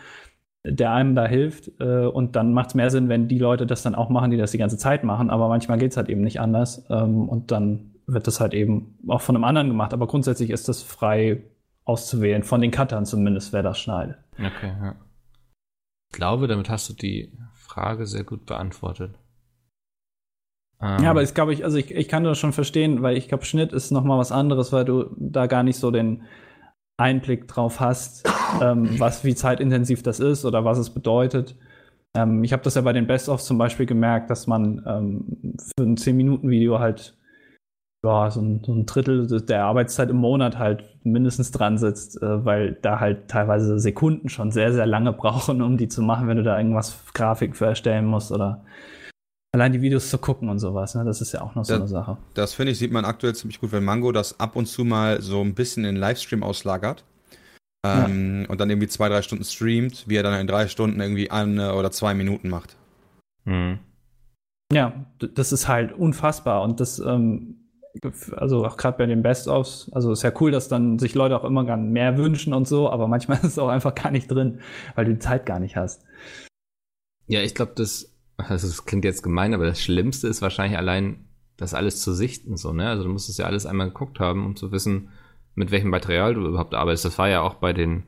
der 0.65 0.93
einem 0.93 1.13
da 1.13 1.27
hilft. 1.27 1.71
Äh, 1.81 2.05
und 2.05 2.37
dann 2.37 2.53
macht 2.53 2.69
es 2.69 2.75
mehr 2.75 2.89
Sinn, 2.89 3.09
wenn 3.09 3.27
die 3.27 3.39
Leute 3.39 3.65
das 3.67 3.83
dann 3.83 3.95
auch 3.95 4.07
machen, 4.07 4.31
die 4.31 4.37
das 4.37 4.51
die 4.51 4.57
ganze 4.57 4.77
Zeit 4.77 5.03
machen. 5.03 5.29
Aber 5.29 5.49
manchmal 5.49 5.77
geht 5.77 5.91
es 5.91 5.97
halt 5.97 6.07
eben 6.07 6.21
nicht 6.21 6.39
anders. 6.39 6.85
Ähm, 6.89 7.27
und 7.27 7.51
dann 7.51 7.92
wird 8.05 8.27
das 8.27 8.39
halt 8.39 8.53
eben 8.53 8.97
auch 9.07 9.21
von 9.21 9.35
einem 9.35 9.43
anderen 9.43 9.69
gemacht. 9.69 9.93
Aber 9.93 10.07
grundsätzlich 10.07 10.49
ist 10.49 10.67
das 10.67 10.83
frei 10.83 11.43
auszuwählen, 11.85 12.43
von 12.43 12.61
den 12.61 12.71
Cuttern 12.71 13.05
zumindest, 13.05 13.53
wer 13.53 13.63
das 13.63 13.79
schneidet. 13.79 14.17
Okay, 14.33 14.73
ja. 14.81 14.95
Ich 16.11 16.17
glaube, 16.17 16.47
damit 16.47 16.69
hast 16.69 16.89
du 16.89 16.93
die 16.93 17.31
Frage 17.53 18.05
sehr 18.05 18.23
gut 18.23 18.45
beantwortet. 18.45 19.15
Ähm. 20.81 21.03
Ja, 21.03 21.09
aber 21.09 21.23
ich 21.23 21.33
glaube, 21.33 21.53
ich, 21.53 21.63
also 21.63 21.77
ich, 21.77 21.91
ich 21.91 22.07
kann 22.07 22.23
das 22.23 22.37
schon 22.37 22.53
verstehen, 22.53 23.01
weil 23.01 23.17
ich 23.17 23.27
glaube, 23.27 23.45
Schnitt 23.45 23.73
ist 23.73 23.91
nochmal 23.91 24.19
was 24.19 24.31
anderes, 24.31 24.71
weil 24.71 24.85
du 24.85 25.09
da 25.17 25.47
gar 25.47 25.63
nicht 25.63 25.77
so 25.77 25.91
den 25.91 26.23
Einblick 26.97 27.47
drauf 27.47 27.79
hast, 27.79 28.29
ähm, 28.61 28.99
was, 28.99 29.23
wie 29.23 29.35
zeitintensiv 29.35 30.03
das 30.03 30.19
ist 30.19 30.45
oder 30.45 30.63
was 30.63 30.77
es 30.77 30.91
bedeutet. 30.91 31.55
Ähm, 32.15 32.43
ich 32.43 32.53
habe 32.53 32.63
das 32.63 32.75
ja 32.75 32.81
bei 32.81 32.93
den 32.93 33.07
Best-ofs 33.07 33.45
zum 33.45 33.57
Beispiel 33.57 33.85
gemerkt, 33.85 34.29
dass 34.29 34.45
man 34.45 34.83
ähm, 34.85 35.55
für 35.77 35.83
ein 35.83 35.97
10-Minuten-Video 35.97 36.79
halt 36.79 37.17
ja, 38.03 38.29
so, 38.29 38.41
ein, 38.41 38.61
so 38.65 38.73
ein 38.73 38.85
Drittel 38.85 39.27
der 39.41 39.63
Arbeitszeit 39.63 40.09
im 40.09 40.17
Monat 40.17 40.57
halt 40.57 40.83
mindestens 41.03 41.51
dran 41.51 41.77
sitzt, 41.77 42.21
äh, 42.21 42.45
weil 42.45 42.77
da 42.81 42.99
halt 42.99 43.29
teilweise 43.29 43.79
Sekunden 43.79 44.29
schon 44.29 44.51
sehr, 44.51 44.73
sehr 44.73 44.85
lange 44.85 45.13
brauchen, 45.13 45.61
um 45.61 45.77
die 45.77 45.87
zu 45.87 46.01
machen, 46.01 46.27
wenn 46.27 46.37
du 46.37 46.43
da 46.43 46.57
irgendwas 46.57 46.97
Grafik 47.13 47.55
für 47.55 47.67
erstellen 47.67 48.05
musst 48.05 48.31
oder 48.31 48.63
allein 49.53 49.71
die 49.71 49.81
Videos 49.81 50.09
zu 50.09 50.17
gucken 50.17 50.49
und 50.49 50.59
sowas. 50.59 50.95
Ne? 50.95 51.05
Das 51.05 51.21
ist 51.21 51.31
ja 51.31 51.41
auch 51.41 51.55
noch 51.55 51.63
so 51.63 51.73
das, 51.73 51.81
eine 51.81 51.87
Sache. 51.87 52.17
Das 52.33 52.53
finde 52.53 52.73
ich, 52.73 52.79
sieht 52.79 52.91
man 52.91 53.05
aktuell 53.05 53.35
ziemlich 53.35 53.61
gut, 53.61 53.71
wenn 53.71 53.83
Mango 53.83 54.11
das 54.11 54.39
ab 54.39 54.55
und 54.55 54.65
zu 54.65 54.83
mal 54.83 55.21
so 55.21 55.41
ein 55.41 55.53
bisschen 55.53 55.85
in 55.85 55.95
Livestream 55.95 56.43
auslagert. 56.43 57.05
Ähm, 57.85 58.43
ja. 58.43 58.49
Und 58.49 58.59
dann 58.59 58.69
irgendwie 58.69 58.87
zwei, 58.87 59.09
drei 59.09 59.21
Stunden 59.21 59.43
streamt, 59.43 60.07
wie 60.07 60.15
er 60.15 60.23
dann 60.23 60.39
in 60.39 60.47
drei 60.47 60.67
Stunden 60.67 60.99
irgendwie 60.99 61.31
eine 61.31 61.75
oder 61.75 61.91
zwei 61.91 62.13
Minuten 62.13 62.49
macht. 62.49 62.75
Mhm. 63.45 63.79
Ja, 64.73 65.05
das 65.19 65.51
ist 65.51 65.67
halt 65.67 65.93
unfassbar 65.93 66.63
und 66.63 66.79
das, 66.79 66.99
ähm, 66.99 67.62
also 68.35 68.65
auch 68.65 68.77
gerade 68.77 68.97
bei 68.97 69.05
den 69.05 69.21
Best-ofs, 69.21 69.89
also 69.93 70.11
ist 70.11 70.23
ja 70.23 70.31
cool, 70.39 70.51
dass 70.51 70.67
dann 70.67 70.99
sich 70.99 71.13
Leute 71.15 71.39
auch 71.39 71.43
immer 71.43 71.65
gern 71.65 71.91
mehr 71.91 72.17
wünschen 72.17 72.53
und 72.53 72.67
so, 72.67 72.89
aber 72.89 73.07
manchmal 73.07 73.37
ist 73.43 73.43
es 73.43 73.59
auch 73.59 73.69
einfach 73.69 73.95
gar 73.95 74.11
nicht 74.11 74.29
drin, 74.29 74.59
weil 74.95 75.05
du 75.05 75.13
die 75.13 75.19
Zeit 75.19 75.45
gar 75.45 75.59
nicht 75.59 75.75
hast. 75.75 76.03
Ja, 77.27 77.41
ich 77.41 77.55
glaube, 77.55 77.73
das, 77.75 78.13
also 78.37 78.67
das 78.67 78.85
klingt 78.85 79.05
jetzt 79.05 79.23
gemein, 79.23 79.53
aber 79.53 79.65
das 79.65 79.81
Schlimmste 79.81 80.27
ist 80.27 80.41
wahrscheinlich 80.41 80.77
allein, 80.77 81.25
das 81.57 81.73
alles 81.73 82.01
zu 82.01 82.13
sichten, 82.13 82.57
so, 82.57 82.73
ne? 82.73 82.89
Also 82.89 83.03
du 83.03 83.09
musst 83.09 83.29
es 83.29 83.37
ja 83.37 83.45
alles 83.45 83.65
einmal 83.65 83.87
geguckt 83.87 84.19
haben, 84.19 84.45
um 84.45 84.55
zu 84.55 84.71
wissen, 84.71 85.09
mit 85.55 85.71
welchem 85.71 85.89
Material 85.89 86.33
du 86.33 86.47
überhaupt 86.47 86.73
arbeitest. 86.73 87.05
Das 87.05 87.17
war 87.19 87.29
ja 87.29 87.41
auch 87.41 87.55
bei 87.55 87.73
den 87.73 88.03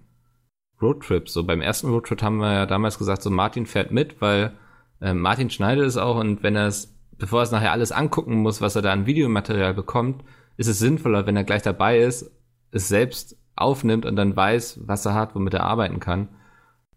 Roadtrips. 0.82 1.34
So 1.34 1.44
beim 1.44 1.62
ersten 1.62 1.90
Roadtrip 1.90 2.22
haben 2.22 2.38
wir 2.38 2.52
ja 2.52 2.66
damals 2.66 2.98
gesagt, 2.98 3.22
so 3.22 3.30
Martin 3.30 3.66
fährt 3.66 3.92
mit, 3.92 4.20
weil 4.22 4.54
äh, 5.02 5.14
Martin 5.14 5.50
schneidet 5.50 5.86
es 5.86 5.98
auch 5.98 6.18
und 6.18 6.44
wenn 6.44 6.56
er 6.56 6.68
es, 6.68 6.95
bevor 7.18 7.40
er 7.40 7.44
es 7.44 7.52
nachher 7.52 7.72
alles 7.72 7.92
angucken 7.92 8.36
muss, 8.36 8.62
was 8.62 8.76
er 8.76 8.82
da 8.82 8.92
an 8.92 9.06
Videomaterial 9.06 9.74
bekommt, 9.74 10.24
ist 10.58 10.68
es 10.68 10.80
sinnvoller, 10.80 11.26
wenn 11.26 11.36
er 11.36 11.44
gleich 11.44 11.62
dabei 11.62 12.00
ist, 12.00 12.32
es 12.72 12.88
selbst 12.88 13.38
aufnimmt 13.56 14.06
und 14.06 14.16
dann 14.16 14.36
weiß, 14.36 14.82
was 14.86 15.06
er 15.06 15.14
hat, 15.14 15.36
womit 15.36 15.54
er 15.54 15.64
arbeiten 15.64 16.00
kann. 16.00 16.30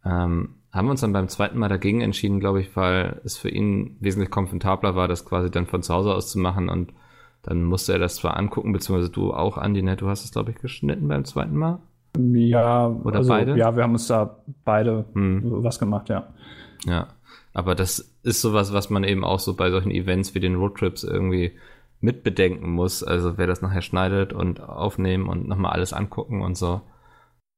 Ähm, 0.04 0.54
haben 0.72 0.86
wir 0.86 0.90
uns 0.90 1.00
dann 1.00 1.12
beim 1.12 1.28
zweiten 1.28 1.58
Mal 1.58 1.68
dagegen 1.68 2.00
entschieden, 2.00 2.40
glaube 2.40 2.60
ich, 2.60 2.76
weil 2.76 3.20
es 3.24 3.38
für 3.38 3.48
ihn 3.48 3.96
wesentlich 4.00 4.30
komfortabler 4.30 4.94
war, 4.94 5.08
das 5.08 5.24
quasi 5.24 5.50
dann 5.50 5.66
von 5.66 5.82
zu 5.82 5.94
Hause 5.94 6.14
aus 6.14 6.30
zu 6.30 6.38
machen 6.38 6.68
und 6.68 6.92
dann 7.42 7.64
musste 7.64 7.92
er 7.92 7.98
das 7.98 8.16
zwar 8.16 8.36
angucken, 8.36 8.72
beziehungsweise 8.72 9.10
du 9.10 9.32
auch, 9.32 9.56
Andi, 9.56 9.82
ne? 9.82 9.96
Du 9.96 10.08
hast 10.08 10.24
es, 10.24 10.32
glaube 10.32 10.50
ich, 10.50 10.58
geschnitten 10.58 11.08
beim 11.08 11.24
zweiten 11.24 11.56
Mal. 11.56 11.78
Ja, 12.16 12.88
oder 12.88 13.18
also, 13.18 13.28
beide? 13.28 13.56
Ja, 13.56 13.74
wir 13.76 13.84
haben 13.84 13.92
uns 13.92 14.08
da 14.08 14.42
beide 14.64 15.06
hm. 15.14 15.42
was 15.44 15.78
gemacht, 15.78 16.08
ja. 16.08 16.28
Ja, 16.84 17.08
aber 17.58 17.74
das 17.74 18.14
ist 18.22 18.40
sowas, 18.40 18.72
was 18.72 18.88
man 18.88 19.02
eben 19.02 19.24
auch 19.24 19.40
so 19.40 19.56
bei 19.56 19.68
solchen 19.72 19.90
Events 19.90 20.32
wie 20.32 20.38
den 20.38 20.54
Roadtrips 20.54 21.02
irgendwie 21.02 21.56
mitbedenken 22.00 22.70
muss. 22.70 23.02
Also 23.02 23.36
wer 23.36 23.48
das 23.48 23.62
nachher 23.62 23.82
schneidet 23.82 24.32
und 24.32 24.60
aufnehmen 24.60 25.28
und 25.28 25.48
nochmal 25.48 25.72
alles 25.72 25.92
angucken 25.92 26.40
und 26.40 26.56
so. 26.56 26.82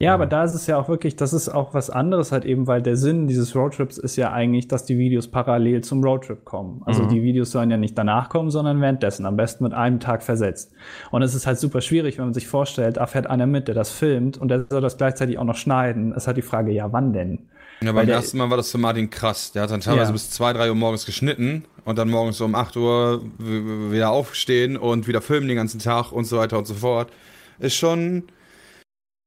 Ja, 0.03 0.15
aber 0.15 0.25
da 0.25 0.45
ist 0.45 0.55
es 0.55 0.67
ja 0.67 0.79
auch 0.79 0.89
wirklich, 0.89 1.17
das 1.17 1.35
ist 1.35 1.51
auch 1.51 1.75
was 1.75 1.91
anderes 1.91 2.33
halt 2.33 2.47
eben, 2.47 2.67
weil 2.67 2.81
der 2.81 2.97
Sinn 2.97 3.27
dieses 3.27 3.55
Roadtrips 3.55 3.99
ist 3.99 4.17
ja 4.17 4.33
eigentlich, 4.33 4.67
dass 4.69 4.87
die 4.87 4.97
Videos 4.97 5.29
parallel 5.29 5.85
zum 5.85 6.03
Roadtrip 6.03 6.47
kommen. 6.47 6.81
Also 6.87 7.03
mhm. 7.03 7.09
die 7.11 7.23
Videos 7.23 7.51
sollen 7.51 7.71
ja 7.71 7.77
nicht 7.77 7.99
danach 7.99 8.31
kommen, 8.31 8.51
sondern 8.51 8.81
währenddessen, 8.81 9.27
am 9.27 9.37
besten 9.37 9.65
mit 9.65 9.75
einem 9.75 10.01
Tag 10.01 10.23
versetzt. 10.23 10.73
Und 11.11 11.21
es 11.21 11.35
ist 11.35 11.47
halt 11.47 11.59
super 11.59 11.83
schwierig, 11.83 12.17
wenn 12.17 12.25
man 12.25 12.33
sich 12.33 12.49
vorstellt, 12.49 12.97
da 12.97 13.07
fährt 13.07 13.27
einer 13.27 13.47
mit, 13.47 13.69
der 13.69 13.75
das 13.75 13.91
filmt 13.91 14.39
und 14.39 14.49
der 14.49 14.65
soll 14.71 14.81
das 14.81 14.97
gleichzeitig 14.97 15.37
auch 15.37 15.45
noch 15.45 15.57
schneiden. 15.57 16.15
Es 16.17 16.27
hat 16.27 16.39
die 16.39 16.43
Frage, 16.43 16.73
ja, 16.73 16.91
wann 16.91 17.13
denn? 17.13 17.51
Ja, 17.83 17.93
beim 17.93 18.09
ersten 18.09 18.37
Mal 18.37 18.51
war 18.51 18.59
das 18.59 18.71
für 18.71 18.79
Martin 18.79 19.09
krass. 19.09 19.53
Der 19.53 19.63
hat 19.63 19.71
dann 19.71 19.81
teilweise 19.81 20.07
ja. 20.07 20.13
bis 20.13 20.31
zwei, 20.31 20.53
drei 20.53 20.69
Uhr 20.69 20.75
morgens 20.75 21.07
geschnitten 21.07 21.65
und 21.85 21.97
dann 21.97 22.11
morgens 22.11 22.41
um 22.43 22.55
acht 22.55 22.77
Uhr 22.77 23.25
wieder 23.39 24.11
aufstehen 24.11 24.77
und 24.77 25.07
wieder 25.07 25.23
filmen 25.23 25.49
den 25.49 25.57
ganzen 25.57 25.81
Tag 25.81 26.13
und 26.13 26.27
so 26.27 26.37
weiter 26.37 26.59
und 26.59 26.67
so 26.67 26.75
fort. 26.75 27.11
Ist 27.59 27.77
schon, 27.77 28.25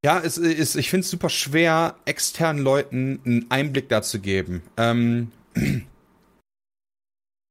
ja, 0.05 0.19
es 0.19 0.37
ist, 0.37 0.75
ich 0.75 0.91
finde 0.91 1.05
es 1.05 1.09
super 1.09 1.29
schwer, 1.29 1.95
externen 2.05 2.63
Leuten 2.63 3.21
einen 3.25 3.49
Einblick 3.49 3.89
dazu 3.89 4.19
geben. 4.19 4.61
Ähm, 4.77 5.31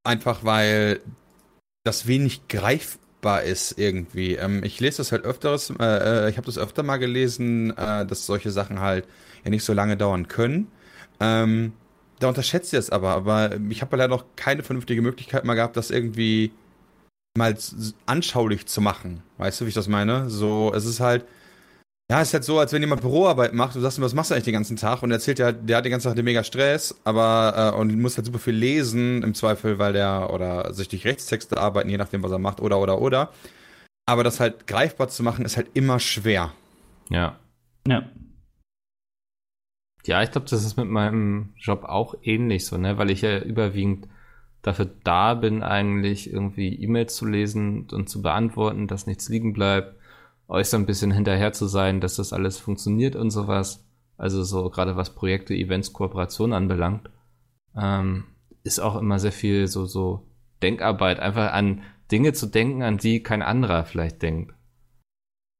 einfach 0.04 0.44
weil 0.44 1.00
das 1.84 2.06
wenig 2.06 2.46
greifbar 2.48 3.42
ist 3.42 3.76
irgendwie. 3.76 4.36
Ähm, 4.36 4.62
ich 4.62 4.78
lese 4.78 4.98
das 4.98 5.10
halt 5.10 5.24
öfteres, 5.24 5.70
äh, 5.80 6.26
äh 6.26 6.30
ich 6.30 6.36
habe 6.36 6.46
das 6.46 6.58
öfter 6.58 6.84
mal 6.84 6.98
gelesen, 6.98 7.76
äh, 7.76 8.06
dass 8.06 8.26
solche 8.26 8.52
Sachen 8.52 8.78
halt 8.78 9.08
ja 9.44 9.50
nicht 9.50 9.64
so 9.64 9.72
lange 9.72 9.96
dauern 9.96 10.28
können. 10.28 10.68
Ähm, 11.20 11.72
da 12.18 12.28
unterschätzt 12.28 12.72
ihr 12.72 12.78
es 12.78 12.90
aber, 12.90 13.10
aber 13.10 13.58
ich 13.68 13.82
habe 13.82 13.96
leider 13.96 14.14
noch 14.14 14.24
keine 14.36 14.62
vernünftige 14.62 15.02
Möglichkeit 15.02 15.44
mal 15.44 15.54
gehabt, 15.54 15.76
das 15.76 15.90
irgendwie 15.90 16.52
mal 17.36 17.56
anschaulich 18.06 18.66
zu 18.66 18.80
machen. 18.80 19.22
Weißt 19.38 19.60
du, 19.60 19.64
wie 19.64 19.70
ich 19.70 19.74
das 19.74 19.88
meine? 19.88 20.30
So, 20.30 20.72
es 20.74 20.84
ist 20.84 21.00
halt, 21.00 21.24
ja, 22.10 22.20
ist 22.20 22.34
halt 22.34 22.44
so, 22.44 22.58
als 22.58 22.72
wenn 22.72 22.82
jemand 22.82 23.00
Büroarbeit 23.00 23.54
macht, 23.54 23.74
du 23.74 23.80
sagst 23.80 23.98
ihm, 23.98 24.04
was 24.04 24.14
machst 24.14 24.30
du 24.30 24.34
eigentlich 24.34 24.44
den 24.44 24.52
ganzen 24.52 24.76
Tag? 24.76 25.02
Und 25.02 25.10
er 25.10 25.14
erzählt 25.14 25.38
ja, 25.38 25.50
der 25.50 25.78
hat 25.78 25.84
den 25.84 25.92
ganzen 25.92 26.08
Tag 26.08 26.16
den 26.16 26.24
mega 26.24 26.44
Stress, 26.44 26.94
aber 27.04 27.72
äh, 27.74 27.78
und 27.78 27.98
muss 28.00 28.16
halt 28.16 28.26
super 28.26 28.38
viel 28.38 28.54
lesen, 28.54 29.22
im 29.22 29.34
Zweifel, 29.34 29.78
weil 29.78 29.94
der 29.94 30.30
oder 30.32 30.74
sich 30.74 30.88
durch 30.88 31.04
Rechtstexte 31.04 31.56
arbeiten, 31.56 31.88
je 31.88 31.96
nachdem, 31.96 32.22
was 32.22 32.32
er 32.32 32.38
macht, 32.38 32.60
oder 32.60 32.78
oder 32.78 33.00
oder. 33.00 33.32
Aber 34.06 34.24
das 34.24 34.40
halt 34.40 34.66
greifbar 34.66 35.08
zu 35.08 35.22
machen, 35.22 35.44
ist 35.44 35.56
halt 35.56 35.68
immer 35.74 35.98
schwer. 36.00 36.52
Ja. 37.08 37.38
Ja. 37.86 38.04
Ja, 40.04 40.22
ich 40.22 40.30
glaube, 40.32 40.48
das 40.50 40.64
ist 40.64 40.76
mit 40.76 40.88
meinem 40.88 41.50
Job 41.56 41.84
auch 41.84 42.14
ähnlich 42.22 42.66
so, 42.66 42.76
ne? 42.76 42.98
Weil 42.98 43.10
ich 43.10 43.22
ja 43.22 43.38
überwiegend 43.38 44.08
dafür 44.62 44.90
da 45.04 45.34
bin, 45.34 45.62
eigentlich 45.62 46.32
irgendwie 46.32 46.74
E-Mails 46.74 47.16
zu 47.16 47.26
lesen 47.26 47.88
und 47.92 48.08
zu 48.08 48.22
beantworten, 48.22 48.86
dass 48.88 49.06
nichts 49.06 49.28
liegen 49.28 49.52
bleibt, 49.52 49.96
euch 50.48 50.68
so 50.68 50.76
ein 50.76 50.86
bisschen 50.86 51.10
hinterher 51.12 51.52
zu 51.52 51.66
sein, 51.66 52.00
dass 52.00 52.16
das 52.16 52.32
alles 52.32 52.58
funktioniert 52.58 53.16
und 53.16 53.30
sowas. 53.30 53.84
Also 54.16 54.44
so 54.44 54.70
gerade 54.70 54.96
was 54.96 55.14
Projekte, 55.14 55.54
Events, 55.54 55.92
Kooperationen 55.92 56.54
anbelangt, 56.54 57.10
ähm, 57.76 58.24
ist 58.64 58.80
auch 58.80 58.96
immer 58.96 59.18
sehr 59.18 59.32
viel 59.32 59.66
so, 59.66 59.86
so 59.86 60.26
Denkarbeit, 60.62 61.18
einfach 61.18 61.52
an 61.52 61.82
Dinge 62.10 62.32
zu 62.32 62.46
denken, 62.46 62.82
an 62.82 62.98
die 62.98 63.22
kein 63.22 63.42
anderer 63.42 63.84
vielleicht 63.84 64.22
denkt. 64.22 64.54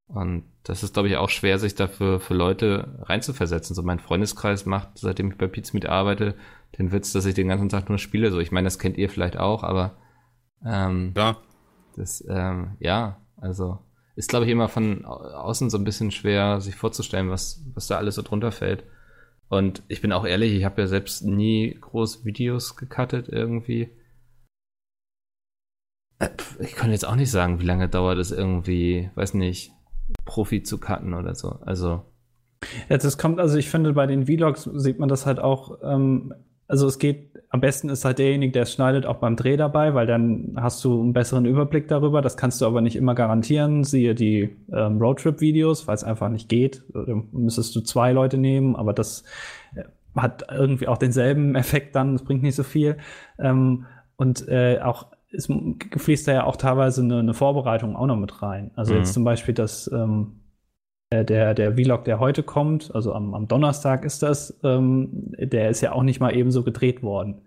Und 0.07 0.43
das 0.63 0.83
ist, 0.83 0.93
glaube 0.93 1.07
ich, 1.07 1.17
auch 1.17 1.29
schwer, 1.29 1.57
sich 1.59 1.75
dafür 1.75 2.19
für 2.19 2.33
Leute 2.33 2.99
reinzuversetzen. 3.03 3.75
So 3.75 3.83
mein 3.83 3.99
Freundeskreis 3.99 4.65
macht, 4.65 4.97
seitdem 4.99 5.31
ich 5.31 5.37
bei 5.37 5.47
Pizmeet 5.47 5.87
arbeite, 5.87 6.35
den 6.77 6.91
Witz, 6.91 7.13
dass 7.13 7.25
ich 7.25 7.33
den 7.35 7.47
ganzen 7.47 7.69
Tag 7.69 7.89
nur 7.89 7.97
spiele. 7.97 8.31
So, 8.31 8.39
ich 8.39 8.51
meine, 8.51 8.65
das 8.65 8.79
kennt 8.79 8.97
ihr 8.97 9.09
vielleicht 9.09 9.37
auch, 9.37 9.63
aber 9.63 9.97
ähm, 10.65 11.13
Ja. 11.15 11.37
das, 11.95 12.23
ähm, 12.29 12.75
ja, 12.79 13.21
also 13.37 13.79
ist, 14.15 14.29
glaube 14.29 14.45
ich, 14.45 14.51
immer 14.51 14.69
von 14.69 15.05
au- 15.05 15.17
außen 15.21 15.69
so 15.69 15.77
ein 15.77 15.83
bisschen 15.83 16.11
schwer, 16.11 16.61
sich 16.61 16.75
vorzustellen, 16.75 17.29
was, 17.29 17.65
was 17.73 17.87
da 17.87 17.97
alles 17.97 18.15
so 18.15 18.21
drunter 18.21 18.51
fällt. 18.51 18.83
Und 19.49 19.83
ich 19.87 20.01
bin 20.01 20.11
auch 20.11 20.25
ehrlich, 20.25 20.53
ich 20.53 20.63
habe 20.65 20.81
ja 20.81 20.87
selbst 20.87 21.23
nie 21.23 21.77
groß 21.79 22.23
Videos 22.25 22.75
gecuttet 22.75 23.27
irgendwie. 23.29 23.89
Äh, 26.19 26.29
Ich 26.59 26.75
kann 26.75 26.91
jetzt 26.91 27.05
auch 27.05 27.15
nicht 27.15 27.31
sagen, 27.31 27.59
wie 27.59 27.65
lange 27.65 27.89
dauert 27.89 28.17
es 28.19 28.31
irgendwie, 28.31 29.09
weiß 29.15 29.33
nicht, 29.33 29.71
Profi 30.25 30.63
zu 30.63 30.77
cutten 30.77 31.13
oder 31.13 31.35
so. 31.35 31.59
Also, 31.65 32.03
Ja, 32.89 32.97
das 32.97 33.17
kommt, 33.17 33.39
also 33.39 33.57
ich 33.57 33.69
finde, 33.69 33.93
bei 33.93 34.07
den 34.07 34.25
Vlogs 34.25 34.69
sieht 34.73 34.99
man 34.99 35.09
das 35.09 35.25
halt 35.25 35.39
auch, 35.39 35.79
ähm, 35.83 36.33
also 36.67 36.87
es 36.87 36.97
geht, 36.97 37.31
am 37.49 37.61
besten 37.61 37.89
ist 37.89 38.03
halt 38.03 38.19
derjenige, 38.19 38.51
der 38.51 38.63
es 38.63 38.73
schneidet, 38.73 39.05
auch 39.05 39.17
beim 39.17 39.35
Dreh 39.35 39.57
dabei, 39.57 39.93
weil 39.93 40.07
dann 40.07 40.55
hast 40.55 40.83
du 40.83 41.01
einen 41.01 41.13
besseren 41.13 41.45
Überblick 41.45 41.87
darüber. 41.87 42.21
Das 42.21 42.35
kannst 42.35 42.61
du 42.61 42.65
aber 42.65 42.81
nicht 42.81 42.95
immer 42.95 43.13
garantieren. 43.13 43.83
Siehe 43.83 44.15
die 44.15 44.55
ähm, 44.71 44.97
Roadtrip-Videos, 44.97 45.87
weil 45.87 45.95
es 45.95 46.03
einfach 46.03 46.29
nicht 46.29 46.49
geht. 46.49 46.83
Da 46.93 47.05
müsstest 47.31 47.75
du 47.75 47.81
zwei 47.81 48.11
Leute 48.11 48.37
nehmen, 48.37 48.75
aber 48.75 48.93
das 48.93 49.23
äh, 49.75 49.83
hat 50.15 50.45
irgendwie 50.51 50.87
auch 50.87 50.97
denselben 50.97 51.53
Effekt 51.63 51.95
dann, 51.95 52.15
es 52.15 52.23
bringt 52.23 52.41
nicht 52.41 52.55
so 52.55 52.63
viel. 52.63 52.97
Ähm, 53.37 53.85
und 54.15 54.47
äh, 54.47 54.79
auch 54.81 55.07
es 55.33 55.47
fließt 55.97 56.27
da 56.27 56.33
ja 56.33 56.43
auch 56.45 56.55
teilweise 56.55 57.01
eine, 57.01 57.19
eine 57.19 57.33
Vorbereitung 57.33 57.95
auch 57.95 58.07
noch 58.07 58.17
mit 58.17 58.41
rein. 58.41 58.71
Also 58.75 58.93
Mhm. 58.93 58.97
jetzt 58.99 59.13
zum 59.13 59.23
Beispiel 59.23 59.53
das 59.53 59.89
ähm, 59.93 60.39
äh, 61.09 61.25
der, 61.25 61.53
der 61.53 61.73
Vlog, 61.75 62.05
der 62.05 62.19
heute 62.19 62.43
kommt, 62.43 62.93
also 62.95 63.13
am, 63.13 63.33
am 63.33 63.47
Donnerstag 63.47 64.05
ist 64.05 64.23
das, 64.23 64.59
ähm, 64.63 65.33
der 65.37 65.69
ist 65.69 65.81
ja 65.81 65.91
auch 65.93 66.03
nicht 66.03 66.19
mal 66.19 66.35
eben 66.35 66.51
so 66.51 66.63
gedreht 66.63 67.03
worden. 67.03 67.41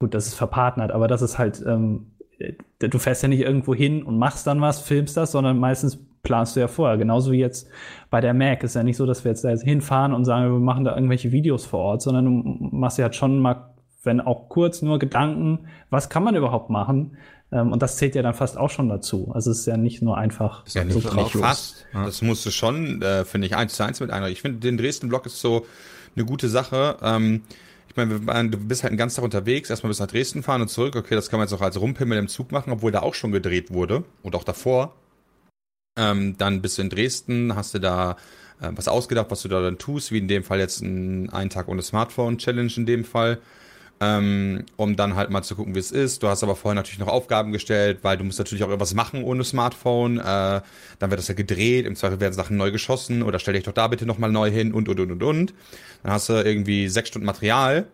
Gut, 0.00 0.14
das 0.14 0.26
ist 0.26 0.34
verpartnert, 0.34 0.92
aber 0.92 1.08
das 1.08 1.22
ist 1.22 1.38
halt, 1.38 1.62
ähm, 1.66 2.12
äh, 2.38 2.52
du 2.78 2.98
fährst 2.98 3.22
ja 3.22 3.28
nicht 3.28 3.40
irgendwo 3.40 3.74
hin 3.74 4.02
und 4.02 4.18
machst 4.18 4.46
dann 4.46 4.60
was, 4.60 4.80
filmst 4.80 5.16
das, 5.16 5.32
sondern 5.32 5.58
meistens 5.58 5.98
planst 6.22 6.54
du 6.56 6.60
ja 6.60 6.68
vorher. 6.68 6.96
Genauso 6.98 7.32
wie 7.32 7.38
jetzt 7.38 7.68
bei 8.10 8.20
der 8.20 8.34
Mac. 8.34 8.62
Ist 8.62 8.74
ja 8.76 8.82
nicht 8.84 8.96
so, 8.96 9.06
dass 9.06 9.24
wir 9.24 9.30
jetzt 9.32 9.44
da 9.44 9.50
jetzt 9.50 9.64
hinfahren 9.64 10.12
und 10.12 10.24
sagen, 10.24 10.52
wir 10.52 10.60
machen 10.60 10.84
da 10.84 10.94
irgendwelche 10.94 11.32
Videos 11.32 11.66
vor 11.66 11.80
Ort, 11.80 12.02
sondern 12.02 12.24
du 12.26 12.30
machst 12.76 12.98
ja 12.98 13.04
halt 13.04 13.16
schon 13.16 13.38
mal, 13.40 13.71
wenn 14.02 14.20
auch 14.20 14.48
kurz 14.48 14.82
nur 14.82 14.98
Gedanken, 14.98 15.68
was 15.90 16.08
kann 16.08 16.24
man 16.24 16.34
überhaupt 16.34 16.70
machen? 16.70 17.16
Ähm, 17.52 17.72
und 17.72 17.82
das 17.82 17.96
zählt 17.96 18.14
ja 18.14 18.22
dann 18.22 18.34
fast 18.34 18.56
auch 18.58 18.70
schon 18.70 18.88
dazu. 18.88 19.30
Also 19.34 19.50
es 19.50 19.60
ist 19.60 19.66
ja 19.66 19.76
nicht 19.76 20.02
nur 20.02 20.16
einfach 20.16 20.64
Ja, 20.68 20.88
so 20.88 21.00
drauf 21.00 21.32
fast. 21.32 21.86
Das 21.92 22.22
musst 22.22 22.44
du 22.46 22.50
schon, 22.50 23.02
äh, 23.02 23.24
finde 23.24 23.46
ich, 23.46 23.56
eins 23.56 23.74
zu 23.74 23.84
eins 23.84 24.00
mit 24.00 24.10
einer. 24.10 24.28
Ich 24.28 24.40
finde, 24.40 24.60
den 24.60 24.76
Dresden-Blog 24.78 25.26
ist 25.26 25.40
so 25.40 25.66
eine 26.16 26.24
gute 26.24 26.48
Sache. 26.48 26.96
Ähm, 27.02 27.42
ich 27.88 27.96
meine, 27.96 28.48
du 28.48 28.56
bist 28.58 28.82
halt 28.82 28.90
einen 28.92 28.98
ganzen 28.98 29.16
Tag 29.16 29.24
unterwegs, 29.24 29.68
erstmal 29.68 29.90
bis 29.90 30.00
nach 30.00 30.06
Dresden 30.06 30.42
fahren 30.42 30.62
und 30.62 30.68
zurück. 30.68 30.96
Okay, 30.96 31.14
das 31.14 31.28
kann 31.28 31.38
man 31.38 31.46
jetzt 31.46 31.52
auch 31.52 31.60
als 31.60 31.78
Rumpimmel 31.78 32.16
im 32.18 32.28
Zug 32.28 32.50
machen, 32.50 32.72
obwohl 32.72 32.90
da 32.90 33.00
auch 33.00 33.14
schon 33.14 33.32
gedreht 33.32 33.72
wurde 33.72 34.04
und 34.22 34.34
auch 34.34 34.44
davor. 34.44 34.94
Ähm, 35.98 36.36
dann 36.38 36.62
bist 36.62 36.78
du 36.78 36.82
in 36.82 36.88
Dresden, 36.88 37.54
hast 37.54 37.74
du 37.74 37.78
da 37.78 38.16
äh, 38.60 38.70
was 38.74 38.88
ausgedacht, 38.88 39.30
was 39.30 39.42
du 39.42 39.48
da 39.48 39.60
dann 39.60 39.76
tust, 39.76 40.10
wie 40.10 40.18
in 40.18 40.28
dem 40.28 40.42
Fall 40.42 40.58
jetzt 40.58 40.80
ein 40.80 41.28
Ein 41.30 41.50
Tag 41.50 41.68
ohne 41.68 41.82
Smartphone-Challenge 41.82 42.72
in 42.76 42.86
dem 42.86 43.04
Fall 43.04 43.40
ähm, 44.02 44.64
um 44.76 44.96
dann 44.96 45.14
halt 45.14 45.30
mal 45.30 45.42
zu 45.44 45.54
gucken, 45.54 45.76
wie 45.76 45.78
es 45.78 45.92
ist. 45.92 46.24
Du 46.24 46.28
hast 46.28 46.42
aber 46.42 46.56
vorher 46.56 46.74
natürlich 46.74 46.98
noch 46.98 47.06
Aufgaben 47.06 47.52
gestellt, 47.52 48.00
weil 48.02 48.16
du 48.16 48.24
musst 48.24 48.38
natürlich 48.40 48.64
auch 48.64 48.68
irgendwas 48.68 48.94
machen 48.94 49.22
ohne 49.22 49.44
Smartphone. 49.44 50.18
Äh, 50.18 50.22
dann 50.22 51.10
wird 51.10 51.18
das 51.18 51.28
ja 51.28 51.34
gedreht, 51.34 51.86
im 51.86 51.94
Zweifel 51.94 52.18
werden 52.18 52.34
Sachen 52.34 52.56
neu 52.56 52.72
geschossen 52.72 53.22
oder 53.22 53.38
stell 53.38 53.54
dich 53.54 53.62
doch 53.62 53.72
da 53.72 53.86
bitte 53.86 54.04
nochmal 54.04 54.32
neu 54.32 54.50
hin 54.50 54.74
und, 54.74 54.88
und, 54.88 54.98
und, 54.98 55.12
und, 55.12 55.22
und. 55.22 55.54
Dann 56.02 56.12
hast 56.12 56.28
du 56.28 56.32
irgendwie 56.32 56.88
sechs 56.88 57.10
Stunden 57.10 57.26
Material 57.26 57.86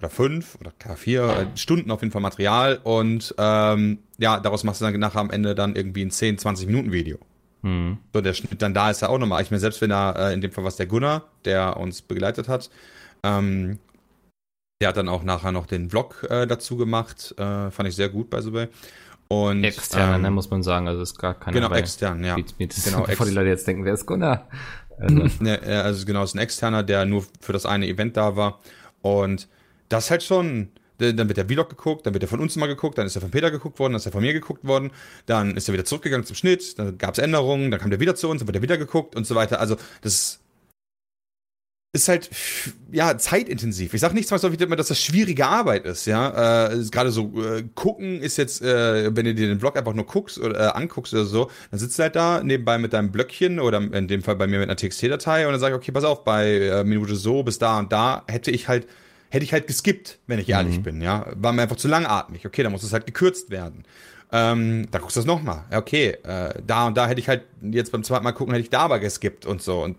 oder 0.00 0.10
fünf 0.10 0.58
oder 0.60 0.72
vier 0.96 1.22
äh, 1.28 1.56
Stunden 1.56 1.92
auf 1.92 2.00
jeden 2.02 2.10
Fall 2.10 2.22
Material 2.22 2.80
und 2.82 3.32
ähm, 3.38 3.98
ja, 4.18 4.40
daraus 4.40 4.64
machst 4.64 4.80
du 4.80 4.84
dann 4.84 4.98
nachher 4.98 5.20
am 5.20 5.30
Ende 5.30 5.54
dann 5.54 5.76
irgendwie 5.76 6.04
ein 6.04 6.10
10, 6.10 6.38
20 6.38 6.66
Minuten 6.66 6.90
Video. 6.90 7.18
hm, 7.62 7.98
So, 8.12 8.20
der 8.20 8.34
Schnitt 8.34 8.60
dann 8.62 8.74
da 8.74 8.90
ist 8.90 9.02
ja 9.02 9.08
auch 9.10 9.18
nochmal. 9.18 9.42
Ich 9.42 9.52
mir 9.52 9.60
selbst, 9.60 9.80
wenn 9.80 9.92
er, 9.92 10.16
äh, 10.18 10.34
in 10.34 10.40
dem 10.40 10.50
Fall 10.50 10.64
was 10.64 10.74
der 10.74 10.86
Gunnar, 10.86 11.28
der 11.44 11.76
uns 11.76 12.02
begleitet 12.02 12.48
hat, 12.48 12.68
ähm, 13.22 13.78
der 14.82 14.88
hat 14.88 14.96
dann 14.96 15.08
auch 15.08 15.22
nachher 15.22 15.52
noch 15.52 15.66
den 15.66 15.90
Vlog 15.90 16.26
äh, 16.28 16.44
dazu 16.44 16.76
gemacht. 16.76 17.32
Äh, 17.38 17.70
fand 17.70 17.88
ich 17.88 17.94
sehr 17.94 18.08
gut, 18.08 18.30
by 18.30 18.42
the 18.42 18.52
way. 18.52 18.66
Und, 19.28 19.62
externe, 19.62 20.16
ähm, 20.16 20.22
ne, 20.22 20.30
muss 20.32 20.50
man 20.50 20.64
sagen. 20.64 20.88
Also 20.88 21.02
ist 21.02 21.16
gar 21.18 21.34
keiner 21.34 21.54
Genau, 21.54 21.68
bei 21.68 21.78
extern, 21.78 22.24
ja. 22.24 22.34
Beatsmeet. 22.34 22.76
Das 22.76 22.84
Genau, 22.84 23.02
bevor 23.06 23.24
die 23.24 23.32
Leute 23.32 23.48
jetzt 23.48 23.64
denken, 23.64 23.84
wer 23.84 23.94
ist 23.94 24.06
Gunnar? 24.06 24.48
Also, 24.98 25.14
Ne, 25.40 25.62
äh, 25.64 25.76
also 25.76 26.04
genau, 26.04 26.24
ist 26.24 26.34
ein 26.34 26.40
externer, 26.40 26.82
der 26.82 27.04
nur 27.04 27.24
für 27.40 27.52
das 27.52 27.64
eine 27.64 27.86
Event 27.86 28.16
da 28.16 28.34
war. 28.34 28.58
Und 29.02 29.48
das 29.88 30.10
halt 30.10 30.24
schon. 30.24 30.70
Dann 30.98 31.26
wird 31.28 31.36
der 31.36 31.46
Vlog 31.46 31.68
geguckt, 31.68 32.06
dann 32.06 32.14
wird 32.14 32.22
er 32.22 32.28
von 32.28 32.38
uns 32.38 32.54
mal 32.54 32.68
geguckt, 32.68 32.96
dann 32.96 33.06
ist 33.06 33.16
er 33.16 33.22
von 33.22 33.30
Peter 33.30 33.50
geguckt 33.50 33.80
worden, 33.80 33.94
dann 33.94 33.98
ist 33.98 34.06
er 34.06 34.12
von 34.12 34.20
mir 34.20 34.32
geguckt 34.32 34.64
worden, 34.64 34.92
dann 35.26 35.56
ist 35.56 35.68
er 35.68 35.74
wieder 35.74 35.84
zurückgegangen 35.84 36.24
zum 36.24 36.36
Schnitt, 36.36 36.78
dann 36.78 36.96
gab 36.96 37.14
es 37.14 37.18
Änderungen, 37.18 37.72
dann 37.72 37.80
kam 37.80 37.90
der 37.90 37.98
wieder 37.98 38.14
zu 38.14 38.28
uns, 38.28 38.38
dann 38.38 38.46
wird 38.46 38.56
er 38.56 38.62
wieder 38.62 38.78
geguckt 38.78 39.16
und 39.16 39.26
so 39.26 39.34
weiter. 39.34 39.58
Also 39.58 39.76
das 40.02 40.41
ist 41.94 42.08
halt 42.08 42.30
ja 42.90 43.18
zeitintensiv. 43.18 43.92
Ich 43.92 44.00
sage 44.00 44.14
nicht 44.14 44.26
zwangsläufig 44.26 44.58
immer, 44.60 44.76
dass 44.76 44.88
das 44.88 44.98
schwierige 45.00 45.46
Arbeit 45.46 45.84
ist, 45.84 46.06
ja. 46.06 46.68
Äh, 46.68 46.78
ist 46.78 46.90
Gerade 46.90 47.10
so 47.10 47.30
äh, 47.44 47.64
gucken 47.74 48.20
ist 48.22 48.38
jetzt, 48.38 48.62
äh, 48.62 49.14
wenn 49.14 49.26
du 49.26 49.34
dir 49.34 49.46
den 49.48 49.60
Vlog 49.60 49.76
einfach 49.76 49.92
nur 49.92 50.06
guckst 50.06 50.38
oder 50.38 50.58
äh, 50.58 50.72
anguckst 50.72 51.12
oder 51.12 51.26
so, 51.26 51.50
dann 51.70 51.78
sitzt 51.78 51.98
du 51.98 52.04
halt 52.04 52.16
da 52.16 52.42
nebenbei 52.42 52.78
mit 52.78 52.94
deinem 52.94 53.12
Blöckchen 53.12 53.60
oder 53.60 53.78
in 53.78 54.08
dem 54.08 54.22
Fall 54.22 54.36
bei 54.36 54.46
mir 54.46 54.58
mit 54.58 54.70
einer 54.70 54.76
TXT-Datei 54.76 55.46
und 55.46 55.52
dann 55.52 55.60
sage 55.60 55.74
ich, 55.74 55.80
okay, 55.82 55.92
pass 55.92 56.04
auf, 56.04 56.24
bei 56.24 56.50
äh, 56.60 56.84
Minute 56.84 57.14
so 57.14 57.42
bis 57.42 57.58
da 57.58 57.78
und 57.78 57.92
da 57.92 58.24
hätte 58.26 58.50
ich 58.50 58.68
halt 58.68 58.86
hätte 59.28 59.44
ich 59.44 59.52
halt 59.52 59.66
geskippt, 59.66 60.18
wenn 60.26 60.38
ich 60.38 60.48
ehrlich 60.50 60.78
Mhm. 60.78 60.82
bin, 60.82 61.00
ja. 61.02 61.26
War 61.36 61.52
mir 61.52 61.62
einfach 61.62 61.76
zu 61.76 61.88
langatmig. 61.88 62.44
Okay, 62.46 62.62
dann 62.62 62.72
muss 62.72 62.82
es 62.82 62.92
halt 62.92 63.06
gekürzt 63.06 63.50
werden. 63.50 63.84
Ähm, 64.30 64.88
da 64.90 64.98
guckst 64.98 65.16
du 65.16 65.20
das 65.20 65.26
nochmal. 65.26 65.64
Okay, 65.70 66.16
äh, 66.22 66.54
da 66.66 66.86
und 66.86 66.96
da 66.96 67.06
hätte 67.06 67.20
ich 67.20 67.28
halt 67.28 67.42
jetzt 67.62 67.92
beim 67.92 68.02
zweiten 68.02 68.24
Mal 68.24 68.32
gucken, 68.32 68.52
hätte 68.54 68.64
ich 68.64 68.70
da 68.70 68.80
aber 68.80 68.98
geskippt 68.98 69.44
und 69.46 69.62
so. 69.62 69.82
Und 69.82 69.96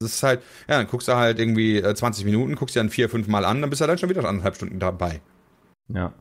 das 0.00 0.14
ist 0.14 0.22
halt, 0.22 0.42
ja, 0.68 0.78
dann 0.78 0.86
guckst 0.86 1.08
du 1.08 1.16
halt 1.16 1.38
irgendwie 1.38 1.78
äh, 1.78 1.94
20 1.94 2.24
Minuten, 2.24 2.54
guckst 2.54 2.76
dir 2.76 2.80
dann 2.80 2.90
vier, 2.90 3.08
fünf 3.08 3.26
Mal 3.26 3.44
an, 3.44 3.60
dann 3.60 3.70
bist 3.70 3.82
du 3.82 3.86
dann 3.86 3.98
schon 3.98 4.08
wieder 4.08 4.24
anderthalb 4.24 4.56
Stunden 4.56 4.78
dabei. 4.78 5.20
Ja. 5.88 6.12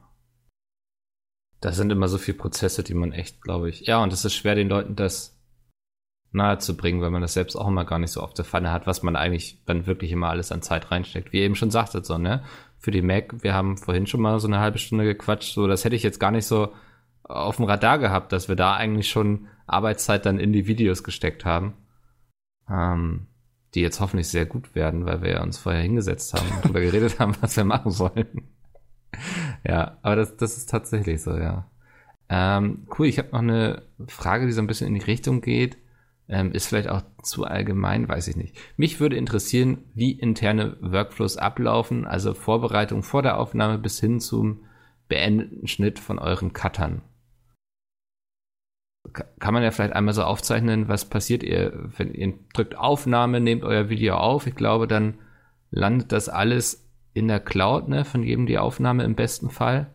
Das 1.62 1.76
sind 1.76 1.92
immer 1.92 2.08
so 2.08 2.18
viele 2.18 2.38
Prozesse, 2.38 2.84
die 2.84 2.94
man 2.94 3.12
echt, 3.12 3.42
glaube 3.42 3.70
ich. 3.70 3.82
Ja, 3.82 4.02
und 4.02 4.14
es 4.14 4.26
ist 4.26 4.36
schwer, 4.36 4.56
den 4.56 4.70
Leuten 4.70 4.96
das 4.96 5.38
nahe 6.32 6.58
zu 6.58 6.76
bringen, 6.76 7.02
weil 7.02 7.12
man 7.12 7.22
das 7.22 7.34
selbst 7.34 7.56
auch 7.56 7.68
immer 7.68 7.86
gar 7.86 8.00
nicht 8.00 8.12
so 8.12 8.22
auf 8.22 8.34
der 8.34 8.46
Pfanne 8.46 8.72
hat, 8.72 8.86
was 8.86 9.02
man 9.02 9.16
eigentlich 9.16 9.64
dann 9.66 9.88
wirklich 9.88 10.12
immer 10.12 10.30
alles 10.30 10.52
an 10.52 10.62
Zeit 10.62 10.92
reinsteckt. 10.92 11.32
Wie 11.32 11.38
ihr 11.38 11.46
eben 11.46 11.56
schon 11.56 11.72
sagtet, 11.72 12.06
so, 12.06 12.18
ne? 12.18 12.44
Für 12.80 12.92
die 12.92 13.02
Mac, 13.02 13.44
wir 13.44 13.54
haben 13.54 13.78
vorhin 13.78 14.08
schon 14.08 14.22
mal 14.22 14.40
so 14.40 14.48
eine 14.48 14.60
halbe 14.60 14.78
Stunde 14.78 15.06
gequatscht, 15.06 15.54
so, 15.54 15.68
das 15.68 15.84
hätte 15.84 15.96
ich 15.96 16.04
jetzt 16.04 16.20
gar 16.20 16.32
nicht 16.32 16.46
so 16.46 16.74
auf 17.24 17.58
dem 17.58 17.66
Radar 17.66 17.98
gehabt, 17.98 18.32
dass 18.32 18.50
wir 18.50 18.56
da 18.56 18.76
eigentlich 18.76 19.10
schon 19.10 19.48
Arbeitszeit 19.66 20.26
dann 20.26 20.40
in 20.40 20.54
die 20.54 20.68
Videos 20.68 21.04
gesteckt 21.04 21.44
haben. 21.44 21.74
Ähm, 22.70 23.28
die 23.78 23.84
jetzt 23.84 24.00
hoffentlich 24.00 24.28
sehr 24.28 24.48
gut 24.48 24.74
werden, 24.74 25.06
weil 25.06 25.22
wir 25.22 25.34
ja 25.34 25.44
uns 25.44 25.60
vorher 25.60 25.84
hingesetzt 25.84 26.34
haben 26.34 26.48
und 26.50 26.66
darüber 26.66 26.80
geredet 26.82 27.20
haben, 27.20 27.36
was 27.42 27.56
wir 27.56 27.64
machen 27.64 28.00
wollen. 28.00 28.48
ja, 29.64 30.00
aber 30.02 30.16
das, 30.16 30.36
das 30.36 30.58
ist 30.58 30.68
tatsächlich 30.72 31.22
so, 31.22 31.38
ja. 31.38 31.70
Ähm, 32.28 32.88
cool, 32.98 33.06
ich 33.06 33.20
habe 33.20 33.30
noch 33.34 33.40
eine 33.40 33.84
Frage, 34.08 34.48
die 34.48 34.52
so 34.52 34.62
ein 34.62 34.68
bisschen 34.68 34.88
in 34.88 34.96
die 34.96 35.06
Richtung 35.06 35.42
geht. 35.42 35.78
Ähm, 36.28 36.52
ist 36.54 36.66
vielleicht 36.66 36.90
auch 36.90 37.04
zu 37.22 37.46
allgemein, 37.46 38.10
weiß 38.10 38.28
ich 38.30 38.36
nicht. 38.36 38.58
Mich 38.78 39.00
würde 39.00 39.16
interessieren, 39.16 39.84
wie 39.94 40.12
interne 40.12 40.76
Workflows 40.82 41.38
ablaufen, 41.38 42.08
also 42.08 42.34
Vorbereitung 42.34 43.04
vor 43.04 43.22
der 43.22 43.38
Aufnahme 43.38 43.78
bis 43.78 44.00
hin 44.00 44.20
zum 44.20 44.66
beendeten 45.08 45.68
Schnitt 45.68 46.00
von 46.00 46.18
euren 46.18 46.52
Cuttern. 46.52 47.04
Ka- 49.18 49.26
Kann 49.40 49.54
man 49.56 49.64
ja 49.64 49.72
vielleicht 49.72 49.94
einmal 49.94 50.14
so 50.14 50.24
aufzeichnen, 50.24 50.88
was 50.88 51.06
passiert 51.06 51.42
ihr, 51.42 51.74
wenn 51.98 52.14
ihr 52.14 52.34
drückt 52.54 52.78
Aufnahme, 52.78 53.42
nehmt 53.42 53.64
euer 53.64 53.90
Video 53.90 54.16
auf. 54.16 54.46
Ich 54.46 54.56
glaube, 54.56 54.88
dann 54.88 55.16
landet 55.72 56.12
das 56.12 56.30
alles 56.30 56.88
in 57.14 57.28
der 57.28 57.40
Cloud, 57.40 57.88
ne, 57.90 58.06
von 58.06 58.22
jedem 58.22 58.46
die 58.46 58.60
Aufnahme 58.60 59.04
im 59.04 59.16
besten 59.16 59.50
Fall. 59.50 59.88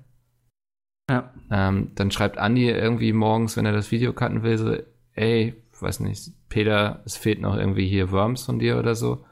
Ja. 1.08 1.32
Ähm, 1.50 1.92
dann 1.94 2.10
schreibt 2.10 2.38
Andi 2.38 2.68
irgendwie 2.68 3.12
morgens, 3.12 3.56
wenn 3.56 3.66
er 3.66 3.72
das 3.72 3.92
Video 3.92 4.12
cutten 4.12 4.42
will, 4.42 4.58
so, 4.58 4.76
ey, 5.14 5.54
weiß 5.78 6.00
nicht, 6.00 6.32
Peter, 6.48 7.02
es 7.04 7.16
fehlt 7.16 7.40
noch 7.40 7.56
irgendwie 7.56 7.88
hier 7.88 8.10
Worms 8.10 8.44
von 8.44 8.58
dir 8.58 8.78
oder 8.78 8.94
so. 8.94 9.24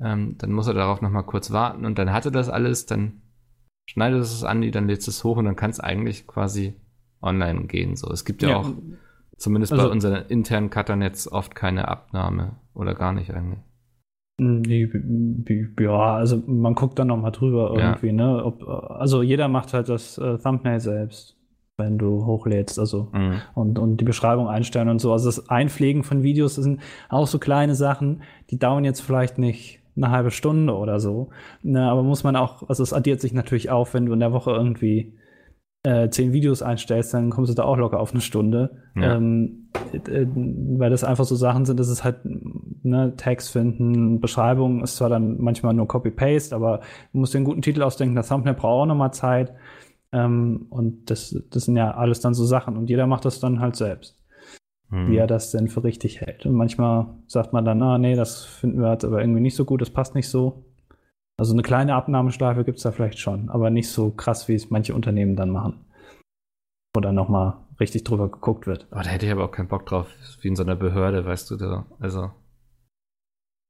Ähm, 0.00 0.36
dann 0.38 0.52
muss 0.52 0.66
er 0.66 0.74
darauf 0.74 1.00
nochmal 1.00 1.24
kurz 1.24 1.50
warten 1.50 1.84
und 1.84 1.98
dann 1.98 2.12
hatte 2.12 2.30
das 2.30 2.48
alles, 2.48 2.86
dann 2.86 3.22
schneidest 3.88 4.34
es 4.34 4.44
an, 4.44 4.70
dann 4.70 4.86
lädst 4.88 5.08
es 5.08 5.24
hoch 5.24 5.36
und 5.36 5.46
dann 5.46 5.56
kann 5.56 5.70
es 5.70 5.80
eigentlich 5.80 6.26
quasi 6.26 6.74
online 7.22 7.66
gehen. 7.66 7.96
So, 7.96 8.10
es 8.10 8.24
gibt 8.24 8.42
ja, 8.42 8.50
ja 8.50 8.56
auch 8.58 8.72
zumindest 9.36 9.72
also, 9.72 9.84
bei 9.84 9.90
unseren 9.90 10.26
internen 10.26 10.70
Cuttern 10.70 11.02
jetzt 11.02 11.30
oft 11.30 11.54
keine 11.54 11.88
Abnahme 11.88 12.56
oder 12.74 12.94
gar 12.94 13.12
nicht 13.12 13.32
eigentlich. 13.32 13.60
Ja, 15.80 16.16
also 16.16 16.42
man 16.46 16.74
guckt 16.74 16.98
dann 16.98 17.08
nochmal 17.08 17.32
drüber 17.32 17.72
irgendwie, 17.74 18.08
ja. 18.08 18.12
ne? 18.12 18.44
Ob, 18.44 18.62
also 18.68 19.22
jeder 19.22 19.48
macht 19.48 19.72
halt 19.72 19.88
das 19.88 20.18
äh, 20.18 20.36
Thumbnail 20.36 20.80
selbst, 20.80 21.36
wenn 21.78 21.96
du 21.96 22.26
hochlädst, 22.26 22.78
also 22.78 23.08
mhm. 23.12 23.40
und, 23.54 23.78
und 23.78 23.96
die 23.98 24.04
Beschreibung 24.04 24.48
einstellen 24.48 24.90
und 24.90 24.98
so. 24.98 25.12
Also 25.12 25.26
das 25.26 25.48
Einpflegen 25.48 26.04
von 26.04 26.22
Videos 26.22 26.56
sind 26.56 26.80
auch 27.08 27.26
so 27.26 27.38
kleine 27.38 27.74
Sachen, 27.74 28.22
die 28.50 28.58
dauern 28.58 28.84
jetzt 28.84 29.00
vielleicht 29.00 29.38
nicht 29.38 29.80
eine 29.96 30.10
halbe 30.10 30.30
Stunde 30.30 30.74
oder 30.74 31.00
so. 31.00 31.30
Ne, 31.62 31.88
aber 31.90 32.02
muss 32.02 32.22
man 32.22 32.36
auch, 32.36 32.68
also 32.68 32.82
es 32.82 32.92
addiert 32.92 33.22
sich 33.22 33.32
natürlich 33.32 33.70
auf, 33.70 33.94
wenn 33.94 34.04
du 34.04 34.12
in 34.12 34.20
der 34.20 34.32
Woche 34.32 34.50
irgendwie 34.50 35.14
äh, 35.86 36.10
zehn 36.10 36.32
Videos 36.32 36.62
einstellst, 36.62 37.14
dann 37.14 37.30
kommst 37.30 37.48
du 37.48 37.54
da 37.54 37.62
auch 37.62 37.76
locker 37.76 38.00
auf 38.00 38.10
eine 38.10 38.20
Stunde. 38.20 38.82
Ja. 38.96 39.14
Ähm, 39.14 39.68
äh, 39.92 40.26
weil 40.34 40.90
das 40.90 41.04
einfach 41.04 41.24
so 41.24 41.36
Sachen 41.36 41.64
sind, 41.64 41.78
dass 41.78 41.86
es 41.86 42.02
halt 42.02 42.22
ne, 42.24 43.14
Tags 43.16 43.48
finden, 43.50 44.20
Beschreibung 44.20 44.82
ist 44.82 44.96
zwar 44.96 45.10
dann 45.10 45.40
manchmal 45.40 45.74
nur 45.74 45.86
Copy-Paste, 45.86 46.56
aber 46.56 46.80
du 47.12 47.20
musst 47.20 47.34
dir 47.34 47.38
einen 47.38 47.44
guten 47.44 47.62
Titel 47.62 47.82
ausdenken, 47.82 48.16
das 48.16 48.28
Thumbnail 48.28 48.54
braucht 48.54 48.82
auch 48.82 48.86
nochmal 48.86 49.12
Zeit. 49.12 49.54
Ähm, 50.10 50.66
und 50.70 51.08
das, 51.08 51.40
das 51.50 51.66
sind 51.66 51.76
ja 51.76 51.92
alles 51.92 52.18
dann 52.18 52.34
so 52.34 52.44
Sachen 52.44 52.76
und 52.76 52.90
jeder 52.90 53.06
macht 53.06 53.24
das 53.24 53.38
dann 53.38 53.60
halt 53.60 53.76
selbst. 53.76 54.18
Hm. 54.90 55.10
Wie 55.10 55.16
er 55.16 55.28
das 55.28 55.52
denn 55.52 55.68
für 55.68 55.84
richtig 55.84 56.20
hält. 56.20 56.46
Und 56.46 56.54
manchmal 56.54 57.06
sagt 57.28 57.52
man 57.52 57.64
dann, 57.64 57.80
ah 57.82 57.98
nee, 57.98 58.16
das 58.16 58.44
finden 58.44 58.80
wir 58.80 58.90
jetzt 58.90 59.04
aber 59.04 59.20
irgendwie 59.20 59.40
nicht 59.40 59.56
so 59.56 59.64
gut, 59.64 59.82
das 59.82 59.90
passt 59.90 60.16
nicht 60.16 60.28
so. 60.28 60.64
Also 61.38 61.52
eine 61.52 61.62
kleine 61.62 61.94
Abnahmeschleife 61.94 62.64
gibt 62.64 62.78
es 62.78 62.84
da 62.84 62.92
vielleicht 62.92 63.18
schon, 63.18 63.50
aber 63.50 63.70
nicht 63.70 63.90
so 63.90 64.10
krass, 64.10 64.48
wie 64.48 64.54
es 64.54 64.70
manche 64.70 64.94
Unternehmen 64.94 65.36
dann 65.36 65.50
machen. 65.50 65.84
Wo 66.94 67.00
dann 67.00 67.14
nochmal 67.14 67.58
richtig 67.78 68.04
drüber 68.04 68.30
geguckt 68.30 68.66
wird. 68.66 68.86
Oh, 68.90 69.00
da 69.02 69.10
hätte 69.10 69.26
ich 69.26 69.32
aber 69.32 69.44
auch 69.44 69.50
keinen 69.50 69.68
Bock 69.68 69.84
drauf, 69.84 70.08
wie 70.40 70.48
in 70.48 70.56
so 70.56 70.62
einer 70.62 70.76
Behörde, 70.76 71.26
weißt 71.26 71.50
du, 71.50 71.56
da, 71.56 71.86
also 72.00 72.30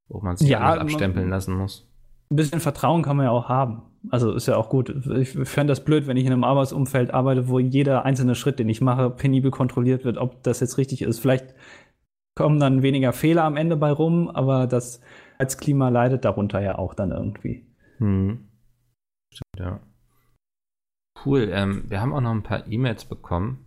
wo 0.08 0.20
man 0.20 0.36
sich 0.36 0.48
ja, 0.48 0.60
abstempeln 0.60 1.28
lassen 1.28 1.54
muss. 1.54 1.90
Ein 2.30 2.36
bisschen 2.36 2.60
Vertrauen 2.60 3.02
kann 3.02 3.16
man 3.16 3.26
ja 3.26 3.32
auch 3.32 3.48
haben. 3.48 3.82
Also 4.10 4.32
ist 4.32 4.46
ja 4.46 4.56
auch 4.56 4.68
gut. 4.68 4.90
Ich 5.16 5.30
fände 5.30 5.72
das 5.72 5.84
blöd, 5.84 6.06
wenn 6.06 6.16
ich 6.16 6.26
in 6.26 6.32
einem 6.32 6.44
Arbeitsumfeld 6.44 7.12
arbeite, 7.12 7.48
wo 7.48 7.58
jeder 7.58 8.04
einzelne 8.04 8.36
Schritt, 8.36 8.60
den 8.60 8.68
ich 8.68 8.80
mache, 8.80 9.10
penibel 9.10 9.50
kontrolliert 9.50 10.04
wird, 10.04 10.18
ob 10.18 10.42
das 10.44 10.60
jetzt 10.60 10.78
richtig 10.78 11.02
ist. 11.02 11.18
Vielleicht 11.18 11.54
kommen 12.36 12.60
dann 12.60 12.82
weniger 12.82 13.12
Fehler 13.12 13.44
am 13.44 13.56
Ende 13.56 13.76
bei 13.76 13.90
rum, 13.90 14.28
aber 14.28 14.66
das 14.68 15.00
als 15.38 15.58
Klima 15.58 15.88
leidet 15.88 16.24
darunter 16.24 16.60
ja 16.60 16.76
auch 16.78 16.94
dann 16.94 17.10
irgendwie. 17.10 17.66
Hm. 17.98 18.48
Stimmt, 19.32 19.58
ja. 19.58 19.80
Cool. 21.24 21.50
Ähm, 21.52 21.84
wir 21.88 22.00
haben 22.00 22.12
auch 22.12 22.20
noch 22.20 22.30
ein 22.30 22.42
paar 22.42 22.66
E-Mails 22.66 23.04
bekommen. 23.04 23.64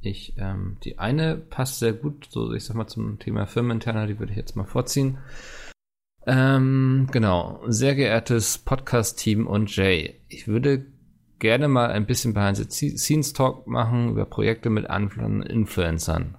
Ich, 0.00 0.34
ähm, 0.38 0.78
die 0.84 0.98
eine 0.98 1.36
passt 1.36 1.78
sehr 1.78 1.92
gut, 1.92 2.28
so 2.30 2.52
ich 2.52 2.64
sag 2.64 2.76
mal 2.76 2.86
zum 2.86 3.18
Thema 3.18 3.46
Firmeninterner, 3.46 4.06
die 4.06 4.18
würde 4.18 4.32
ich 4.32 4.38
jetzt 4.38 4.56
mal 4.56 4.66
vorziehen. 4.66 5.18
Ähm, 6.26 7.08
genau. 7.10 7.62
Sehr 7.66 7.94
geehrtes 7.94 8.58
Podcast-Team 8.58 9.46
und 9.46 9.74
Jay, 9.74 10.20
ich 10.28 10.48
würde 10.48 10.86
gerne 11.38 11.68
mal 11.68 11.90
ein 11.90 12.06
bisschen 12.06 12.34
Behind 12.34 12.56
the 12.56 12.96
Scenes 12.96 13.32
Talk 13.32 13.66
machen 13.66 14.10
über 14.10 14.24
Projekte 14.24 14.70
mit 14.70 14.88
anderen 14.88 15.42
Influencern. 15.42 16.38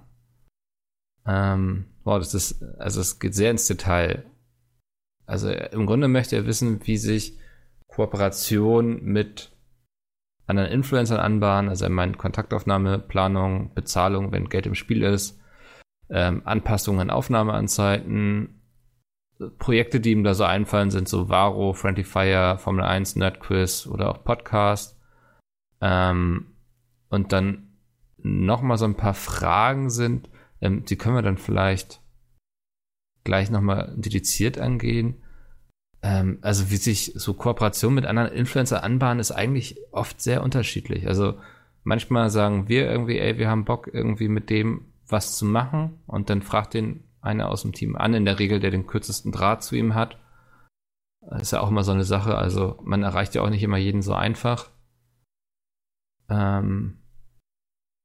Ähm, 1.26 1.86
boah, 2.08 2.18
das 2.18 2.32
ist, 2.32 2.62
also 2.78 3.02
es 3.02 3.18
geht 3.18 3.34
sehr 3.34 3.50
ins 3.50 3.66
Detail. 3.66 4.24
Also 5.26 5.50
im 5.50 5.84
Grunde 5.84 6.08
möchte 6.08 6.36
er 6.36 6.46
wissen, 6.46 6.80
wie 6.86 6.96
sich 6.96 7.36
Kooperation 7.86 9.02
mit 9.04 9.52
anderen 10.46 10.70
Influencern 10.70 11.20
anbahnen. 11.20 11.68
Also 11.68 11.84
er 11.84 11.90
meint 11.90 12.16
Kontaktaufnahme, 12.16 12.98
Planung, 12.98 13.74
Bezahlung, 13.74 14.32
wenn 14.32 14.48
Geld 14.48 14.64
im 14.64 14.74
Spiel 14.74 15.02
ist, 15.02 15.38
ähm, 16.08 16.40
Anpassungen 16.46 17.02
an 17.02 17.10
Aufnahmeanzeiten, 17.10 18.58
Projekte, 19.58 20.00
die 20.00 20.12
ihm 20.12 20.24
da 20.24 20.32
so 20.32 20.44
einfallen, 20.44 20.90
sind 20.90 21.10
so 21.10 21.28
Varo, 21.28 21.74
Friendly 21.74 22.04
Fire, 22.04 22.56
Formel 22.56 22.86
1, 22.86 23.16
Nerdquiz 23.16 23.86
oder 23.86 24.08
auch 24.08 24.24
Podcast. 24.24 24.98
Ähm, 25.82 26.54
und 27.10 27.34
dann 27.34 27.74
nochmal 28.16 28.78
so 28.78 28.86
ein 28.86 28.96
paar 28.96 29.12
Fragen 29.12 29.90
sind, 29.90 30.30
ähm, 30.62 30.86
die 30.86 30.96
können 30.96 31.16
wir 31.16 31.22
dann 31.22 31.36
vielleicht 31.36 31.97
gleich 33.28 33.50
nochmal 33.50 33.92
dediziert 33.94 34.58
angehen. 34.58 35.22
Ähm, 36.00 36.38
also 36.40 36.70
wie 36.70 36.76
sich 36.76 37.12
so 37.14 37.34
Kooperation 37.34 37.92
mit 37.92 38.06
anderen 38.06 38.32
Influencer 38.32 38.82
anbahnen, 38.82 39.20
ist 39.20 39.32
eigentlich 39.32 39.76
oft 39.92 40.22
sehr 40.22 40.42
unterschiedlich. 40.42 41.06
Also 41.06 41.38
manchmal 41.84 42.30
sagen 42.30 42.68
wir 42.68 42.90
irgendwie, 42.90 43.18
ey, 43.18 43.36
wir 43.36 43.50
haben 43.50 43.66
Bock 43.66 43.90
irgendwie 43.92 44.28
mit 44.28 44.48
dem 44.48 44.86
was 45.06 45.36
zu 45.36 45.44
machen 45.44 46.00
und 46.06 46.30
dann 46.30 46.40
fragt 46.40 46.72
den 46.72 47.04
einer 47.20 47.50
aus 47.50 47.62
dem 47.62 47.74
Team 47.74 47.96
an, 47.96 48.14
in 48.14 48.24
der 48.24 48.38
Regel, 48.38 48.60
der 48.60 48.70
den 48.70 48.86
kürzesten 48.86 49.30
Draht 49.30 49.62
zu 49.62 49.76
ihm 49.76 49.94
hat. 49.94 50.16
Das 51.20 51.42
ist 51.42 51.50
ja 51.50 51.60
auch 51.60 51.68
immer 51.68 51.84
so 51.84 51.92
eine 51.92 52.04
Sache, 52.04 52.34
also 52.34 52.78
man 52.82 53.02
erreicht 53.02 53.34
ja 53.34 53.42
auch 53.42 53.50
nicht 53.50 53.62
immer 53.62 53.76
jeden 53.76 54.00
so 54.00 54.14
einfach. 54.14 54.70
Ähm, 56.30 56.98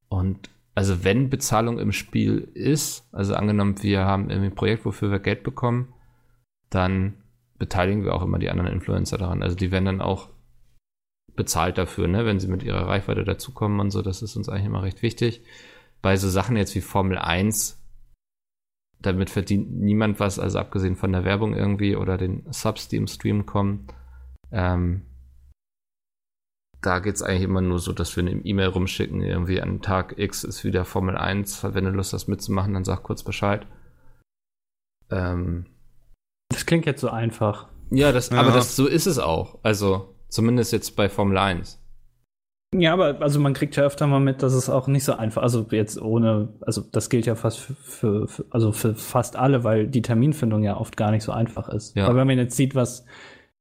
und 0.08 0.50
also 0.74 1.04
wenn 1.04 1.30
Bezahlung 1.30 1.78
im 1.78 1.92
Spiel 1.92 2.48
ist, 2.54 3.08
also 3.12 3.34
angenommen, 3.34 3.82
wir 3.82 4.04
haben 4.04 4.30
irgendwie 4.30 4.50
ein 4.50 4.56
Projekt, 4.56 4.84
wofür 4.84 5.10
wir 5.10 5.20
Geld 5.20 5.44
bekommen, 5.44 5.92
dann 6.70 7.14
beteiligen 7.58 8.04
wir 8.04 8.14
auch 8.14 8.22
immer 8.22 8.38
die 8.38 8.50
anderen 8.50 8.72
Influencer 8.72 9.16
daran. 9.16 9.42
Also 9.42 9.56
die 9.56 9.70
werden 9.70 9.84
dann 9.84 10.00
auch 10.00 10.30
bezahlt 11.36 11.78
dafür, 11.78 12.08
ne, 12.08 12.26
wenn 12.26 12.40
sie 12.40 12.48
mit 12.48 12.62
ihrer 12.62 12.86
Reichweite 12.88 13.24
dazukommen 13.24 13.80
und 13.80 13.90
so. 13.90 14.02
Das 14.02 14.22
ist 14.22 14.36
uns 14.36 14.48
eigentlich 14.48 14.66
immer 14.66 14.82
recht 14.82 15.02
wichtig. 15.02 15.42
Bei 16.02 16.16
so 16.16 16.28
Sachen 16.28 16.56
jetzt 16.56 16.74
wie 16.74 16.80
Formel 16.80 17.18
1, 17.18 17.80
damit 19.00 19.30
verdient 19.30 19.72
niemand 19.72 20.18
was, 20.18 20.38
also 20.38 20.58
abgesehen 20.58 20.96
von 20.96 21.12
der 21.12 21.24
Werbung 21.24 21.54
irgendwie 21.54 21.94
oder 21.94 22.18
den 22.18 22.44
Subs, 22.50 22.88
die 22.88 22.96
im 22.96 23.06
Stream 23.06 23.46
kommen. 23.46 23.86
Ähm, 24.50 25.02
da 26.84 26.98
geht 26.98 27.14
es 27.14 27.22
eigentlich 27.22 27.42
immer 27.42 27.62
nur 27.62 27.78
so, 27.78 27.92
dass 27.92 28.14
wir 28.16 28.22
eine 28.22 28.32
E-Mail 28.32 28.68
rumschicken, 28.68 29.22
irgendwie 29.22 29.60
an 29.60 29.80
Tag 29.80 30.18
X 30.18 30.44
ist 30.44 30.64
wieder 30.64 30.84
Formel 30.84 31.16
1. 31.16 31.64
Wenn 31.74 31.84
du 31.84 31.90
Lust 31.90 32.12
hast 32.12 32.28
mitzumachen, 32.28 32.74
dann 32.74 32.84
sag 32.84 33.02
kurz 33.02 33.22
Bescheid. 33.22 33.66
Ähm, 35.10 35.66
das 36.50 36.66
klingt 36.66 36.86
jetzt 36.86 37.00
so 37.00 37.08
einfach. 37.08 37.68
Ja, 37.90 38.12
das, 38.12 38.30
ja. 38.30 38.38
aber 38.38 38.52
das, 38.52 38.76
so 38.76 38.86
ist 38.86 39.06
es 39.06 39.18
auch. 39.18 39.58
Also, 39.62 40.14
zumindest 40.28 40.72
jetzt 40.72 40.94
bei 40.96 41.08
Formel 41.08 41.38
1. 41.38 41.80
Ja, 42.76 42.92
aber 42.92 43.20
also 43.20 43.38
man 43.38 43.54
kriegt 43.54 43.76
ja 43.76 43.84
öfter 43.84 44.06
mal 44.06 44.20
mit, 44.20 44.42
dass 44.42 44.52
es 44.52 44.68
auch 44.68 44.88
nicht 44.88 45.04
so 45.04 45.14
einfach, 45.14 45.42
also 45.42 45.64
jetzt 45.70 46.00
ohne, 46.00 46.48
also 46.60 46.82
das 46.82 47.08
gilt 47.08 47.24
ja 47.24 47.36
fast 47.36 47.60
für, 47.60 48.26
für, 48.26 48.44
also 48.50 48.72
für 48.72 48.96
fast 48.96 49.36
alle, 49.36 49.62
weil 49.62 49.86
die 49.86 50.02
Terminfindung 50.02 50.64
ja 50.64 50.76
oft 50.76 50.96
gar 50.96 51.12
nicht 51.12 51.22
so 51.22 51.30
einfach 51.30 51.68
ist. 51.68 51.96
Ja. 51.96 52.06
Aber 52.06 52.16
wenn 52.16 52.26
man 52.26 52.36
jetzt 52.36 52.56
sieht, 52.56 52.74
was 52.74 53.04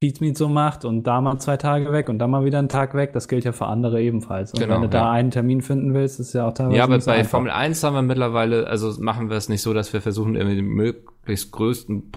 Pizmeet 0.03 0.37
so 0.37 0.49
macht 0.49 0.83
und 0.83 1.03
da 1.03 1.21
mal 1.21 1.39
zwei 1.39 1.55
Tage 1.55 1.93
weg 1.93 2.09
und 2.09 2.19
da 2.19 2.27
mal 2.27 2.43
wieder 2.43 2.59
einen 2.59 2.67
Tag 2.67 2.93
weg, 2.93 3.13
das 3.13 3.29
gilt 3.29 3.45
ja 3.45 3.53
für 3.53 3.67
andere 3.67 4.01
ebenfalls. 4.01 4.51
Und 4.51 4.59
genau, 4.59 4.73
wenn 4.73 4.81
du 4.81 4.87
ja. 4.87 5.01
da 5.01 5.11
einen 5.11 5.31
Termin 5.31 5.61
finden 5.61 5.93
willst, 5.93 6.19
ist 6.19 6.33
ja 6.33 6.45
auch 6.45 6.53
teilweise. 6.53 6.77
Ja, 6.77 6.83
aber 6.83 6.99
bei 6.99 7.13
einfach. 7.13 7.31
Formel 7.31 7.51
1 7.51 7.81
haben 7.85 7.93
wir 7.93 8.01
mittlerweile, 8.01 8.67
also 8.67 8.93
machen 9.01 9.29
wir 9.29 9.37
es 9.37 9.47
nicht 9.47 9.61
so, 9.61 9.73
dass 9.73 9.93
wir 9.93 10.01
versuchen, 10.01 10.35
irgendwie 10.35 10.57
den 10.57 10.65
möglichst 10.65 11.53
größten, 11.53 12.11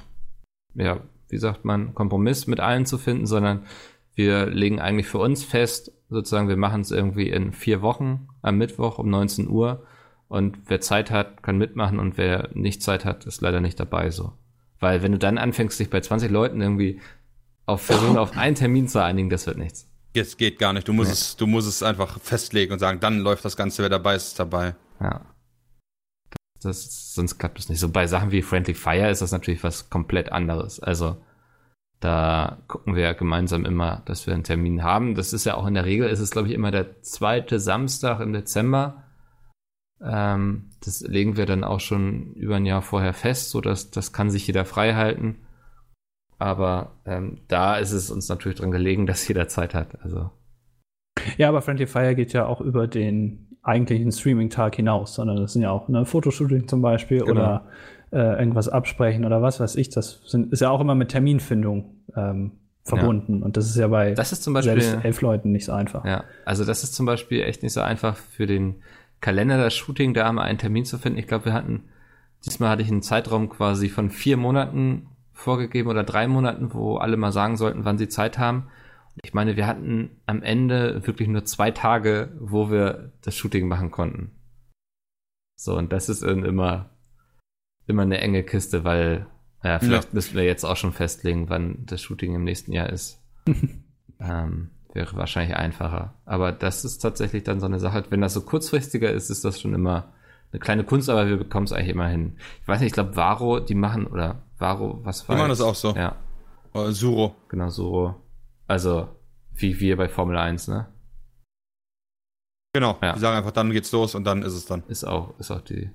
ja, 0.75 0.99
wie 1.29 1.39
sagt 1.39 1.65
man, 1.65 1.95
Kompromiss 1.95 2.49
mit 2.49 2.59
allen 2.59 2.87
zu 2.87 2.99
finden, 2.99 3.25
sondern 3.25 3.63
wir 4.17 4.47
legen 4.47 4.81
eigentlich 4.81 5.07
für 5.07 5.19
uns 5.19 5.45
fest, 5.45 5.93
sozusagen, 6.09 6.49
wir 6.49 6.57
machen 6.57 6.81
es 6.81 6.91
irgendwie 6.91 7.31
in 7.31 7.53
vier 7.53 7.83
Wochen 7.83 8.27
am 8.43 8.59
Mittwoch 8.59 8.99
um 8.99 9.09
19 9.11 9.49
Uhr 9.49 9.85
und 10.27 10.59
wer 10.67 10.81
Zeit 10.81 11.13
hat, 11.13 11.45
kann 11.45 11.57
mitmachen 11.57 12.01
und 12.01 12.19
wer 12.19 12.49
nicht 12.53 12.83
Zeit 12.83 13.05
hat, 13.05 13.27
ist 13.27 13.43
leider 13.43 13.61
nicht 13.61 13.79
dabei 13.79 14.11
so. 14.11 14.33
Weil 14.81 15.03
wenn 15.03 15.13
du 15.13 15.19
dann 15.19 15.39
anfängst, 15.39 15.79
dich 15.79 15.89
bei 15.89 16.01
20 16.01 16.31
Leuten 16.33 16.61
irgendwie 16.61 17.01
auf 17.67 17.83
versuchen, 17.83 18.17
auf 18.17 18.37
einen 18.37 18.55
Termin 18.55 18.89
zu 18.89 19.03
einigen, 19.03 19.29
das 19.29 19.47
wird 19.47 19.59
nichts. 19.59 19.89
Jetzt 20.15 20.39
geht 20.39 20.59
gar 20.59 20.73
nicht. 20.73 20.89
Du 20.89 20.93
musst 20.93 21.11
nee. 21.11 21.15
es, 21.15 21.37
du 21.37 21.47
musst 21.47 21.69
es 21.69 21.83
einfach 21.83 22.19
festlegen 22.21 22.73
und 22.73 22.79
sagen, 22.79 23.01
dann 23.01 23.19
läuft 23.19 23.45
das 23.45 23.57
Ganze, 23.57 23.83
wer 23.83 23.91
dabei 23.91 24.15
ist, 24.15 24.29
ist 24.29 24.39
dabei. 24.39 24.75
Ja. 25.01 25.27
Das, 26.63 27.15
sonst 27.15 27.39
klappt 27.39 27.59
es 27.59 27.69
nicht. 27.69 27.81
So 27.81 27.91
bei 27.91 28.07
Sachen 28.07 28.31
wie 28.31 28.43
Friendly 28.43 28.75
Fire 28.75 29.11
ist 29.11 29.21
das 29.21 29.33
natürlich 29.33 29.63
was 29.63 29.91
komplett 29.91 30.33
anderes. 30.33 30.81
Also 30.81 31.19
da 32.01 32.63
gucken 32.67 32.95
wir 32.95 33.03
ja 33.03 33.13
gemeinsam 33.13 33.65
immer, 33.65 34.03
dass 34.07 34.27
wir 34.27 34.35
einen 34.35 34.45
Termin 34.45 34.83
haben. 34.83 35.15
Das 35.15 35.33
ist 35.33 35.45
ja 35.45 35.55
auch 35.55 35.67
in 35.67 35.75
der 35.75 35.85
Regel, 35.85 36.09
ist 36.09 36.21
es 36.21 36.31
glaube 36.31 36.49
ich 36.49 36.55
immer 36.55 36.71
der 36.71 37.03
zweite 37.03 37.61
Samstag 37.61 38.21
im 38.21 38.33
Dezember. 38.33 39.05
Ähm, 40.01 40.71
das 40.85 41.01
legen 41.01 41.37
wir 41.37 41.47
dann 41.47 41.65
auch 41.65 41.81
schon 41.81 42.33
über 42.35 42.57
ein 42.57 42.67
Jahr 42.67 42.83
vorher 42.83 43.15
fest, 43.15 43.51
so 43.51 43.61
dass 43.61 43.91
das 43.91 44.13
kann 44.13 44.31
sich 44.31 44.47
jeder 44.47 44.65
frei 44.65 44.95
halten. 44.95 45.46
Aber 46.39 46.93
ähm, 47.07 47.39
da 47.49 47.77
ist 47.77 47.93
es 47.93 48.11
uns 48.11 48.29
natürlich 48.29 48.59
dran 48.59 48.71
gelegen, 48.71 49.07
dass 49.07 49.27
jeder 49.27 49.49
Zeit 49.49 49.75
hat. 49.75 49.99
Also. 50.03 50.31
Ja, 51.39 51.49
aber 51.49 51.63
Friendly 51.63 51.87
Fire 51.87 52.15
geht 52.15 52.33
ja 52.33 52.47
auch 52.47 52.61
über 52.61 52.87
den 52.87 53.59
eigentlichen 53.63 54.13
Streaming-Tag 54.13 54.77
hinaus, 54.77 55.15
sondern 55.15 55.39
das 55.39 55.55
sind 55.55 55.63
ja 55.63 55.71
auch 55.71 55.89
ne, 55.89 56.05
Fotoshooting 56.05 56.69
zum 56.69 56.83
Beispiel 56.83 57.21
genau. 57.21 57.33
oder 57.33 57.65
äh, 58.13 58.39
irgendwas 58.39 58.69
absprechen 58.69 59.25
oder 59.25 59.43
was 59.43 59.59
weiß 59.59 59.77
ich. 59.77 59.91
Das 59.91 60.21
sind, 60.27 60.53
ist 60.53 60.61
ja 60.61 60.71
auch 60.71 60.81
immer 60.81 60.95
mit 60.95 61.11
Terminfindung 61.11 61.97
ähm, 62.15 62.53
verbunden. 62.85 63.43
Und 63.43 63.57
das 63.57 63.67
ist 63.67 63.77
ja 63.77 63.89
bei 63.89 64.13
Das 64.13 64.33
ist 64.33 64.45
zum 64.45 64.55
Beispiel. 64.55 64.81
selbst 64.81 65.05
elf 65.05 65.21
Leuten 65.21 65.51
nicht 65.51 65.65
so 65.65 65.73
einfach. 65.73 66.05
Ja, 66.05 66.25
also 66.45 66.65
das 66.65 66.85
ist 66.85 66.95
zum 66.95 67.07
Beispiel 67.07 67.43
echt 67.43 67.63
nicht 67.63 67.73
so 67.73 67.81
einfach 67.81 68.17
für 68.17 68.47
den 68.47 68.77
Kalender 69.21 69.57
das 69.57 69.75
Shooting 69.75 70.15
da 70.15 70.31
mal 70.31 70.43
einen 70.43 70.59
Termin 70.59 70.85
zu 70.85 70.99
finden. 70.99 71.19
Ich 71.19 71.27
glaube, 71.27 71.47
wir 71.47 71.53
hatten, 71.53 71.85
diesmal 72.45 72.71
hatte 72.71 72.83
ich 72.83 72.89
einen 72.89 73.03
Zeitraum 73.03 73.49
quasi 73.49 73.89
von 73.89 74.11
vier 74.11 74.37
Monaten 74.37 75.09
vorgegeben 75.37 75.89
oder 75.89 76.03
drei 76.03 76.27
Monaten, 76.27 76.73
wo 76.73 76.97
alle 76.97 77.17
mal 77.17 77.31
sagen 77.31 77.57
sollten, 77.57 77.85
wann 77.85 77.99
sie 77.99 78.09
Zeit 78.09 78.39
haben. 78.39 78.69
Ich 79.23 79.35
meine, 79.35 79.57
wir 79.57 79.67
hatten 79.67 80.11
am 80.27 80.43
Ende 80.43 81.07
wirklich 81.07 81.29
nur 81.29 81.45
zwei 81.45 81.71
Tage, 81.71 82.33
wo 82.41 82.71
wir 82.71 83.13
das 83.23 83.37
Shooting 83.37 83.69
machen 83.69 83.91
konnten. 83.91 84.33
So, 85.57 85.77
und 85.77 85.93
das 85.93 86.09
ist 86.09 86.23
immer, 86.23 86.91
immer 87.87 88.03
eine 88.03 88.19
enge 88.19 88.43
Kiste, 88.43 88.85
weil, 88.85 89.27
ja, 89.63 89.79
vielleicht 89.79 90.13
müssen 90.13 90.35
wir 90.35 90.45
jetzt 90.45 90.65
auch 90.65 90.77
schon 90.77 90.93
festlegen, 90.93 91.49
wann 91.49 91.87
das 91.87 92.03
Shooting 92.03 92.35
im 92.35 92.45
nächsten 92.45 92.73
Jahr 92.73 92.91
ist. 92.91 93.23
ähm, 94.21 94.71
wäre 94.93 95.17
wahrscheinlich 95.17 95.57
einfacher. 95.57 96.15
Aber 96.25 96.53
das 96.53 96.85
ist 96.85 96.99
tatsächlich 96.99 97.45
dann 97.45 97.61
so 97.61 97.67
eine 97.67 97.79
Sache, 97.79 98.05
wenn 98.11 98.21
das 98.21 98.35
so 98.35 98.41
kurzfristiger 98.43 99.11
ist, 99.11 99.31
ist 99.31 99.45
das 99.45 99.61
schon 99.61 99.75
immer 99.75 100.13
eine 100.53 100.61
kleine 100.61 100.85
Kunst, 100.85 101.11
aber 101.11 101.29
wir 101.29 101.37
bekommen 101.37 101.65
es 101.65 101.73
eigentlich 101.73 101.91
immer 101.91 102.09
hin. 102.09 102.37
Ich 102.63 102.69
weiß 102.69 102.81
nicht, 102.81 102.89
ich 102.89 102.93
glaube, 102.95 103.17
Varo, 103.17 103.61
die 103.61 103.75
machen, 103.75 104.07
oder 104.07 104.46
Varo, 104.59 105.01
was 105.05 105.29
war 105.29 105.37
Die 105.37 105.41
machen 105.41 105.51
das 105.51 105.61
auch 105.61 105.75
so. 105.75 105.95
Ja, 105.95 106.17
Äh, 106.75 106.91
Suro. 106.93 107.35
genau 107.49 107.69
so. 107.69 108.15
Also, 108.67 109.09
wie 109.55 109.79
wir 109.81 109.97
bei 109.97 110.09
Formel 110.09 110.37
1, 110.37 110.69
ne? 110.69 110.87
Genau. 112.75 112.99
Ja. 113.03 113.15
Die 113.15 113.21
sagen 113.21 113.37
einfach, 113.37 113.53
dann 113.53 113.71
geht's 113.71 113.93
los 113.93 114.15
und 114.15 114.25
dann 114.25 114.43
ist 114.43 114.53
es 114.55 114.67
dann. 114.67 114.83
Ist 114.89 115.05
auch, 115.05 115.39
ist 115.39 115.51
auch 115.51 115.61
die 115.63 115.91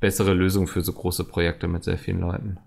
bessere 0.00 0.32
Lösung 0.34 0.66
für 0.68 0.82
so 0.82 0.92
große 0.92 1.24
Projekte 1.24 1.66
mit 1.66 1.82
sehr 1.84 1.98
vielen 1.98 2.20
Leuten. 2.20 2.58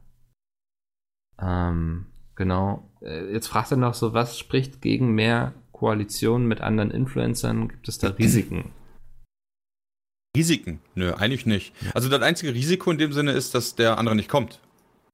Ähm, 1.39 2.07
genau. 2.35 2.89
Äh, 3.01 3.31
Jetzt 3.31 3.47
fragt 3.47 3.71
er 3.71 3.77
noch 3.77 3.93
so, 3.93 4.13
was 4.13 4.37
spricht 4.37 4.81
gegen 4.81 5.11
mehr 5.13 5.53
Koalitionen 5.71 6.47
mit 6.47 6.61
anderen 6.61 6.91
Influencern? 6.91 7.69
Gibt 7.69 7.87
es 7.87 7.97
da 7.99 8.09
Risiken? 8.09 8.71
Risiken? 10.35 10.79
Nö, 10.95 11.13
eigentlich 11.13 11.45
nicht. 11.45 11.73
Also 11.93 12.09
das 12.09 12.21
einzige 12.21 12.53
Risiko 12.53 12.91
in 12.91 12.97
dem 12.97 13.11
Sinne 13.13 13.31
ist, 13.31 13.53
dass 13.55 13.75
der 13.75 13.97
andere 13.97 14.15
nicht 14.15 14.29
kommt. 14.29 14.59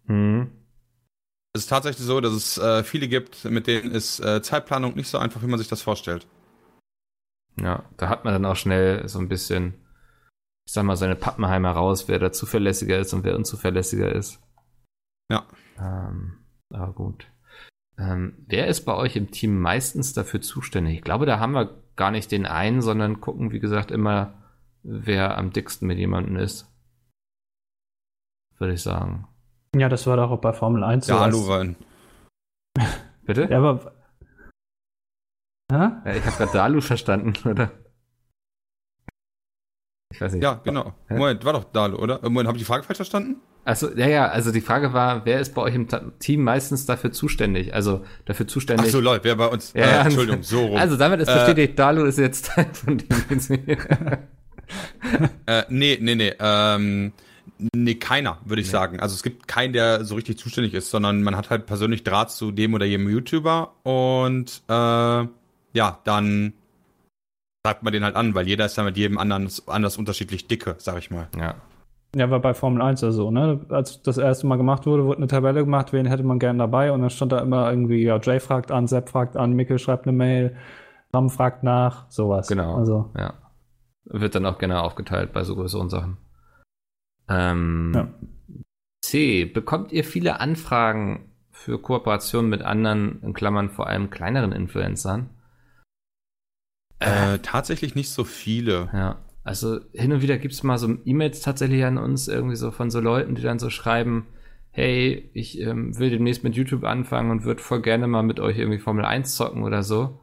Hm. 0.07 0.51
Es 1.53 1.63
ist 1.63 1.69
tatsächlich 1.69 2.05
so, 2.05 2.21
dass 2.21 2.33
es 2.33 2.57
äh, 2.57 2.83
viele 2.83 3.07
gibt, 3.07 3.45
mit 3.45 3.67
denen 3.67 3.91
ist 3.91 4.19
äh, 4.19 4.41
Zeitplanung 4.41 4.95
nicht 4.95 5.07
so 5.07 5.17
einfach, 5.17 5.41
wie 5.41 5.47
man 5.47 5.59
sich 5.59 5.67
das 5.67 5.81
vorstellt. 5.81 6.27
Ja, 7.59 7.83
da 7.97 8.09
hat 8.09 8.23
man 8.23 8.33
dann 8.33 8.45
auch 8.45 8.55
schnell 8.55 9.07
so 9.07 9.19
ein 9.19 9.29
bisschen, 9.29 9.73
ich 10.65 10.73
sag 10.73 10.83
mal, 10.83 10.95
seine 10.95 11.15
Pappenheimer 11.15 11.71
raus, 11.71 12.07
wer 12.07 12.19
da 12.19 12.31
zuverlässiger 12.31 12.99
ist 12.99 13.13
und 13.13 13.23
wer 13.23 13.35
unzuverlässiger 13.35 14.13
ist. 14.13 14.39
Ja. 15.31 15.47
Ähm, 15.79 16.45
aber 16.69 16.93
gut. 16.93 17.27
Ähm, 17.97 18.45
wer 18.47 18.67
ist 18.67 18.85
bei 18.85 18.93
euch 18.93 19.15
im 19.15 19.31
Team 19.31 19.59
meistens 19.59 20.13
dafür 20.13 20.41
zuständig? 20.41 20.97
Ich 20.97 21.01
glaube, 21.01 21.25
da 21.25 21.39
haben 21.39 21.53
wir 21.53 21.81
gar 21.95 22.11
nicht 22.11 22.31
den 22.31 22.45
einen, 22.45 22.81
sondern 22.81 23.19
gucken, 23.19 23.51
wie 23.51 23.59
gesagt, 23.59 23.89
immer, 23.89 24.43
wer 24.83 25.37
am 25.37 25.51
dicksten 25.51 25.87
mit 25.87 25.97
jemandem 25.97 26.37
ist. 26.37 26.71
Würde 28.59 28.73
ich 28.73 28.81
sagen. 28.81 29.27
Ja, 29.77 29.89
das 29.89 30.07
war 30.07 30.17
doch 30.17 30.31
auch 30.31 30.39
bei 30.41 30.53
Formel 30.53 30.83
1 30.83 31.07
Ja, 31.07 31.17
rein. 31.17 31.75
Bitte? 33.25 33.47
Ja, 33.49 33.57
aber. 33.57 33.93
Ja, 35.71 36.01
ich 36.05 36.25
habe 36.25 36.37
gerade 36.37 36.51
Dalu 36.53 36.81
verstanden, 36.81 37.33
oder? 37.49 37.71
Ich 40.13 40.21
weiß 40.21 40.33
nicht. 40.33 40.43
Ja, 40.43 40.61
genau. 40.63 40.93
Hä? 41.09 41.15
Moment, 41.17 41.43
war 41.43 41.53
doch 41.53 41.65
Dalu, 41.65 41.97
oder? 41.97 42.23
Äh, 42.23 42.29
Moment, 42.29 42.47
habe 42.47 42.57
ich 42.57 42.63
die 42.63 42.67
Frage 42.67 42.83
falsch 42.83 42.97
verstanden? 42.97 43.41
Also, 43.65 43.93
ja, 43.97 44.07
ja, 44.07 44.27
also 44.29 44.53
die 44.53 44.61
Frage 44.61 44.93
war, 44.93 45.25
wer 45.25 45.41
ist 45.41 45.53
bei 45.53 45.61
euch 45.61 45.75
im 45.75 45.87
Team 46.19 46.41
meistens 46.41 46.85
dafür 46.85 47.11
zuständig? 47.11 47.73
Also 47.73 48.05
dafür 48.23 48.45
Ach 48.47 48.51
zuständig. 48.51 48.91
so, 48.91 49.01
Leute, 49.01 49.25
wer 49.25 49.35
bei 49.35 49.47
uns? 49.47 49.73
Ja, 49.73 49.83
äh. 49.83 50.05
Entschuldigung, 50.05 50.41
so 50.41 50.67
rum. 50.67 50.77
Also 50.77 50.95
damit 50.95 51.19
ist 51.19 51.27
Äh, 51.27 51.33
bestätigt, 51.33 51.77
Dalu 51.77 52.05
ist 52.05 52.17
jetzt 52.17 52.45
Teil 52.55 52.67
von 52.73 52.97
dem. 52.97 53.07
Äh, 55.45 55.63
nee, 55.67 55.97
nee, 55.99 56.15
nee. 56.15 56.33
Ähm, 56.39 57.11
nee, 57.75 57.95
keiner, 57.95 58.37
würde 58.45 58.61
ich 58.61 58.69
sagen. 58.69 58.99
Also 58.99 59.15
es 59.15 59.23
gibt 59.23 59.47
keinen, 59.47 59.73
der 59.73 60.05
so 60.05 60.15
richtig 60.15 60.37
zuständig 60.37 60.73
ist, 60.73 60.89
sondern 60.89 61.23
man 61.23 61.35
hat 61.35 61.49
halt 61.49 61.65
persönlich 61.65 62.03
Draht 62.03 62.31
zu 62.31 62.51
dem 62.51 62.73
oder 62.73 62.85
jedem 62.85 63.09
YouTuber 63.09 63.73
und 63.83 64.61
äh, 64.67 64.73
ja, 64.73 65.99
dann 66.03 66.53
schreibt 67.65 67.83
man 67.83 67.93
den 67.93 68.03
halt 68.03 68.15
an, 68.15 68.33
weil 68.35 68.47
jeder 68.47 68.65
ist 68.65 68.77
ja 68.77 68.83
mit 68.83 68.97
jedem 68.97 69.17
anderen 69.17 69.49
anders 69.67 69.97
unterschiedlich 69.97 70.47
dicke, 70.47 70.75
sag 70.77 70.97
ich 70.99 71.11
mal. 71.11 71.27
ja. 71.37 71.55
Ja, 72.15 72.29
war 72.31 72.39
bei 72.39 72.53
Formel 72.53 72.81
1 72.81 73.01
ja 73.01 73.11
so, 73.11 73.31
ne? 73.31 73.59
Als 73.69 74.01
das 74.01 74.17
erste 74.17 74.47
Mal 74.47 74.55
gemacht 74.55 74.85
wurde, 74.85 75.03
wurde 75.05 75.17
eine 75.17 75.27
Tabelle 75.27 75.59
gemacht, 75.59 75.91
wen 75.91 76.05
hätte 76.05 76.23
man 76.23 76.39
gern 76.39 76.57
dabei 76.57 76.91
und 76.93 77.01
dann 77.01 77.09
stand 77.09 77.33
da 77.33 77.39
immer 77.39 77.69
irgendwie, 77.69 78.01
ja, 78.01 78.17
Jay 78.17 78.39
fragt 78.39 78.71
an, 78.71 78.87
Sepp 78.87 79.09
fragt 79.09 79.35
an, 79.35 79.51
Mikkel 79.53 79.77
schreibt 79.77 80.07
eine 80.07 80.15
Mail, 80.15 80.55
Ram 81.13 81.29
fragt 81.29 81.63
nach, 81.63 82.09
sowas. 82.09 82.47
Genau. 82.47 82.75
Also, 82.75 83.11
Ja. 83.17 83.33
Wird 84.05 84.35
dann 84.35 84.45
auch 84.45 84.57
gerne 84.57 84.81
aufgeteilt 84.81 85.33
bei 85.33 85.43
so 85.43 85.55
größeren 85.55 85.89
Sachen. 85.89 86.17
Ähm, 87.29 87.91
Ja. 87.95 88.13
C. 89.01 89.45
Bekommt 89.45 89.91
ihr 89.91 90.03
viele 90.03 90.39
Anfragen 90.39 91.31
für 91.51 91.81
Kooperationen 91.81 92.49
mit 92.49 92.61
anderen, 92.61 93.21
in 93.23 93.33
Klammern 93.33 93.69
vor 93.69 93.87
allem 93.87 94.09
kleineren 94.09 94.51
Influencern? 94.51 95.29
Äh, 96.99 97.39
tatsächlich 97.39 97.95
nicht 97.95 98.09
so 98.09 98.23
viele. 98.23 98.89
Ja. 98.93 99.19
Also 99.43 99.79
hin 99.93 100.11
und 100.11 100.21
wieder 100.21 100.37
gibt 100.37 100.53
es 100.53 100.63
mal 100.63 100.77
so 100.77 100.97
E-Mails 101.05 101.41
tatsächlich 101.41 101.85
an 101.85 101.97
uns, 101.97 102.27
irgendwie 102.27 102.57
so 102.57 102.71
von 102.71 102.89
so 102.91 102.99
Leuten, 102.99 103.35
die 103.35 103.41
dann 103.41 103.59
so 103.59 103.69
schreiben, 103.69 104.27
hey, 104.71 105.29
ich 105.33 105.59
ähm, 105.61 105.97
will 105.97 106.09
demnächst 106.09 106.43
mit 106.43 106.55
YouTube 106.55 106.83
anfangen 106.83 107.31
und 107.31 107.45
würde 107.45 107.63
voll 107.63 107.81
gerne 107.81 108.07
mal 108.07 108.23
mit 108.23 108.39
euch 108.39 108.57
irgendwie 108.57 108.79
Formel 108.79 109.05
1 109.05 109.35
zocken 109.35 109.63
oder 109.63 109.83
so. 109.83 110.19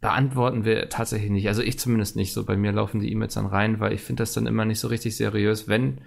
Beantworten 0.00 0.64
wir 0.64 0.88
tatsächlich 0.88 1.30
nicht. 1.30 1.48
Also 1.48 1.62
ich 1.62 1.78
zumindest 1.78 2.16
nicht. 2.16 2.32
So 2.32 2.44
bei 2.44 2.56
mir 2.56 2.72
laufen 2.72 3.00
die 3.00 3.10
E-Mails 3.10 3.34
dann 3.34 3.46
rein, 3.46 3.80
weil 3.80 3.92
ich 3.92 4.02
finde 4.02 4.22
das 4.22 4.32
dann 4.32 4.46
immer 4.46 4.64
nicht 4.64 4.80
so 4.80 4.88
richtig 4.88 5.16
seriös. 5.16 5.68
Wenn 5.68 6.00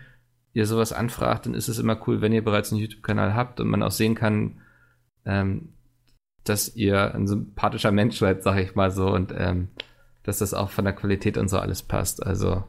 ihr 0.53 0.65
sowas 0.65 0.93
anfragt, 0.93 1.45
dann 1.45 1.53
ist 1.53 1.67
es 1.67 1.79
immer 1.79 1.99
cool, 2.07 2.21
wenn 2.21 2.33
ihr 2.33 2.43
bereits 2.43 2.71
einen 2.71 2.81
YouTube-Kanal 2.81 3.33
habt 3.33 3.59
und 3.59 3.67
man 3.67 3.83
auch 3.83 3.91
sehen 3.91 4.15
kann, 4.15 4.61
ähm, 5.25 5.73
dass 6.43 6.75
ihr 6.75 7.13
ein 7.13 7.27
sympathischer 7.27 7.91
Mensch 7.91 8.17
seid, 8.17 8.43
sag 8.43 8.59
ich 8.59 8.75
mal 8.75 8.91
so, 8.91 9.11
und 9.11 9.33
ähm, 9.35 9.69
dass 10.23 10.39
das 10.39 10.53
auch 10.53 10.69
von 10.69 10.85
der 10.85 10.93
Qualität 10.93 11.37
und 11.37 11.49
so 11.49 11.59
alles 11.59 11.83
passt. 11.83 12.25
Also 12.25 12.63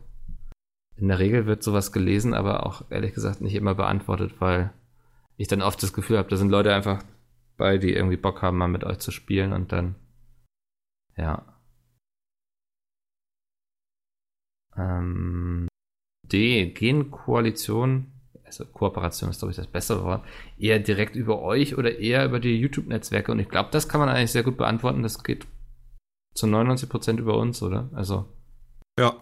in 0.97 1.09
der 1.09 1.19
Regel 1.19 1.47
wird 1.47 1.63
sowas 1.63 1.93
gelesen, 1.93 2.35
aber 2.35 2.67
auch 2.67 2.85
ehrlich 2.91 3.15
gesagt 3.15 3.41
nicht 3.41 3.55
immer 3.55 3.75
beantwortet, 3.75 4.35
weil 4.39 4.71
ich 5.37 5.49
dann 5.49 5.63
oft 5.63 5.83
das 5.83 5.93
Gefühl 5.93 6.19
habe, 6.19 6.29
da 6.29 6.37
sind 6.37 6.51
Leute 6.51 6.75
einfach 6.75 7.03
bei, 7.57 7.79
die 7.79 7.93
irgendwie 7.93 8.17
Bock 8.19 8.43
haben, 8.43 8.59
mal 8.59 8.69
mit 8.69 8.85
euch 8.85 8.99
zu 8.99 9.11
spielen 9.11 9.53
und 9.53 9.73
dann 9.73 9.95
ja. 11.21 11.45
Ähm, 14.77 15.69
D, 16.27 16.67
gehen 16.71 17.11
Koalition, 17.11 18.13
also 18.45 18.65
Kooperation 18.65 19.31
ist 19.31 19.39
glaube 19.39 19.51
ich 19.51 19.57
das 19.57 19.67
bessere 19.67 20.05
Wort, 20.05 20.25
eher 20.59 20.79
direkt 20.79 21.17
über 21.17 21.41
euch 21.43 21.77
oder 21.77 21.99
eher 21.99 22.25
über 22.25 22.41
die 22.41 22.59
YouTube-Netzwerke? 22.59 23.33
Und 23.33 23.39
ich 23.41 23.49
glaube, 23.49 23.71
das 23.73 23.89
kann 23.89 24.01
man 24.01 24.09
eigentlich 24.09 24.33
sehr 24.33 24.45
gut 24.45 24.57
beantworten. 24.57 25.03
Das 25.03 25.23
geht 25.23 25.47
zu 26.35 26.47
99% 26.47 27.19
über 27.19 27.37
uns, 27.37 27.63
oder? 27.63 27.91
Also. 27.93 28.27
Ja, 28.99 29.17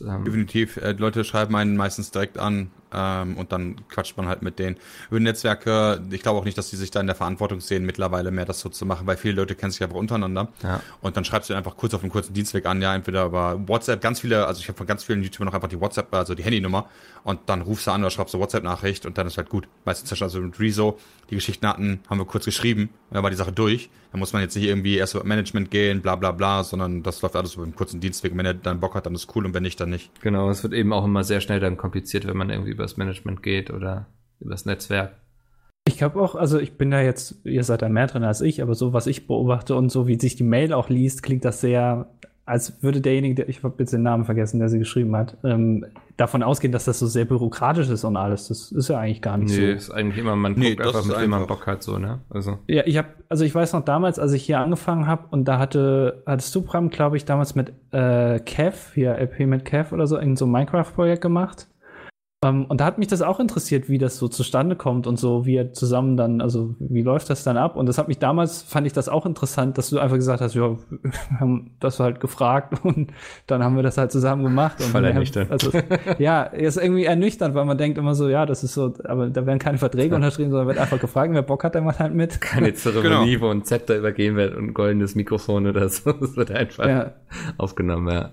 Ähm, 0.00 0.24
definitiv. 0.24 0.76
Äh, 0.78 0.92
Leute 0.92 1.24
schreiben 1.24 1.54
einen 1.56 1.76
meistens 1.76 2.10
direkt 2.10 2.38
an 2.38 2.70
ähm, 2.92 3.36
und 3.36 3.52
dann 3.52 3.76
quatscht 3.88 4.16
man 4.16 4.26
halt 4.26 4.42
mit 4.42 4.58
denen. 4.58 4.76
Über 5.10 5.20
Netzwerke, 5.20 6.00
ich 6.10 6.22
glaube 6.22 6.38
auch 6.38 6.44
nicht, 6.44 6.58
dass 6.58 6.70
die 6.70 6.76
sich 6.76 6.90
da 6.90 7.00
in 7.00 7.06
der 7.06 7.16
Verantwortung 7.16 7.60
sehen, 7.60 7.84
mittlerweile 7.84 8.30
mehr 8.30 8.44
das 8.44 8.60
so 8.60 8.68
zu 8.68 8.86
machen, 8.86 9.06
weil 9.06 9.16
viele 9.16 9.34
Leute 9.34 9.54
kennen 9.54 9.72
sich 9.72 9.82
einfach 9.82 9.96
untereinander. 9.96 10.48
ja. 10.62 10.80
Und 11.00 11.16
dann 11.16 11.24
schreibst 11.24 11.50
du 11.50 11.54
einfach 11.54 11.76
kurz 11.76 11.94
auf 11.94 12.02
einem 12.02 12.10
kurzen 12.10 12.34
Dienstweg 12.34 12.66
an, 12.66 12.82
ja, 12.82 12.94
entweder 12.94 13.26
über 13.26 13.60
WhatsApp, 13.66 14.00
ganz 14.00 14.20
viele, 14.20 14.46
also 14.46 14.60
ich 14.60 14.68
habe 14.68 14.78
von 14.78 14.86
ganz 14.86 15.04
vielen 15.04 15.22
YouTubern 15.22 15.46
noch 15.46 15.54
einfach 15.54 15.68
die 15.68 15.80
WhatsApp, 15.80 16.12
also 16.14 16.34
die 16.34 16.42
Handynummer 16.42 16.88
und 17.24 17.40
dann 17.46 17.62
rufst 17.62 17.86
du 17.86 17.90
an 17.90 18.00
oder 18.02 18.10
schreibst 18.10 18.34
du 18.34 18.38
WhatsApp-Nachricht 18.38 19.06
und 19.06 19.18
dann 19.18 19.26
ist 19.26 19.36
halt 19.36 19.48
gut. 19.48 19.68
Meistens 19.84 20.10
ja 20.18 20.24
also 20.24 20.40
mit 20.40 20.58
Rezo, 20.58 20.98
die 21.30 21.34
Geschichten 21.34 21.66
hatten, 21.66 22.00
haben 22.08 22.18
wir 22.18 22.24
kurz 22.24 22.44
geschrieben 22.44 22.90
und 23.10 23.14
dann 23.14 23.22
war 23.22 23.30
die 23.30 23.36
Sache 23.36 23.52
durch. 23.52 23.90
Da 24.12 24.18
muss 24.18 24.32
man 24.32 24.42
jetzt 24.42 24.56
nicht 24.56 24.66
irgendwie 24.66 24.96
erst 24.96 25.14
über 25.14 25.22
Management 25.22 25.70
gehen, 25.70 26.02
bla 26.02 26.16
bla 26.16 26.32
bla, 26.32 26.64
sondern 26.64 27.02
das 27.02 27.22
läuft 27.22 27.36
alles 27.36 27.54
über 27.54 27.62
einen 27.62 27.76
kurzen 27.76 28.00
Dienstweg. 28.00 28.32
Und 28.32 28.38
wenn 28.38 28.46
er 28.46 28.54
dann 28.54 28.80
Bock 28.80 28.94
hat, 28.94 29.06
dann 29.06 29.14
ist 29.14 29.28
cool 29.36 29.46
und 29.46 29.54
wenn 29.54 29.62
nicht, 29.62 29.78
dann 29.78 29.90
nicht. 29.90 30.10
Genau, 30.20 30.50
es 30.50 30.64
wird 30.64 30.72
eben 30.72 30.92
auch 30.92 31.04
immer 31.04 31.22
sehr 31.22 31.40
schnell 31.40 31.60
dann 31.60 31.76
kompliziert, 31.76 32.26
wenn 32.26 32.36
man 32.36 32.50
irgendwie 32.50 32.72
übers 32.80 32.96
Management 32.96 33.42
geht 33.42 33.70
oder 33.70 34.06
übers 34.40 34.64
Netzwerk. 34.66 35.12
ich 35.86 35.98
glaube 35.98 36.20
auch, 36.20 36.34
also 36.34 36.58
ich 36.58 36.76
bin 36.78 36.90
da 36.90 37.00
jetzt, 37.00 37.36
ihr 37.44 37.64
seid 37.64 37.82
da 37.82 37.88
mehr 37.88 38.06
drin 38.06 38.24
als 38.24 38.40
ich, 38.40 38.62
aber 38.62 38.74
so 38.74 38.92
was 38.92 39.06
ich 39.06 39.26
beobachte 39.26 39.74
und 39.74 39.90
so 39.90 40.06
wie 40.06 40.18
sich 40.18 40.36
die 40.36 40.44
Mail 40.44 40.72
auch 40.72 40.88
liest, 40.88 41.22
klingt 41.22 41.44
das 41.44 41.60
sehr, 41.60 42.06
als 42.46 42.82
würde 42.82 43.00
derjenige, 43.00 43.34
der, 43.34 43.48
ich 43.48 43.62
habe 43.62 43.74
jetzt 43.78 43.92
den 43.92 44.02
Namen 44.02 44.24
vergessen, 44.24 44.58
der 44.58 44.68
sie 44.68 44.78
geschrieben 44.78 45.14
hat, 45.16 45.36
ähm, 45.44 45.84
davon 46.16 46.42
ausgehen, 46.42 46.72
dass 46.72 46.84
das 46.84 46.98
so 46.98 47.06
sehr 47.06 47.24
bürokratisch 47.24 47.88
ist 47.88 48.04
und 48.04 48.16
alles. 48.16 48.48
Das 48.48 48.72
ist 48.72 48.88
ja 48.88 48.98
eigentlich 48.98 49.22
gar 49.22 49.36
nicht 49.38 49.56
Nö, 49.56 49.70
so. 49.70 49.76
ist 49.76 49.90
eigentlich 49.90 50.18
immer, 50.18 50.36
man 50.36 50.52
Nee, 50.52 50.74
guckt 50.74 50.80
das 50.86 50.96
einfach, 50.96 51.08
mit 51.08 51.20
wem 51.20 51.30
man. 51.30 51.46
Bock 51.46 51.66
hat, 51.66 51.82
so, 51.82 51.98
ne? 51.98 52.20
Also. 52.28 52.58
Ja, 52.66 52.82
ich 52.86 52.98
habe, 52.98 53.08
also 53.28 53.44
ich 53.44 53.54
weiß 53.54 53.72
noch 53.72 53.84
damals, 53.84 54.18
als 54.18 54.32
ich 54.32 54.42
hier 54.44 54.58
angefangen 54.58 55.06
habe 55.06 55.24
und 55.30 55.46
da 55.46 55.58
hatte, 55.58 56.22
hattest 56.26 56.54
du, 56.54 56.62
Bram, 56.62 56.90
glaube 56.90 57.16
ich, 57.16 57.24
damals 57.24 57.54
mit 57.54 57.72
äh, 57.92 58.38
Kev, 58.40 58.92
hier 58.94 59.16
LP 59.16 59.46
mit 59.46 59.64
Kev 59.64 59.94
oder 59.94 60.06
so, 60.06 60.18
irgend 60.18 60.38
so 60.38 60.44
ein 60.46 60.50
Minecraft-Projekt 60.50 61.22
gemacht. 61.22 61.68
Um, 62.42 62.48
ähm, 62.48 62.64
und 62.66 62.80
da 62.80 62.86
hat 62.86 62.96
mich 62.96 63.08
das 63.08 63.20
auch 63.20 63.38
interessiert, 63.38 63.90
wie 63.90 63.98
das 63.98 64.16
so 64.16 64.26
zustande 64.26 64.74
kommt 64.74 65.06
und 65.06 65.18
so, 65.18 65.44
wie 65.44 65.56
er 65.56 65.74
zusammen 65.74 66.16
dann, 66.16 66.40
also 66.40 66.74
wie 66.78 67.02
läuft 67.02 67.28
das 67.28 67.44
dann 67.44 67.58
ab? 67.58 67.76
Und 67.76 67.84
das 67.84 67.98
hat 67.98 68.08
mich 68.08 68.18
damals, 68.18 68.62
fand 68.62 68.86
ich 68.86 68.94
das 68.94 69.10
auch 69.10 69.26
interessant, 69.26 69.76
dass 69.76 69.90
du 69.90 69.98
einfach 69.98 70.16
gesagt 70.16 70.40
hast, 70.40 70.54
ja, 70.54 70.70
wir 70.90 71.40
haben 71.40 71.72
das 71.80 72.00
halt 72.00 72.18
gefragt 72.18 72.80
und 72.82 73.12
dann 73.46 73.62
haben 73.62 73.76
wir 73.76 73.82
das 73.82 73.98
halt 73.98 74.10
zusammen 74.10 74.42
gemacht. 74.42 74.80
Und 74.80 74.86
Voll 74.86 75.04
ernüchternd. 75.04 75.50
Also, 75.50 75.70
ja, 76.18 76.44
ist 76.44 76.78
irgendwie 76.78 77.04
ernüchternd, 77.04 77.54
weil 77.54 77.66
man 77.66 77.76
denkt 77.76 77.98
immer 77.98 78.14
so, 78.14 78.30
ja, 78.30 78.46
das 78.46 78.64
ist 78.64 78.72
so, 78.72 78.94
aber 79.04 79.28
da 79.28 79.44
werden 79.44 79.58
keine 79.58 79.76
Verträge 79.76 80.14
unterschrieben, 80.14 80.50
sondern 80.50 80.68
wird 80.68 80.78
einfach 80.78 80.98
gefragt, 80.98 81.34
wer 81.34 81.42
Bock 81.42 81.62
hat, 81.62 81.74
der 81.74 81.82
macht 81.82 81.98
halt 81.98 82.14
mit. 82.14 82.40
Keine 82.40 82.72
Zeremonie, 82.74 83.34
genau. 83.34 83.46
wo 83.46 83.50
ein 83.50 83.64
Zepter 83.64 83.98
übergeben 83.98 84.36
wird 84.36 84.56
und 84.56 84.68
ein 84.68 84.74
goldenes 84.74 85.14
Mikrofon 85.14 85.66
oder 85.66 85.90
so. 85.90 86.12
Das 86.12 86.36
wird 86.36 86.50
einfach 86.52 86.88
ja. 86.88 87.12
aufgenommen, 87.58 88.08
ja. 88.08 88.30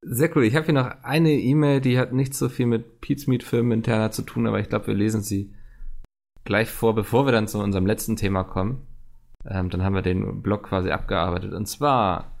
Sehr 0.00 0.34
cool. 0.36 0.44
Ich 0.44 0.54
habe 0.54 0.66
hier 0.66 0.74
noch 0.74 1.02
eine 1.02 1.32
E-Mail, 1.32 1.80
die 1.80 1.98
hat 1.98 2.12
nicht 2.12 2.34
so 2.34 2.48
viel 2.48 2.66
mit 2.66 3.00
Pizmeet 3.00 3.42
Firmen 3.42 3.72
interner 3.72 4.10
zu 4.10 4.22
tun, 4.22 4.46
aber 4.46 4.60
ich 4.60 4.68
glaube, 4.68 4.86
wir 4.86 4.94
lesen 4.94 5.22
sie 5.22 5.52
gleich 6.44 6.70
vor, 6.70 6.94
bevor 6.94 7.26
wir 7.26 7.32
dann 7.32 7.48
zu 7.48 7.58
unserem 7.58 7.84
letzten 7.84 8.16
Thema 8.16 8.44
kommen. 8.44 8.86
Ähm, 9.44 9.70
dann 9.70 9.82
haben 9.82 9.94
wir 9.94 10.02
den 10.02 10.40
Blog 10.40 10.64
quasi 10.64 10.90
abgearbeitet. 10.90 11.52
Und 11.52 11.66
zwar, 11.66 12.38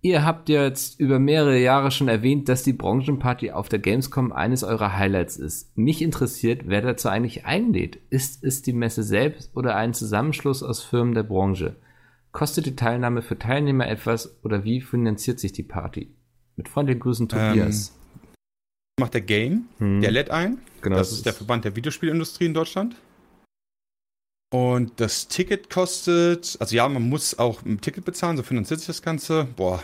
ihr 0.00 0.24
habt 0.24 0.48
jetzt 0.48 0.98
über 0.98 1.18
mehrere 1.18 1.58
Jahre 1.58 1.90
schon 1.90 2.08
erwähnt, 2.08 2.48
dass 2.48 2.62
die 2.62 2.72
Branchenparty 2.72 3.52
auf 3.52 3.68
der 3.68 3.78
Gamescom 3.78 4.32
eines 4.32 4.64
eurer 4.64 4.96
Highlights 4.96 5.36
ist. 5.36 5.76
Mich 5.76 6.00
interessiert, 6.00 6.62
wer 6.66 6.80
dazu 6.80 7.10
eigentlich 7.10 7.44
einlädt. 7.44 7.98
Ist 8.08 8.42
es 8.42 8.62
die 8.62 8.72
Messe 8.72 9.02
selbst 9.02 9.54
oder 9.54 9.76
ein 9.76 9.92
Zusammenschluss 9.92 10.62
aus 10.62 10.82
Firmen 10.82 11.14
der 11.14 11.22
Branche? 11.22 11.76
Kostet 12.32 12.64
die 12.64 12.76
Teilnahme 12.76 13.20
für 13.20 13.38
Teilnehmer 13.38 13.88
etwas 13.88 14.42
oder 14.42 14.64
wie 14.64 14.80
finanziert 14.80 15.38
sich 15.38 15.52
die 15.52 15.62
Party? 15.62 16.15
Mit 16.56 16.68
freundlichen 16.68 17.00
Grüßen 17.00 17.28
Tobias. 17.28 17.90
Ähm, 17.90 17.96
macht 18.98 19.14
der 19.14 19.20
Game, 19.20 19.68
hm. 19.78 20.00
der 20.00 20.10
lädt 20.10 20.30
ein. 20.30 20.58
Genau. 20.80 20.96
Das, 20.96 21.10
das 21.10 21.18
ist 21.18 21.26
der 21.26 21.34
Verband 21.34 21.64
der 21.64 21.76
Videospielindustrie 21.76 22.46
in 22.46 22.54
Deutschland. 22.54 22.96
Und 24.52 25.00
das 25.00 25.28
Ticket 25.28 25.70
kostet, 25.70 26.56
also 26.60 26.74
ja, 26.76 26.88
man 26.88 27.08
muss 27.08 27.38
auch 27.38 27.62
ein 27.64 27.80
Ticket 27.80 28.04
bezahlen, 28.04 28.36
so 28.36 28.42
finanziert 28.42 28.80
sich 28.80 28.86
das 28.86 29.02
Ganze. 29.02 29.44
Boah. 29.56 29.82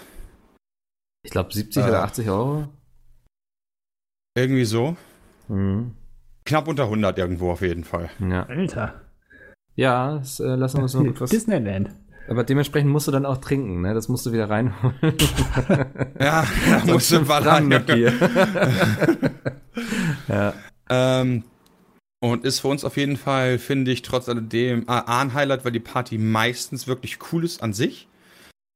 Ich 1.25 1.31
glaube 1.31 1.53
70 1.53 1.83
äh, 1.83 1.89
oder 1.89 2.05
80 2.05 2.29
Euro. 2.31 2.69
Irgendwie 4.35 4.65
so. 4.65 4.97
Mhm. 5.49 5.95
Knapp 6.45 6.69
unter 6.69 6.85
100 6.85 7.19
irgendwo 7.19 7.51
auf 7.51 7.61
jeden 7.61 7.85
Fall. 7.85 8.11
Ja. 8.19 8.45
Alter. 8.45 9.03
Ja, 9.75 10.19
das, 10.19 10.41
äh, 10.41 10.55
lassen 10.55 10.79
wir 10.79 10.83
uns 10.85 10.95
noch 10.95 11.05
etwas. 11.05 11.31
Disneyland. 11.31 11.91
Aber 12.29 12.45
dementsprechend 12.45 12.91
musst 12.91 13.09
du 13.09 13.13
dann 13.13 13.27
auch 13.27 13.39
trinken, 13.39 13.83
ne? 13.83 13.95
Das 13.95 14.09
musst 14.09 14.25
du 14.27 14.33
wieder 14.33 14.49
reinholen. 14.49 14.95
ja, 16.21 16.45
da 16.87 16.93
musst 16.93 17.11
du 17.11 17.21
mal 17.21 17.43
rein. 17.43 17.67
Mit 17.67 17.89
dir. 17.89 18.13
ja. 20.29 20.55
Ähm, 20.89 21.45
und 22.21 22.45
ist 22.45 22.61
für 22.61 22.69
uns 22.69 22.85
auf 22.85 22.97
jeden 22.97 23.17
Fall, 23.17 23.59
finde 23.59 23.91
ich, 23.91 24.03
trotz 24.03 24.29
alledem 24.29 24.89
A, 24.89 25.21
ein 25.21 25.35
Highlight, 25.35 25.65
weil 25.65 25.73
die 25.73 25.81
Party 25.81 26.19
meistens 26.19 26.87
wirklich 26.87 27.19
cool 27.33 27.45
ist 27.45 27.63
an 27.63 27.73
sich. 27.73 28.07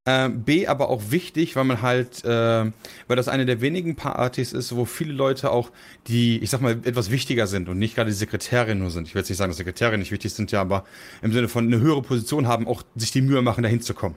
Äh, 0.07 0.29
B, 0.29 0.67
aber 0.67 0.89
auch 0.89 1.11
wichtig, 1.11 1.57
weil 1.57 1.65
man 1.65 1.81
halt, 1.81 2.23
äh, 2.23 2.27
weil 2.29 3.15
das 3.17 3.27
eine 3.27 3.45
der 3.45 3.59
wenigen 3.59 3.97
Partys 3.97 4.53
ist, 4.53 4.73
wo 4.73 4.85
viele 4.85 5.11
Leute 5.11 5.51
auch, 5.51 5.69
die, 6.07 6.37
ich 6.37 6.49
sag 6.49 6.61
mal, 6.61 6.79
etwas 6.85 7.11
wichtiger 7.11 7.45
sind 7.45 7.67
und 7.67 7.77
nicht 7.77 7.93
gerade 7.95 8.09
die 8.09 8.15
Sekretärin 8.15 8.79
nur 8.79 8.89
sind. 8.89 9.05
Ich 9.09 9.15
will 9.15 9.19
jetzt 9.19 9.27
nicht 9.27 9.37
sagen, 9.37 9.49
dass 9.49 9.57
Sekretärin 9.57 9.99
nicht 9.99 10.13
wichtig 10.13 10.33
sind, 10.33 10.49
ja, 10.53 10.61
aber 10.61 10.85
im 11.21 11.33
Sinne 11.33 11.49
von 11.49 11.65
eine 11.65 11.81
höhere 11.81 12.01
Position 12.01 12.47
haben, 12.47 12.67
auch 12.67 12.83
sich 12.95 13.11
die 13.11 13.21
Mühe 13.21 13.41
machen, 13.41 13.63
dahin 13.63 13.81
zu 13.81 13.93
kommen. 13.93 14.15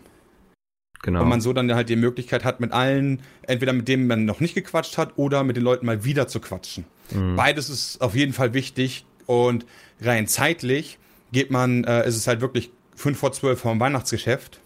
Genau. 1.03 1.23
Und 1.23 1.29
man 1.29 1.41
so 1.41 1.53
dann 1.53 1.75
halt 1.75 1.89
die 1.89 1.97
Möglichkeit 1.97 2.45
hat, 2.45 2.61
mit 2.61 2.71
allen, 2.71 3.21
entweder 3.43 3.73
mit 3.73 3.89
denen 3.89 4.07
man 4.07 4.25
noch 4.25 4.39
nicht 4.39 4.55
gequatscht 4.55 4.97
hat 4.97 5.15
oder 5.17 5.43
mit 5.43 5.57
den 5.57 5.65
Leuten 5.65 5.87
mal 5.87 6.05
wieder 6.05 6.29
zu 6.29 6.39
quatschen. 6.39 6.85
Mhm. 7.11 7.35
Beides 7.35 7.69
ist 7.69 8.01
auf 8.01 8.15
jeden 8.15 8.33
Fall 8.33 8.55
wichtig 8.55 9.07
und 9.27 9.67
rein 10.01 10.29
zeitlich 10.29 11.01
geht 11.33 11.51
man, 11.51 11.83
äh, 11.83 12.07
ist 12.07 12.15
es 12.15 12.29
halt 12.29 12.41
wirklich 12.41 12.71
fünf 12.95 13.19
vor 13.19 13.33
zwölf 13.33 13.59
vom 13.59 13.81
Weihnachtsgeschäft 13.81 14.61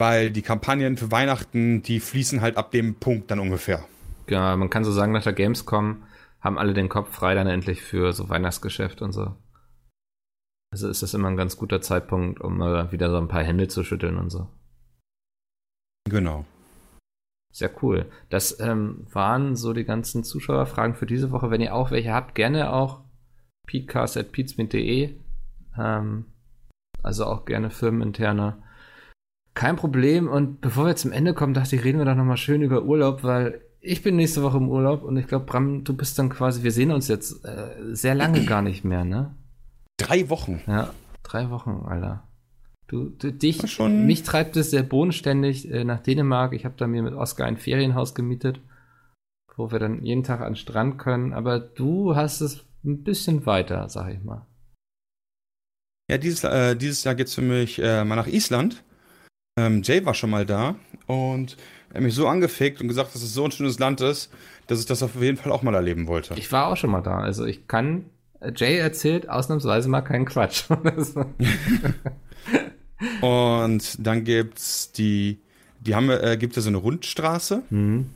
weil 0.00 0.30
die 0.30 0.40
Kampagnen 0.40 0.96
für 0.96 1.10
Weihnachten, 1.10 1.82
die 1.82 2.00
fließen 2.00 2.40
halt 2.40 2.56
ab 2.56 2.70
dem 2.70 2.94
Punkt 2.94 3.30
dann 3.30 3.38
ungefähr. 3.38 3.84
Ja, 4.30 4.56
man 4.56 4.70
kann 4.70 4.82
so 4.82 4.92
sagen, 4.92 5.12
nach 5.12 5.24
der 5.24 5.34
Gamescom 5.34 6.04
haben 6.40 6.58
alle 6.58 6.72
den 6.72 6.88
Kopf 6.88 7.14
frei 7.14 7.34
dann 7.34 7.46
endlich 7.46 7.82
für 7.82 8.14
so 8.14 8.30
Weihnachtsgeschäft 8.30 9.02
und 9.02 9.12
so. 9.12 9.34
Also 10.72 10.88
ist 10.88 11.02
das 11.02 11.12
immer 11.12 11.28
ein 11.28 11.36
ganz 11.36 11.58
guter 11.58 11.82
Zeitpunkt, 11.82 12.40
um 12.40 12.56
mal 12.56 12.90
wieder 12.92 13.10
so 13.10 13.18
ein 13.18 13.28
paar 13.28 13.44
Hände 13.44 13.68
zu 13.68 13.84
schütteln 13.84 14.16
und 14.16 14.30
so. 14.30 14.48
Genau. 16.08 16.46
Sehr 17.52 17.70
cool. 17.82 18.10
Das 18.30 18.58
ähm, 18.58 19.06
waren 19.12 19.54
so 19.54 19.74
die 19.74 19.84
ganzen 19.84 20.24
Zuschauerfragen 20.24 20.94
für 20.94 21.06
diese 21.06 21.30
Woche. 21.30 21.50
Wenn 21.50 21.60
ihr 21.60 21.74
auch 21.74 21.90
welche 21.90 22.14
habt, 22.14 22.34
gerne 22.34 22.72
auch 22.72 23.02
peatcast.peatsmint.de. 23.66 25.16
Ähm, 25.78 26.24
also 27.02 27.26
auch 27.26 27.44
gerne 27.44 27.68
firmeninterne 27.68 28.62
kein 29.54 29.76
Problem. 29.76 30.28
Und 30.28 30.60
bevor 30.60 30.86
wir 30.86 30.96
zum 30.96 31.12
Ende 31.12 31.34
kommen, 31.34 31.54
dachte 31.54 31.76
ich, 31.76 31.84
reden 31.84 31.98
wir 31.98 32.04
doch 32.04 32.14
nochmal 32.14 32.36
schön 32.36 32.62
über 32.62 32.82
Urlaub, 32.82 33.22
weil 33.22 33.60
ich 33.80 34.02
bin 34.02 34.16
nächste 34.16 34.42
Woche 34.42 34.58
im 34.58 34.68
Urlaub 34.68 35.02
und 35.02 35.16
ich 35.16 35.26
glaube, 35.26 35.46
Bram, 35.46 35.84
du 35.84 35.96
bist 35.96 36.18
dann 36.18 36.28
quasi, 36.28 36.62
wir 36.62 36.72
sehen 36.72 36.90
uns 36.90 37.08
jetzt 37.08 37.44
äh, 37.44 37.94
sehr 37.94 38.14
lange 38.14 38.44
gar 38.46 38.62
nicht 38.62 38.84
mehr, 38.84 39.04
ne? 39.04 39.34
Drei 39.96 40.28
Wochen. 40.28 40.60
Ja, 40.66 40.92
drei 41.22 41.50
Wochen, 41.50 41.84
Alter. 41.86 42.26
Du, 42.86 43.08
du 43.08 43.32
dich, 43.32 43.70
schon. 43.70 44.06
mich 44.06 44.24
treibt 44.24 44.56
es 44.56 44.70
sehr 44.70 44.82
bodenständig 44.82 45.70
äh, 45.70 45.84
nach 45.84 46.00
Dänemark. 46.00 46.52
Ich 46.54 46.64
habe 46.64 46.74
da 46.76 46.86
mir 46.86 47.02
mit 47.02 47.14
Oskar 47.14 47.46
ein 47.46 47.56
Ferienhaus 47.56 48.14
gemietet, 48.16 48.60
wo 49.56 49.70
wir 49.70 49.78
dann 49.78 50.02
jeden 50.02 50.24
Tag 50.24 50.40
an 50.40 50.52
den 50.52 50.56
Strand 50.56 50.98
können. 50.98 51.32
Aber 51.32 51.60
du 51.60 52.16
hast 52.16 52.40
es 52.40 52.64
ein 52.84 53.04
bisschen 53.04 53.46
weiter, 53.46 53.88
sag 53.88 54.12
ich 54.12 54.22
mal. 54.24 54.46
Ja, 56.10 56.18
dieses, 56.18 56.42
äh, 56.42 56.74
dieses 56.74 57.04
Jahr 57.04 57.14
geht's 57.14 57.36
für 57.36 57.42
mich 57.42 57.78
äh, 57.80 58.04
mal 58.04 58.16
nach 58.16 58.26
Island. 58.26 58.82
Ähm, 59.60 59.82
Jay 59.82 60.04
war 60.06 60.14
schon 60.14 60.30
mal 60.30 60.46
da 60.46 60.76
und 61.06 61.58
er 61.90 61.96
hat 61.96 62.02
mich 62.02 62.14
so 62.14 62.26
angefickt 62.26 62.80
und 62.80 62.88
gesagt, 62.88 63.14
dass 63.14 63.22
es 63.22 63.34
so 63.34 63.44
ein 63.44 63.50
schönes 63.50 63.78
Land 63.78 64.00
ist, 64.00 64.32
dass 64.68 64.80
ich 64.80 64.86
das 64.86 65.02
auf 65.02 65.20
jeden 65.20 65.36
Fall 65.36 65.52
auch 65.52 65.62
mal 65.62 65.74
erleben 65.74 66.06
wollte. 66.06 66.34
Ich 66.38 66.50
war 66.50 66.68
auch 66.68 66.78
schon 66.78 66.90
mal 66.90 67.02
da. 67.02 67.18
Also 67.18 67.44
ich 67.44 67.68
kann, 67.68 68.06
Jay 68.56 68.78
erzählt 68.78 69.28
ausnahmsweise 69.28 69.90
mal 69.90 70.00
keinen 70.00 70.24
Quatsch. 70.24 70.64
und 73.20 74.06
dann 74.06 74.24
gibt's 74.24 74.92
die, 74.92 75.40
die 75.80 75.94
haben, 75.94 76.08
äh, 76.08 76.38
gibt 76.38 76.56
ja 76.56 76.62
so 76.62 76.68
eine 76.68 76.78
Rundstraße. 76.78 77.62
Mhm. 77.68 78.08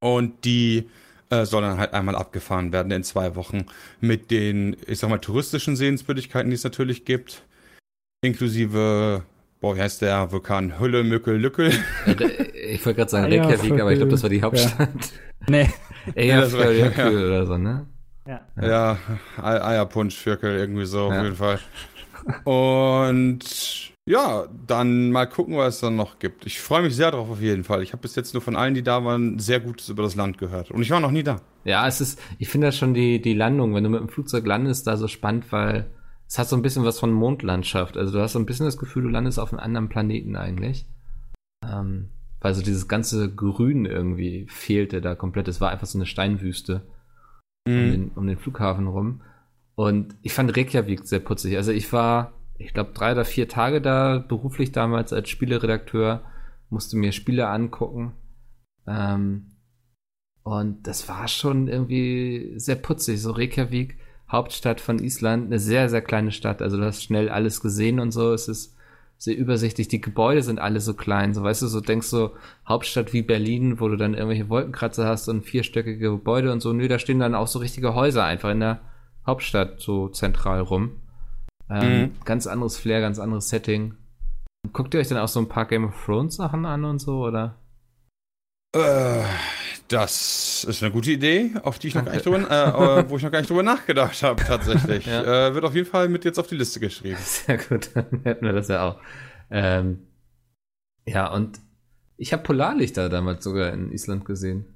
Und 0.00 0.44
die 0.44 0.90
äh, 1.30 1.46
soll 1.46 1.62
dann 1.62 1.78
halt 1.78 1.94
einmal 1.94 2.16
abgefahren 2.16 2.70
werden 2.70 2.92
in 2.92 3.02
zwei 3.02 3.34
Wochen 3.34 3.64
mit 4.00 4.30
den, 4.30 4.76
ich 4.86 4.98
sag 4.98 5.08
mal, 5.08 5.18
touristischen 5.18 5.74
Sehenswürdigkeiten, 5.74 6.50
die 6.50 6.56
es 6.56 6.64
natürlich 6.64 7.06
gibt. 7.06 7.44
Inklusive 8.20 9.24
boah, 9.66 9.76
wie 9.76 9.80
heißt 9.80 10.02
der 10.02 10.30
Vulkan? 10.30 10.78
Hülle, 10.78 11.02
Mückel, 11.02 11.36
Lückel. 11.36 11.72
Ich 12.68 12.86
wollte 12.86 12.98
gerade 12.98 13.10
sagen 13.10 13.24
Reykjavik, 13.32 13.76
ja, 13.76 13.82
aber 13.82 13.92
ich 13.92 13.98
glaube, 13.98 14.12
das 14.12 14.22
war 14.22 14.30
die 14.30 14.42
Hauptstadt. 14.42 14.78
Ja. 14.78 15.46
Nee. 15.48 15.70
Eyjafjallajökull 16.14 17.20
ja, 17.20 17.26
oder 17.26 17.46
so, 17.46 17.58
ne? 17.58 17.86
Ja, 18.28 18.40
ja 18.60 18.98
Eierpunsch, 19.42 20.14
Vierkel, 20.16 20.56
irgendwie 20.56 20.86
so 20.86 21.06
auf 21.06 21.14
jeden 21.14 21.34
Fall. 21.34 21.58
Und 22.44 23.92
ja, 24.04 24.46
dann 24.68 25.10
mal 25.10 25.26
gucken, 25.26 25.56
was 25.56 25.76
es 25.76 25.80
dann 25.80 25.96
noch 25.96 26.20
gibt. 26.20 26.46
Ich 26.46 26.60
freue 26.60 26.82
mich 26.82 26.94
sehr 26.94 27.10
drauf 27.10 27.28
auf 27.28 27.40
jeden 27.40 27.64
Fall. 27.64 27.82
Ich 27.82 27.92
habe 27.92 28.02
bis 28.02 28.14
jetzt 28.14 28.34
nur 28.34 28.42
von 28.42 28.54
allen, 28.54 28.74
die 28.74 28.84
da 28.84 29.04
waren, 29.04 29.40
sehr 29.40 29.58
Gutes 29.58 29.88
über 29.88 30.04
das 30.04 30.14
Land 30.14 30.38
gehört. 30.38 30.70
Und 30.70 30.80
ich 30.82 30.90
war 30.90 31.00
noch 31.00 31.10
nie 31.10 31.24
da. 31.24 31.40
Ja, 31.64 31.88
es 31.88 32.00
ist, 32.00 32.20
ich 32.38 32.48
finde 32.48 32.68
das 32.68 32.76
schon 32.76 32.94
die, 32.94 33.20
die 33.20 33.34
Landung, 33.34 33.74
wenn 33.74 33.82
du 33.82 33.90
mit 33.90 34.00
dem 34.00 34.08
Flugzeug 34.08 34.46
landest, 34.46 34.86
da 34.86 34.96
so 34.96 35.08
spannend, 35.08 35.50
weil 35.50 35.86
es 36.28 36.38
hat 36.38 36.48
so 36.48 36.56
ein 36.56 36.62
bisschen 36.62 36.84
was 36.84 36.98
von 36.98 37.12
Mondlandschaft. 37.12 37.96
Also 37.96 38.12
du 38.12 38.20
hast 38.20 38.32
so 38.32 38.38
ein 38.38 38.46
bisschen 38.46 38.66
das 38.66 38.78
Gefühl, 38.78 39.04
du 39.04 39.08
landest 39.08 39.38
auf 39.38 39.52
einem 39.52 39.60
anderen 39.60 39.88
Planeten 39.88 40.36
eigentlich. 40.36 40.86
Ähm, 41.64 42.10
weil 42.40 42.54
so 42.54 42.62
dieses 42.62 42.88
ganze 42.88 43.34
Grün 43.34 43.86
irgendwie 43.86 44.46
fehlte 44.48 45.00
da 45.00 45.14
komplett. 45.14 45.48
Es 45.48 45.60
war 45.60 45.70
einfach 45.70 45.86
so 45.86 45.98
eine 45.98 46.06
Steinwüste 46.06 46.86
mhm. 47.66 47.74
um, 47.74 47.90
den, 47.90 48.08
um 48.10 48.26
den 48.26 48.38
Flughafen 48.38 48.86
rum. 48.86 49.22
Und 49.74 50.16
ich 50.22 50.32
fand 50.32 50.56
Reykjavik 50.56 51.06
sehr 51.06 51.20
putzig. 51.20 51.56
Also 51.56 51.72
ich 51.72 51.92
war, 51.92 52.32
ich 52.58 52.72
glaube, 52.72 52.92
drei 52.92 53.12
oder 53.12 53.24
vier 53.24 53.48
Tage 53.48 53.80
da 53.80 54.18
beruflich 54.18 54.72
damals 54.72 55.12
als 55.12 55.28
Spieleredakteur, 55.28 56.24
musste 56.70 56.96
mir 56.96 57.12
Spiele 57.12 57.48
angucken. 57.48 58.12
Ähm, 58.86 59.52
und 60.42 60.86
das 60.86 61.08
war 61.08 61.28
schon 61.28 61.68
irgendwie 61.68 62.54
sehr 62.56 62.76
putzig. 62.76 63.20
So 63.20 63.32
Reykjavik 63.32 63.98
Hauptstadt 64.28 64.80
von 64.80 64.98
Island, 64.98 65.46
eine 65.46 65.58
sehr, 65.58 65.88
sehr 65.88 66.02
kleine 66.02 66.32
Stadt. 66.32 66.62
Also 66.62 66.76
du 66.76 66.84
hast 66.84 67.02
schnell 67.02 67.28
alles 67.28 67.60
gesehen 67.60 68.00
und 68.00 68.10
so. 68.10 68.32
Es 68.32 68.48
ist 68.48 68.74
sehr 69.18 69.36
übersichtlich. 69.36 69.88
Die 69.88 70.00
Gebäude 70.00 70.42
sind 70.42 70.58
alle 70.58 70.80
so 70.80 70.94
klein. 70.94 71.32
So 71.32 71.42
weißt 71.42 71.62
du, 71.62 71.68
so 71.68 71.80
denkst 71.80 72.10
du, 72.10 72.30
Hauptstadt 72.68 73.12
wie 73.12 73.22
Berlin, 73.22 73.80
wo 73.80 73.88
du 73.88 73.96
dann 73.96 74.14
irgendwelche 74.14 74.48
Wolkenkratzer 74.48 75.06
hast 75.06 75.28
und 75.28 75.44
vierstöckige 75.44 76.10
Gebäude 76.10 76.52
und 76.52 76.60
so. 76.60 76.72
Nö, 76.72 76.88
da 76.88 76.98
stehen 76.98 77.20
dann 77.20 77.34
auch 77.34 77.46
so 77.46 77.60
richtige 77.60 77.94
Häuser 77.94 78.24
einfach 78.24 78.50
in 78.50 78.60
der 78.60 78.80
Hauptstadt 79.26 79.80
so 79.80 80.08
zentral 80.08 80.60
rum. 80.60 81.00
Ähm, 81.70 82.00
mhm. 82.00 82.10
Ganz 82.24 82.46
anderes 82.46 82.78
Flair, 82.78 83.00
ganz 83.00 83.18
anderes 83.18 83.48
Setting. 83.48 83.94
Guckt 84.72 84.94
ihr 84.94 85.00
euch 85.00 85.08
dann 85.08 85.18
auch 85.18 85.28
so 85.28 85.40
ein 85.40 85.48
paar 85.48 85.66
Game 85.66 85.84
of 85.84 86.04
Thrones 86.04 86.36
Sachen 86.36 86.66
an 86.66 86.84
und 86.84 86.98
so, 87.00 87.24
oder? 87.24 87.56
Äh, 88.76 89.24
Das 89.88 90.64
ist 90.64 90.82
eine 90.82 90.90
gute 90.92 91.12
Idee, 91.12 91.52
auf 91.62 91.78
die 91.78 91.88
ich 91.88 91.94
noch 91.94 92.04
gar 92.04 92.12
nicht 92.12 92.26
drüber, 92.26 92.38
äh, 92.50 93.00
äh, 93.00 93.08
wo 93.08 93.16
ich 93.16 93.22
noch 93.22 93.30
gar 93.30 93.38
nicht 93.38 93.48
drüber 93.48 93.62
nachgedacht 93.62 94.20
habe, 94.22 94.42
tatsächlich. 94.42 95.06
ja. 95.06 95.48
äh, 95.48 95.54
wird 95.54 95.64
auf 95.64 95.74
jeden 95.74 95.88
Fall 95.88 96.08
mit 96.08 96.24
jetzt 96.24 96.38
auf 96.38 96.48
die 96.48 96.56
Liste 96.56 96.80
geschrieben. 96.80 97.18
Sehr 97.20 97.58
gut, 97.58 97.90
dann 97.94 98.06
hätten 98.24 98.44
wir 98.44 98.52
das 98.52 98.66
ja 98.68 98.82
auch. 98.88 99.00
Ähm, 99.50 100.08
ja, 101.06 101.32
und 101.32 101.60
ich 102.16 102.32
habe 102.32 102.42
Polarlichter 102.42 103.08
damals 103.08 103.44
sogar 103.44 103.72
in 103.72 103.92
Island 103.92 104.24
gesehen. 104.24 104.74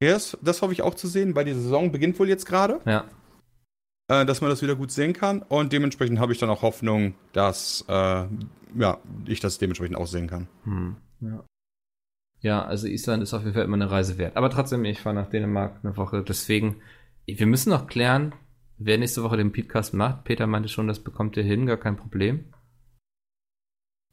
Das, 0.00 0.38
das 0.40 0.62
hoffe 0.62 0.72
ich 0.72 0.82
auch 0.82 0.94
zu 0.94 1.08
sehen, 1.08 1.34
weil 1.34 1.44
die 1.44 1.54
Saison 1.54 1.90
beginnt 1.90 2.16
wohl 2.20 2.28
jetzt 2.28 2.46
gerade. 2.46 2.80
Ja. 2.84 3.06
Äh, 4.08 4.24
dass 4.24 4.40
man 4.40 4.50
das 4.50 4.62
wieder 4.62 4.76
gut 4.76 4.92
sehen 4.92 5.14
kann. 5.14 5.42
Und 5.42 5.72
dementsprechend 5.72 6.20
habe 6.20 6.32
ich 6.32 6.38
dann 6.38 6.48
auch 6.50 6.62
Hoffnung, 6.62 7.14
dass 7.32 7.84
äh, 7.88 8.24
ja, 8.76 8.98
ich 9.26 9.40
das 9.40 9.58
dementsprechend 9.58 9.96
auch 9.96 10.06
sehen 10.06 10.28
kann. 10.28 10.46
Hm. 10.62 10.96
Ja. 11.20 11.44
Ja, 12.40 12.64
also 12.64 12.86
Island 12.86 13.22
ist 13.22 13.34
auf 13.34 13.42
jeden 13.42 13.54
Fall 13.54 13.64
immer 13.64 13.76
eine 13.76 13.90
Reise 13.90 14.16
wert. 14.18 14.36
Aber 14.36 14.50
trotzdem, 14.50 14.84
ich 14.84 15.00
fahre 15.00 15.14
nach 15.16 15.28
Dänemark 15.28 15.80
eine 15.82 15.96
Woche. 15.96 16.22
Deswegen, 16.22 16.76
wir 17.26 17.46
müssen 17.46 17.70
noch 17.70 17.86
klären, 17.88 18.32
wer 18.78 18.96
nächste 18.98 19.22
Woche 19.24 19.36
den 19.36 19.52
Podcast 19.52 19.92
macht. 19.94 20.24
Peter 20.24 20.46
meinte 20.46 20.68
schon, 20.68 20.86
das 20.86 21.00
bekommt 21.00 21.36
ihr 21.36 21.42
hin, 21.42 21.66
gar 21.66 21.76
kein 21.78 21.96
Problem. 21.96 22.44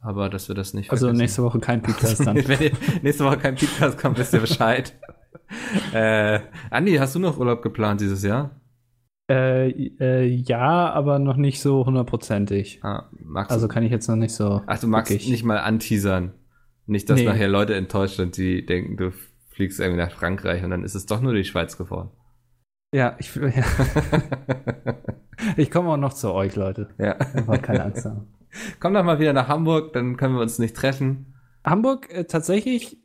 Aber 0.02 0.30
dass 0.30 0.48
wir 0.48 0.56
das 0.56 0.74
nicht 0.74 0.92
Also 0.92 1.08
vergessen. 1.08 1.22
nächste 1.22 1.44
Woche 1.44 1.60
kein 1.60 1.82
Podcast 1.82 2.26
dann. 2.26 2.36
Wenn 2.48 2.62
ihr 2.62 2.72
nächste 3.02 3.26
Woche 3.26 3.38
kein 3.38 3.56
Podcast 3.56 3.98
kommt, 3.98 4.18
wisst 4.18 4.34
ihr 4.34 4.42
Bescheid. 4.42 4.98
äh, 5.94 6.40
Andi, 6.72 6.96
hast 6.96 7.16
du 7.16 7.20
noch 7.20 7.38
Urlaub 7.38 7.62
geplant 7.62 8.02
dieses 8.02 8.24
Jahr? 8.24 8.60
Äh, 9.30 9.70
äh, 10.00 10.26
ja, 10.26 10.92
aber 10.92 11.18
noch 11.18 11.38
nicht 11.38 11.60
so 11.60 11.86
hundertprozentig. 11.86 12.80
Ah, 12.84 13.10
also 13.48 13.68
kann 13.68 13.84
ich 13.84 13.92
jetzt 13.92 14.08
noch 14.08 14.16
nicht 14.16 14.34
so. 14.34 14.62
Ach, 14.68 14.80
du 14.80 14.88
magst 14.88 15.12
wirklich. 15.12 15.30
nicht 15.32 15.44
mal 15.44 15.58
anteasern. 15.58 16.34
Nicht, 16.88 17.10
dass 17.10 17.20
nee. 17.20 17.26
nachher 17.26 17.48
Leute 17.48 17.76
enttäuscht 17.76 18.18
sind, 18.18 18.38
die 18.38 18.66
denken, 18.66 18.98
du 18.98 19.12
fliegst 19.50 19.80
irgendwie 19.80 20.02
nach 20.02 20.12
Frankreich 20.12 20.64
und 20.64 20.70
dann 20.70 20.84
ist 20.84 20.96
es 20.96 21.06
doch 21.06 21.22
nur 21.22 21.34
die 21.34 21.46
Schweiz 21.46 21.78
geworden. 21.78 22.10
Ja, 22.94 23.16
ich, 23.20 23.34
ja. 23.36 23.64
ich 25.58 25.72
komme 25.72 25.90
auch 25.90 25.98
noch 25.98 26.14
zu 26.14 26.32
euch, 26.34 26.56
Leute. 26.56 26.90
Ja. 26.98 27.14
Einfach 27.14 27.62
keine 27.62 27.84
Angst 27.84 28.06
haben. 28.06 28.28
Komm 28.80 28.94
doch 28.94 29.04
mal 29.04 29.20
wieder 29.20 29.34
nach 29.34 29.48
Hamburg, 29.48 29.94
dann 29.94 30.18
können 30.18 30.36
wir 30.36 30.42
uns 30.42 30.60
nicht 30.60 30.76
treffen. 30.76 31.34
Hamburg, 31.64 32.10
äh, 32.14 32.26
tatsächlich 32.26 33.02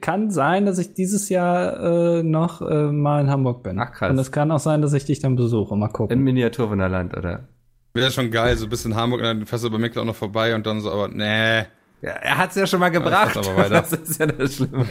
kann 0.00 0.30
sein, 0.30 0.66
dass 0.66 0.78
ich 0.78 0.94
dieses 0.94 1.28
Jahr 1.28 2.18
äh, 2.18 2.22
noch 2.22 2.62
äh, 2.62 2.92
mal 2.92 3.20
in 3.20 3.30
Hamburg 3.30 3.62
bin. 3.62 3.78
Ach 3.78 3.92
krass. 3.92 4.10
Und 4.10 4.18
es 4.18 4.30
kann 4.30 4.50
auch 4.50 4.60
sein, 4.60 4.82
dass 4.82 4.92
ich 4.92 5.04
dich 5.04 5.20
dann 5.20 5.36
besuche. 5.36 5.76
Mal 5.76 5.88
gucken. 5.88 6.16
Im 6.16 6.24
Miniaturwunderland, 6.24 7.16
oder? 7.16 7.48
Wäre 7.92 8.10
schon 8.10 8.30
geil, 8.30 8.56
so 8.56 8.68
bis 8.68 8.84
in 8.84 8.94
Hamburg 8.94 9.20
und 9.20 9.26
dann 9.26 9.46
fährst 9.46 9.64
du 9.64 9.70
bei 9.70 9.78
Mick 9.78 9.96
auch 9.96 10.04
noch 10.04 10.14
vorbei 10.14 10.54
und 10.54 10.64
dann 10.66 10.80
so, 10.80 10.92
aber 10.92 11.08
nee. 11.08 11.64
Ja, 12.02 12.10
er 12.10 12.38
hat's 12.38 12.56
ja 12.56 12.66
schon 12.66 12.80
mal 12.80 12.88
gebracht. 12.90 13.36
Ja, 13.36 13.68
das, 13.68 13.90
das 13.90 14.00
ist 14.00 14.20
ja 14.20 14.26
das 14.26 14.56
Schlimme. 14.56 14.86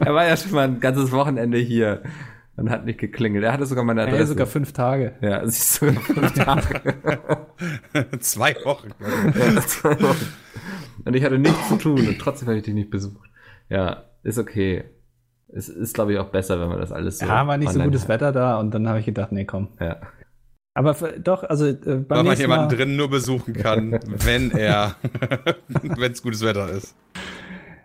er 0.00 0.14
war 0.14 0.26
ja 0.26 0.36
schon 0.36 0.52
mal 0.52 0.64
ein 0.64 0.80
ganzes 0.80 1.12
Wochenende 1.12 1.58
hier 1.58 2.02
und 2.56 2.70
hat 2.70 2.84
nicht 2.84 2.98
geklingelt. 2.98 3.44
Er 3.44 3.52
hatte 3.52 3.66
sogar 3.66 3.84
meine 3.84 4.02
Adresse. 4.02 4.18
Ja, 4.18 4.26
sogar 4.26 4.46
fünf 4.46 4.72
Tage. 4.72 5.14
Ja, 5.20 5.46
siehst 5.46 5.74
sogar 5.74 5.94
fünf 5.94 6.32
Tage. 6.32 6.94
zwei 8.20 8.56
Wochen. 8.64 8.90
Ja, 9.00 9.60
zwei 9.62 10.00
Wochen. 10.00 10.26
Und 11.04 11.14
ich 11.14 11.24
hatte 11.24 11.38
nichts 11.38 11.68
zu 11.68 11.76
tun 11.76 12.06
und 12.06 12.18
trotzdem 12.18 12.48
habe 12.48 12.58
ich 12.58 12.64
dich 12.64 12.74
nicht 12.74 12.90
besucht. 12.90 13.30
Ja, 13.68 14.04
ist 14.22 14.38
okay. 14.38 14.84
Es 15.50 15.68
ist, 15.68 15.94
glaube 15.94 16.12
ich, 16.12 16.18
auch 16.18 16.28
besser, 16.28 16.60
wenn 16.60 16.68
man 16.68 16.78
das 16.78 16.92
alles 16.92 17.18
so. 17.20 17.26
Ja, 17.26 17.46
war 17.46 17.56
nicht 17.56 17.72
so 17.72 17.80
gutes 17.80 18.02
hat. 18.02 18.08
Wetter 18.08 18.32
da 18.32 18.58
und 18.58 18.72
dann 18.72 18.86
habe 18.88 18.98
ich 18.98 19.06
gedacht, 19.06 19.32
nee, 19.32 19.46
komm. 19.46 19.68
Ja. 19.80 19.96
Aber 20.78 20.94
doch, 21.18 21.42
also 21.42 21.66
äh, 21.66 21.74
beim 21.74 22.08
Weil 22.08 22.22
man 22.22 22.38
jemanden 22.38 22.66
Mal 22.66 22.76
drin 22.76 22.94
nur 22.94 23.10
besuchen 23.10 23.52
kann, 23.52 23.98
wenn 24.24 24.52
er, 24.52 24.94
wenn 25.66 26.12
es 26.12 26.22
gutes 26.22 26.40
Wetter 26.42 26.70
ist. 26.70 26.94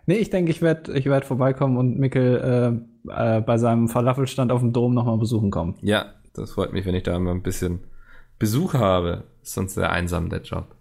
Nee, 0.06 0.18
ich 0.18 0.30
denke, 0.30 0.52
ich 0.52 0.62
werde 0.62 0.96
ich 0.96 1.08
werd 1.08 1.26
vorbeikommen 1.26 1.78
und 1.78 1.98
Mikkel 1.98 2.86
äh, 3.10 3.38
äh, 3.38 3.42
bei 3.42 3.58
seinem 3.58 3.88
Falafelstand 3.88 4.52
auf 4.52 4.60
dem 4.60 4.74
Dom 4.74 4.94
nochmal 4.94 5.18
besuchen 5.18 5.50
kommen. 5.50 5.76
Ja, 5.82 6.14
das 6.36 6.52
freut 6.52 6.72
mich, 6.72 6.86
wenn 6.86 6.94
ich 6.94 7.02
da 7.02 7.18
mal 7.18 7.32
ein 7.32 7.42
bisschen 7.42 7.80
Besuch 8.38 8.76
habe. 8.76 9.24
Ist 9.42 9.56
sonst 9.56 9.74
sehr 9.74 9.92
einsam, 9.92 10.30
der 10.30 10.44
Job. 10.44 10.76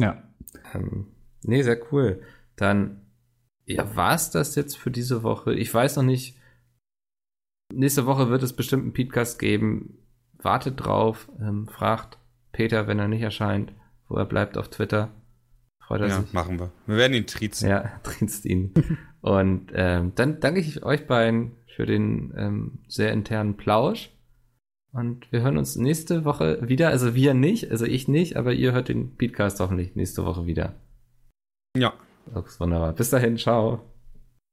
Ja. 0.00 0.22
Ähm, 0.72 1.08
nee, 1.42 1.60
sehr 1.60 1.78
cool. 1.92 2.22
Dann 2.56 3.02
ja, 3.66 3.94
war 3.94 4.14
es 4.14 4.30
das 4.30 4.54
jetzt 4.54 4.78
für 4.78 4.90
diese 4.90 5.22
Woche? 5.22 5.52
Ich 5.52 5.72
weiß 5.72 5.96
noch 5.96 6.02
nicht. 6.02 6.38
Nächste 7.74 8.06
Woche 8.06 8.30
wird 8.30 8.42
es 8.42 8.54
bestimmt 8.54 8.84
einen 8.84 8.94
Podcast 8.94 9.38
geben. 9.38 9.98
Wartet 10.42 10.84
drauf. 10.84 11.28
Ähm, 11.40 11.68
fragt 11.68 12.18
Peter, 12.52 12.86
wenn 12.86 12.98
er 12.98 13.08
nicht 13.08 13.22
erscheint, 13.22 13.72
wo 14.08 14.16
er 14.16 14.26
bleibt 14.26 14.58
auf 14.58 14.68
Twitter. 14.68 15.10
Freut 15.86 16.02
er 16.02 16.08
ja, 16.08 16.20
sich. 16.20 16.32
machen 16.32 16.58
wir. 16.58 16.70
Wir 16.86 16.96
werden 16.96 17.14
ihn 17.14 17.26
triezen. 17.26 17.68
Ja, 17.68 17.90
triezt 18.02 18.44
ihn. 18.44 18.72
Und 19.20 19.72
ähm, 19.74 20.12
dann 20.14 20.40
danke 20.40 20.60
ich 20.60 20.82
euch 20.84 21.06
beiden 21.06 21.52
für 21.74 21.86
den 21.86 22.32
ähm, 22.36 22.78
sehr 22.88 23.12
internen 23.12 23.56
Plausch. 23.56 24.10
Und 24.92 25.30
wir 25.32 25.40
hören 25.40 25.56
uns 25.56 25.76
nächste 25.76 26.24
Woche 26.24 26.68
wieder. 26.68 26.88
Also 26.88 27.14
wir 27.14 27.32
nicht, 27.32 27.70
also 27.70 27.86
ich 27.86 28.08
nicht, 28.08 28.36
aber 28.36 28.52
ihr 28.52 28.72
hört 28.72 28.88
den 28.88 29.16
Podcast 29.16 29.58
hoffentlich 29.58 29.96
nächste 29.96 30.24
Woche 30.24 30.46
wieder. 30.46 30.74
Ja. 31.76 31.94
Das 32.26 32.46
ist 32.46 32.60
wunderbar. 32.60 32.92
Bis 32.92 33.10
dahin, 33.10 33.36
ciao. 33.36 33.80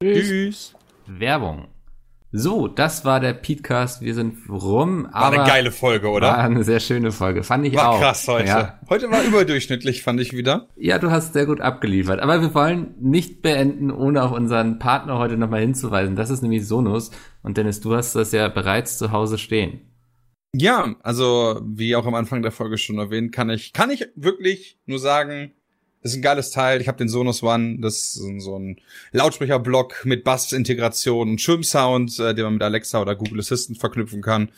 Tschüss. 0.01 0.27
Tschüss. 0.27 0.75
Werbung. 1.05 1.67
So, 2.31 2.67
das 2.67 3.05
war 3.05 3.19
der 3.19 3.33
Podcast. 3.33 4.01
Wir 4.01 4.13
sind 4.13 4.37
rum. 4.49 5.05
War 5.05 5.15
aber 5.15 5.39
eine 5.41 5.49
geile 5.49 5.71
Folge, 5.71 6.09
oder? 6.09 6.27
War 6.27 6.37
eine 6.37 6.63
sehr 6.63 6.79
schöne 6.79 7.11
Folge, 7.11 7.43
fand 7.43 7.65
ich 7.65 7.73
war 7.73 7.89
auch. 7.89 7.93
War 7.93 8.01
krass 8.01 8.27
heute. 8.27 8.47
Ja. 8.47 8.79
Heute 8.87 9.09
war 9.09 9.23
überdurchschnittlich, 9.23 10.03
fand 10.03 10.21
ich 10.21 10.33
wieder. 10.33 10.67
Ja, 10.75 10.99
du 10.99 11.09
hast 11.09 11.33
sehr 11.33 11.47
gut 11.47 11.59
abgeliefert. 11.59 12.19
Aber 12.19 12.39
wir 12.39 12.53
wollen 12.53 12.93
nicht 12.99 13.41
beenden, 13.41 13.89
ohne 13.89 14.21
auf 14.21 14.31
unseren 14.31 14.77
Partner 14.77 15.17
heute 15.17 15.37
nochmal 15.37 15.61
hinzuweisen. 15.61 16.15
Das 16.15 16.29
ist 16.29 16.43
nämlich 16.43 16.67
Sonus. 16.67 17.09
Und 17.41 17.57
Dennis, 17.57 17.81
du 17.81 17.95
hast 17.95 18.15
das 18.15 18.31
ja 18.31 18.47
bereits 18.47 18.99
zu 18.99 19.11
Hause 19.11 19.39
stehen. 19.39 19.81
Ja, 20.53 20.95
also 21.01 21.59
wie 21.65 21.95
auch 21.95 22.05
am 22.05 22.13
Anfang 22.13 22.43
der 22.43 22.51
Folge 22.51 22.77
schon 22.77 22.99
erwähnt, 22.99 23.31
kann 23.31 23.49
ich 23.49 23.73
kann 23.73 23.89
ich 23.89 24.07
wirklich 24.15 24.79
nur 24.85 24.99
sagen, 24.99 25.51
ist 26.01 26.15
ein 26.15 26.21
geiles 26.21 26.51
Teil. 26.51 26.81
Ich 26.81 26.87
habe 26.87 26.97
den 26.97 27.09
Sonos 27.09 27.43
One. 27.43 27.77
Das 27.79 28.15
ist 28.15 28.43
so 28.43 28.57
ein 28.57 28.79
Lautsprecherblock 29.11 30.05
mit 30.05 30.23
Bass-Integration 30.23 31.31
und 31.31 31.41
Schirmsound, 31.41 32.19
äh, 32.19 32.33
den 32.33 32.45
man 32.45 32.53
mit 32.53 32.63
Alexa 32.63 33.01
oder 33.01 33.15
Google 33.15 33.39
Assistant 33.39 33.79
verknüpfen 33.79 34.21
kann. 34.21 34.49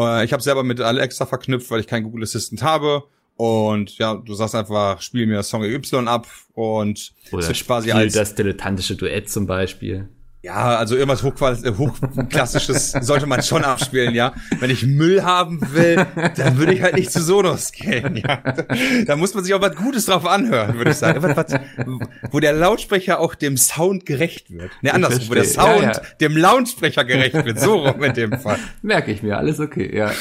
Äh, 0.00 0.24
ich 0.24 0.32
habe 0.32 0.42
selber 0.42 0.62
mit 0.62 0.80
Alexa 0.80 1.26
verknüpft, 1.26 1.70
weil 1.70 1.80
ich 1.80 1.86
keinen 1.86 2.04
Google 2.04 2.22
Assistant 2.22 2.62
habe. 2.62 3.04
Und 3.36 3.98
ja, 3.98 4.14
du 4.14 4.34
sagst 4.34 4.54
einfach, 4.56 5.00
spiel 5.00 5.26
mir 5.26 5.42
Song 5.44 5.62
Y 5.62 6.08
ab 6.08 6.26
und 6.54 7.12
oder 7.30 7.42
es 7.42 7.48
wird 7.48 7.66
quasi 7.66 7.92
als 7.92 8.14
das 8.14 8.34
dilettantische 8.34 8.96
Duett 8.96 9.30
zum 9.30 9.46
Beispiel. 9.46 10.08
Ja, 10.40 10.76
also 10.76 10.94
irgendwas 10.94 11.24
äh, 11.64 11.72
hochklassisches 11.72 12.92
sollte 13.00 13.26
man 13.26 13.42
schon 13.42 13.64
abspielen, 13.64 14.14
ja. 14.14 14.34
Wenn 14.60 14.70
ich 14.70 14.86
Müll 14.86 15.24
haben 15.24 15.60
will, 15.72 16.06
dann 16.36 16.58
würde 16.58 16.74
ich 16.74 16.82
halt 16.82 16.94
nicht 16.94 17.10
zu 17.10 17.20
Sonos 17.20 17.72
gehen, 17.72 18.16
ja. 18.16 18.40
Da 19.04 19.16
muss 19.16 19.34
man 19.34 19.42
sich 19.42 19.52
auch 19.54 19.60
was 19.60 19.74
Gutes 19.74 20.06
drauf 20.06 20.24
anhören, 20.26 20.78
würde 20.78 20.92
ich 20.92 20.96
sagen. 20.96 21.22
wo 22.30 22.38
der 22.38 22.52
Lautsprecher 22.52 23.18
auch 23.18 23.34
dem 23.34 23.56
Sound 23.56 24.06
gerecht 24.06 24.52
wird. 24.52 24.70
Ne, 24.80 24.94
andersrum, 24.94 25.28
wo 25.28 25.34
der 25.34 25.44
Sound 25.44 25.82
ja, 25.82 25.92
ja. 25.92 26.00
dem 26.20 26.36
Lautsprecher 26.36 27.04
gerecht 27.04 27.44
wird. 27.44 27.58
So 27.58 27.86
rum 27.86 28.02
in 28.04 28.14
dem 28.14 28.38
Fall. 28.38 28.58
Merke 28.82 29.10
ich 29.10 29.24
mir, 29.24 29.38
alles 29.38 29.58
okay, 29.58 29.90
ja. 29.92 30.12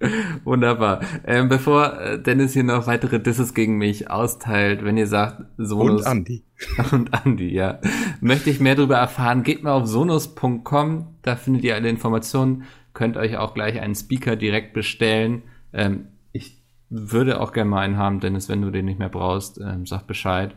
Wunderbar. 0.44 1.00
Ähm, 1.24 1.48
bevor 1.48 2.00
äh, 2.00 2.20
Dennis 2.20 2.52
hier 2.52 2.64
noch 2.64 2.86
weitere 2.86 3.20
Disses 3.20 3.54
gegen 3.54 3.78
mich 3.78 4.10
austeilt, 4.10 4.84
wenn 4.84 4.96
ihr 4.96 5.06
sagt, 5.06 5.44
Sonos. 5.56 6.02
Und 6.02 6.06
Andi. 6.06 6.44
Und 6.92 7.14
Andi, 7.14 7.52
ja. 7.52 7.80
Möchte 8.20 8.50
ich 8.50 8.60
mehr 8.60 8.74
darüber 8.74 8.96
erfahren, 8.96 9.42
geht 9.42 9.62
mal 9.62 9.72
auf 9.72 9.86
sonos.com, 9.86 11.16
da 11.22 11.36
findet 11.36 11.64
ihr 11.64 11.74
alle 11.74 11.88
Informationen, 11.88 12.64
könnt 12.92 13.16
euch 13.16 13.36
auch 13.36 13.54
gleich 13.54 13.80
einen 13.80 13.94
Speaker 13.94 14.36
direkt 14.36 14.72
bestellen. 14.72 15.42
Ähm, 15.72 16.08
ich 16.32 16.62
würde 16.88 17.40
auch 17.40 17.52
gerne 17.52 17.70
mal 17.70 17.80
einen 17.80 17.96
haben, 17.96 18.20
Dennis, 18.20 18.48
wenn 18.48 18.62
du 18.62 18.70
den 18.70 18.84
nicht 18.84 18.98
mehr 18.98 19.08
brauchst, 19.08 19.60
ähm, 19.60 19.86
sag 19.86 20.06
Bescheid. 20.06 20.56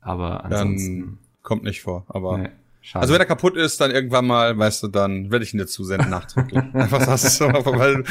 Aber 0.00 0.44
ansonsten. 0.44 1.00
Dann 1.00 1.18
kommt 1.42 1.64
nicht 1.64 1.82
vor, 1.82 2.04
aber. 2.08 2.38
Nee. 2.38 2.50
Schade. 2.86 3.00
Also 3.00 3.14
wenn 3.14 3.20
er 3.20 3.26
kaputt 3.26 3.56
ist, 3.56 3.80
dann 3.80 3.92
irgendwann 3.92 4.26
mal, 4.26 4.58
weißt 4.58 4.82
du, 4.82 4.88
dann 4.88 5.30
werde 5.30 5.42
ich 5.42 5.54
ihn 5.54 5.58
dir 5.58 5.66
zusenden 5.66 6.10
nachträglich. 6.10 6.62
einfach 6.74 7.00
sagst 7.00 7.40
du 7.40 7.46
so, 7.46 7.46
weil 7.46 8.04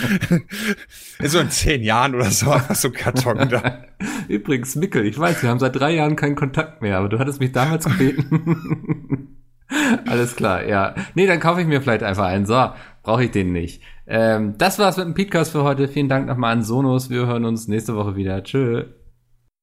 in 1.20 1.30
so 1.30 1.38
in 1.38 1.52
zehn 1.52 1.84
Jahren 1.84 2.16
oder 2.16 2.32
so, 2.32 2.50
einfach 2.50 2.74
so 2.74 2.90
Karton 2.90 3.50
da. 3.50 3.84
Übrigens, 4.28 4.76
Mickel, 4.76 5.06
ich 5.06 5.20
weiß, 5.20 5.44
wir 5.44 5.52
haben 5.52 5.60
seit 5.60 5.76
drei 5.76 5.94
Jahren 5.94 6.16
keinen 6.16 6.36
Kontakt 6.36 6.82
mehr, 6.82 6.98
aber 6.98 7.08
du 7.08 7.20
hattest 7.20 7.40
mich 7.40 7.52
damals 7.52 7.86
gebeten. 7.86 9.38
Alles 10.08 10.36
klar, 10.36 10.66
ja. 10.66 10.96
Nee, 11.14 11.28
dann 11.28 11.40
kaufe 11.40 11.62
ich 11.62 11.68
mir 11.68 11.80
vielleicht 11.80 12.02
einfach 12.02 12.26
einen. 12.26 12.48
So, 12.48 12.72
brauche 13.04 13.26
ich 13.26 13.32
den 13.32 13.52
nicht. 13.52 13.84
Ähm, 14.08 14.56
das 14.58 14.80
war's 14.80 14.98
mit 14.98 15.06
dem 15.06 15.14
Podcast 15.14 15.52
für 15.52 15.64
heute. 15.64 15.88
Vielen 15.88 16.10
Dank 16.10 16.28
nochmal 16.28 16.52
an 16.52 16.64
Sonos. 16.64 17.12
Wir 17.12 17.28
hören 17.28 17.46
uns 17.46 17.68
nächste 17.68 17.96
Woche 17.96 18.16
wieder. 18.16 18.44
Tschö. 18.44 18.86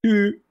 Tschüss. 0.06 0.49